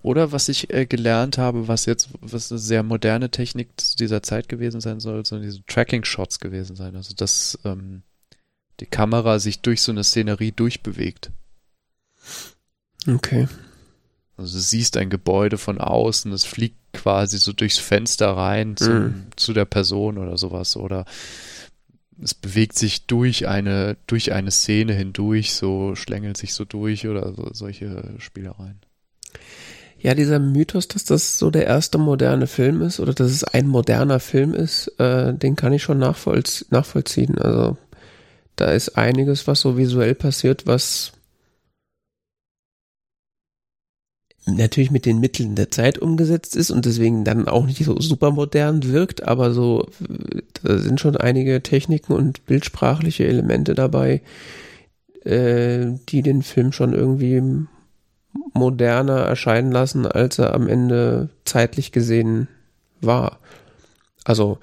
Oder 0.00 0.30
was 0.30 0.48
ich 0.48 0.72
äh, 0.72 0.86
gelernt 0.86 1.38
habe, 1.38 1.66
was 1.66 1.86
jetzt, 1.86 2.10
was 2.20 2.52
eine 2.52 2.60
sehr 2.60 2.84
moderne 2.84 3.30
Technik 3.30 3.80
zu 3.80 3.96
dieser 3.96 4.22
Zeit 4.22 4.48
gewesen 4.48 4.80
sein 4.80 5.00
soll, 5.00 5.24
so 5.26 5.40
diese 5.40 5.64
Tracking-Shots 5.66 6.38
gewesen 6.38 6.76
sein. 6.76 6.94
Also, 6.94 7.14
dass 7.16 7.58
ähm, 7.64 8.02
die 8.80 8.86
Kamera 8.86 9.38
sich 9.38 9.60
durch 9.60 9.82
so 9.82 9.92
eine 9.92 10.04
Szenerie 10.04 10.52
durchbewegt. 10.52 11.30
Okay. 13.06 13.48
Also 14.36 14.56
du 14.56 14.62
siehst 14.62 14.96
ein 14.96 15.10
Gebäude 15.10 15.58
von 15.58 15.78
außen, 15.80 16.32
es 16.32 16.44
fliegt 16.44 16.76
quasi 16.92 17.38
so 17.38 17.52
durchs 17.52 17.78
Fenster 17.78 18.30
rein 18.30 18.76
zum, 18.76 18.94
mhm. 18.94 19.26
zu 19.36 19.52
der 19.52 19.64
Person 19.64 20.16
oder 20.16 20.38
sowas. 20.38 20.76
Oder 20.76 21.04
es 22.22 22.34
bewegt 22.34 22.78
sich 22.78 23.06
durch 23.06 23.48
eine, 23.48 23.96
durch 24.06 24.32
eine 24.32 24.50
Szene 24.50 24.92
hindurch, 24.92 25.54
so 25.54 25.94
schlängelt 25.94 26.36
sich 26.36 26.54
so 26.54 26.64
durch 26.64 27.06
oder 27.06 27.32
so, 27.34 27.48
solche 27.52 28.14
Spielereien. 28.18 28.80
Ja, 30.00 30.14
dieser 30.14 30.38
Mythos, 30.38 30.86
dass 30.86 31.04
das 31.04 31.38
so 31.38 31.50
der 31.50 31.66
erste 31.66 31.98
moderne 31.98 32.46
Film 32.46 32.82
ist 32.82 33.00
oder 33.00 33.12
dass 33.12 33.32
es 33.32 33.42
ein 33.42 33.66
moderner 33.66 34.20
Film 34.20 34.54
ist, 34.54 34.88
äh, 35.00 35.34
den 35.34 35.56
kann 35.56 35.72
ich 35.72 35.82
schon 35.82 35.98
nachvollzie 35.98 36.66
nachvollziehen. 36.70 37.36
Also 37.38 37.76
da 38.60 38.72
ist 38.72 38.96
einiges, 38.96 39.46
was 39.46 39.60
so 39.60 39.76
visuell 39.76 40.14
passiert, 40.14 40.66
was 40.66 41.12
natürlich 44.46 44.90
mit 44.90 45.06
den 45.06 45.20
Mitteln 45.20 45.54
der 45.54 45.70
Zeit 45.70 45.98
umgesetzt 45.98 46.56
ist 46.56 46.70
und 46.70 46.84
deswegen 46.84 47.24
dann 47.24 47.48
auch 47.48 47.66
nicht 47.66 47.84
so 47.84 48.00
super 48.00 48.30
modern 48.30 48.84
wirkt, 48.84 49.26
aber 49.26 49.52
so, 49.52 49.86
da 50.62 50.78
sind 50.78 51.00
schon 51.00 51.16
einige 51.16 51.62
Techniken 51.62 52.12
und 52.12 52.46
bildsprachliche 52.46 53.26
Elemente 53.26 53.74
dabei, 53.74 54.22
äh, 55.24 55.86
die 56.08 56.22
den 56.22 56.42
Film 56.42 56.72
schon 56.72 56.94
irgendwie 56.94 57.42
moderner 58.54 59.18
erscheinen 59.18 59.72
lassen, 59.72 60.06
als 60.06 60.38
er 60.38 60.54
am 60.54 60.68
Ende 60.68 61.28
zeitlich 61.44 61.92
gesehen 61.92 62.48
war. 63.00 63.38
Also, 64.24 64.58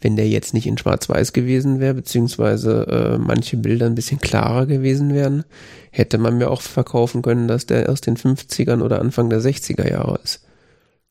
wenn 0.00 0.16
der 0.16 0.28
jetzt 0.28 0.54
nicht 0.54 0.66
in 0.66 0.78
Schwarz-Weiß 0.78 1.32
gewesen 1.32 1.80
wäre, 1.80 1.94
beziehungsweise 1.94 2.86
äh, 2.86 3.18
manche 3.18 3.56
Bilder 3.56 3.86
ein 3.86 3.94
bisschen 3.94 4.20
klarer 4.20 4.66
gewesen 4.66 5.14
wären, 5.14 5.44
hätte 5.90 6.18
man 6.18 6.38
mir 6.38 6.50
auch 6.50 6.60
verkaufen 6.60 7.22
können, 7.22 7.48
dass 7.48 7.66
der 7.66 7.88
aus 7.88 8.00
den 8.00 8.16
50ern 8.16 8.82
oder 8.82 9.00
Anfang 9.00 9.30
der 9.30 9.40
60er 9.40 9.90
Jahre 9.90 10.18
ist. 10.22 10.44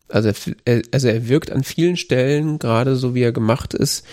Also 0.08 0.32
er, 0.66 0.82
also 0.92 1.08
er 1.08 1.28
wirkt 1.28 1.52
an 1.52 1.64
vielen 1.64 1.98
Stellen, 1.98 2.60
gerade 2.60 2.96
so 2.96 3.16
wie 3.16 3.24
er 3.24 3.32
gemacht 3.32 3.74
ist, 3.74 4.06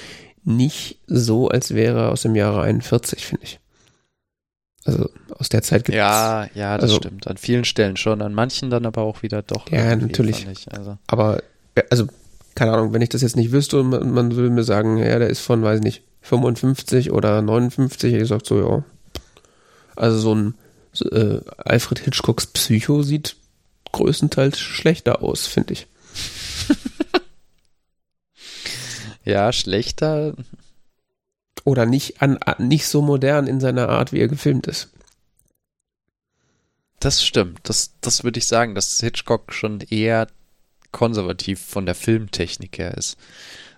nicht 0.44 1.00
so, 1.06 1.48
als 1.48 1.74
wäre 1.74 2.00
er 2.00 2.12
aus 2.12 2.22
dem 2.22 2.34
Jahre 2.34 2.62
41, 2.62 3.26
finde 3.26 3.44
ich. 3.44 3.60
Also 4.84 5.08
aus 5.30 5.48
der 5.48 5.62
Zeit 5.62 5.84
gibt 5.84 5.94
es. 5.94 5.98
Ja, 5.98 6.48
ja, 6.54 6.76
das 6.76 6.84
also, 6.84 6.96
stimmt. 6.96 7.28
An 7.28 7.36
vielen 7.36 7.64
Stellen 7.64 7.96
schon, 7.96 8.20
an 8.20 8.34
manchen 8.34 8.70
dann 8.70 8.84
aber 8.84 9.02
auch 9.02 9.22
wieder 9.22 9.42
doch. 9.42 9.70
Ja, 9.70 9.94
natürlich. 9.94 10.46
Also. 10.72 10.98
Aber, 11.06 11.42
also 11.90 12.06
keine 12.54 12.72
Ahnung, 12.72 12.92
wenn 12.92 13.02
ich 13.02 13.08
das 13.08 13.22
jetzt 13.22 13.36
nicht 13.36 13.52
wüsste 13.52 13.80
und 13.80 13.90
man, 13.90 14.10
man 14.10 14.36
würde 14.36 14.50
mir 14.50 14.64
sagen, 14.64 14.98
ja, 14.98 15.18
der 15.18 15.30
ist 15.30 15.40
von, 15.40 15.62
weiß 15.62 15.78
ich 15.78 15.84
nicht, 15.84 16.02
55 16.22 17.10
oder 17.12 17.42
59, 17.42 18.14
ich 18.14 18.28
sag 18.28 18.46
so, 18.46 18.58
ja. 18.60 18.84
Also 19.96 20.18
so 20.18 20.34
ein 20.34 20.54
so, 20.92 21.08
äh, 21.10 21.40
Alfred 21.58 22.00
Hitchcocks 22.00 22.46
Psycho 22.46 23.02
sieht 23.02 23.36
größtenteils 23.92 24.58
schlechter 24.58 25.22
aus, 25.22 25.46
finde 25.46 25.74
ich. 25.74 25.86
ja, 29.24 29.52
schlechter. 29.52 30.34
Oder 31.64 31.86
nicht, 31.86 32.20
an, 32.22 32.38
nicht 32.58 32.86
so 32.86 33.02
modern 33.02 33.46
in 33.46 33.60
seiner 33.60 33.88
Art, 33.88 34.12
wie 34.12 34.20
er 34.20 34.28
gefilmt 34.28 34.66
ist. 34.66 34.90
Das 36.98 37.24
stimmt. 37.24 37.60
Das, 37.64 37.92
das 38.00 38.24
würde 38.24 38.38
ich 38.38 38.46
sagen, 38.46 38.74
dass 38.74 39.00
Hitchcock 39.00 39.52
schon 39.52 39.80
eher 39.80 40.28
konservativ 40.92 41.60
von 41.60 41.86
der 41.86 41.94
Filmtechnik 41.94 42.78
her 42.78 42.96
ist. 42.96 43.16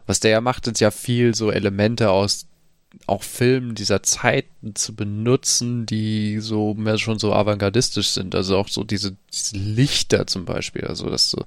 Was 0.06 0.20
der 0.20 0.32
ja 0.32 0.40
macht, 0.40 0.66
ist 0.66 0.80
ja 0.80 0.90
viel 0.90 1.34
so 1.34 1.50
Elemente 1.50 2.10
aus 2.10 2.46
auch 3.06 3.22
Filmen 3.22 3.74
dieser 3.74 4.02
Zeiten 4.02 4.76
zu 4.76 4.94
benutzen, 4.94 5.84
die 5.84 6.38
so 6.40 6.74
mehr 6.74 6.98
schon 6.98 7.18
so 7.18 7.32
avantgardistisch 7.32 8.10
sind. 8.10 8.34
Also 8.34 8.56
auch 8.56 8.68
so 8.68 8.84
diese, 8.84 9.16
diese 9.32 9.56
Lichter 9.56 10.26
zum 10.26 10.44
Beispiel. 10.44 10.84
Also 10.84 11.10
dass 11.10 11.30
so, 11.30 11.44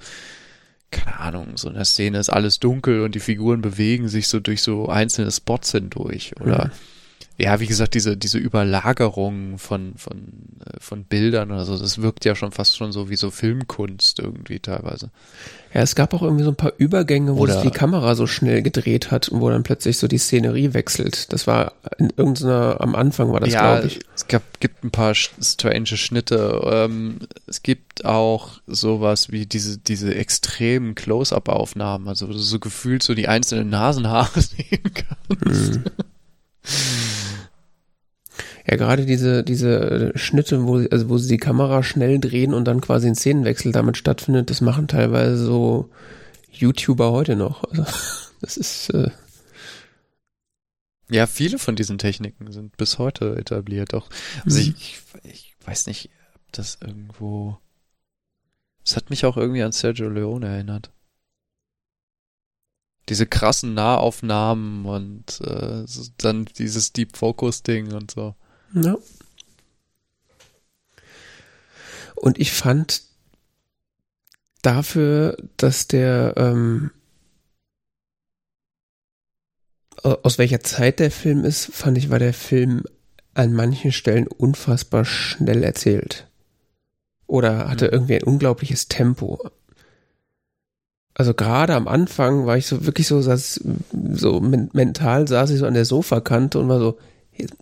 keine 0.92 1.20
Ahnung, 1.20 1.56
so 1.56 1.70
in 1.70 1.76
der 1.76 1.86
Szene 1.86 2.18
ist 2.18 2.30
alles 2.30 2.60
dunkel 2.60 3.02
und 3.02 3.16
die 3.16 3.22
Figuren 3.22 3.62
bewegen 3.62 4.10
sich 4.10 4.28
so 4.28 4.40
durch 4.40 4.62
so 4.62 4.90
einzelne 4.90 5.32
Spots 5.32 5.72
hindurch. 5.72 6.34
Oder 6.42 6.66
mhm 6.66 6.97
ja, 7.40 7.60
wie 7.60 7.68
gesagt, 7.68 7.94
diese, 7.94 8.18
diese 8.18 8.40
Überlagerung 8.40 9.60
von, 9.60 9.94
von, 9.96 10.18
äh, 10.66 10.80
von 10.80 11.04
Bildern 11.04 11.52
oder 11.52 11.66
so, 11.66 11.78
das 11.78 12.02
wirkt 12.02 12.26
ja 12.26 12.34
schon 12.34 12.52
fast 12.52 12.76
schon 12.76 12.92
so 12.92 13.12
wie 13.12 13.16
so 13.16 13.30
Filmkunst 13.30 14.20
irgendwie 14.20 14.60
teilweise. 14.60 15.12
Ja, 15.72 15.82
es 15.82 15.94
gab 15.94 16.16
auch 16.16 16.24
irgendwie 16.24 16.44
so 16.44 16.50
ein 16.50 16.56
paar 16.56 16.74
Übergänge, 16.78 17.36
wo 17.36 17.42
oder, 17.42 17.54
sich 17.54 17.72
die 17.72 17.78
Kamera 17.78 18.16
so 18.16 18.26
schnell 18.26 18.64
gedreht 18.64 19.12
hat 19.12 19.30
und 19.30 19.42
wo 19.42 19.52
dann 19.52 19.62
plötzlich 19.62 20.00
so 20.00 20.08
die 20.08 20.18
Szenerie 20.18 20.74
wechselt. 20.74 21.32
Das 21.32 21.46
war 21.46 21.74
in 22.00 22.12
irgendeiner, 22.18 22.82
am 22.82 22.96
Anfang 22.96 23.32
war 23.32 23.40
das, 23.40 23.54
ja, 23.54 23.74
glaube 23.74 23.88
ich. 23.88 24.00
Es 24.16 24.28
gab, 24.28 24.42
gibt 24.60 24.84
ein 24.84 24.90
paar 24.90 25.14
strange 25.14 25.86
Schnitte. 25.86 26.60
Ähm, 26.66 27.20
es 27.46 27.62
gibt 27.62 28.04
auch 28.04 28.62
sowas 28.66 29.32
wie 29.32 29.46
diese, 29.46 29.78
diese 29.78 30.16
extremen 30.16 30.96
Close-Up-Aufnahmen, 30.96 32.08
also 32.08 32.30
wo 32.30 32.32
du 32.32 32.40
so 32.40 32.58
gefühlt 32.58 33.04
so 33.04 33.14
die 33.14 33.28
einzelnen 33.28 33.70
Nasenhaare 33.70 34.42
sehen 34.42 34.92
kannst. 34.92 35.76
Mhm. 35.76 35.84
Ja, 38.70 38.76
gerade 38.76 39.06
diese, 39.06 39.44
diese 39.44 40.12
Schnitte, 40.16 40.68
wo 40.68 40.80
sie, 40.80 40.92
also 40.92 41.08
wo 41.08 41.18
sie 41.18 41.30
die 41.30 41.38
Kamera 41.38 41.84
schnell 41.84 42.20
drehen 42.20 42.54
und 42.54 42.66
dann 42.66 42.82
quasi 42.82 43.08
ein 43.08 43.16
Szenenwechsel 43.16 43.72
damit 43.72 43.96
stattfindet, 43.96 44.50
das 44.50 44.60
machen 44.60 44.90
teilweise 44.90 45.38
so 45.38 45.90
YouTuber 46.52 47.12
heute 47.12 47.38
noch. 47.38 47.64
Also, 47.64 47.86
das 48.42 48.58
ist, 48.58 48.90
äh 48.90 49.10
ja, 51.10 51.26
viele 51.26 51.58
von 51.58 51.78
diesen 51.78 51.98
Techniken 51.98 52.52
sind 52.52 52.76
bis 52.76 52.98
heute 53.00 53.38
etabliert. 53.38 53.94
Auch, 53.94 54.10
also 54.44 54.60
mhm. 54.60 54.76
ich, 54.78 55.00
ich 55.24 55.56
weiß 55.66 55.88
nicht, 55.88 56.10
ob 56.36 56.52
das 56.52 56.78
irgendwo, 56.82 57.58
das 58.84 58.98
hat 58.98 59.10
mich 59.10 59.26
auch 59.26 59.38
irgendwie 59.38 59.64
an 59.64 59.72
Sergio 59.72 60.10
Leone 60.10 60.48
erinnert 60.48 60.92
diese 63.10 63.26
krassen 63.26 63.74
Nahaufnahmen 63.74 64.86
und 64.86 65.42
äh, 65.42 65.86
dann 66.18 66.46
dieses 66.46 66.94
Deep 66.94 67.16
Focus 67.16 67.64
Ding 67.64 67.94
und 67.94 68.12
so. 68.12 68.36
Ja. 68.74 68.98
Und 72.16 72.40
ich 72.40 72.52
fand 72.52 73.04
dafür, 74.62 75.38
dass 75.56 75.88
der 75.88 76.34
ähm, 76.36 76.92
aus 80.04 80.38
welcher 80.38 80.62
Zeit 80.62 81.00
der 81.00 81.12
Film 81.12 81.44
ist, 81.44 81.66
fand 81.74 81.98
ich, 81.98 82.10
war 82.10 82.20
der 82.20 82.34
Film 82.34 82.84
an 83.34 83.54
manchen 83.54 83.92
Stellen 83.92 84.28
unfassbar 84.28 85.06
schnell 85.06 85.64
erzählt. 85.64 86.28
Oder 87.28 87.70
hatte 87.70 87.88
mhm. 87.88 87.94
irgendwie 87.94 88.16
ein 88.16 88.24
unglaubliches 88.24 88.88
Tempo. 88.88 89.52
Also 91.20 91.34
gerade 91.34 91.74
am 91.74 91.88
Anfang 91.88 92.46
war 92.46 92.58
ich 92.58 92.68
so 92.68 92.86
wirklich 92.86 93.08
so, 93.08 93.20
saß, 93.20 93.62
so 94.14 94.40
mental 94.40 95.28
saß 95.28 95.50
ich 95.50 95.58
so 95.58 95.66
an 95.66 95.74
der 95.74 95.84
Sofakante 95.84 96.60
und 96.60 96.70
war 96.70 96.80
so, 96.80 97.00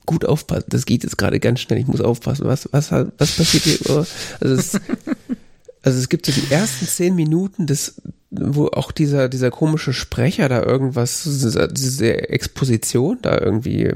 gut 0.05 0.25
aufpassen, 0.25 0.65
das 0.67 0.85
geht 0.85 1.03
jetzt 1.03 1.17
gerade 1.17 1.39
ganz 1.39 1.61
schnell, 1.61 1.79
ich 1.79 1.87
muss 1.87 2.01
aufpassen, 2.01 2.47
was, 2.47 2.67
was, 2.73 2.91
was 2.91 3.31
passiert 3.31 3.63
hier? 3.63 4.05
Also 4.41 4.55
es, 4.55 4.73
also 5.83 5.99
es 5.99 6.09
gibt 6.09 6.25
so 6.25 6.33
die 6.33 6.51
ersten 6.51 6.85
zehn 6.85 7.15
Minuten 7.15 7.65
des, 7.65 8.01
wo 8.29 8.67
auch 8.67 8.91
dieser, 8.91 9.29
dieser 9.29 9.51
komische 9.51 9.93
Sprecher 9.93 10.49
da 10.49 10.61
irgendwas, 10.61 11.23
diese 11.71 12.29
Exposition 12.29 13.19
da 13.21 13.39
irgendwie 13.39 13.93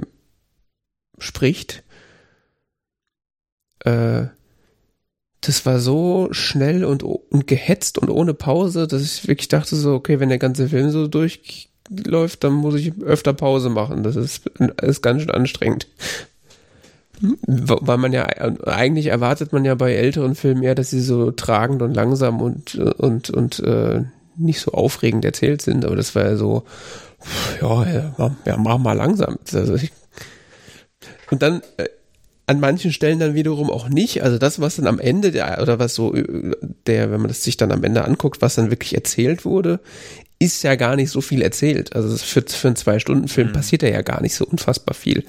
spricht. 1.17 1.83
Äh, 3.83 4.27
das 5.41 5.65
war 5.65 5.79
so 5.79 6.27
schnell 6.31 6.83
und, 6.83 7.03
und 7.03 7.47
gehetzt 7.47 7.97
und 7.97 8.09
ohne 8.09 8.33
Pause, 8.33 8.87
dass 8.87 9.01
ich 9.01 9.27
wirklich 9.27 9.47
dachte 9.47 9.75
so, 9.75 9.93
okay, 9.93 10.19
wenn 10.19 10.29
der 10.29 10.37
ganze 10.37 10.67
Film 10.67 10.89
so 10.91 11.07
durchläuft, 11.07 12.43
dann 12.43 12.53
muss 12.53 12.75
ich 12.75 13.01
öfter 13.01 13.33
Pause 13.33 13.69
machen. 13.69 14.03
Das 14.03 14.15
ist, 14.15 14.47
ist 14.81 15.01
ganz 15.01 15.21
schön 15.21 15.31
anstrengend. 15.31 15.87
Weil 17.45 17.97
man 17.97 18.13
ja, 18.13 18.25
eigentlich 18.65 19.07
erwartet 19.07 19.51
man 19.51 19.65
ja 19.65 19.75
bei 19.75 19.93
älteren 19.93 20.35
Filmen 20.35 20.63
eher, 20.63 20.75
dass 20.75 20.89
sie 20.89 21.01
so 21.01 21.31
tragend 21.31 21.81
und 21.81 21.93
langsam 21.93 22.41
und, 22.41 22.75
und, 22.75 23.29
und 23.29 23.59
äh, 23.59 24.03
nicht 24.37 24.61
so 24.61 24.71
aufregend 24.71 25.25
erzählt 25.25 25.61
sind, 25.61 25.83
aber 25.83 25.97
das 25.97 26.15
war 26.15 26.23
ja 26.23 26.35
so, 26.37 26.63
ja, 27.61 28.35
ja, 28.45 28.57
mach 28.57 28.77
mal 28.77 28.93
langsam. 28.93 29.37
Also 29.53 29.75
ich, 29.75 29.91
und 31.29 31.41
dann 31.41 31.61
äh, 31.77 31.89
an 32.49 32.59
manchen 32.59 32.91
Stellen 32.91 33.19
dann 33.19 33.35
wiederum 33.35 33.69
auch 33.69 33.89
nicht. 33.89 34.23
Also 34.23 34.39
das, 34.39 34.59
was 34.59 34.77
dann 34.77 34.87
am 34.87 34.97
Ende 34.97 35.31
der, 35.31 35.61
oder 35.61 35.77
was 35.77 35.93
so 35.93 36.15
der, 36.87 37.11
wenn 37.11 37.21
man 37.21 37.27
das 37.27 37.43
sich 37.43 37.57
dann 37.57 37.71
am 37.71 37.83
Ende 37.83 38.03
anguckt, 38.03 38.41
was 38.41 38.55
dann 38.55 38.71
wirklich 38.71 38.95
erzählt 38.95 39.45
wurde, 39.45 39.79
ist 40.39 40.63
ja 40.63 40.73
gar 40.73 40.95
nicht 40.95 41.11
so 41.11 41.21
viel 41.21 41.43
erzählt. 41.43 41.95
Also 41.95 42.17
für, 42.17 42.41
für 42.41 42.69
einen 42.69 42.75
Zwei-Stunden-Film 42.75 43.49
mhm. 43.49 43.53
passiert 43.53 43.83
ja 43.83 44.01
gar 44.01 44.19
nicht 44.23 44.33
so 44.33 44.47
unfassbar 44.47 44.95
viel. 44.95 45.25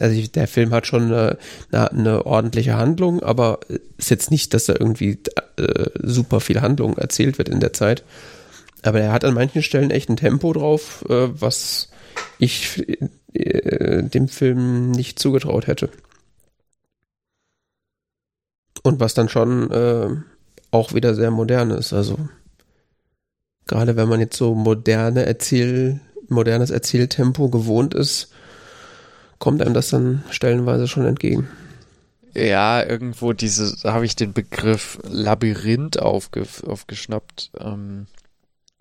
Also 0.00 0.20
der 0.26 0.48
Film 0.48 0.72
hat 0.72 0.88
schon 0.88 1.04
eine, 1.12 1.38
eine, 1.70 1.92
eine, 1.92 2.26
ordentliche 2.26 2.76
Handlung, 2.76 3.22
aber 3.22 3.60
ist 3.96 4.10
jetzt 4.10 4.32
nicht, 4.32 4.52
dass 4.52 4.64
da 4.64 4.72
irgendwie 4.72 5.18
äh, 5.56 5.90
super 6.02 6.40
viel 6.40 6.60
Handlung 6.60 6.98
erzählt 6.98 7.38
wird 7.38 7.50
in 7.50 7.60
der 7.60 7.72
Zeit. 7.72 8.02
Aber 8.82 9.00
er 9.00 9.12
hat 9.12 9.24
an 9.24 9.34
manchen 9.34 9.62
Stellen 9.62 9.92
echt 9.92 10.08
ein 10.08 10.16
Tempo 10.16 10.52
drauf, 10.52 11.04
äh, 11.08 11.28
was 11.40 11.90
ich 12.40 12.82
äh, 13.32 14.02
dem 14.02 14.26
Film 14.26 14.90
nicht 14.90 15.20
zugetraut 15.20 15.68
hätte. 15.68 15.88
Und 18.84 19.00
was 19.00 19.14
dann 19.14 19.28
schon 19.28 19.70
äh, 19.72 20.10
auch 20.70 20.94
wieder 20.94 21.14
sehr 21.14 21.32
modern 21.32 21.70
ist. 21.70 21.92
Also 21.92 22.28
gerade 23.66 23.96
wenn 23.96 24.08
man 24.08 24.20
jetzt 24.20 24.36
so 24.36 24.54
moderne 24.54 25.26
Erzähl, 25.26 26.00
modernes 26.28 26.70
Erzähltempo 26.70 27.48
gewohnt 27.48 27.94
ist, 27.94 28.30
kommt 29.38 29.62
einem 29.62 29.74
das 29.74 29.88
dann 29.88 30.22
stellenweise 30.30 30.86
schon 30.86 31.06
entgegen. 31.06 31.48
Ja, 32.34 32.84
irgendwo 32.84 33.32
diese, 33.32 33.90
habe 33.90 34.04
ich 34.04 34.16
den 34.16 34.32
Begriff 34.32 34.98
Labyrinth 35.04 36.00
aufge, 36.00 36.44
aufgeschnappt, 36.66 37.52
ähm, 37.58 38.06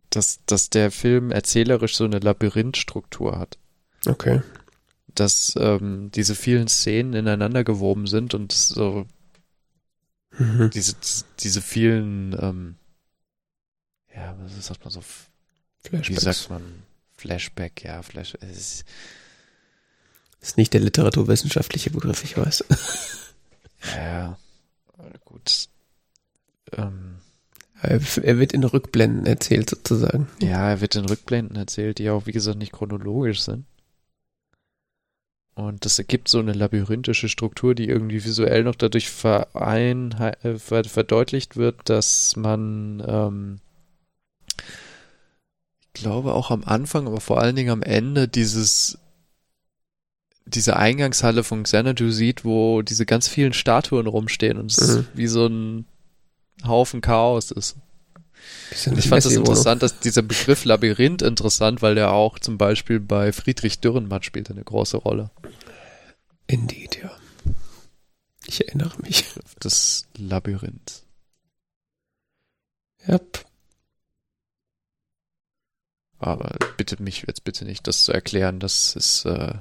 dass, 0.10 0.40
dass 0.46 0.70
der 0.70 0.92
Film 0.92 1.32
erzählerisch 1.32 1.96
so 1.96 2.06
eine 2.06 2.20
Labyrinthstruktur 2.20 3.38
hat. 3.38 3.58
Okay. 4.08 4.42
Dass 5.14 5.54
ähm, 5.58 6.10
diese 6.14 6.34
vielen 6.34 6.68
Szenen 6.68 7.14
ineinander 7.14 7.64
gewoben 7.64 8.08
sind 8.08 8.34
und 8.34 8.52
so 8.52 9.06
Mhm. 10.38 10.69
Diese, 10.72 10.95
diese 11.39 11.61
vielen, 11.61 12.35
ähm, 12.39 12.76
ja, 14.15 14.35
was 14.39 14.68
sagt 14.68 14.84
man 14.84 14.91
so? 14.91 15.03
Flashbacks. 15.84 16.10
Wie 16.10 16.15
sagt 16.15 16.49
man? 16.49 16.84
Flashback, 17.15 17.84
ja, 17.84 18.01
Flash. 18.01 18.35
Ist, 18.35 18.85
ist 20.41 20.57
nicht 20.57 20.73
der 20.73 20.81
literaturwissenschaftliche 20.81 21.89
Begriff, 21.91 22.23
ich 22.23 22.38
weiß. 22.38 22.65
ja, 23.95 24.38
gut. 25.23 25.69
Ähm, 26.73 27.15
er 27.81 28.39
wird 28.39 28.53
in 28.53 28.64
Rückblenden 28.64 29.26
erzählt, 29.26 29.69
sozusagen. 29.69 30.27
Ja, 30.41 30.69
er 30.69 30.81
wird 30.81 30.95
in 30.95 31.05
Rückblenden 31.05 31.57
erzählt, 31.57 31.99
die 31.99 32.10
auch, 32.10 32.26
wie 32.26 32.31
gesagt, 32.31 32.57
nicht 32.57 32.72
chronologisch 32.72 33.41
sind. 33.41 33.65
Und 35.56 35.86
das 35.86 36.00
ergibt 36.00 36.30
so 36.30 36.40
eine 36.40 36.54
labyrinthische 36.54 37.30
Struktur, 37.30 37.76
die 37.76 37.88
irgendwie 37.88 38.24
visuell 38.24 38.64
noch 38.64 38.76
dadurch 38.76 39.10
verein, 39.10 40.12
äh, 40.42 40.58
verdeutlicht 40.58 41.58
wird, 41.58 41.90
dass 41.90 42.36
man, 42.36 43.04
ähm, 43.08 43.60
ich 45.94 46.02
glaube 46.02 46.34
auch 46.34 46.50
am 46.50 46.64
Anfang, 46.64 47.06
aber 47.06 47.22
vor 47.22 47.40
allen 47.40 47.56
Dingen 47.56 47.70
am 47.70 47.84
Ende 47.84 48.28
dieses, 48.28 48.98
diese 50.46 50.76
Eingangshalle 50.76 51.44
von 51.44 51.64
Xanadu 51.64 52.10
sieht, 52.10 52.44
wo 52.44 52.82
diese 52.82 53.06
ganz 53.06 53.28
vielen 53.28 53.54
Statuen 53.54 54.08
rumstehen 54.08 54.58
und 54.58 54.72
es 54.72 54.98
mhm. 54.98 55.08
wie 55.14 55.28
so 55.28 55.46
ein 55.46 55.86
Haufen 56.66 57.02
Chaos 57.02 57.52
ist. 57.52 57.76
Ich 58.72 59.08
fand 59.08 59.26
es 59.26 59.32
interessant, 59.32 59.84
dass 59.84 60.00
dieser 60.00 60.22
Begriff 60.22 60.66
Labyrinth 60.66 61.22
interessant, 61.22 61.82
weil 61.82 61.96
der 61.96 62.12
auch 62.12 62.40
zum 62.40 62.58
Beispiel 62.58 63.00
bei 63.00 63.32
Friedrich 63.32 63.80
Dürrenmatt 63.80 64.26
spielt 64.26 64.50
eine 64.50 64.64
große 64.64 64.98
Rolle. 64.98 65.30
Indeed, 66.48 67.00
ja. 67.02 67.12
Ich 68.46 68.68
erinnere 68.68 68.98
mich. 69.02 69.26
Das 69.60 70.08
Labyrinth. 70.18 71.04
Yep. 73.08 73.46
Aber 76.20 76.56
bitte 76.78 77.02
mich 77.02 77.26
jetzt 77.28 77.44
bitte 77.44 77.66
nicht, 77.66 77.86
das 77.88 78.06
zu 78.06 78.14
erklären. 78.14 78.60
Das 78.60 78.96
ist 78.96 79.26
äh, 79.26 79.56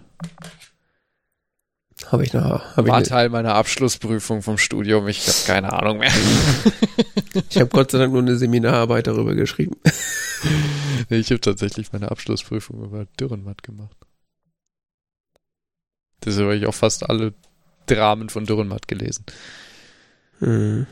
Habe 2.10 2.24
ich 2.24 2.32
noch. 2.32 2.76
Hab 2.76 2.86
war 2.86 3.00
ich, 3.00 3.08
Teil 3.08 3.28
meiner 3.28 3.54
Abschlussprüfung 3.54 4.42
vom 4.42 4.58
Studium. 4.58 5.08
Ich 5.08 5.26
habe 5.26 5.38
keine 5.46 5.72
Ahnung 5.72 5.98
mehr. 5.98 6.12
ich 7.50 7.56
habe 7.56 7.68
Gott 7.68 7.90
sei 7.90 7.98
Dank 7.98 8.12
nur 8.12 8.22
eine 8.22 8.36
Seminararbeit 8.36 9.06
darüber 9.06 9.34
geschrieben. 9.34 9.76
ich 11.08 11.30
habe 11.30 11.40
tatsächlich 11.40 11.92
meine 11.92 12.10
Abschlussprüfung 12.10 12.84
über 12.84 13.06
Dürrenmatt 13.18 13.62
gemacht. 13.62 13.96
Deshalb 16.24 16.46
habe 16.46 16.56
ich 16.56 16.66
auch 16.66 16.74
fast 16.74 17.08
alle 17.08 17.34
Dramen 17.86 18.28
von 18.28 18.46
Dürrenmatt 18.46 18.88
gelesen. 18.88 19.24
Hm. 20.38 20.86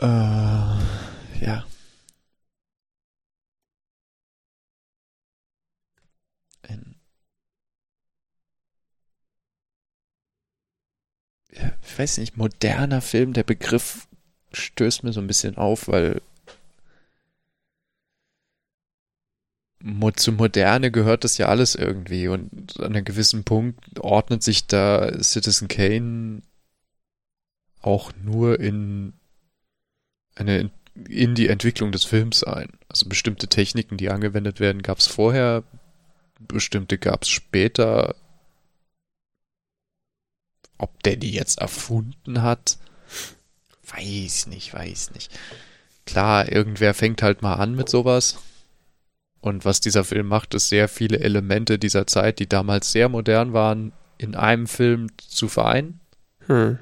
Äh, 0.00 0.06
ja. 0.06 1.64
Ich 11.86 11.98
weiß 11.98 12.18
nicht, 12.18 12.36
moderner 12.36 13.00
Film, 13.00 13.32
der 13.32 13.42
Begriff 13.42 14.06
stößt 14.52 15.04
mir 15.04 15.12
so 15.12 15.20
ein 15.20 15.26
bisschen 15.26 15.56
auf, 15.56 15.88
weil 15.88 16.22
zu 20.16 20.32
Moderne 20.32 20.90
gehört 20.90 21.22
das 21.22 21.38
ja 21.38 21.46
alles 21.46 21.74
irgendwie 21.76 22.26
und 22.26 22.80
an 22.80 22.96
einem 22.96 23.04
gewissen 23.04 23.44
Punkt 23.44 24.00
ordnet 24.00 24.42
sich 24.42 24.66
da 24.66 25.22
Citizen 25.22 25.68
Kane 25.68 26.42
auch 27.80 28.12
nur 28.24 28.58
in 28.58 29.12
eine 30.34 30.70
in 31.06 31.36
die 31.36 31.48
Entwicklung 31.48 31.92
des 31.92 32.04
Films 32.04 32.42
ein. 32.42 32.70
Also 32.88 33.08
bestimmte 33.08 33.46
Techniken, 33.46 33.96
die 33.96 34.10
angewendet 34.10 34.58
werden, 34.58 34.82
gab 34.82 34.98
es 34.98 35.06
vorher, 35.06 35.62
bestimmte 36.40 36.98
gab 36.98 37.22
es 37.22 37.28
später. 37.28 38.16
Ob 40.78 41.02
der 41.02 41.16
die 41.16 41.32
jetzt 41.32 41.58
erfunden 41.58 42.42
hat, 42.42 42.78
weiß 43.94 44.46
nicht, 44.46 44.72
weiß 44.72 45.10
nicht. 45.12 45.30
Klar, 46.06 46.50
irgendwer 46.50 46.94
fängt 46.94 47.22
halt 47.22 47.42
mal 47.42 47.54
an 47.54 47.74
mit 47.74 47.88
sowas. 47.88 48.38
Und 49.40 49.64
was 49.64 49.80
dieser 49.80 50.04
Film 50.04 50.26
macht, 50.26 50.54
ist 50.54 50.68
sehr 50.68 50.88
viele 50.88 51.20
Elemente 51.20 51.78
dieser 51.78 52.06
Zeit, 52.06 52.38
die 52.38 52.48
damals 52.48 52.92
sehr 52.92 53.08
modern 53.08 53.52
waren, 53.52 53.92
in 54.18 54.34
einem 54.34 54.66
Film 54.66 55.08
zu 55.16 55.48
vereinen 55.48 56.00
Hm. 56.46 56.78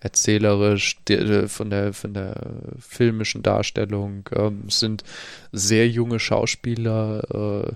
erzählerisch, 0.00 0.96
de- 1.08 1.48
von 1.48 1.70
der, 1.70 1.92
von 1.92 2.12
der 2.12 2.34
filmischen 2.78 3.42
Darstellung. 3.42 4.28
Ähm, 4.34 4.68
sind 4.68 5.04
sehr 5.52 5.88
junge 5.88 6.18
Schauspieler, 6.18 7.68
äh, 7.68 7.72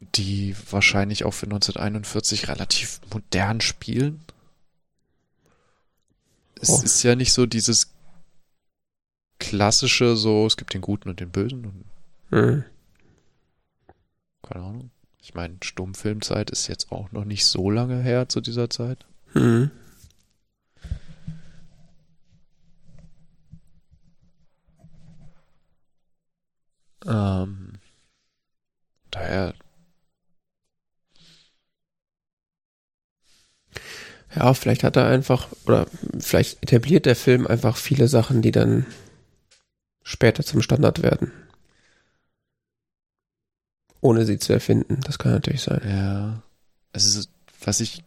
die 0.00 0.54
wahrscheinlich 0.70 1.24
auch 1.24 1.32
für 1.34 1.46
1941 1.46 2.48
relativ 2.48 3.00
modern 3.12 3.60
spielen. 3.60 4.20
Es 6.60 6.70
Oh. 6.70 6.82
ist 6.82 7.02
ja 7.02 7.14
nicht 7.16 7.32
so 7.32 7.46
dieses 7.46 7.92
klassische, 9.38 10.16
so, 10.16 10.46
es 10.46 10.56
gibt 10.56 10.74
den 10.74 10.80
Guten 10.80 11.08
und 11.08 11.20
den 11.20 11.30
Bösen 11.30 11.64
und 11.66 11.84
Hm. 12.30 12.64
keine 14.42 14.64
Ahnung. 14.64 14.90
Ich 15.20 15.34
meine, 15.34 15.56
Stummfilmzeit 15.62 16.50
ist 16.50 16.68
jetzt 16.68 16.90
auch 16.92 17.12
noch 17.12 17.24
nicht 17.24 17.44
so 17.46 17.70
lange 17.70 18.02
her 18.02 18.28
zu 18.28 18.40
dieser 18.40 18.70
Zeit. 18.70 19.04
Hm. 19.32 19.70
Ähm, 27.06 27.72
daher, 29.10 29.54
Ja, 34.34 34.52
vielleicht 34.54 34.84
hat 34.84 34.96
er 34.96 35.06
einfach, 35.06 35.48
oder 35.66 35.86
vielleicht 36.18 36.62
etabliert 36.62 37.06
der 37.06 37.16
Film 37.16 37.46
einfach 37.46 37.76
viele 37.76 38.08
Sachen, 38.08 38.42
die 38.42 38.52
dann 38.52 38.86
später 40.02 40.42
zum 40.42 40.62
Standard 40.62 41.02
werden. 41.02 41.32
Ohne 44.00 44.26
sie 44.26 44.38
zu 44.38 44.52
erfinden. 44.52 45.00
Das 45.04 45.18
kann 45.18 45.32
natürlich 45.32 45.62
sein. 45.62 45.82
ja, 45.88 46.42
ist, 46.92 47.30
was 47.64 47.80
ich 47.80 48.04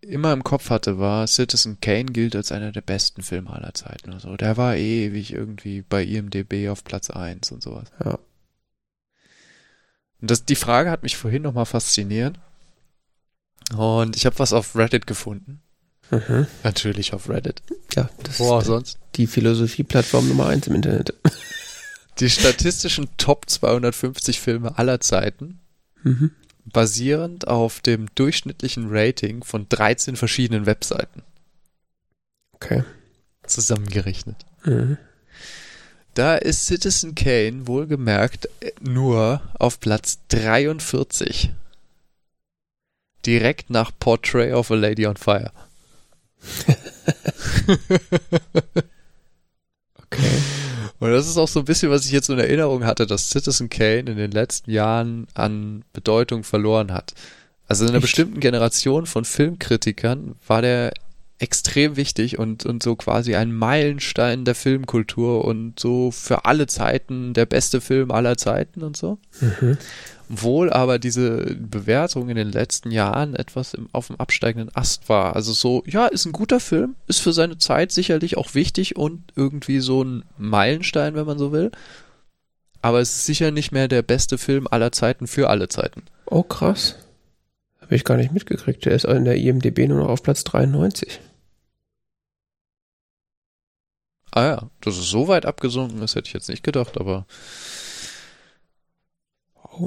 immer 0.00 0.32
im 0.32 0.44
Kopf 0.44 0.70
hatte, 0.70 0.98
war, 0.98 1.26
Citizen 1.26 1.80
Kane 1.80 2.06
gilt 2.06 2.34
als 2.34 2.52
einer 2.52 2.72
der 2.72 2.80
besten 2.80 3.22
Filme 3.22 3.50
aller 3.50 3.74
Zeiten. 3.74 4.12
Also, 4.12 4.36
der 4.36 4.56
war 4.56 4.76
ewig 4.76 5.32
irgendwie 5.32 5.82
bei 5.82 6.02
IMDb 6.02 6.68
auf 6.68 6.84
Platz 6.84 7.10
1 7.10 7.52
und 7.52 7.62
sowas. 7.62 7.90
Ja. 8.04 8.18
Und 10.20 10.30
das, 10.30 10.44
die 10.44 10.56
Frage 10.56 10.90
hat 10.90 11.02
mich 11.02 11.16
vorhin 11.16 11.42
nochmal 11.42 11.66
fasziniert. 11.66 12.38
Und 13.76 14.16
ich 14.16 14.26
habe 14.26 14.38
was 14.38 14.52
auf 14.52 14.74
Reddit 14.76 15.06
gefunden. 15.06 15.62
Mhm. 16.10 16.46
Natürlich 16.64 17.12
auf 17.14 17.28
Reddit. 17.28 17.62
Ja, 17.94 18.10
das 18.24 18.40
Wo 18.40 18.52
auch 18.52 18.60
ist 18.60 18.66
sonst. 18.66 18.98
die 19.14 19.26
Philosophie-Plattform 19.28 20.28
Nummer 20.28 20.46
eins 20.46 20.66
im 20.66 20.74
Internet. 20.74 21.14
Die 22.18 22.28
statistischen 22.28 23.08
Top 23.16 23.48
250 23.48 24.40
Filme 24.40 24.76
aller 24.76 25.00
Zeiten, 25.00 25.60
Mhm. 26.02 26.32
basierend 26.66 27.46
auf 27.48 27.80
dem 27.80 28.06
durchschnittlichen 28.14 28.88
Rating 28.90 29.42
von 29.44 29.66
13 29.68 30.16
verschiedenen 30.16 30.66
Webseiten 30.66 31.22
Okay. 32.52 32.84
zusammengerechnet. 33.46 34.36
Mhm. 34.64 34.98
Da 36.14 36.34
ist 36.36 36.66
Citizen 36.66 37.14
Kane 37.14 37.66
wohlgemerkt 37.66 38.48
nur 38.82 39.40
auf 39.58 39.80
Platz 39.80 40.18
43. 40.28 41.50
Direkt 43.26 43.70
nach 43.70 43.90
Portrait 43.98 44.52
of 44.52 44.70
a 44.70 44.74
Lady 44.74 45.06
on 45.06 45.16
Fire. 45.16 45.52
Okay. 50.12 50.42
Und 50.98 51.10
das 51.12 51.28
ist 51.28 51.38
auch 51.38 51.48
so 51.48 51.60
ein 51.60 51.64
bisschen, 51.64 51.90
was 51.90 52.04
ich 52.04 52.12
jetzt 52.12 52.28
in 52.28 52.38
Erinnerung 52.38 52.84
hatte, 52.84 53.06
dass 53.06 53.30
Citizen 53.30 53.70
Kane 53.70 54.10
in 54.10 54.16
den 54.16 54.32
letzten 54.32 54.70
Jahren 54.70 55.26
an 55.34 55.84
Bedeutung 55.92 56.44
verloren 56.44 56.92
hat. 56.92 57.14
Also 57.66 57.84
in 57.84 57.90
einer 57.90 57.98
Echt? 57.98 58.06
bestimmten 58.06 58.40
Generation 58.40 59.06
von 59.06 59.24
Filmkritikern 59.24 60.34
war 60.46 60.60
der 60.60 60.92
extrem 61.38 61.96
wichtig 61.96 62.38
und, 62.38 62.66
und 62.66 62.82
so 62.82 62.96
quasi 62.96 63.34
ein 63.34 63.52
Meilenstein 63.52 64.44
der 64.44 64.54
Filmkultur 64.54 65.44
und 65.44 65.80
so 65.80 66.10
für 66.10 66.44
alle 66.44 66.66
Zeiten 66.66 67.32
der 67.32 67.46
beste 67.46 67.80
Film 67.80 68.10
aller 68.10 68.36
Zeiten 68.36 68.82
und 68.82 68.96
so. 68.96 69.18
Mhm. 69.40 69.78
Wohl 70.32 70.72
aber 70.72 71.00
diese 71.00 71.56
Bewertung 71.56 72.28
in 72.28 72.36
den 72.36 72.52
letzten 72.52 72.92
Jahren 72.92 73.34
etwas 73.34 73.74
im, 73.74 73.88
auf 73.90 74.06
dem 74.06 74.20
absteigenden 74.20 74.70
Ast 74.76 75.08
war. 75.08 75.34
Also 75.34 75.52
so, 75.52 75.82
ja, 75.86 76.06
ist 76.06 76.24
ein 76.24 76.30
guter 76.30 76.60
Film, 76.60 76.94
ist 77.08 77.20
für 77.20 77.32
seine 77.32 77.58
Zeit 77.58 77.90
sicherlich 77.90 78.36
auch 78.36 78.54
wichtig 78.54 78.94
und 78.94 79.24
irgendwie 79.34 79.80
so 79.80 80.04
ein 80.04 80.22
Meilenstein, 80.38 81.16
wenn 81.16 81.26
man 81.26 81.36
so 81.36 81.50
will. 81.50 81.72
Aber 82.80 83.00
es 83.00 83.10
ist 83.10 83.26
sicher 83.26 83.50
nicht 83.50 83.72
mehr 83.72 83.88
der 83.88 84.02
beste 84.02 84.38
Film 84.38 84.68
aller 84.70 84.92
Zeiten 84.92 85.26
für 85.26 85.50
alle 85.50 85.68
Zeiten. 85.68 86.04
Oh, 86.26 86.44
krass. 86.44 86.94
Habe 87.80 87.96
ich 87.96 88.04
gar 88.04 88.16
nicht 88.16 88.30
mitgekriegt. 88.30 88.84
Der 88.84 88.92
ist 88.92 89.06
in 89.06 89.24
der 89.24 89.36
IMDB 89.36 89.88
nur 89.88 89.98
noch 89.98 90.10
auf 90.10 90.22
Platz 90.22 90.44
93. 90.44 91.18
Ah 94.30 94.44
ja, 94.44 94.70
dass 94.80 94.96
es 94.96 95.10
so 95.10 95.26
weit 95.26 95.44
abgesunken 95.44 96.00
ist, 96.02 96.14
hätte 96.14 96.28
ich 96.28 96.34
jetzt 96.34 96.48
nicht 96.48 96.62
gedacht, 96.62 97.00
aber 97.00 97.26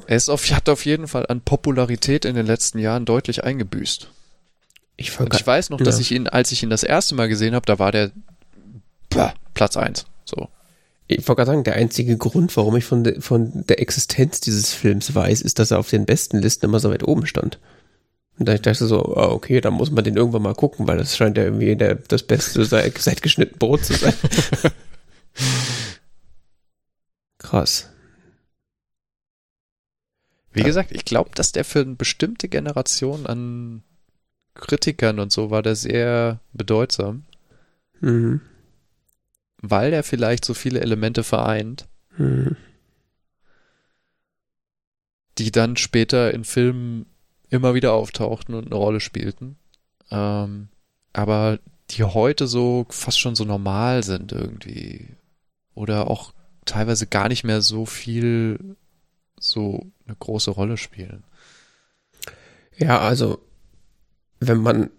Er 0.07 0.15
ist 0.18 0.30
auf, 0.30 0.49
hat 0.52 0.70
auf 0.70 0.86
jeden 0.86 1.07
Fall 1.07 1.26
an 1.28 1.41
Popularität 1.41 2.26
in 2.26 2.36
den 2.36 2.45
letzten 2.45 2.80
Jahren 2.80 3.06
deutlich 3.06 3.44
eingebüßt. 3.44 4.10
Ich 4.98 5.10
Und 5.11 5.15
vergaß. 5.15 5.40
ich 5.40 5.48
weiß 5.48 5.70
noch, 5.70 5.80
dass 5.82 5.95
Ja. 5.95 6.02
ich 6.02 6.11
ihn, 6.11 6.28
als 6.28 6.52
ich 6.52 6.64
ihn 6.64 6.70
das 6.70 6.84
erste 6.84 7.15
Mal 7.15 7.28
gesehen 7.28 7.56
habe, 7.56 7.65
da 7.65 7.80
war 7.80 7.91
der 7.91 8.11
pah, 9.10 9.34
Platz 9.53 9.78
eins. 9.78 10.06
So. 10.26 10.48
Ich 11.07 11.28
wollte 11.28 11.40
gerade 11.41 11.52
sagen, 11.52 11.64
der 11.64 11.76
einzige 11.76 12.18
Grund, 12.18 12.56
warum 12.57 12.76
ich 12.78 12.86
von, 12.86 13.03
de, 13.03 13.20
von 13.22 13.65
der 13.68 13.80
Existenz 13.82 14.40
dieses 14.40 14.74
Films 14.74 15.14
weiß, 15.14 15.41
ist, 15.41 15.60
dass 15.60 15.72
er 15.72 15.80
auf 15.80 15.90
den 15.90 16.06
besten 16.06 16.38
Listen 16.40 16.65
immer 16.65 16.80
so 16.80 16.90
weit 16.91 17.03
oben 17.07 17.26
stand. 17.26 17.60
Und 18.40 18.48
da 18.48 18.53
ich 18.53 18.61
dachte 18.61 18.88
so, 18.88 19.15
ah, 19.15 19.28
okay, 19.30 19.61
dann 19.61 19.74
muss 19.74 19.91
man 19.91 20.03
den 20.03 20.15
irgendwann 20.18 20.41
mal 20.41 20.56
gucken, 20.56 20.88
weil 20.88 20.98
das 20.98 21.15
scheint 21.15 21.38
ja 21.38 21.44
irgendwie 21.44 21.76
der, 21.76 21.95
das 21.95 22.24
Beste 22.24 22.65
seit, 22.65 22.98
seit 22.98 23.22
geschnitten 23.22 23.60
Brot 23.60 23.86
zu 23.86 23.94
sein. 23.94 24.14
Krass. 27.38 27.90
Wie 30.53 30.59
Ja. 30.61 30.65
gesagt, 30.65 30.91
ich 30.91 31.03
glaube, 31.05 31.31
dass 31.35 31.51
der 31.51 31.65
für 31.65 31.81
eine 31.81 31.95
bestimmte 31.95 32.47
Generation 32.47 33.25
an 33.25 33.84
Kritikern 34.53 35.19
und 35.19 35.31
so 35.31 35.49
war 35.49 35.63
der 35.63 35.75
sehr 35.75 36.39
bedeutsam, 36.53 37.23
Mhm. 38.01 38.41
weil 39.61 39.91
der 39.91 40.03
vielleicht 40.03 40.45
so 40.45 40.53
viele 40.53 40.80
Elemente 40.81 41.23
vereint, 41.23 41.88
Mhm. 42.17 42.55
die 45.39 45.51
dann 45.51 45.75
später 45.77 46.34
in 46.34 46.43
Filmen 46.43 47.07
immer 47.49 47.73
wieder 47.73 47.93
auftauchten 47.93 48.53
und 48.53 48.67
eine 48.67 48.75
Rolle 48.75 48.99
spielten. 48.99 49.57
Ähm, 50.11 50.67
aber 51.13 51.59
die 51.89 52.03
heute 52.03 52.47
so 52.47 52.85
fast 52.89 53.19
schon 53.19 53.35
so 53.35 53.43
normal 53.45 54.03
sind 54.03 54.31
irgendwie. 54.31 55.07
Oder 55.73 56.09
auch 56.09 56.34
teilweise 56.65 57.07
gar 57.07 57.30
nicht 57.30 57.43
mehr 57.43 57.61
so 57.61 57.85
viel 57.85 58.75
so 59.39 59.91
eine 60.05 60.15
große 60.15 60.51
Rolle 60.51 60.77
spielen. 60.77 61.23
Ja, 62.77 62.99
also 62.99 63.39
wenn 64.39 64.57
man 64.57 64.89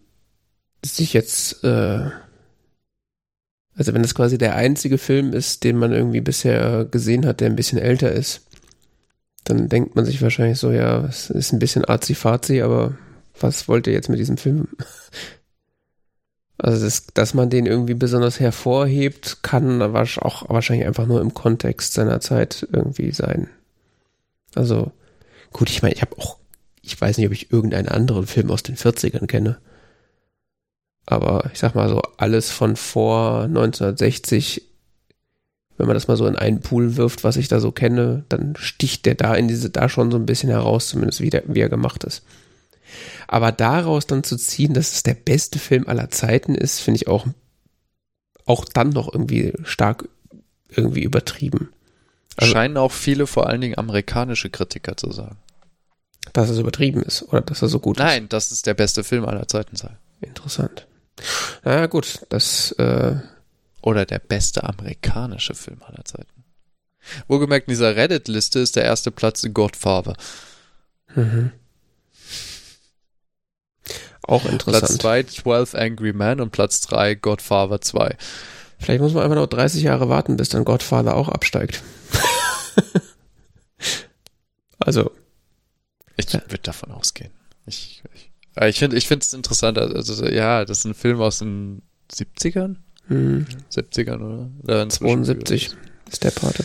sich 0.84 1.12
jetzt, 1.12 1.64
äh, 1.64 2.10
also 3.76 3.92
wenn 3.92 4.02
das 4.02 4.14
quasi 4.14 4.38
der 4.38 4.54
einzige 4.56 4.98
Film 4.98 5.32
ist, 5.32 5.64
den 5.64 5.76
man 5.76 5.92
irgendwie 5.92 6.20
bisher 6.20 6.84
gesehen 6.84 7.26
hat, 7.26 7.40
der 7.40 7.48
ein 7.48 7.56
bisschen 7.56 7.78
älter 7.78 8.12
ist, 8.12 8.46
dann 9.44 9.68
denkt 9.68 9.94
man 9.96 10.04
sich 10.04 10.22
wahrscheinlich 10.22 10.58
so, 10.58 10.70
ja, 10.70 11.04
es 11.04 11.30
ist 11.30 11.52
ein 11.52 11.58
bisschen 11.58 11.84
arzi-fazi, 11.84 12.62
aber 12.62 12.96
was 13.38 13.68
wollt 13.68 13.86
ihr 13.86 13.92
jetzt 13.92 14.08
mit 14.08 14.18
diesem 14.18 14.36
Film? 14.36 14.68
Also, 16.56 16.84
das, 16.84 17.08
dass 17.12 17.34
man 17.34 17.50
den 17.50 17.66
irgendwie 17.66 17.94
besonders 17.94 18.38
hervorhebt, 18.38 19.42
kann 19.42 19.82
auch 19.82 20.48
wahrscheinlich 20.48 20.86
einfach 20.86 21.04
nur 21.04 21.20
im 21.20 21.34
Kontext 21.34 21.94
seiner 21.94 22.20
Zeit 22.20 22.66
irgendwie 22.72 23.10
sein. 23.10 23.48
Also, 24.54 24.92
gut, 25.52 25.70
ich 25.70 25.82
meine, 25.82 25.94
ich 25.94 26.02
habe 26.02 26.16
auch, 26.18 26.38
ich 26.82 27.00
weiß 27.00 27.18
nicht, 27.18 27.26
ob 27.26 27.32
ich 27.32 27.52
irgendeinen 27.52 27.88
anderen 27.88 28.26
Film 28.26 28.50
aus 28.50 28.62
den 28.62 28.76
40ern 28.76 29.26
kenne. 29.26 29.58
Aber 31.06 31.50
ich 31.52 31.58
sag 31.58 31.74
mal 31.74 31.88
so, 31.88 32.00
alles 32.16 32.50
von 32.50 32.76
vor 32.76 33.42
1960, 33.44 34.62
wenn 35.76 35.86
man 35.86 35.94
das 35.94 36.08
mal 36.08 36.16
so 36.16 36.26
in 36.26 36.36
einen 36.36 36.60
Pool 36.60 36.96
wirft, 36.96 37.24
was 37.24 37.36
ich 37.36 37.48
da 37.48 37.60
so 37.60 37.72
kenne, 37.72 38.24
dann 38.28 38.56
sticht 38.56 39.06
der 39.06 39.14
da 39.14 39.34
in 39.34 39.48
diese, 39.48 39.70
da 39.70 39.88
schon 39.88 40.10
so 40.10 40.16
ein 40.16 40.26
bisschen 40.26 40.50
heraus, 40.50 40.88
zumindest 40.88 41.20
wie, 41.20 41.30
der, 41.30 41.42
wie 41.46 41.60
er 41.60 41.68
gemacht 41.68 42.04
ist. 42.04 42.22
Aber 43.26 43.52
daraus 43.52 44.06
dann 44.06 44.24
zu 44.24 44.36
ziehen, 44.36 44.74
dass 44.74 44.92
es 44.92 45.02
der 45.02 45.14
beste 45.14 45.58
Film 45.58 45.88
aller 45.88 46.10
Zeiten 46.10 46.54
ist, 46.54 46.80
finde 46.80 46.96
ich 46.96 47.08
auch, 47.08 47.26
auch 48.46 48.64
dann 48.64 48.90
noch 48.90 49.12
irgendwie 49.12 49.52
stark 49.64 50.08
irgendwie 50.68 51.02
übertrieben. 51.02 51.70
Also, 52.36 52.52
Scheinen 52.52 52.76
auch 52.76 52.92
viele, 52.92 53.26
vor 53.26 53.48
allen 53.48 53.60
Dingen 53.60 53.78
amerikanische 53.78 54.50
Kritiker 54.50 54.96
zu 54.96 55.12
sagen. 55.12 55.38
Dass 56.32 56.48
es 56.48 56.58
übertrieben 56.58 57.02
ist 57.02 57.22
oder 57.22 57.42
dass 57.42 57.62
er 57.62 57.68
so 57.68 57.78
gut 57.78 57.98
Nein, 57.98 58.06
ist. 58.06 58.14
Nein, 58.14 58.28
dass 58.30 58.50
es 58.50 58.62
der 58.62 58.74
beste 58.74 59.04
Film 59.04 59.24
aller 59.24 59.46
Zeiten 59.46 59.76
sei. 59.76 59.90
Interessant. 60.20 60.86
Na 61.62 61.76
ja, 61.76 61.86
gut, 61.86 62.20
das. 62.30 62.72
Äh 62.72 63.16
oder 63.84 64.06
der 64.06 64.18
beste 64.18 64.64
amerikanische 64.64 65.54
Film 65.54 65.82
aller 65.82 66.04
Zeiten. 66.04 66.44
Wohlgemerkt, 67.28 67.68
in 67.68 67.72
dieser 67.72 67.96
Reddit-Liste 67.96 68.58
ist 68.60 68.76
der 68.76 68.84
erste 68.84 69.10
Platz 69.10 69.46
Godfather. 69.52 70.14
Mhm. 71.14 71.52
Auch 74.22 74.46
interessant. 74.46 74.86
Platz 74.86 74.96
2 74.98 75.22
12 75.24 75.74
Angry 75.74 76.14
Men 76.14 76.40
und 76.40 76.50
Platz 76.50 76.80
3 76.80 77.14
Godfather 77.16 77.82
2. 77.82 78.16
Vielleicht 78.78 79.02
muss 79.02 79.12
man 79.12 79.22
einfach 79.22 79.36
noch 79.36 79.46
30 79.48 79.82
Jahre 79.82 80.08
warten, 80.08 80.38
bis 80.38 80.48
dann 80.48 80.64
Godfather 80.64 81.14
auch 81.14 81.28
absteigt. 81.28 81.82
also. 84.78 85.10
Ich 86.16 86.32
ja. 86.32 86.40
würde 86.42 86.62
davon 86.62 86.92
ausgehen. 86.92 87.32
Ich, 87.66 88.02
ich, 88.14 88.30
ich 88.68 88.78
finde 88.78 88.96
ich 88.96 89.08
finde 89.08 89.24
es 89.24 89.32
interessant. 89.32 89.78
Also, 89.78 90.26
ja, 90.26 90.64
das 90.64 90.78
ist 90.78 90.84
ein 90.84 90.94
Film 90.94 91.20
aus 91.20 91.38
den 91.38 91.82
70ern? 92.12 92.76
Hm. 93.08 93.46
70ern, 93.70 94.20
oder? 94.20 94.50
oder 94.62 94.88
72 94.88 95.70
ist 96.10 96.24
der 96.24 96.30
Pate. 96.30 96.64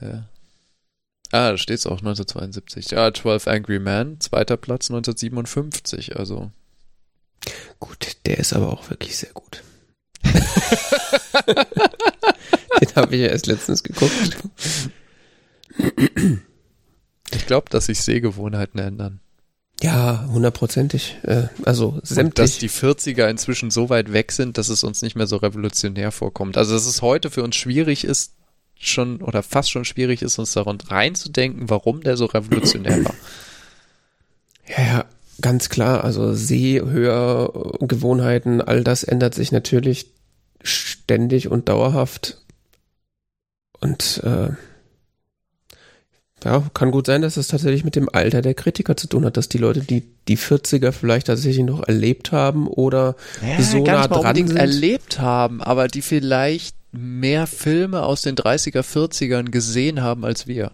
Ja. 0.00 0.28
Ah, 1.32 1.50
da 1.52 1.58
steht 1.58 1.78
es 1.78 1.86
auch 1.86 1.98
1972. 1.98 2.90
Ja, 2.90 3.12
12 3.12 3.48
Angry 3.48 3.78
Men, 3.78 4.20
zweiter 4.20 4.56
Platz 4.56 4.90
1957, 4.90 6.16
also. 6.16 6.50
Gut, 7.80 8.16
der 8.26 8.38
ist 8.38 8.52
aber 8.52 8.72
auch 8.72 8.88
wirklich 8.90 9.16
sehr 9.16 9.32
gut. 9.32 9.62
Den 10.22 10.34
habe 12.94 13.16
ich 13.16 13.22
ja 13.22 13.28
erst 13.28 13.46
letztens 13.46 13.82
geguckt. 13.82 14.36
Ich 17.34 17.46
glaube, 17.46 17.70
dass 17.70 17.86
sich 17.86 18.00
Sehgewohnheiten 18.00 18.78
ändern. 18.78 19.20
Ja, 19.82 20.28
hundertprozentig. 20.30 21.16
Äh, 21.22 21.44
also 21.64 21.98
sämtlich. 22.02 22.24
Und 22.24 22.38
dass 22.38 22.58
die 22.58 22.68
40er 22.70 23.28
inzwischen 23.28 23.70
so 23.70 23.90
weit 23.90 24.12
weg 24.12 24.32
sind, 24.32 24.58
dass 24.58 24.68
es 24.68 24.82
uns 24.84 25.02
nicht 25.02 25.16
mehr 25.16 25.26
so 25.26 25.36
revolutionär 25.36 26.12
vorkommt. 26.12 26.56
Also 26.56 26.74
dass 26.74 26.86
es 26.86 27.02
heute 27.02 27.30
für 27.30 27.42
uns 27.42 27.56
schwierig 27.56 28.04
ist, 28.04 28.34
schon 28.78 29.20
oder 29.22 29.42
fast 29.42 29.70
schon 29.70 29.84
schwierig 29.84 30.22
ist, 30.22 30.38
uns 30.38 30.52
daran 30.52 30.78
reinzudenken, 30.80 31.68
warum 31.70 32.02
der 32.02 32.16
so 32.16 32.26
revolutionär 32.26 33.04
war. 33.04 33.14
Ja, 34.68 34.84
ja, 34.84 35.04
ganz 35.40 35.68
klar. 35.68 36.04
Also 36.04 36.34
Sehhörgewohnheiten, 36.34 38.60
all 38.60 38.84
das 38.84 39.02
ändert 39.02 39.34
sich 39.34 39.50
natürlich 39.50 40.12
ständig 40.62 41.48
und 41.48 41.68
dauerhaft. 41.68 42.38
Und 43.80 44.22
äh, 44.24 44.50
ja, 46.44 46.62
kann 46.74 46.90
gut 46.90 47.06
sein, 47.06 47.22
dass 47.22 47.36
es 47.36 47.48
tatsächlich 47.48 47.84
mit 47.84 47.96
dem 47.96 48.08
Alter 48.12 48.42
der 48.42 48.54
Kritiker 48.54 48.96
zu 48.96 49.06
tun 49.06 49.24
hat, 49.24 49.36
dass 49.36 49.48
die 49.48 49.58
Leute, 49.58 49.80
die 49.80 50.04
die 50.28 50.38
40er 50.38 50.92
vielleicht 50.92 51.26
tatsächlich 51.28 51.64
noch 51.64 51.86
erlebt 51.86 52.32
haben 52.32 52.66
oder 52.66 53.16
ja, 53.40 53.62
so 53.62 53.84
nah 53.84 54.08
dran 54.08 54.36
sind. 54.36 54.56
erlebt 54.56 55.20
haben, 55.20 55.62
aber 55.62 55.88
die 55.88 56.02
vielleicht 56.02 56.76
mehr 56.92 57.46
Filme 57.46 58.02
aus 58.02 58.22
den 58.22 58.36
30er, 58.36 58.82
40ern 58.82 59.50
gesehen 59.50 60.02
haben 60.02 60.24
als 60.24 60.46
wir. 60.46 60.72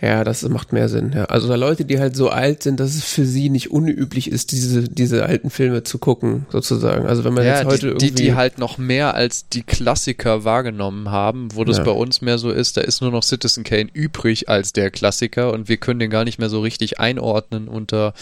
Ja, 0.00 0.24
das 0.24 0.42
macht 0.48 0.72
mehr 0.72 0.88
Sinn. 0.88 1.12
Ja. 1.14 1.24
Also 1.26 1.48
da 1.48 1.56
Leute, 1.56 1.84
die 1.84 2.00
halt 2.00 2.16
so 2.16 2.30
alt 2.30 2.62
sind, 2.62 2.80
dass 2.80 2.94
es 2.94 3.04
für 3.04 3.26
sie 3.26 3.50
nicht 3.50 3.70
unüblich 3.70 4.30
ist, 4.30 4.50
diese, 4.50 4.88
diese 4.88 5.26
alten 5.26 5.50
Filme 5.50 5.82
zu 5.82 5.98
gucken, 5.98 6.46
sozusagen. 6.50 7.06
Also 7.06 7.24
wenn 7.24 7.34
man 7.34 7.44
ja, 7.44 7.58
jetzt 7.58 7.66
heute 7.66 7.78
die, 7.78 7.86
irgendwie... 7.86 8.06
Die, 8.06 8.14
die 8.14 8.34
halt 8.34 8.58
noch 8.58 8.78
mehr 8.78 9.14
als 9.14 9.48
die 9.48 9.62
Klassiker 9.62 10.44
wahrgenommen 10.44 11.10
haben, 11.10 11.54
wo 11.54 11.64
das 11.64 11.78
ja. 11.78 11.84
bei 11.84 11.90
uns 11.90 12.22
mehr 12.22 12.38
so 12.38 12.50
ist, 12.50 12.78
da 12.78 12.80
ist 12.80 13.02
nur 13.02 13.10
noch 13.10 13.22
Citizen 13.22 13.62
Kane 13.62 13.90
übrig 13.92 14.48
als 14.48 14.72
der 14.72 14.90
Klassiker 14.90 15.52
und 15.52 15.68
wir 15.68 15.76
können 15.76 16.00
den 16.00 16.10
gar 16.10 16.24
nicht 16.24 16.38
mehr 16.38 16.48
so 16.48 16.60
richtig 16.60 16.98
einordnen 16.98 17.68
unter, 17.68 18.14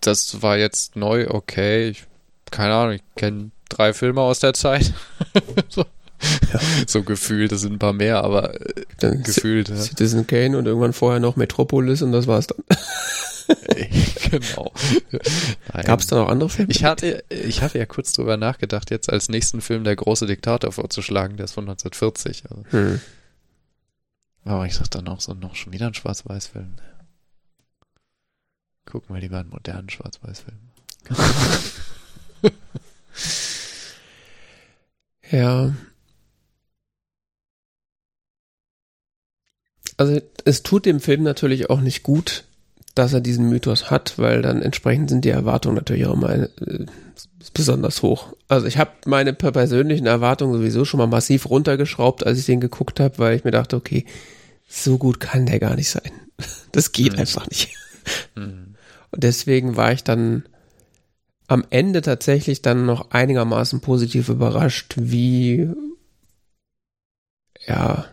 das 0.00 0.42
war 0.42 0.58
jetzt 0.58 0.94
neu, 0.94 1.26
okay, 1.28 1.88
ich, 1.88 2.04
keine 2.52 2.74
Ahnung, 2.74 2.94
ich 2.94 3.02
kenne 3.16 3.50
drei 3.68 3.92
Filme 3.94 4.20
aus 4.20 4.38
der 4.38 4.54
Zeit. 4.54 4.92
so. 5.68 5.84
Ja. 6.52 6.60
So 6.86 7.02
gefühlt, 7.02 7.52
das 7.52 7.62
sind 7.62 7.74
ein 7.74 7.78
paar 7.78 7.92
mehr, 7.92 8.22
aber 8.24 8.60
äh, 8.60 8.84
dann 8.98 9.22
gefühlt. 9.22 9.68
Ja. 9.68 9.76
Citizen 9.76 10.26
Kane 10.26 10.58
und 10.58 10.66
irgendwann 10.66 10.92
vorher 10.92 11.20
noch 11.20 11.36
Metropolis 11.36 12.02
und 12.02 12.12
das 12.12 12.26
war's 12.26 12.46
dann. 12.46 12.64
genau. 14.30 14.72
Gab 15.84 16.00
es 16.00 16.06
da 16.06 16.16
noch 16.16 16.28
andere 16.28 16.50
Filme? 16.50 16.70
Ich 16.70 16.84
hatte, 16.84 17.24
ich 17.28 17.62
hatte 17.62 17.78
ja 17.78 17.86
kurz 17.86 18.12
drüber 18.12 18.36
nachgedacht, 18.36 18.90
jetzt 18.90 19.10
als 19.10 19.28
nächsten 19.28 19.60
Film 19.60 19.84
der 19.84 19.96
große 19.96 20.26
Diktator 20.26 20.72
vorzuschlagen, 20.72 21.36
der 21.36 21.44
ist 21.44 21.52
von 21.52 21.64
1940. 21.64 22.44
Also. 22.50 22.64
Hm. 22.70 23.00
Aber 24.44 24.66
ich 24.66 24.74
sag 24.74 24.90
dann 24.90 25.08
auch 25.08 25.20
so 25.20 25.34
noch 25.34 25.54
schon 25.54 25.72
wieder 25.72 25.86
ein 25.86 25.94
Schwarz-Weiß-Film. 25.94 26.74
Gucken 28.86 29.14
wir 29.14 29.20
lieber 29.20 29.38
einen 29.38 29.50
modernen 29.50 29.90
Schwarz-Weiß-Film. 29.90 30.58
ja, 35.30 35.72
also 40.00 40.18
es 40.46 40.62
tut 40.62 40.86
dem 40.86 40.98
Film 40.98 41.22
natürlich 41.24 41.68
auch 41.68 41.82
nicht 41.82 42.02
gut, 42.02 42.44
dass 42.94 43.12
er 43.12 43.20
diesen 43.20 43.50
Mythos 43.50 43.90
hat, 43.90 44.18
weil 44.18 44.40
dann 44.40 44.62
entsprechend 44.62 45.10
sind 45.10 45.26
die 45.26 45.28
Erwartungen 45.28 45.76
natürlich 45.76 46.06
auch 46.06 46.16
mal 46.16 46.48
äh, 46.66 46.86
besonders 47.52 48.00
hoch. 48.00 48.32
Also 48.48 48.66
ich 48.66 48.78
habe 48.78 48.92
meine 49.04 49.34
persönlichen 49.34 50.06
Erwartungen 50.06 50.54
sowieso 50.54 50.86
schon 50.86 50.96
mal 50.96 51.06
massiv 51.06 51.50
runtergeschraubt, 51.50 52.24
als 52.24 52.38
ich 52.38 52.46
den 52.46 52.60
geguckt 52.60 52.98
habe, 52.98 53.18
weil 53.18 53.36
ich 53.36 53.44
mir 53.44 53.50
dachte, 53.50 53.76
okay, 53.76 54.06
so 54.66 54.96
gut 54.96 55.20
kann 55.20 55.44
der 55.44 55.58
gar 55.58 55.76
nicht 55.76 55.90
sein. 55.90 56.10
Das 56.72 56.92
geht 56.92 57.12
mhm. 57.12 57.18
einfach 57.18 57.46
nicht. 57.50 57.68
Mhm. 58.36 58.76
Und 59.10 59.22
deswegen 59.22 59.76
war 59.76 59.92
ich 59.92 60.02
dann 60.02 60.44
am 61.46 61.66
Ende 61.68 62.00
tatsächlich 62.00 62.62
dann 62.62 62.86
noch 62.86 63.10
einigermaßen 63.10 63.80
positiv 63.82 64.30
überrascht, 64.30 64.94
wie 64.96 65.68
ja, 67.66 68.06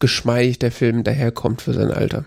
geschmeidig 0.00 0.58
der 0.58 0.72
Film 0.72 1.04
daherkommt 1.04 1.62
für 1.62 1.74
sein 1.74 1.92
Alter. 1.92 2.24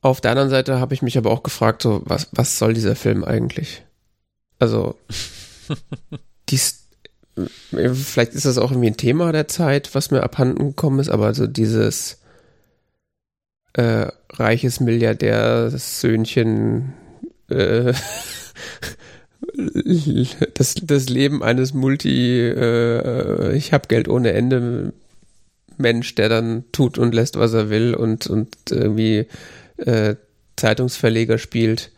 Auf 0.00 0.20
der 0.20 0.30
anderen 0.32 0.50
Seite 0.50 0.80
habe 0.80 0.92
ich 0.94 1.02
mich 1.02 1.18
aber 1.18 1.30
auch 1.30 1.42
gefragt, 1.42 1.82
so, 1.82 2.02
was, 2.04 2.28
was 2.32 2.58
soll 2.58 2.74
dieser 2.74 2.94
Film 2.94 3.24
eigentlich? 3.24 3.82
Also, 4.58 4.98
dies, 6.50 6.90
vielleicht 7.72 8.34
ist 8.34 8.44
das 8.44 8.58
auch 8.58 8.70
irgendwie 8.70 8.90
ein 8.90 8.98
Thema 8.98 9.32
der 9.32 9.48
Zeit, 9.48 9.94
was 9.94 10.10
mir 10.10 10.22
abhanden 10.22 10.68
gekommen 10.68 11.00
ist, 11.00 11.08
aber 11.08 11.32
so 11.32 11.46
dieses 11.46 12.20
äh, 13.72 14.08
reiches 14.30 14.80
Milliardär-Söhnchen 14.80 16.92
äh, 17.48 17.94
das, 20.54 20.74
das 20.82 21.08
Leben 21.08 21.42
eines 21.42 21.74
Multi, 21.74 22.40
äh, 22.40 23.56
ich 23.56 23.72
habe 23.72 23.88
Geld 23.88 24.08
ohne 24.08 24.32
Ende 24.32 24.92
Mensch, 25.76 26.14
der 26.14 26.28
dann 26.28 26.64
tut 26.72 26.98
und 26.98 27.14
lässt, 27.14 27.38
was 27.38 27.52
er 27.52 27.70
will 27.70 27.94
und, 27.94 28.26
und 28.26 28.56
irgendwie 28.70 29.26
äh, 29.76 30.16
Zeitungsverleger 30.56 31.38
spielt. 31.38 31.90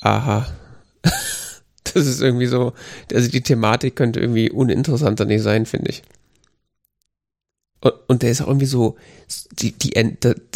Aha. 0.00 0.46
das 1.02 2.06
ist 2.06 2.20
irgendwie 2.20 2.46
so, 2.46 2.72
also 3.12 3.30
die 3.30 3.42
Thematik 3.42 3.96
könnte 3.96 4.20
irgendwie 4.20 4.50
uninteressanter 4.50 5.24
nicht 5.24 5.42
sein, 5.42 5.66
finde 5.66 5.90
ich. 5.90 6.02
Und 7.80 8.22
der 8.22 8.30
ist 8.30 8.40
auch 8.40 8.48
irgendwie 8.48 8.66
so, 8.66 8.96
die, 9.52 9.72
die, 9.72 9.92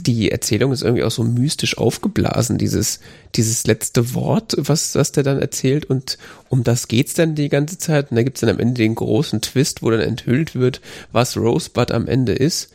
die 0.00 0.30
Erzählung 0.30 0.72
ist 0.72 0.82
irgendwie 0.82 1.04
auch 1.04 1.10
so 1.10 1.22
mystisch 1.22 1.76
aufgeblasen, 1.76 2.56
dieses, 2.56 3.00
dieses 3.36 3.66
letzte 3.66 4.14
Wort, 4.14 4.54
was, 4.56 4.94
was 4.94 5.12
der 5.12 5.22
dann 5.22 5.38
erzählt 5.38 5.84
und 5.84 6.18
um 6.48 6.64
das 6.64 6.88
geht's 6.88 7.14
dann 7.14 7.34
die 7.34 7.48
ganze 7.48 7.78
Zeit 7.78 8.10
und 8.10 8.16
da 8.16 8.22
gibt's 8.22 8.40
dann 8.40 8.50
am 8.50 8.58
Ende 8.58 8.80
den 8.80 8.94
großen 8.94 9.42
Twist, 9.42 9.82
wo 9.82 9.90
dann 9.90 10.00
enthüllt 10.00 10.54
wird, 10.54 10.80
was 11.12 11.36
Rosebud 11.36 11.92
am 11.92 12.08
Ende 12.08 12.32
ist. 12.32 12.72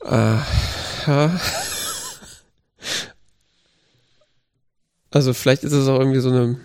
Aha. 0.00 1.40
Also 5.10 5.34
vielleicht 5.34 5.62
ist 5.62 5.72
es 5.72 5.88
auch 5.88 5.98
irgendwie 5.98 6.20
so 6.20 6.30
eine, 6.30 6.58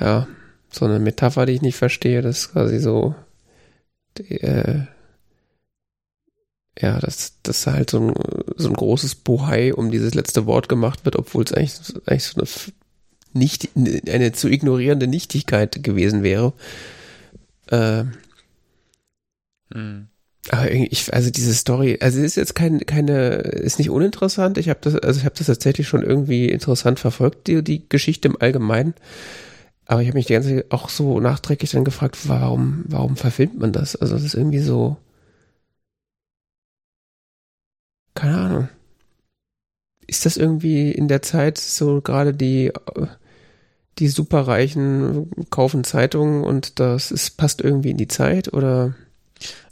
ja, 0.00 0.26
so 0.70 0.86
eine 0.86 0.98
Metapher, 0.98 1.44
die 1.44 1.52
ich 1.52 1.62
nicht 1.62 1.76
verstehe, 1.76 2.22
das 2.22 2.38
ist 2.38 2.52
quasi 2.52 2.78
so, 2.78 3.14
äh, 4.20 4.86
ja, 6.80 7.00
dass, 7.00 7.34
dass 7.42 7.66
halt 7.66 7.90
so 7.90 8.00
ein, 8.00 8.14
so 8.56 8.68
ein 8.68 8.74
großes 8.74 9.16
Bohai 9.16 9.74
um 9.74 9.90
dieses 9.90 10.14
letzte 10.14 10.46
Wort 10.46 10.68
gemacht 10.68 11.04
wird, 11.04 11.16
obwohl 11.16 11.44
es 11.44 11.52
eigentlich, 11.52 11.94
eigentlich 12.06 12.24
so 12.24 12.40
eine 12.40 12.48
nicht, 13.32 13.70
eine 13.76 14.32
zu 14.32 14.48
ignorierende 14.48 15.06
Nichtigkeit 15.06 15.82
gewesen 15.82 16.22
wäre. 16.22 16.52
Äh, 17.66 18.04
hm. 19.72 20.08
Aber 20.50 20.70
ich, 20.70 21.12
also 21.12 21.30
diese 21.30 21.54
Story, 21.54 21.98
also 22.00 22.20
ist 22.20 22.36
jetzt 22.36 22.54
kein, 22.54 22.80
keine, 22.86 23.34
ist 23.34 23.78
nicht 23.78 23.90
uninteressant. 23.90 24.56
Ich 24.56 24.70
habe 24.70 24.80
das, 24.82 24.94
also 24.94 25.20
ich 25.20 25.26
habe 25.26 25.34
das 25.36 25.46
tatsächlich 25.46 25.86
schon 25.88 26.02
irgendwie 26.02 26.48
interessant 26.48 27.00
verfolgt, 27.00 27.48
die, 27.48 27.62
die 27.62 27.86
Geschichte 27.88 28.28
im 28.28 28.40
Allgemeinen. 28.40 28.94
Aber 29.88 30.02
ich 30.02 30.08
habe 30.08 30.18
mich 30.18 30.26
die 30.26 30.34
ganze 30.34 30.54
Zeit 30.54 30.70
auch 30.70 30.90
so 30.90 31.18
nachträglich 31.18 31.70
dann 31.70 31.84
gefragt, 31.84 32.28
warum, 32.28 32.84
warum 32.88 33.16
verfilmt 33.16 33.58
man 33.58 33.72
das? 33.72 33.96
Also 33.96 34.14
das 34.14 34.22
ist 34.22 34.34
irgendwie 34.34 34.60
so, 34.60 34.98
keine 38.14 38.36
Ahnung. 38.36 38.68
Ist 40.06 40.26
das 40.26 40.36
irgendwie 40.36 40.92
in 40.92 41.08
der 41.08 41.22
Zeit 41.22 41.56
so 41.56 42.02
gerade 42.02 42.34
die, 42.34 42.70
die 43.98 44.08
Superreichen 44.08 45.30
kaufen 45.48 45.84
Zeitungen 45.84 46.44
und 46.44 46.80
das 46.80 47.10
ist, 47.10 47.38
passt 47.38 47.62
irgendwie 47.62 47.90
in 47.90 47.96
die 47.96 48.08
Zeit 48.08 48.52
oder? 48.52 48.94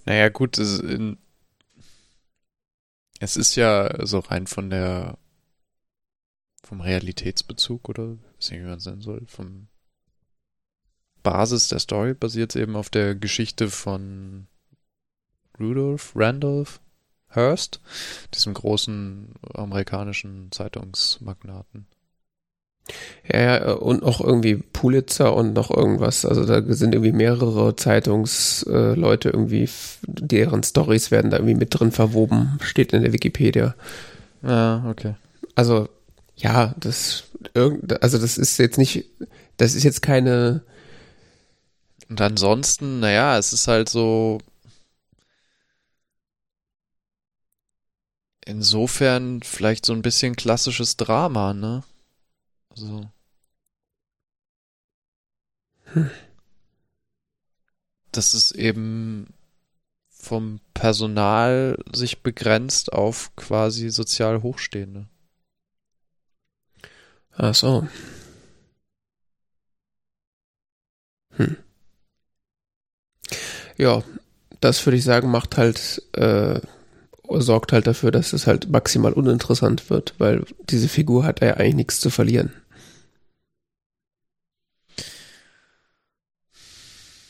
Naja, 0.06 0.30
gut, 0.30 0.56
es, 0.56 0.80
in, 0.80 1.18
es 3.20 3.36
ist 3.36 3.55
ja 3.55 4.06
so 4.06 4.20
rein 4.20 4.47
von 4.47 4.70
der 4.70 5.18
vom 6.64 6.80
Realitätsbezug 6.80 7.90
oder 7.90 8.16
wie 8.48 8.60
man 8.60 8.78
es 8.78 8.86
nennen 8.86 9.02
soll, 9.02 9.22
vom 9.26 9.68
Basis 11.27 11.66
der 11.66 11.81
Story 11.81 12.15
basiert 12.15 12.55
es 12.55 12.62
eben 12.62 12.77
auf 12.77 12.89
der 12.89 13.16
Geschichte 13.16 13.69
von 13.69 14.47
Rudolph 15.59 16.12
Randolph 16.15 16.78
Hearst, 17.28 17.81
diesem 18.32 18.55
großen 18.55 19.31
amerikanischen 19.53 20.53
Zeitungsmagnaten. 20.53 21.89
Ja, 23.28 23.73
und 23.73 24.03
noch 24.03 24.20
irgendwie 24.20 24.55
Pulitzer 24.55 25.35
und 25.35 25.53
noch 25.53 25.73
irgendwas. 25.73 26.24
Also 26.24 26.47
da 26.47 26.62
sind 26.73 26.94
irgendwie 26.94 27.11
mehrere 27.11 27.74
Zeitungsleute 27.74 29.31
irgendwie, 29.31 29.69
deren 30.07 30.62
Stories 30.62 31.11
werden 31.11 31.32
da 31.32 31.39
irgendwie 31.39 31.57
mit 31.57 31.77
drin 31.77 31.90
verwoben, 31.90 32.61
steht 32.62 32.93
in 32.93 33.03
der 33.03 33.12
Wikipedia. 33.12 33.74
Ja, 34.44 34.86
okay. 34.89 35.16
Also, 35.57 35.89
ja, 36.36 36.73
das, 36.78 37.24
also 38.01 38.19
das 38.19 38.39
ist 38.39 38.59
jetzt 38.59 38.78
nicht, 38.78 39.07
das 39.57 39.74
ist 39.74 39.82
jetzt 39.82 40.03
keine. 40.03 40.62
Und 42.08 42.20
ansonsten, 42.20 43.00
naja, 43.00 43.38
es 43.38 43.52
ist 43.52 43.68
halt 43.68 43.88
so. 43.88 44.38
Insofern 48.44 49.42
vielleicht 49.42 49.84
so 49.84 49.92
ein 49.92 50.02
bisschen 50.02 50.36
klassisches 50.36 50.96
Drama, 50.96 51.52
ne? 51.52 51.82
So. 52.74 53.10
Hm. 55.92 56.10
Dass 58.12 58.34
es 58.34 58.52
eben 58.52 59.34
vom 60.08 60.60
Personal 60.74 61.78
sich 61.92 62.22
begrenzt 62.22 62.92
auf 62.92 63.34
quasi 63.36 63.90
sozial 63.90 64.42
Hochstehende. 64.42 65.08
Ach 67.36 67.54
so. 67.54 67.86
Hm. 71.36 71.65
Ja, 73.77 74.03
das 74.61 74.85
würde 74.86 74.97
ich 74.97 75.05
sagen, 75.05 75.31
macht 75.31 75.57
halt 75.57 76.03
äh, 76.12 76.61
sorgt 77.28 77.73
halt 77.73 77.86
dafür, 77.86 78.11
dass 78.11 78.32
es 78.32 78.47
halt 78.47 78.70
maximal 78.70 79.12
uninteressant 79.12 79.90
wird, 79.90 80.15
weil 80.19 80.44
diese 80.70 80.89
Figur 80.89 81.24
hat 81.24 81.40
ja 81.40 81.55
eigentlich 81.55 81.74
nichts 81.74 82.01
zu 82.01 82.11
verlieren. 82.11 82.53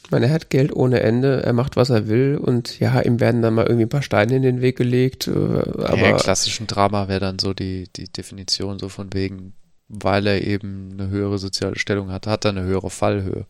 Ich 0.05 0.13
meine, 0.13 0.27
er 0.27 0.33
hat 0.33 0.51
Geld 0.51 0.73
ohne 0.73 1.01
Ende, 1.01 1.43
er 1.43 1.53
macht, 1.53 1.75
was 1.75 1.91
er 1.91 2.07
will 2.07 2.39
und 2.41 2.79
ja, 2.79 3.01
ihm 3.01 3.19
werden 3.19 3.43
dann 3.43 3.55
mal 3.55 3.67
irgendwie 3.67 3.87
ein 3.87 3.91
paar 3.91 4.03
Steine 4.03 4.37
in 4.37 4.43
den 4.43 4.61
Weg 4.61 4.77
gelegt. 4.77 5.27
Äh, 5.27 5.33
aber 5.33 5.97
ja, 5.97 6.11
Im 6.11 6.17
klassischen 6.17 6.69
Drama 6.69 7.09
wäre 7.09 7.19
dann 7.19 7.41
so 7.41 7.53
die, 7.53 7.89
die 7.97 8.05
Definition 8.05 8.79
so 8.79 8.89
von 8.89 9.13
wegen, 9.13 9.55
weil 9.89 10.29
er 10.29 10.47
eben 10.47 10.91
eine 10.93 11.09
höhere 11.09 11.39
soziale 11.39 11.77
Stellung 11.77 12.13
hat, 12.13 12.29
hat 12.29 12.45
er 12.45 12.53
eine 12.53 12.63
höhere 12.63 12.91
Fallhöhe. 12.91 13.47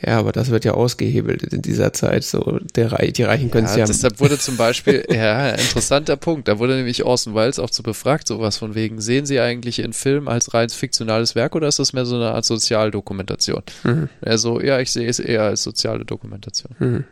Ja, 0.00 0.18
aber 0.18 0.32
das 0.32 0.50
wird 0.50 0.64
ja 0.64 0.72
ausgehebelt 0.72 1.44
in 1.44 1.62
dieser 1.62 1.92
Zeit. 1.92 2.24
So, 2.24 2.58
der, 2.74 2.88
die 3.12 3.22
Reichen 3.22 3.50
können 3.50 3.66
es 3.66 3.76
ja. 3.76 3.86
Deshalb 3.86 4.18
wurde 4.18 4.38
zum 4.38 4.56
Beispiel, 4.56 5.06
ja, 5.10 5.50
interessanter 5.50 6.16
Punkt. 6.16 6.48
Da 6.48 6.58
wurde 6.58 6.76
nämlich 6.76 7.04
Orson 7.04 7.34
Welles 7.34 7.60
auch 7.60 7.70
zu 7.70 7.82
befragt, 7.84 8.26
sowas 8.26 8.56
von 8.56 8.74
wegen, 8.74 9.00
sehen 9.00 9.24
Sie 9.24 9.38
eigentlich 9.38 9.78
in 9.78 9.92
Film 9.92 10.26
als 10.26 10.52
rein 10.52 10.68
fiktionales 10.68 11.36
Werk 11.36 11.54
oder 11.54 11.68
ist 11.68 11.78
das 11.78 11.92
mehr 11.92 12.06
so 12.06 12.16
eine 12.16 12.32
Art 12.32 12.44
Sozialdokumentation? 12.44 13.62
Mhm. 13.84 14.08
Er 14.20 14.38
so, 14.38 14.60
ja, 14.60 14.80
ich 14.80 14.90
sehe 14.90 15.08
es 15.08 15.20
eher 15.20 15.42
als 15.42 15.62
soziale 15.62 16.04
Dokumentation. 16.04 16.74
Mhm. 16.80 17.04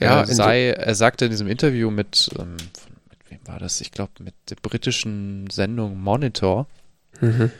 Ja, 0.00 0.20
er, 0.20 0.26
sei, 0.26 0.70
er 0.70 0.94
sagte 0.96 1.26
in 1.26 1.30
diesem 1.30 1.46
Interview 1.46 1.92
mit, 1.92 2.30
ähm, 2.36 2.56
mit 3.08 3.30
wem 3.30 3.38
war 3.46 3.60
das? 3.60 3.80
Ich 3.80 3.92
glaube, 3.92 4.10
mit 4.18 4.34
der 4.50 4.56
britischen 4.56 5.48
Sendung 5.50 6.00
Monitor. 6.00 6.66
Mhm 7.20 7.52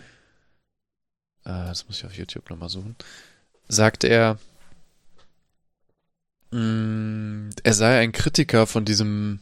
äh, 1.45 1.66
das 1.66 1.87
muss 1.87 1.99
ich 1.99 2.07
auf 2.07 2.15
YouTube 2.15 2.49
nochmal 2.51 2.69
suchen, 2.69 2.97
sagt 3.69 4.05
er, 4.05 4.39
mh, 6.51 6.61
mm, 6.61 7.51
er 7.62 7.75
sei 7.75 8.01
ein 8.01 8.12
Kritiker 8.12 8.66
von 8.66 8.85
diesem 8.85 9.41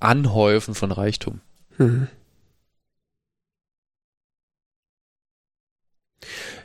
Anhäufen 0.00 0.74
von 0.74 0.92
Reichtum. 0.92 1.40
Mhm. 1.78 2.08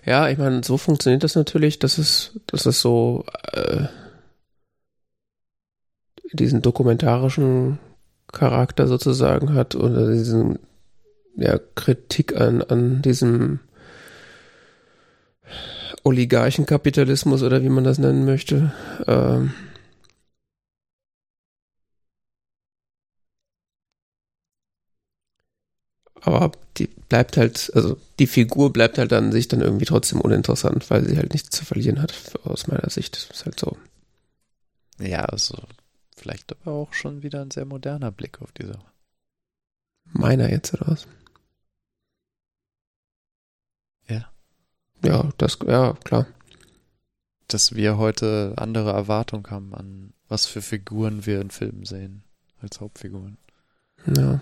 Ja, 0.05 0.29
ich 0.29 0.37
meine, 0.37 0.63
so 0.63 0.77
funktioniert 0.77 1.23
das 1.23 1.35
natürlich, 1.35 1.79
dass 1.79 1.97
es, 1.97 2.39
dass 2.47 2.65
es 2.65 2.81
so 2.81 3.25
äh, 3.53 3.87
diesen 6.33 6.61
dokumentarischen 6.61 7.79
Charakter 8.31 8.87
sozusagen 8.87 9.53
hat 9.53 9.75
oder 9.75 10.11
diesen 10.11 10.59
ja, 11.35 11.59
Kritik 11.75 12.39
an, 12.39 12.61
an 12.61 13.01
diesem 13.01 13.59
Oligarchenkapitalismus 16.03 17.43
oder 17.43 17.61
wie 17.63 17.69
man 17.69 17.83
das 17.83 17.99
nennen 17.99 18.25
möchte. 18.25 18.73
Ähm, 19.07 19.53
aber 26.21 26.51
die 26.77 26.87
bleibt 27.09 27.37
halt, 27.37 27.71
also 27.75 27.97
die 28.19 28.27
Figur 28.27 28.71
bleibt 28.73 28.97
halt 28.97 29.13
an 29.13 29.31
sich 29.31 29.47
dann 29.47 29.61
irgendwie 29.61 29.85
trotzdem 29.85 30.21
uninteressant, 30.21 30.89
weil 30.89 31.05
sie 31.05 31.17
halt 31.17 31.33
nichts 31.33 31.49
zu 31.49 31.65
verlieren 31.65 32.01
hat, 32.01 32.13
aus 32.43 32.67
meiner 32.67 32.89
Sicht. 32.89 33.15
Das 33.15 33.29
ist 33.29 33.45
halt 33.45 33.59
so. 33.59 33.77
Ja, 34.99 35.25
also 35.25 35.57
vielleicht 36.15 36.51
aber 36.51 36.71
auch 36.73 36.93
schon 36.93 37.23
wieder 37.23 37.41
ein 37.41 37.51
sehr 37.51 37.65
moderner 37.65 38.11
Blick 38.11 38.41
auf 38.41 38.51
die 38.51 38.65
Sache. 38.65 38.85
Meiner 40.13 40.49
jetzt, 40.49 40.73
oder 40.73 40.87
was? 40.87 41.07
Ja, 45.03 45.29
das, 45.37 45.57
ja, 45.67 45.93
klar. 46.03 46.27
Dass 47.47 47.75
wir 47.75 47.97
heute 47.97 48.53
andere 48.57 48.91
Erwartungen 48.91 49.49
haben 49.49 49.73
an 49.73 50.13
was 50.31 50.45
für 50.45 50.61
Figuren 50.61 51.25
wir 51.25 51.41
in 51.41 51.51
Filmen 51.51 51.85
sehen 51.85 52.23
als 52.61 52.79
Hauptfiguren. 52.79 53.37
Ja. 54.07 54.39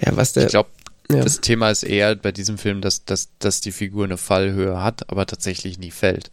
Ja, 0.00 0.16
was 0.16 0.32
der. 0.32 0.44
Ich 0.46 0.50
glaube, 0.50 0.70
ja. 1.08 1.22
das 1.22 1.40
Thema 1.40 1.70
ist 1.70 1.84
eher 1.84 2.16
bei 2.16 2.32
diesem 2.32 2.58
Film, 2.58 2.80
dass, 2.80 3.04
dass, 3.04 3.28
dass 3.38 3.60
die 3.60 3.70
Figur 3.70 4.04
eine 4.04 4.16
Fallhöhe 4.16 4.82
hat, 4.82 5.08
aber 5.08 5.24
tatsächlich 5.26 5.78
nie 5.78 5.92
fällt. 5.92 6.32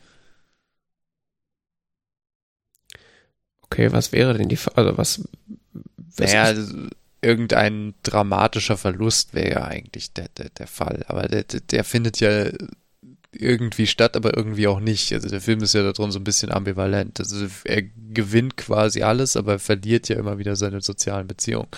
Okay, 3.71 3.89
was 3.93 4.11
wäre 4.11 4.33
denn 4.33 4.49
die, 4.49 4.59
also 4.75 4.97
was 4.97 5.23
naja, 6.19 6.53
irgendein 7.21 7.93
dramatischer 8.03 8.75
Verlust 8.75 9.33
wäre 9.33 9.51
ja 9.51 9.63
eigentlich 9.63 10.11
der, 10.11 10.27
der, 10.37 10.49
der 10.49 10.67
Fall. 10.67 11.05
Aber 11.07 11.27
der, 11.29 11.43
der 11.43 11.85
findet 11.85 12.19
ja 12.19 12.49
irgendwie 13.31 13.87
statt, 13.87 14.17
aber 14.17 14.35
irgendwie 14.35 14.67
auch 14.67 14.81
nicht. 14.81 15.13
Also 15.13 15.29
der 15.29 15.39
Film 15.39 15.63
ist 15.63 15.73
ja 15.73 15.89
darum 15.89 16.11
so 16.11 16.19
ein 16.19 16.25
bisschen 16.25 16.51
ambivalent. 16.51 17.21
Also 17.21 17.47
er 17.63 17.83
gewinnt 17.83 18.57
quasi 18.57 19.03
alles, 19.03 19.37
aber 19.37 19.53
er 19.53 19.59
verliert 19.59 20.09
ja 20.09 20.17
immer 20.17 20.37
wieder 20.37 20.57
seine 20.57 20.81
sozialen 20.81 21.27
Beziehungen. 21.27 21.69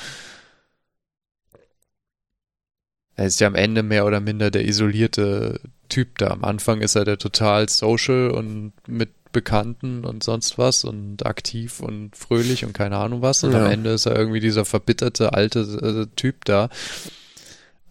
Er 3.16 3.28
ist 3.28 3.40
ja 3.40 3.46
am 3.46 3.56
Ende 3.56 3.84
mehr 3.84 4.08
oder 4.08 4.20
minder 4.20 4.50
der 4.50 4.66
isolierte 4.66 5.60
Typ 5.90 6.18
da. 6.18 6.30
Am 6.32 6.44
Anfang 6.44 6.82
ist 6.82 6.96
er 6.96 7.06
der 7.06 7.20
total 7.20 7.70
social 7.70 8.32
und 8.32 8.74
mit 8.88 9.12
Bekannten 9.34 10.06
und 10.06 10.24
sonst 10.24 10.58
was 10.58 10.86
und 10.86 11.26
aktiv 11.26 11.82
und 11.82 12.16
fröhlich 12.16 12.64
und 12.64 12.74
keine 12.74 12.98
Ahnung 12.98 13.22
was. 13.22 13.44
Und 13.44 13.52
ja. 13.52 13.66
am 13.66 13.72
Ende 13.72 13.92
ist 13.92 14.06
er 14.06 14.16
irgendwie 14.16 14.40
dieser 14.40 14.64
verbitterte 14.64 15.34
alte 15.34 15.60
äh, 15.60 16.16
Typ 16.16 16.46
da, 16.46 16.70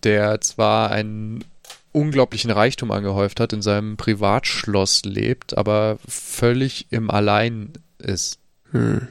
der 0.02 0.40
zwar 0.40 0.90
einen 0.90 1.44
unglaublichen 1.92 2.50
Reichtum 2.50 2.90
angehäuft 2.90 3.38
hat, 3.40 3.52
in 3.52 3.60
seinem 3.60 3.98
Privatschloss 3.98 5.04
lebt, 5.04 5.58
aber 5.58 5.98
völlig 6.08 6.86
im 6.90 7.10
Allein 7.10 7.72
ist. 7.98 8.38
Hm. 8.70 9.08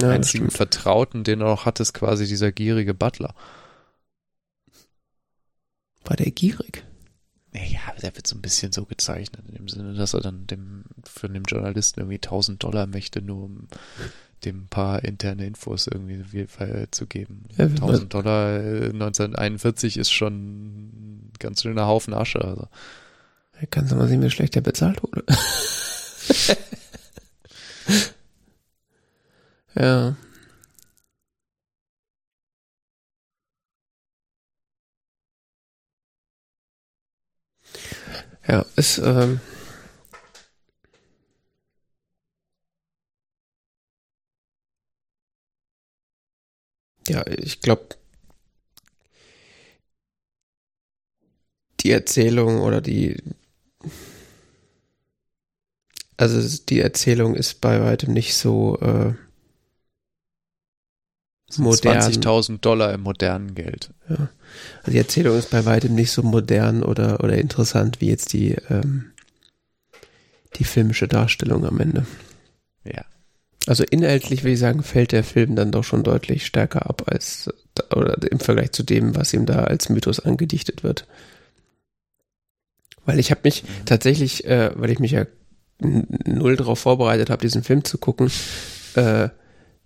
Ja, 0.00 0.10
einzigen 0.10 0.50
Vertrauten, 0.50 1.22
den 1.24 1.40
er 1.40 1.48
noch 1.48 1.66
hat, 1.66 1.80
ist 1.80 1.92
quasi 1.92 2.26
dieser 2.26 2.52
gierige 2.52 2.94
Butler. 2.94 3.34
War 6.04 6.16
der 6.16 6.30
gierig? 6.30 6.84
Ja, 7.54 7.92
der 8.00 8.16
wird 8.16 8.26
so 8.26 8.34
ein 8.34 8.40
bisschen 8.40 8.72
so 8.72 8.86
gezeichnet, 8.86 9.44
in 9.48 9.54
dem 9.56 9.68
Sinne, 9.68 9.92
dass 9.92 10.14
er 10.14 10.20
dann 10.20 10.46
dem, 10.46 10.84
für 11.04 11.28
den 11.28 11.44
Journalisten 11.44 12.00
irgendwie 12.00 12.16
1000 12.16 12.62
Dollar 12.62 12.86
möchte, 12.86 13.20
nur 13.20 13.44
um 13.44 13.68
dem 14.44 14.62
ein 14.62 14.68
paar 14.68 15.04
interne 15.04 15.46
Infos 15.46 15.86
irgendwie 15.86 16.46
zu 16.90 17.06
geben. 17.06 17.44
Ja, 17.56 17.66
1000 17.66 18.12
Dollar 18.12 18.58
1941 18.58 19.96
äh, 19.96 20.00
ist 20.00 20.10
schon 20.10 20.34
ein 20.34 21.32
ganz 21.38 21.62
schöner 21.62 21.86
Haufen 21.86 22.14
Asche. 22.14 22.42
Also. 22.42 22.68
Kannst 23.70 23.92
du 23.92 23.96
mal 23.96 24.08
sehen, 24.08 24.22
wie 24.22 24.30
schlecht 24.30 24.54
der 24.54 24.62
bezahlt 24.62 25.02
wurde. 25.02 25.24
ja. 29.74 30.16
Ja, 38.46 38.64
ist, 38.76 38.98
ähm, 38.98 39.40
ja, 47.08 47.24
ich 47.26 47.60
glaube, 47.60 47.96
die 51.80 51.90
Erzählung 51.90 52.60
oder 52.60 52.80
die, 52.80 53.16
also 56.16 56.40
die 56.68 56.80
Erzählung 56.80 57.34
ist 57.34 57.60
bei 57.60 57.80
weitem 57.82 58.12
nicht 58.14 58.34
so 58.34 58.78
äh. 58.80 59.12
20.000 61.52 62.60
Dollar 62.60 62.92
im 62.92 63.02
modernen 63.02 63.54
Geld. 63.54 63.90
Ja. 64.08 64.28
Also 64.80 64.92
die 64.92 64.98
Erzählung 64.98 65.38
ist 65.38 65.50
bei 65.50 65.64
weitem 65.64 65.94
nicht 65.94 66.10
so 66.10 66.22
modern 66.22 66.82
oder, 66.82 67.22
oder 67.22 67.38
interessant 67.38 68.00
wie 68.00 68.08
jetzt 68.08 68.32
die, 68.32 68.56
ähm, 68.70 69.12
die 70.56 70.64
filmische 70.64 71.08
Darstellung 71.08 71.64
am 71.64 71.80
Ende. 71.80 72.06
Ja. 72.84 73.04
Also 73.66 73.84
inhaltlich 73.84 74.42
würde 74.42 74.54
ich 74.54 74.58
sagen, 74.58 74.82
fällt 74.82 75.12
der 75.12 75.24
Film 75.24 75.54
dann 75.54 75.70
doch 75.70 75.84
schon 75.84 76.02
deutlich 76.02 76.46
stärker 76.46 76.88
ab 76.88 77.04
als 77.06 77.48
oder 77.94 78.16
im 78.30 78.40
Vergleich 78.40 78.72
zu 78.72 78.82
dem, 78.82 79.14
was 79.14 79.32
ihm 79.32 79.46
da 79.46 79.64
als 79.64 79.88
Mythos 79.88 80.20
angedichtet 80.20 80.82
wird. 80.82 81.06
Weil 83.04 83.18
ich 83.18 83.30
habe 83.30 83.42
mich 83.44 83.62
mhm. 83.62 83.86
tatsächlich, 83.86 84.44
äh, 84.46 84.70
weil 84.74 84.90
ich 84.90 84.98
mich 84.98 85.12
ja 85.12 85.26
null 85.78 86.56
darauf 86.56 86.78
vorbereitet 86.78 87.30
habe, 87.30 87.42
diesen 87.42 87.62
Film 87.62 87.84
zu 87.84 87.98
gucken, 87.98 88.30
äh, 88.94 89.28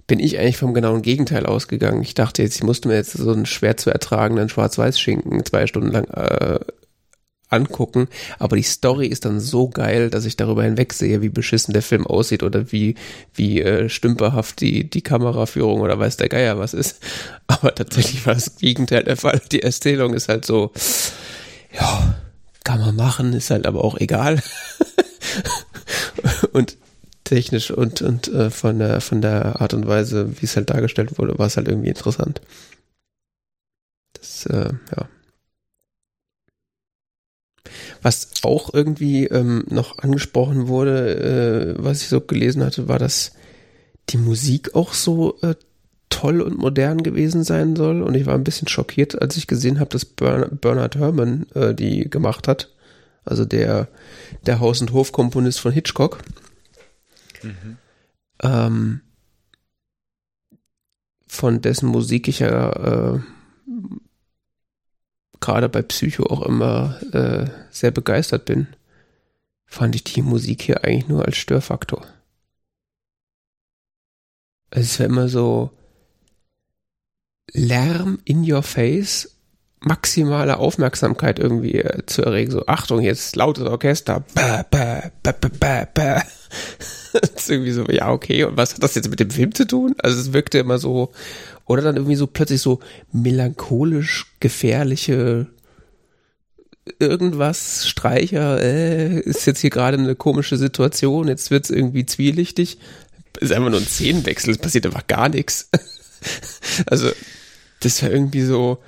bin 0.07 0.21
ich 0.21 0.39
eigentlich 0.39 0.57
vom 0.57 0.75
genauen 0.75 1.03
Gegenteil 1.03 1.47
ausgegangen. 1.47 2.03
Ich 2.03 2.15
dachte 2.15 2.43
jetzt, 2.43 2.57
ich 2.57 2.63
musste 2.63 2.89
mir 2.89 2.95
jetzt 2.95 3.13
so 3.13 3.33
einen 3.33 3.47
schwer 3.47 3.77
zu 3.77 3.91
ertragenden 3.91 4.49
Schwarz-Weiß-Schinken 4.49 5.45
zwei 5.45 5.67
Stunden 5.67 5.91
lang 5.91 6.05
äh, 6.05 6.61
angucken, 7.49 8.09
aber 8.39 8.57
die 8.57 8.63
Story 8.63 9.07
ist 9.07 9.25
dann 9.25 9.39
so 9.39 9.69
geil, 9.69 10.11
dass 10.11 10.25
ich 10.25 10.37
darüber 10.37 10.65
hinwegsehe, 10.65 11.23
wie 11.23 11.29
beschissen 11.29 11.73
der 11.73 11.83
Film 11.83 12.07
aussieht 12.07 12.43
oder 12.43 12.73
wie 12.73 12.97
wie 13.35 13.61
äh, 13.63 13.89
stümperhaft 13.89 14.61
die 14.61 14.91
die 14.91 15.03
Kameraführung 15.03 15.81
oder 15.81 15.99
weiß 15.99 16.17
der 16.17 16.29
Geier 16.29 16.59
was 16.59 16.75
ist. 16.75 17.01
Aber 17.47 17.75
tatsächlich 17.75 18.27
war 18.27 18.35
das 18.35 18.57
Gegenteil 18.57 19.05
der 19.05 19.17
Fall. 19.17 19.41
Die 19.53 19.63
Erzählung 19.63 20.15
ist 20.15 20.29
halt 20.29 20.45
so, 20.45 20.73
ja, 21.73 22.17
kann 22.65 22.81
man 22.81 22.97
machen, 22.97 23.33
ist 23.33 23.51
halt 23.51 23.65
aber 23.65 23.85
auch 23.85 23.97
egal. 23.97 24.43
und 26.53 26.77
technisch 27.27 27.71
und, 27.71 28.01
und 28.01 28.29
äh, 28.29 28.51
von, 28.51 28.79
der, 28.79 29.01
von 29.03 29.21
der 29.21 29.61
Art 29.61 29.75
und 29.75 29.87
Weise, 29.87 30.41
wie 30.41 30.47
es 30.47 30.57
halt 30.57 30.71
dargestellt 30.71 31.19
wurde, 31.19 31.39
war 31.39 31.47
es 31.47 31.57
halt 31.59 31.69
irgendwie 31.69 31.89
interessant. 31.89 32.41
Das, 34.15 34.47
äh, 34.47 34.73
ja. 34.97 35.09
Was 38.01 38.31
auch 38.43 38.73
irgendwie 38.73 39.27
ähm, 39.27 39.65
noch 39.69 39.99
angesprochen 39.99 40.69
wurde, 40.69 41.75
äh, 41.77 41.83
was 41.83 42.03
ich 42.03 42.09
so 42.09 42.21
gelesen 42.21 42.65
hatte, 42.65 42.89
war, 42.89 42.99
dass 42.99 43.33
die 44.11 44.19
Musik 44.19 44.75
auch 44.77 44.95
so 44.95 45.37
äh, 45.43 45.57
toll 46.09 46.41
und 46.41 46.57
modern 46.57 47.03
gewesen 47.03 47.43
sein 47.43 47.75
soll. 47.75 48.03
Und 48.03 48.15
ich 48.15 48.27
war 48.27 48.35
ein 48.35 48.45
bisschen 48.45 48.69
schockiert, 48.69 49.21
als 49.21 49.37
ich 49.37 49.49
gesehen 49.49 49.81
habe, 49.81 49.91
dass 49.91 50.05
Bernard 50.05 50.97
Herrmann 50.97 51.47
äh, 51.55 51.75
die 51.75 52.09
gemacht 52.09 52.47
hat. 52.47 52.71
Also 53.25 53.45
der, 53.45 53.89
der 54.47 54.61
Haus- 54.61 54.81
und 54.81 54.93
Hofkomponist 54.93 55.59
von 55.59 55.73
Hitchcock. 55.73 56.19
Mhm. 57.45 57.79
Ähm, 58.43 59.01
von 61.27 61.61
dessen 61.61 61.89
Musik 61.89 62.29
ich 62.29 62.41
ja 62.41 63.15
äh, 63.15 63.21
gerade 65.41 65.69
bei 65.69 65.83
Psycho 65.83 66.25
auch 66.25 66.43
immer 66.43 67.01
äh, 67.13 67.51
sehr 67.71 67.91
begeistert 67.91 68.45
bin, 68.45 68.69
fand 69.67 69.95
ich 69.95 70.05
die 70.05 70.23
Musik 70.23 70.63
hier 70.63 70.85
eigentlich 70.85 71.09
nur 71.09 71.25
als 71.25 71.37
Störfaktor. 71.37 72.07
Es 74.71 74.93
ist 74.93 74.99
ja 74.99 75.07
immer 75.07 75.29
so 75.29 75.71
Lärm 77.53 78.19
in 78.25 78.51
your 78.51 78.63
face 78.63 79.36
maximale 79.81 80.59
Aufmerksamkeit 80.59 81.39
irgendwie 81.39 81.77
äh, 81.77 82.05
zu 82.07 82.23
erregen. 82.23 82.51
So, 82.51 82.67
Achtung, 82.67 83.01
jetzt 83.01 83.37
lautes 83.37 83.65
Orchester. 83.65 84.25
Bäh, 84.35 84.63
bäh, 84.71 85.11
bäh, 85.23 85.33
bäh, 85.41 85.49
bäh, 85.61 85.87
bäh. 85.93 86.21
ist 87.37 87.51
irgendwie 87.51 87.73
so, 87.73 87.85
ja, 87.87 88.11
okay, 88.11 88.45
und 88.45 88.57
was 88.57 88.75
hat 88.75 88.83
das 88.83 88.95
jetzt 88.95 89.11
mit 89.11 89.21
dem 89.21 89.31
Film 89.31 89.55
zu 89.55 89.67
tun? 89.67 89.95
Also 89.99 90.21
es 90.21 90.33
wirkte 90.33 90.59
immer 90.59 90.79
so, 90.79 91.13
oder 91.67 91.83
dann 91.83 91.97
irgendwie 91.97 92.17
so 92.17 92.27
plötzlich 92.27 92.61
so 92.61 92.81
melancholisch 93.13 94.27
gefährliche 94.41 95.47
irgendwas, 96.99 97.89
Streicher, 97.89 98.63
äh, 98.63 99.19
ist 99.21 99.47
jetzt 99.47 99.61
hier 99.61 99.71
gerade 99.71 99.99
eine 99.99 100.15
komische 100.15 100.57
Situation, 100.57 101.29
jetzt 101.29 101.51
wird's 101.51 101.71
irgendwie 101.71 102.07
zwielichtig. 102.07 102.79
Ist 103.41 103.53
einfach 103.53 103.71
nur 103.71 103.81
ein 103.81 103.87
Szenenwechsel, 103.87 104.53
es 104.53 104.59
passiert 104.59 104.87
einfach 104.87 105.07
gar 105.07 105.29
nichts. 105.29 105.69
also, 106.87 107.11
das 107.81 108.03
war 108.03 108.11
irgendwie 108.11 108.43
so, 108.43 108.79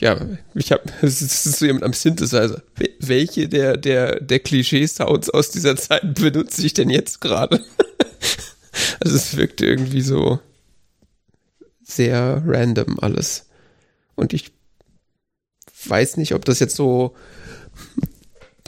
ja, 0.00 0.26
ich 0.54 0.72
habe, 0.72 0.84
so 1.08 1.66
jemand 1.66 1.84
am 1.84 1.92
Synthesizer. 1.92 2.62
Welche 3.00 3.48
der, 3.48 3.76
der, 3.76 4.20
der 4.20 4.38
Klischee-Sounds 4.38 5.30
aus 5.30 5.50
dieser 5.50 5.76
Zeit 5.76 6.14
benutze 6.20 6.64
ich 6.64 6.74
denn 6.74 6.90
jetzt 6.90 7.20
gerade? 7.20 7.64
also 9.00 9.16
es 9.16 9.36
wirkte 9.36 9.66
irgendwie 9.66 10.02
so 10.02 10.40
sehr 11.82 12.42
random 12.46 12.98
alles. 13.00 13.46
Und 14.14 14.32
ich 14.32 14.52
weiß 15.86 16.16
nicht, 16.16 16.34
ob 16.34 16.44
das 16.44 16.60
jetzt 16.60 16.76
so 16.76 17.14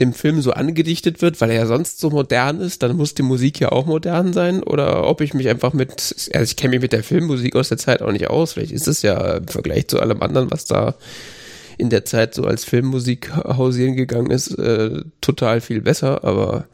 dem 0.01 0.13
Film 0.13 0.41
so 0.41 0.51
angedichtet 0.51 1.21
wird, 1.21 1.39
weil 1.39 1.51
er 1.51 1.57
ja 1.57 1.65
sonst 1.65 1.99
so 1.99 2.09
modern 2.09 2.59
ist, 2.59 2.83
dann 2.83 2.97
muss 2.97 3.13
die 3.13 3.21
Musik 3.21 3.59
ja 3.59 3.71
auch 3.71 3.85
modern 3.85 4.33
sein 4.33 4.63
oder 4.63 5.07
ob 5.07 5.21
ich 5.21 5.33
mich 5.33 5.47
einfach 5.47 5.73
mit, 5.73 5.91
also 6.33 6.51
ich 6.51 6.55
kenne 6.57 6.71
mich 6.71 6.81
mit 6.81 6.91
der 6.91 7.03
Filmmusik 7.03 7.55
aus 7.55 7.69
der 7.69 7.77
Zeit 7.77 8.01
auch 8.01 8.11
nicht 8.11 8.29
aus, 8.29 8.53
vielleicht 8.53 8.71
ist 8.71 8.87
es 8.87 9.03
ja 9.03 9.37
im 9.37 9.47
Vergleich 9.47 9.87
zu 9.87 9.99
allem 9.99 10.21
anderen, 10.21 10.51
was 10.51 10.65
da 10.65 10.95
in 11.77 11.89
der 11.89 12.03
Zeit 12.03 12.33
so 12.33 12.43
als 12.43 12.65
Filmmusik 12.65 13.33
hausieren 13.33 13.95
gegangen 13.95 14.31
ist, 14.31 14.51
äh, 14.57 15.03
total 15.21 15.61
viel 15.61 15.81
besser, 15.81 16.23
aber 16.23 16.67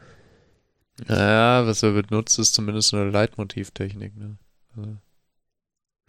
naja, 1.06 1.68
was 1.68 1.84
er 1.84 1.92
benutzt, 1.92 2.40
ist 2.40 2.56
zumindest 2.56 2.94
eine 2.94 3.10
Leitmotivtechnik, 3.12 4.18
ne? 4.18 4.38
Also. 4.76 4.98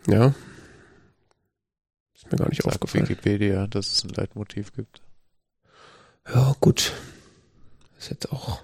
Ja. 0.07 0.35
Ist 2.15 2.31
mir 2.31 2.39
gar 2.39 2.49
nicht 2.49 2.63
Sagt 2.63 2.77
aufgefallen. 2.77 3.09
Wikipedia, 3.09 3.67
dass 3.67 3.93
es 3.93 4.05
ein 4.05 4.11
Leitmotiv 4.11 4.73
gibt. 4.73 5.03
Ja, 6.33 6.55
gut. 6.61 6.93
Ist 7.99 8.11
jetzt 8.11 8.31
auch 8.33 8.61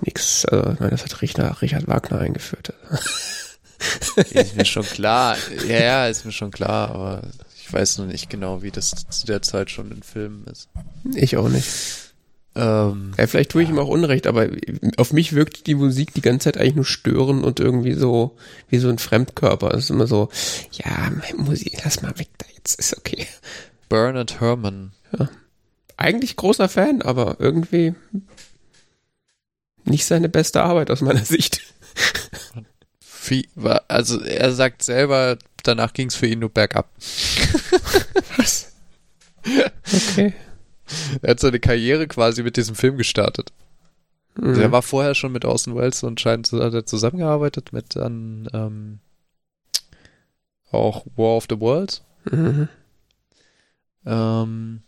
nichts, 0.00 0.44
also, 0.46 0.72
ich 0.72 0.80
meine, 0.80 0.90
das 0.90 1.04
hat 1.04 1.22
Richard, 1.22 1.62
Richard 1.62 1.88
Wagner 1.88 2.18
eingeführt. 2.18 2.72
ist 4.30 4.56
mir 4.56 4.64
schon 4.64 4.84
klar. 4.84 5.36
Ja, 5.66 5.80
ja, 5.80 6.06
ist 6.06 6.24
mir 6.24 6.32
schon 6.32 6.50
klar, 6.50 6.90
aber 6.90 7.22
ich 7.58 7.72
weiß 7.72 7.98
noch 7.98 8.06
nicht 8.06 8.30
genau, 8.30 8.62
wie 8.62 8.70
das 8.70 8.90
zu 9.08 9.26
der 9.26 9.42
Zeit 9.42 9.70
schon 9.70 9.90
in 9.90 10.02
Filmen 10.02 10.44
ist. 10.44 10.68
Ich 11.14 11.36
auch 11.36 11.48
nicht. 11.48 11.66
Ähm, 12.54 13.12
Ja, 13.18 13.26
vielleicht 13.26 13.50
tue 13.50 13.62
ich 13.62 13.68
ihm 13.68 13.78
auch 13.78 13.88
Unrecht, 13.88 14.26
aber 14.26 14.48
auf 14.96 15.12
mich 15.12 15.34
wirkt 15.34 15.66
die 15.66 15.74
Musik 15.74 16.14
die 16.14 16.22
ganze 16.22 16.44
Zeit 16.44 16.58
eigentlich 16.58 16.76
nur 16.76 16.84
stören 16.84 17.44
und 17.44 17.60
irgendwie 17.60 17.94
so 17.94 18.36
wie 18.68 18.78
so 18.78 18.88
ein 18.88 18.98
Fremdkörper. 18.98 19.72
Es 19.74 19.84
ist 19.84 19.90
immer 19.90 20.06
so, 20.06 20.30
ja, 20.72 21.10
Musik, 21.36 21.78
lass 21.84 22.02
mal 22.02 22.18
weg 22.18 22.28
da 22.38 22.46
jetzt, 22.56 22.78
ist 22.78 22.96
okay. 22.96 23.26
Bernard 23.88 24.40
Herrmann. 24.40 24.92
Eigentlich 25.96 26.36
großer 26.36 26.68
Fan, 26.68 27.02
aber 27.02 27.36
irgendwie 27.38 27.94
nicht 29.84 30.04
seine 30.04 30.28
beste 30.28 30.62
Arbeit 30.62 30.90
aus 30.90 31.00
meiner 31.00 31.24
Sicht. 31.24 31.60
Also 33.88 34.20
er 34.20 34.52
sagt 34.52 34.82
selber, 34.82 35.36
danach 35.62 35.92
ging 35.92 36.08
es 36.08 36.14
für 36.14 36.26
ihn 36.26 36.38
nur 36.40 36.50
bergab. 36.50 36.88
Was? 38.36 38.72
Okay. 39.44 40.34
Er 41.22 41.30
hat 41.30 41.40
seine 41.40 41.58
Karriere 41.58 42.06
quasi 42.06 42.42
mit 42.42 42.56
diesem 42.56 42.76
Film 42.76 42.96
gestartet. 42.96 43.52
Mhm. 44.36 44.60
Er 44.60 44.70
war 44.70 44.82
vorher 44.82 45.14
schon 45.14 45.32
mit 45.32 45.44
Orson 45.44 45.74
Welles 45.74 46.02
und 46.02 46.20
scheint 46.20 46.52
hat 46.52 46.74
er 46.74 46.86
zusammengearbeitet 46.86 47.72
mit 47.72 47.96
dann 47.96 48.48
ähm, 48.52 48.98
auch 50.70 51.06
War 51.16 51.36
of 51.36 51.46
the 51.48 51.58
Worlds. 51.58 52.02
Mhm. 52.30 52.68
Ähm, 54.04 54.82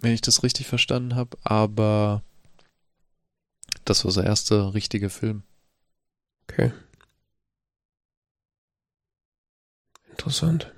wenn 0.00 0.12
ich 0.12 0.20
das 0.20 0.42
richtig 0.42 0.66
verstanden 0.66 1.14
habe, 1.14 1.36
aber 1.44 2.22
das 3.84 4.04
war 4.04 4.12
sein 4.12 4.26
erster 4.26 4.74
richtige 4.74 5.10
Film. 5.10 5.42
Okay. 6.48 6.72
Interessant. 10.10 10.72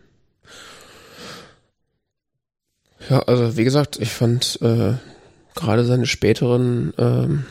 Ja, 3.08 3.20
also 3.20 3.56
wie 3.56 3.64
gesagt, 3.64 3.98
ich 3.98 4.10
fand 4.12 4.60
äh, 4.62 4.94
gerade 5.54 5.84
seine 5.84 6.06
späteren 6.06 6.94
ähm, 6.98 7.46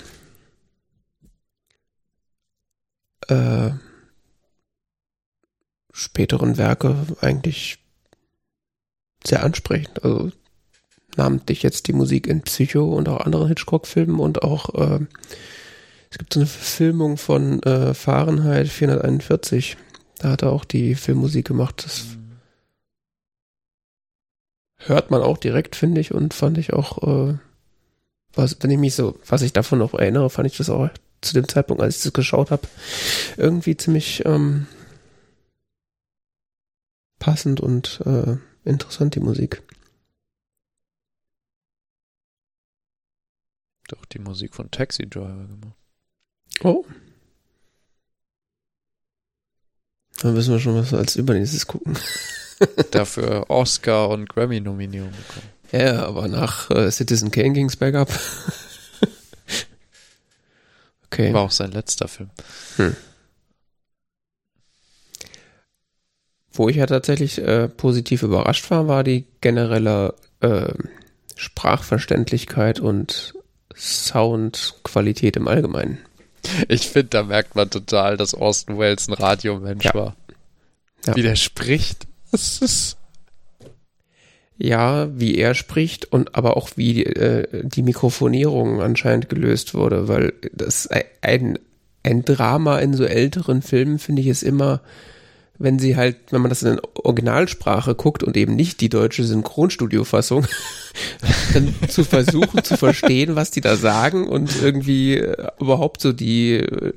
äh, 3.27 3.71
späteren 5.91 6.57
Werke 6.57 7.05
eigentlich 7.21 7.79
sehr 9.25 9.43
ansprechend. 9.43 10.03
Also 10.03 10.31
namentlich 11.17 11.63
jetzt 11.63 11.87
die 11.87 11.93
Musik 11.93 12.27
in 12.27 12.41
Psycho 12.41 12.93
und 12.95 13.09
auch 13.09 13.21
anderen 13.21 13.47
Hitchcock-Filmen 13.47 14.19
und 14.19 14.43
auch 14.43 14.73
äh, 14.75 15.05
es 16.11 16.17
gibt 16.17 16.33
so 16.33 16.41
eine 16.41 16.47
Verfilmung 16.47 17.15
von 17.17 17.63
äh, 17.63 17.93
Fahrenheit 17.93 18.67
441. 18.67 19.77
Da 20.19 20.31
hat 20.31 20.41
er 20.41 20.51
auch 20.51 20.65
die 20.65 20.93
Filmmusik 20.95 21.47
gemacht. 21.47 21.85
Das 21.85 22.05
hört 24.77 25.09
man 25.09 25.21
auch 25.21 25.37
direkt, 25.37 25.75
finde 25.77 26.01
ich, 26.01 26.13
und 26.13 26.33
fand 26.33 26.57
ich 26.57 26.73
auch, 26.73 27.29
äh, 27.29 27.37
was, 28.33 28.57
wenn 28.59 28.71
ich 28.71 28.77
mich 28.77 28.95
so, 28.95 29.17
was 29.25 29.41
ich 29.41 29.53
davon 29.53 29.79
noch 29.79 29.93
erinnere, 29.93 30.29
fand 30.29 30.47
ich 30.47 30.57
das 30.57 30.69
auch 30.69 30.89
zu 31.21 31.33
dem 31.33 31.47
Zeitpunkt, 31.47 31.81
als 31.81 31.97
ich 31.97 32.03
das 32.03 32.13
geschaut 32.13 32.51
habe, 32.51 32.67
irgendwie 33.37 33.77
ziemlich 33.77 34.25
ähm, 34.25 34.67
passend 37.19 37.61
und 37.61 38.01
äh, 38.05 38.35
interessant, 38.65 39.15
die 39.15 39.19
Musik. 39.21 39.63
Doch 43.91 44.05
die 44.05 44.19
Musik 44.19 44.53
von 44.53 44.71
Taxi 44.71 45.07
Driver 45.07 45.47
gemacht. 45.47 45.75
Oh. 46.63 46.85
Dann 50.21 50.35
wissen 50.35 50.53
wir 50.53 50.59
schon, 50.59 50.75
was 50.75 50.91
wir 50.91 50.99
als 50.99 51.15
übernächstes 51.15 51.67
gucken. 51.67 51.97
Dafür 52.91 53.49
Oscar 53.49 54.09
und 54.09 54.29
Grammy-Nominierung 54.29 55.11
bekommen. 55.11 55.49
Ja, 55.71 56.05
aber 56.05 56.27
nach 56.27 56.69
äh, 56.69 56.91
Citizen 56.91 57.31
Kane 57.31 57.53
ging's 57.53 57.75
bergab. 57.75 58.09
okay. 61.05 61.33
War 61.33 61.41
auch 61.41 61.51
sein 61.51 61.71
letzter 61.71 62.07
Film. 62.07 62.29
Wo 66.51 66.67
ich 66.67 66.75
ja 66.75 66.85
tatsächlich 66.85 67.37
äh, 67.39 67.69
positiv 67.69 68.23
überrascht 68.23 68.69
war, 68.69 68.87
war 68.87 69.03
die 69.03 69.25
generelle 69.39 70.15
äh, 70.41 70.73
Sprachverständlichkeit 71.35 72.81
und 72.81 73.33
Soundqualität 73.77 75.35
im 75.35 75.47
Allgemeinen. 75.47 75.99
Ich 76.67 76.89
finde, 76.89 77.09
da 77.09 77.23
merkt 77.23 77.55
man 77.55 77.69
total, 77.69 78.17
dass 78.17 78.33
Orson 78.33 78.77
Welles 78.79 79.07
ein 79.07 79.13
Radiomensch 79.13 79.85
Ja. 79.85 79.93
war. 79.93 80.15
Ja. 81.05 81.15
Wie 81.15 81.21
der 81.21 81.35
spricht. 81.35 82.07
Das 82.31 82.59
ist 82.61 82.97
Ja, 84.57 85.07
wie 85.19 85.37
er 85.37 85.55
spricht 85.55 86.11
und 86.11 86.35
aber 86.35 86.55
auch 86.57 86.69
wie 86.75 87.03
äh, 87.03 87.47
die 87.63 87.81
Mikrofonierung 87.83 88.81
anscheinend 88.81 89.27
gelöst 89.29 89.73
wurde, 89.73 90.07
weil 90.07 90.33
das 90.53 90.87
ein, 91.21 91.57
ein 92.03 92.23
Drama 92.25 92.77
in 92.79 92.93
so 92.93 93.03
älteren 93.03 93.61
Filmen 93.63 93.97
finde 93.99 94.21
ich 94.21 94.27
ist 94.27 94.43
immer, 94.43 94.81
wenn 95.63 95.79
sie 95.79 95.95
halt, 95.95 96.17
wenn 96.31 96.41
man 96.41 96.49
das 96.49 96.63
in 96.63 96.79
Originalsprache 96.95 97.95
guckt 97.95 98.23
und 98.23 98.37
eben 98.37 98.55
nicht 98.55 98.81
die 98.81 98.89
deutsche 98.89 99.23
Synchronstudio-Fassung, 99.23 100.45
dann 101.53 101.73
zu 101.87 102.03
versuchen 102.03 102.63
zu 102.63 102.77
verstehen, 102.77 103.35
was 103.35 103.51
die 103.51 103.61
da 103.61 103.75
sagen 103.75 104.27
und 104.27 104.61
irgendwie 104.61 105.17
äh, 105.17 105.47
überhaupt 105.59 106.01
so 106.01 106.13
die 106.13 106.55
äh, 106.55 106.93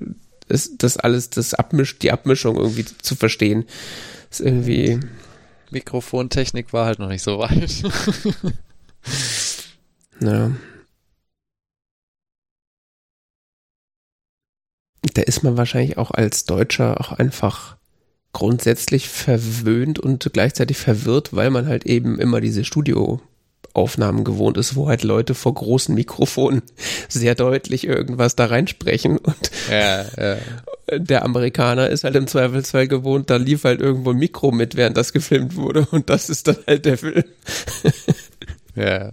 das, 0.48 0.76
das 0.76 0.96
alles, 0.98 1.30
das 1.30 1.54
Abmisch, 1.54 1.98
die 1.98 2.12
Abmischung 2.12 2.56
irgendwie 2.56 2.84
zu 2.84 3.16
verstehen, 3.16 3.64
ist 4.30 4.40
irgendwie 4.40 5.00
Mikrofontechnik 5.70 6.72
war 6.72 6.86
halt 6.86 6.98
noch 6.98 7.08
nicht 7.08 7.22
so 7.22 7.38
weit. 7.38 7.82
Ja. 10.20 10.52
Da 15.12 15.22
ist 15.22 15.42
man 15.42 15.56
wahrscheinlich 15.56 15.98
auch 15.98 16.10
als 16.10 16.44
Deutscher 16.44 17.00
auch 17.00 17.12
einfach 17.12 17.76
grundsätzlich 18.34 19.08
verwöhnt 19.08 19.98
und 19.98 20.30
gleichzeitig 20.34 20.76
verwirrt, 20.76 21.34
weil 21.34 21.48
man 21.48 21.66
halt 21.66 21.86
eben 21.86 22.18
immer 22.20 22.42
diese 22.42 22.64
Studioaufnahmen 22.64 24.24
gewohnt 24.24 24.58
ist, 24.58 24.76
wo 24.76 24.88
halt 24.88 25.02
Leute 25.02 25.34
vor 25.34 25.54
großen 25.54 25.94
Mikrofonen 25.94 26.60
sehr 27.08 27.34
deutlich 27.34 27.86
irgendwas 27.86 28.36
da 28.36 28.46
reinsprechen 28.46 29.16
und 29.16 29.50
ja, 29.70 30.04
ja. 30.18 30.36
der 30.98 31.24
Amerikaner 31.24 31.88
ist 31.88 32.04
halt 32.04 32.16
im 32.16 32.26
Zweifelsfall 32.26 32.88
gewohnt, 32.88 33.30
da 33.30 33.36
lief 33.36 33.64
halt 33.64 33.80
irgendwo 33.80 34.10
ein 34.10 34.18
Mikro 34.18 34.50
mit, 34.50 34.76
während 34.76 34.98
das 34.98 35.14
gefilmt 35.14 35.56
wurde 35.56 35.86
und 35.90 36.10
das 36.10 36.28
ist 36.28 36.48
dann 36.48 36.58
halt 36.66 36.84
der 36.84 36.98
Film. 36.98 37.24
ja. 38.74 39.12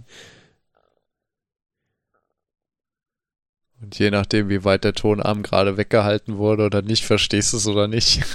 Und 3.92 3.98
je 3.98 4.10
nachdem, 4.10 4.48
wie 4.48 4.64
weit 4.64 4.84
der 4.84 4.94
Tonarm 4.94 5.42
gerade 5.42 5.76
weggehalten 5.76 6.38
wurde 6.38 6.64
oder 6.64 6.80
nicht, 6.80 7.04
verstehst 7.04 7.52
du 7.52 7.58
es 7.58 7.66
oder 7.66 7.88
nicht. 7.88 8.22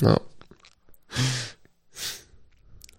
Ja. 0.00 0.20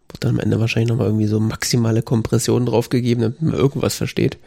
Wird 0.08 0.24
dann 0.24 0.36
am 0.36 0.40
Ende 0.40 0.60
wahrscheinlich 0.62 0.88
nochmal 0.90 1.08
irgendwie 1.08 1.26
so 1.28 1.42
maximale 1.42 2.02
Kompression 2.04 2.66
draufgegeben, 2.66 3.22
damit 3.22 3.42
man 3.42 3.54
irgendwas 3.54 3.96
versteht. 3.96 4.38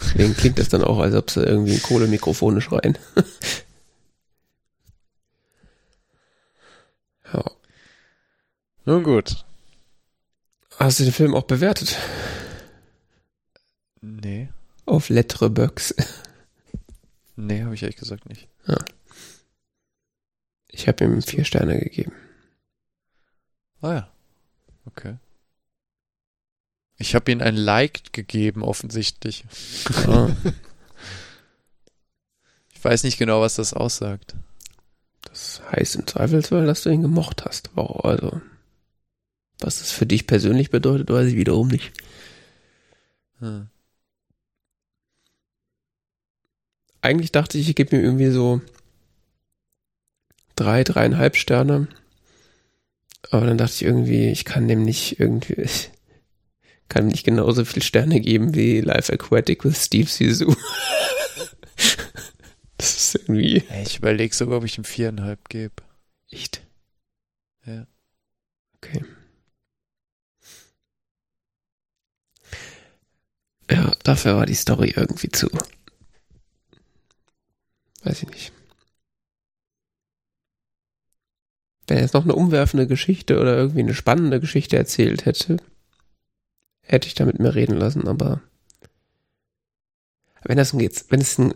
Deswegen 0.00 0.34
klingt 0.34 0.58
das 0.58 0.70
dann 0.70 0.82
auch, 0.82 0.98
als 0.98 1.14
ob 1.14 1.30
sie 1.30 1.42
irgendwie 1.42 1.74
in 1.74 1.82
Kohlemikrofone 1.82 2.62
schreien. 2.62 2.96
ja. 7.34 7.44
Nun 8.86 9.02
gut. 9.02 9.44
Hast 10.78 11.00
du 11.00 11.04
den 11.04 11.12
Film 11.12 11.34
auch 11.34 11.44
bewertet? 11.44 11.98
Nee. 14.00 14.48
Auf 14.86 15.10
Letterboxd. 15.10 15.94
Nee, 17.36 17.62
habe 17.62 17.74
ich 17.74 17.82
ehrlich 17.82 17.96
gesagt 17.96 18.28
nicht. 18.28 18.48
Ich 20.68 20.88
habe 20.88 21.04
ihm 21.04 21.22
vier 21.22 21.44
Sterne 21.44 21.78
gegeben. 21.78 22.12
Ah 23.80 23.92
ja. 23.94 24.12
Okay. 24.86 25.16
Ich 26.98 27.14
habe 27.14 27.32
ihm 27.32 27.40
ein 27.40 27.56
Like 27.56 28.12
gegeben, 28.12 28.62
offensichtlich. 28.62 29.44
Ah, 30.06 30.28
Ich 32.74 32.84
weiß 32.84 33.04
nicht 33.04 33.16
genau, 33.18 33.40
was 33.40 33.54
das 33.54 33.74
aussagt. 33.74 34.34
das 35.22 35.62
heißt 35.70 35.94
im 35.96 36.06
Zweifelsfall, 36.06 36.66
dass 36.66 36.82
du 36.82 36.90
ihn 36.90 37.02
gemocht 37.02 37.44
hast. 37.44 37.70
Wow, 37.74 38.04
also, 38.04 38.40
was 39.60 39.78
das 39.78 39.92
für 39.92 40.04
dich 40.04 40.26
persönlich 40.26 40.70
bedeutet, 40.70 41.08
weiß 41.08 41.28
ich 41.28 41.36
wiederum 41.36 41.68
nicht. 41.68 41.92
Hm. 43.38 43.68
Eigentlich 47.02 47.32
dachte 47.32 47.58
ich, 47.58 47.68
ich 47.68 47.74
gebe 47.74 47.96
mir 47.96 48.02
irgendwie 48.02 48.30
so 48.30 48.60
drei, 50.56 50.84
dreieinhalb 50.84 51.36
Sterne. 51.36 51.88
Aber 53.30 53.46
dann 53.46 53.58
dachte 53.58 53.74
ich 53.74 53.82
irgendwie, 53.82 54.30
ich 54.30 54.44
kann 54.44 54.68
dem 54.68 54.82
nicht 54.82 55.20
irgendwie, 55.20 55.60
ich 55.60 55.90
kann 56.88 57.08
nicht 57.08 57.24
genauso 57.24 57.64
viel 57.64 57.82
Sterne 57.82 58.20
geben 58.20 58.54
wie 58.54 58.80
Life 58.80 59.12
Aquatic 59.12 59.64
with 59.64 59.84
Steve 59.84 60.08
Zissou. 60.08 60.54
das 62.78 62.96
ist 62.96 63.14
irgendwie, 63.16 63.64
Ich 63.84 63.98
überlege 63.98 64.34
sogar, 64.34 64.58
ob 64.58 64.64
ich 64.64 64.78
ihm 64.78 64.84
viereinhalb 64.84 65.48
gebe. 65.48 65.74
Echt? 66.30 66.62
Ja. 67.66 67.86
Okay. 68.76 69.04
Ja, 73.70 73.94
dafür 74.02 74.36
war 74.36 74.46
die 74.46 74.54
Story 74.54 74.92
irgendwie 74.94 75.30
zu. 75.30 75.48
Weiß 78.04 78.22
ich 78.22 78.30
nicht. 78.30 78.52
Wenn 81.86 81.98
er 81.98 82.04
jetzt 82.04 82.14
noch 82.14 82.24
eine 82.24 82.34
umwerfende 82.34 82.86
Geschichte 82.86 83.40
oder 83.40 83.56
irgendwie 83.56 83.80
eine 83.80 83.94
spannende 83.94 84.40
Geschichte 84.40 84.76
erzählt 84.76 85.26
hätte, 85.26 85.56
hätte 86.80 87.06
ich 87.06 87.14
damit 87.14 87.38
mehr 87.38 87.54
reden 87.54 87.76
lassen, 87.76 88.08
aber 88.08 88.40
wenn 90.44 90.56
das 90.56 90.72
jetzt, 90.72 91.10
wenn 91.10 91.20
es 91.20 91.38
ein, 91.38 91.54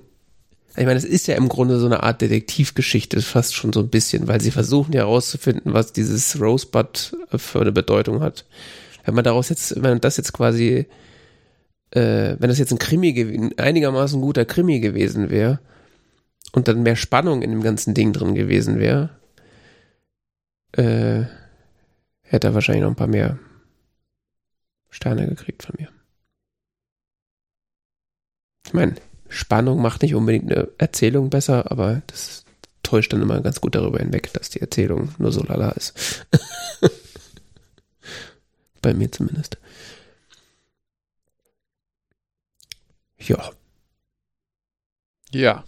ich 0.76 0.84
meine, 0.84 0.98
es 0.98 1.04
ist 1.04 1.26
ja 1.26 1.36
im 1.36 1.48
Grunde 1.48 1.78
so 1.78 1.86
eine 1.86 2.02
Art 2.02 2.20
Detektivgeschichte, 2.20 3.20
fast 3.22 3.54
schon 3.54 3.72
so 3.72 3.80
ein 3.80 3.88
bisschen, 3.88 4.28
weil 4.28 4.40
sie 4.40 4.50
versuchen 4.50 4.92
ja 4.92 5.00
herauszufinden, 5.00 5.72
was 5.72 5.92
dieses 5.92 6.40
Rosebud 6.40 7.16
für 7.36 7.60
eine 7.60 7.72
Bedeutung 7.72 8.20
hat. 8.20 8.44
Wenn 9.04 9.14
man 9.14 9.24
daraus 9.24 9.48
jetzt, 9.48 9.82
wenn 9.82 10.00
das 10.00 10.16
jetzt 10.16 10.32
quasi, 10.32 10.86
äh, 11.92 12.36
wenn 12.38 12.48
das 12.48 12.58
jetzt 12.58 12.72
ein 12.72 12.78
Krimi, 12.78 13.52
einigermaßen 13.56 14.20
guter 14.20 14.44
Krimi 14.44 14.80
gewesen 14.80 15.30
wäre 15.30 15.60
und 16.56 16.68
dann 16.68 16.82
mehr 16.82 16.96
Spannung 16.96 17.42
in 17.42 17.50
dem 17.50 17.62
ganzen 17.62 17.92
Ding 17.92 18.14
drin 18.14 18.34
gewesen 18.34 18.78
wäre, 18.78 19.10
äh, 20.72 21.24
hätte 22.22 22.46
er 22.46 22.54
wahrscheinlich 22.54 22.82
noch 22.82 22.90
ein 22.90 22.96
paar 22.96 23.06
mehr 23.06 23.38
Sterne 24.88 25.28
gekriegt 25.28 25.62
von 25.62 25.74
mir. 25.78 25.90
Ich 28.66 28.72
meine, 28.72 28.94
Spannung 29.28 29.82
macht 29.82 30.00
nicht 30.00 30.14
unbedingt 30.14 30.50
eine 30.50 30.68
Erzählung 30.78 31.28
besser, 31.28 31.70
aber 31.70 32.00
das 32.06 32.46
täuscht 32.82 33.12
dann 33.12 33.20
immer 33.20 33.42
ganz 33.42 33.60
gut 33.60 33.74
darüber 33.74 33.98
hinweg, 33.98 34.32
dass 34.32 34.48
die 34.48 34.62
Erzählung 34.62 35.14
nur 35.18 35.32
so 35.32 35.42
lala 35.42 35.72
ist. 35.72 36.26
Bei 38.80 38.94
mir 38.94 39.12
zumindest. 39.12 39.58
Ja. 43.18 43.50
Ja. 45.32 45.64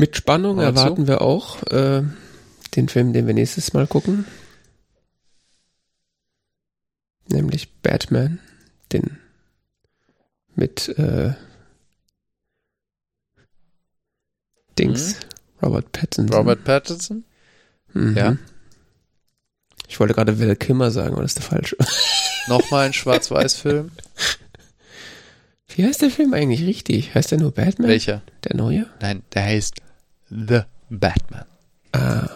Mit 0.00 0.16
Spannung 0.16 0.52
Und 0.52 0.60
so? 0.60 0.62
erwarten 0.62 1.06
wir 1.06 1.20
auch 1.20 1.62
äh, 1.64 2.02
den 2.74 2.88
Film, 2.88 3.12
den 3.12 3.26
wir 3.26 3.34
nächstes 3.34 3.74
Mal 3.74 3.86
gucken. 3.86 4.24
Nämlich 7.28 7.70
Batman. 7.82 8.38
Den 8.92 9.18
mit 10.54 10.88
äh, 10.98 11.34
Dings. 14.78 15.16
Robert 15.62 15.92
Pattinson. 15.92 16.34
Robert 16.34 16.64
Pattinson? 16.64 17.24
Mhm. 17.92 18.16
ja. 18.16 18.36
Ich 19.86 20.00
wollte 20.00 20.14
gerade 20.14 20.40
Val 20.40 20.56
Kilmer 20.56 20.90
sagen, 20.90 21.12
aber 21.12 21.22
das 21.22 21.32
ist 21.32 21.38
der 21.40 21.44
falsche. 21.44 21.76
Nochmal 22.48 22.86
ein 22.86 22.94
Schwarz-Weiß-Film. 22.94 23.90
Wie 25.68 25.84
heißt 25.84 26.00
der 26.00 26.10
Film 26.10 26.32
eigentlich 26.32 26.62
richtig? 26.64 27.14
Heißt 27.14 27.32
der 27.32 27.38
nur 27.38 27.52
Batman? 27.52 27.88
Welcher? 27.88 28.22
Der 28.44 28.56
neue? 28.56 28.86
Nein, 29.02 29.22
der 29.34 29.44
heißt 29.44 29.82
The 30.30 30.62
Batman. 30.88 31.44
Ah, 31.92 32.28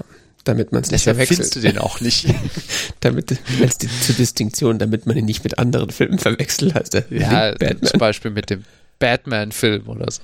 damit 0.44 0.72
man 0.72 0.82
es 0.82 0.90
nicht 0.90 1.06
Deshalb 1.06 1.16
verwechselt. 1.16 1.36
findest 1.38 1.56
du 1.56 1.60
den 1.60 1.78
auch 1.78 2.00
nicht. 2.00 2.26
damit, 3.00 3.38
als 3.62 3.78
die, 3.78 3.88
zur 3.88 4.14
Distinktion, 4.14 4.78
damit 4.78 5.06
man 5.06 5.16
ihn 5.16 5.24
nicht 5.24 5.42
mit 5.44 5.58
anderen 5.58 5.90
Filmen 5.90 6.18
verwechselt, 6.18 6.92
der 6.92 7.04
ja, 7.10 7.54
zum 7.82 7.98
Beispiel 7.98 8.30
mit 8.30 8.50
dem 8.50 8.64
Batman-Film 8.98 9.88
oder 9.88 10.10
so. 10.10 10.20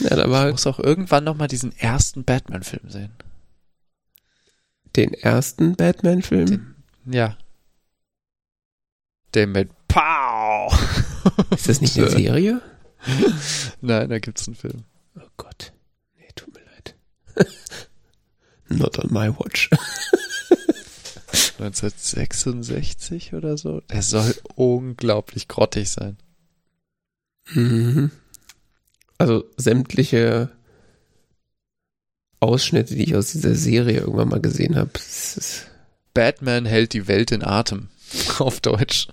Ja, 0.00 0.16
da 0.16 0.30
war 0.30 0.46
Ich 0.48 0.52
muss 0.52 0.66
auch 0.66 0.78
irgendwann 0.78 1.24
nochmal 1.24 1.48
diesen 1.48 1.76
ersten 1.78 2.24
Batman-Film 2.24 2.88
sehen. 2.90 3.12
den 4.96 5.12
ersten 5.14 5.74
Batman-Film. 5.76 6.74
Ja. 7.06 7.36
Den 9.34 9.52
mit 9.52 9.70
Pow! 9.88 10.72
Ist 11.50 11.68
das 11.68 11.80
nicht 11.80 11.96
eine 11.98 12.08
Serie? 12.10 12.60
Nein, 13.80 14.08
da 14.08 14.18
gibt's 14.18 14.46
einen 14.46 14.54
Film. 14.56 14.84
Oh 15.16 15.26
Gott. 15.36 15.72
Nee, 16.16 16.28
tut 16.34 16.54
mir 16.54 16.60
leid. 16.74 16.94
Not 18.68 18.98
on 18.98 19.12
my 19.12 19.28
watch. 19.38 19.70
1966 21.58 23.34
oder 23.34 23.56
so. 23.56 23.80
Der 23.90 24.02
soll 24.02 24.34
unglaublich 24.54 25.48
grottig 25.48 25.90
sein. 25.90 26.16
Mhm. 27.52 28.10
Also 29.18 29.44
sämtliche 29.56 30.50
Ausschnitte, 32.40 32.94
die 32.94 33.04
ich 33.04 33.16
aus 33.16 33.32
dieser 33.32 33.54
Serie 33.54 34.00
irgendwann 34.00 34.28
mal 34.28 34.40
gesehen 34.40 34.76
habe. 34.76 34.90
Batman 36.12 36.66
hält 36.66 36.92
die 36.92 37.08
Welt 37.08 37.32
in 37.32 37.42
Atem. 37.42 37.88
Auf 38.38 38.60
Deutsch. 38.60 39.08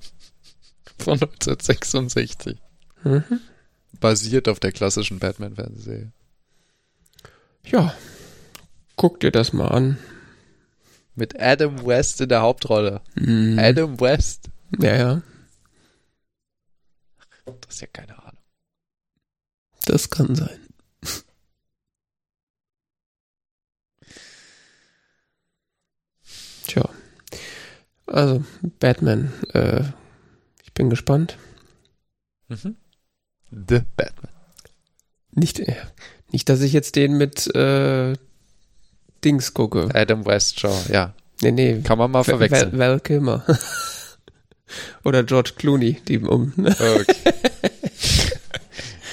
Von 0.97 1.13
1966. 1.13 2.57
Mhm. 3.03 3.39
Basiert 3.99 4.47
auf 4.47 4.59
der 4.59 4.71
klassischen 4.71 5.19
Batman-Fernsehserie. 5.19 6.11
Ja. 7.65 7.95
Guck 8.95 9.19
dir 9.19 9.31
das 9.31 9.53
mal 9.53 9.67
an. 9.69 9.97
Mit 11.15 11.39
Adam 11.39 11.85
West 11.85 12.21
in 12.21 12.29
der 12.29 12.41
Hauptrolle. 12.41 13.01
Mhm. 13.15 13.59
Adam 13.59 13.99
West. 13.99 14.49
Ja, 14.79 14.95
ja. 14.95 15.21
Das 17.45 17.75
ist 17.75 17.81
ja 17.81 17.87
keine 17.87 18.17
Ahnung. 18.17 18.37
Das 19.85 20.09
kann 20.09 20.35
sein. 20.35 20.59
Tja. 26.67 26.89
Also, 28.05 28.45
Batman. 28.79 29.33
Äh, 29.53 29.83
ich 30.63 30.73
bin 30.73 30.89
gespannt. 30.89 31.37
Mhm. 32.47 32.77
The 33.51 33.81
Batman. 33.97 34.31
Nicht, 35.31 35.59
äh, 35.59 35.75
nicht, 36.31 36.49
dass 36.49 36.61
ich 36.61 36.73
jetzt 36.73 36.95
den 36.95 37.17
mit 37.17 37.53
äh, 37.55 38.13
Dings 39.23 39.53
gucke. 39.53 39.89
Adam 39.93 40.25
West 40.25 40.59
Show, 40.59 40.75
ja. 40.91 41.13
Nee, 41.41 41.51
nee. 41.51 41.81
Kann 41.81 41.97
man 41.97 42.11
mal 42.11 42.19
Val, 42.19 42.37
verwechseln. 42.37 42.77
Val 42.77 42.99
Kilmer. 42.99 43.45
Oder 45.03 45.23
George 45.23 45.53
Clooney, 45.57 46.01
die 46.07 46.19
um. 46.19 46.53
Okay. 46.57 47.05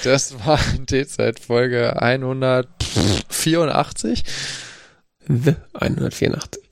Das 0.03 0.45
war 0.45 0.59
T-Zeit 0.85 1.39
Folge 1.41 2.01
184. 2.01 4.23
The 5.27 5.55
184. 5.73 6.63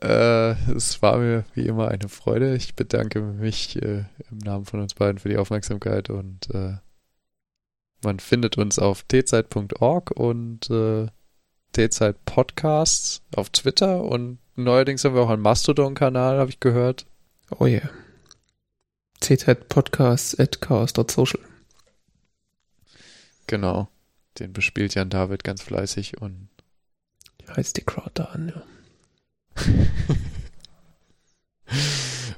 Äh, 0.00 0.50
es 0.72 1.02
war 1.02 1.18
mir 1.18 1.44
wie 1.54 1.66
immer 1.66 1.88
eine 1.88 2.08
Freude. 2.08 2.54
Ich 2.56 2.76
bedanke 2.76 3.22
mich 3.22 3.82
äh, 3.82 4.04
im 4.30 4.38
Namen 4.44 4.66
von 4.66 4.78
uns 4.80 4.94
beiden 4.94 5.18
für 5.18 5.30
die 5.30 5.38
Aufmerksamkeit 5.38 6.10
und 6.10 6.54
äh, 6.54 6.74
man 8.04 8.20
findet 8.20 8.58
uns 8.58 8.78
auf 8.78 9.04
tzeit.org 9.08 10.10
und 10.12 10.70
äh, 10.70 11.08
tzeit 11.72 12.24
Podcasts 12.24 13.22
auf 13.34 13.50
Twitter 13.50 14.02
und 14.04 14.38
neuerdings 14.54 15.04
haben 15.04 15.14
wir 15.14 15.22
auch 15.22 15.30
einen 15.30 15.42
Mastodon-Kanal, 15.42 16.38
habe 16.38 16.50
ich 16.50 16.60
gehört. 16.60 17.06
Oh 17.58 17.66
yeah. 17.66 17.90
CZ 19.20 19.68
Podcast 19.68 20.38
at 20.38 20.60
chaos.social. 20.60 21.40
Genau. 23.46 23.88
Den 24.38 24.52
bespielt 24.52 24.94
Jan 24.94 25.10
David 25.10 25.44
ganz 25.44 25.62
fleißig 25.62 26.20
und 26.20 26.48
Heißt 27.48 27.76
die 27.76 27.82
Crowd 27.82 28.10
da 28.14 28.24
an, 28.24 28.48
ja. 28.48 28.62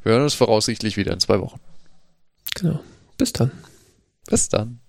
wir 0.02 0.12
hören 0.12 0.24
uns 0.24 0.34
voraussichtlich 0.34 0.96
wieder 0.96 1.12
in 1.12 1.20
zwei 1.20 1.40
Wochen. 1.40 1.60
Genau. 2.54 2.80
Bis 3.16 3.32
dann. 3.32 3.50
Bis 4.26 4.48
dann. 4.48 4.80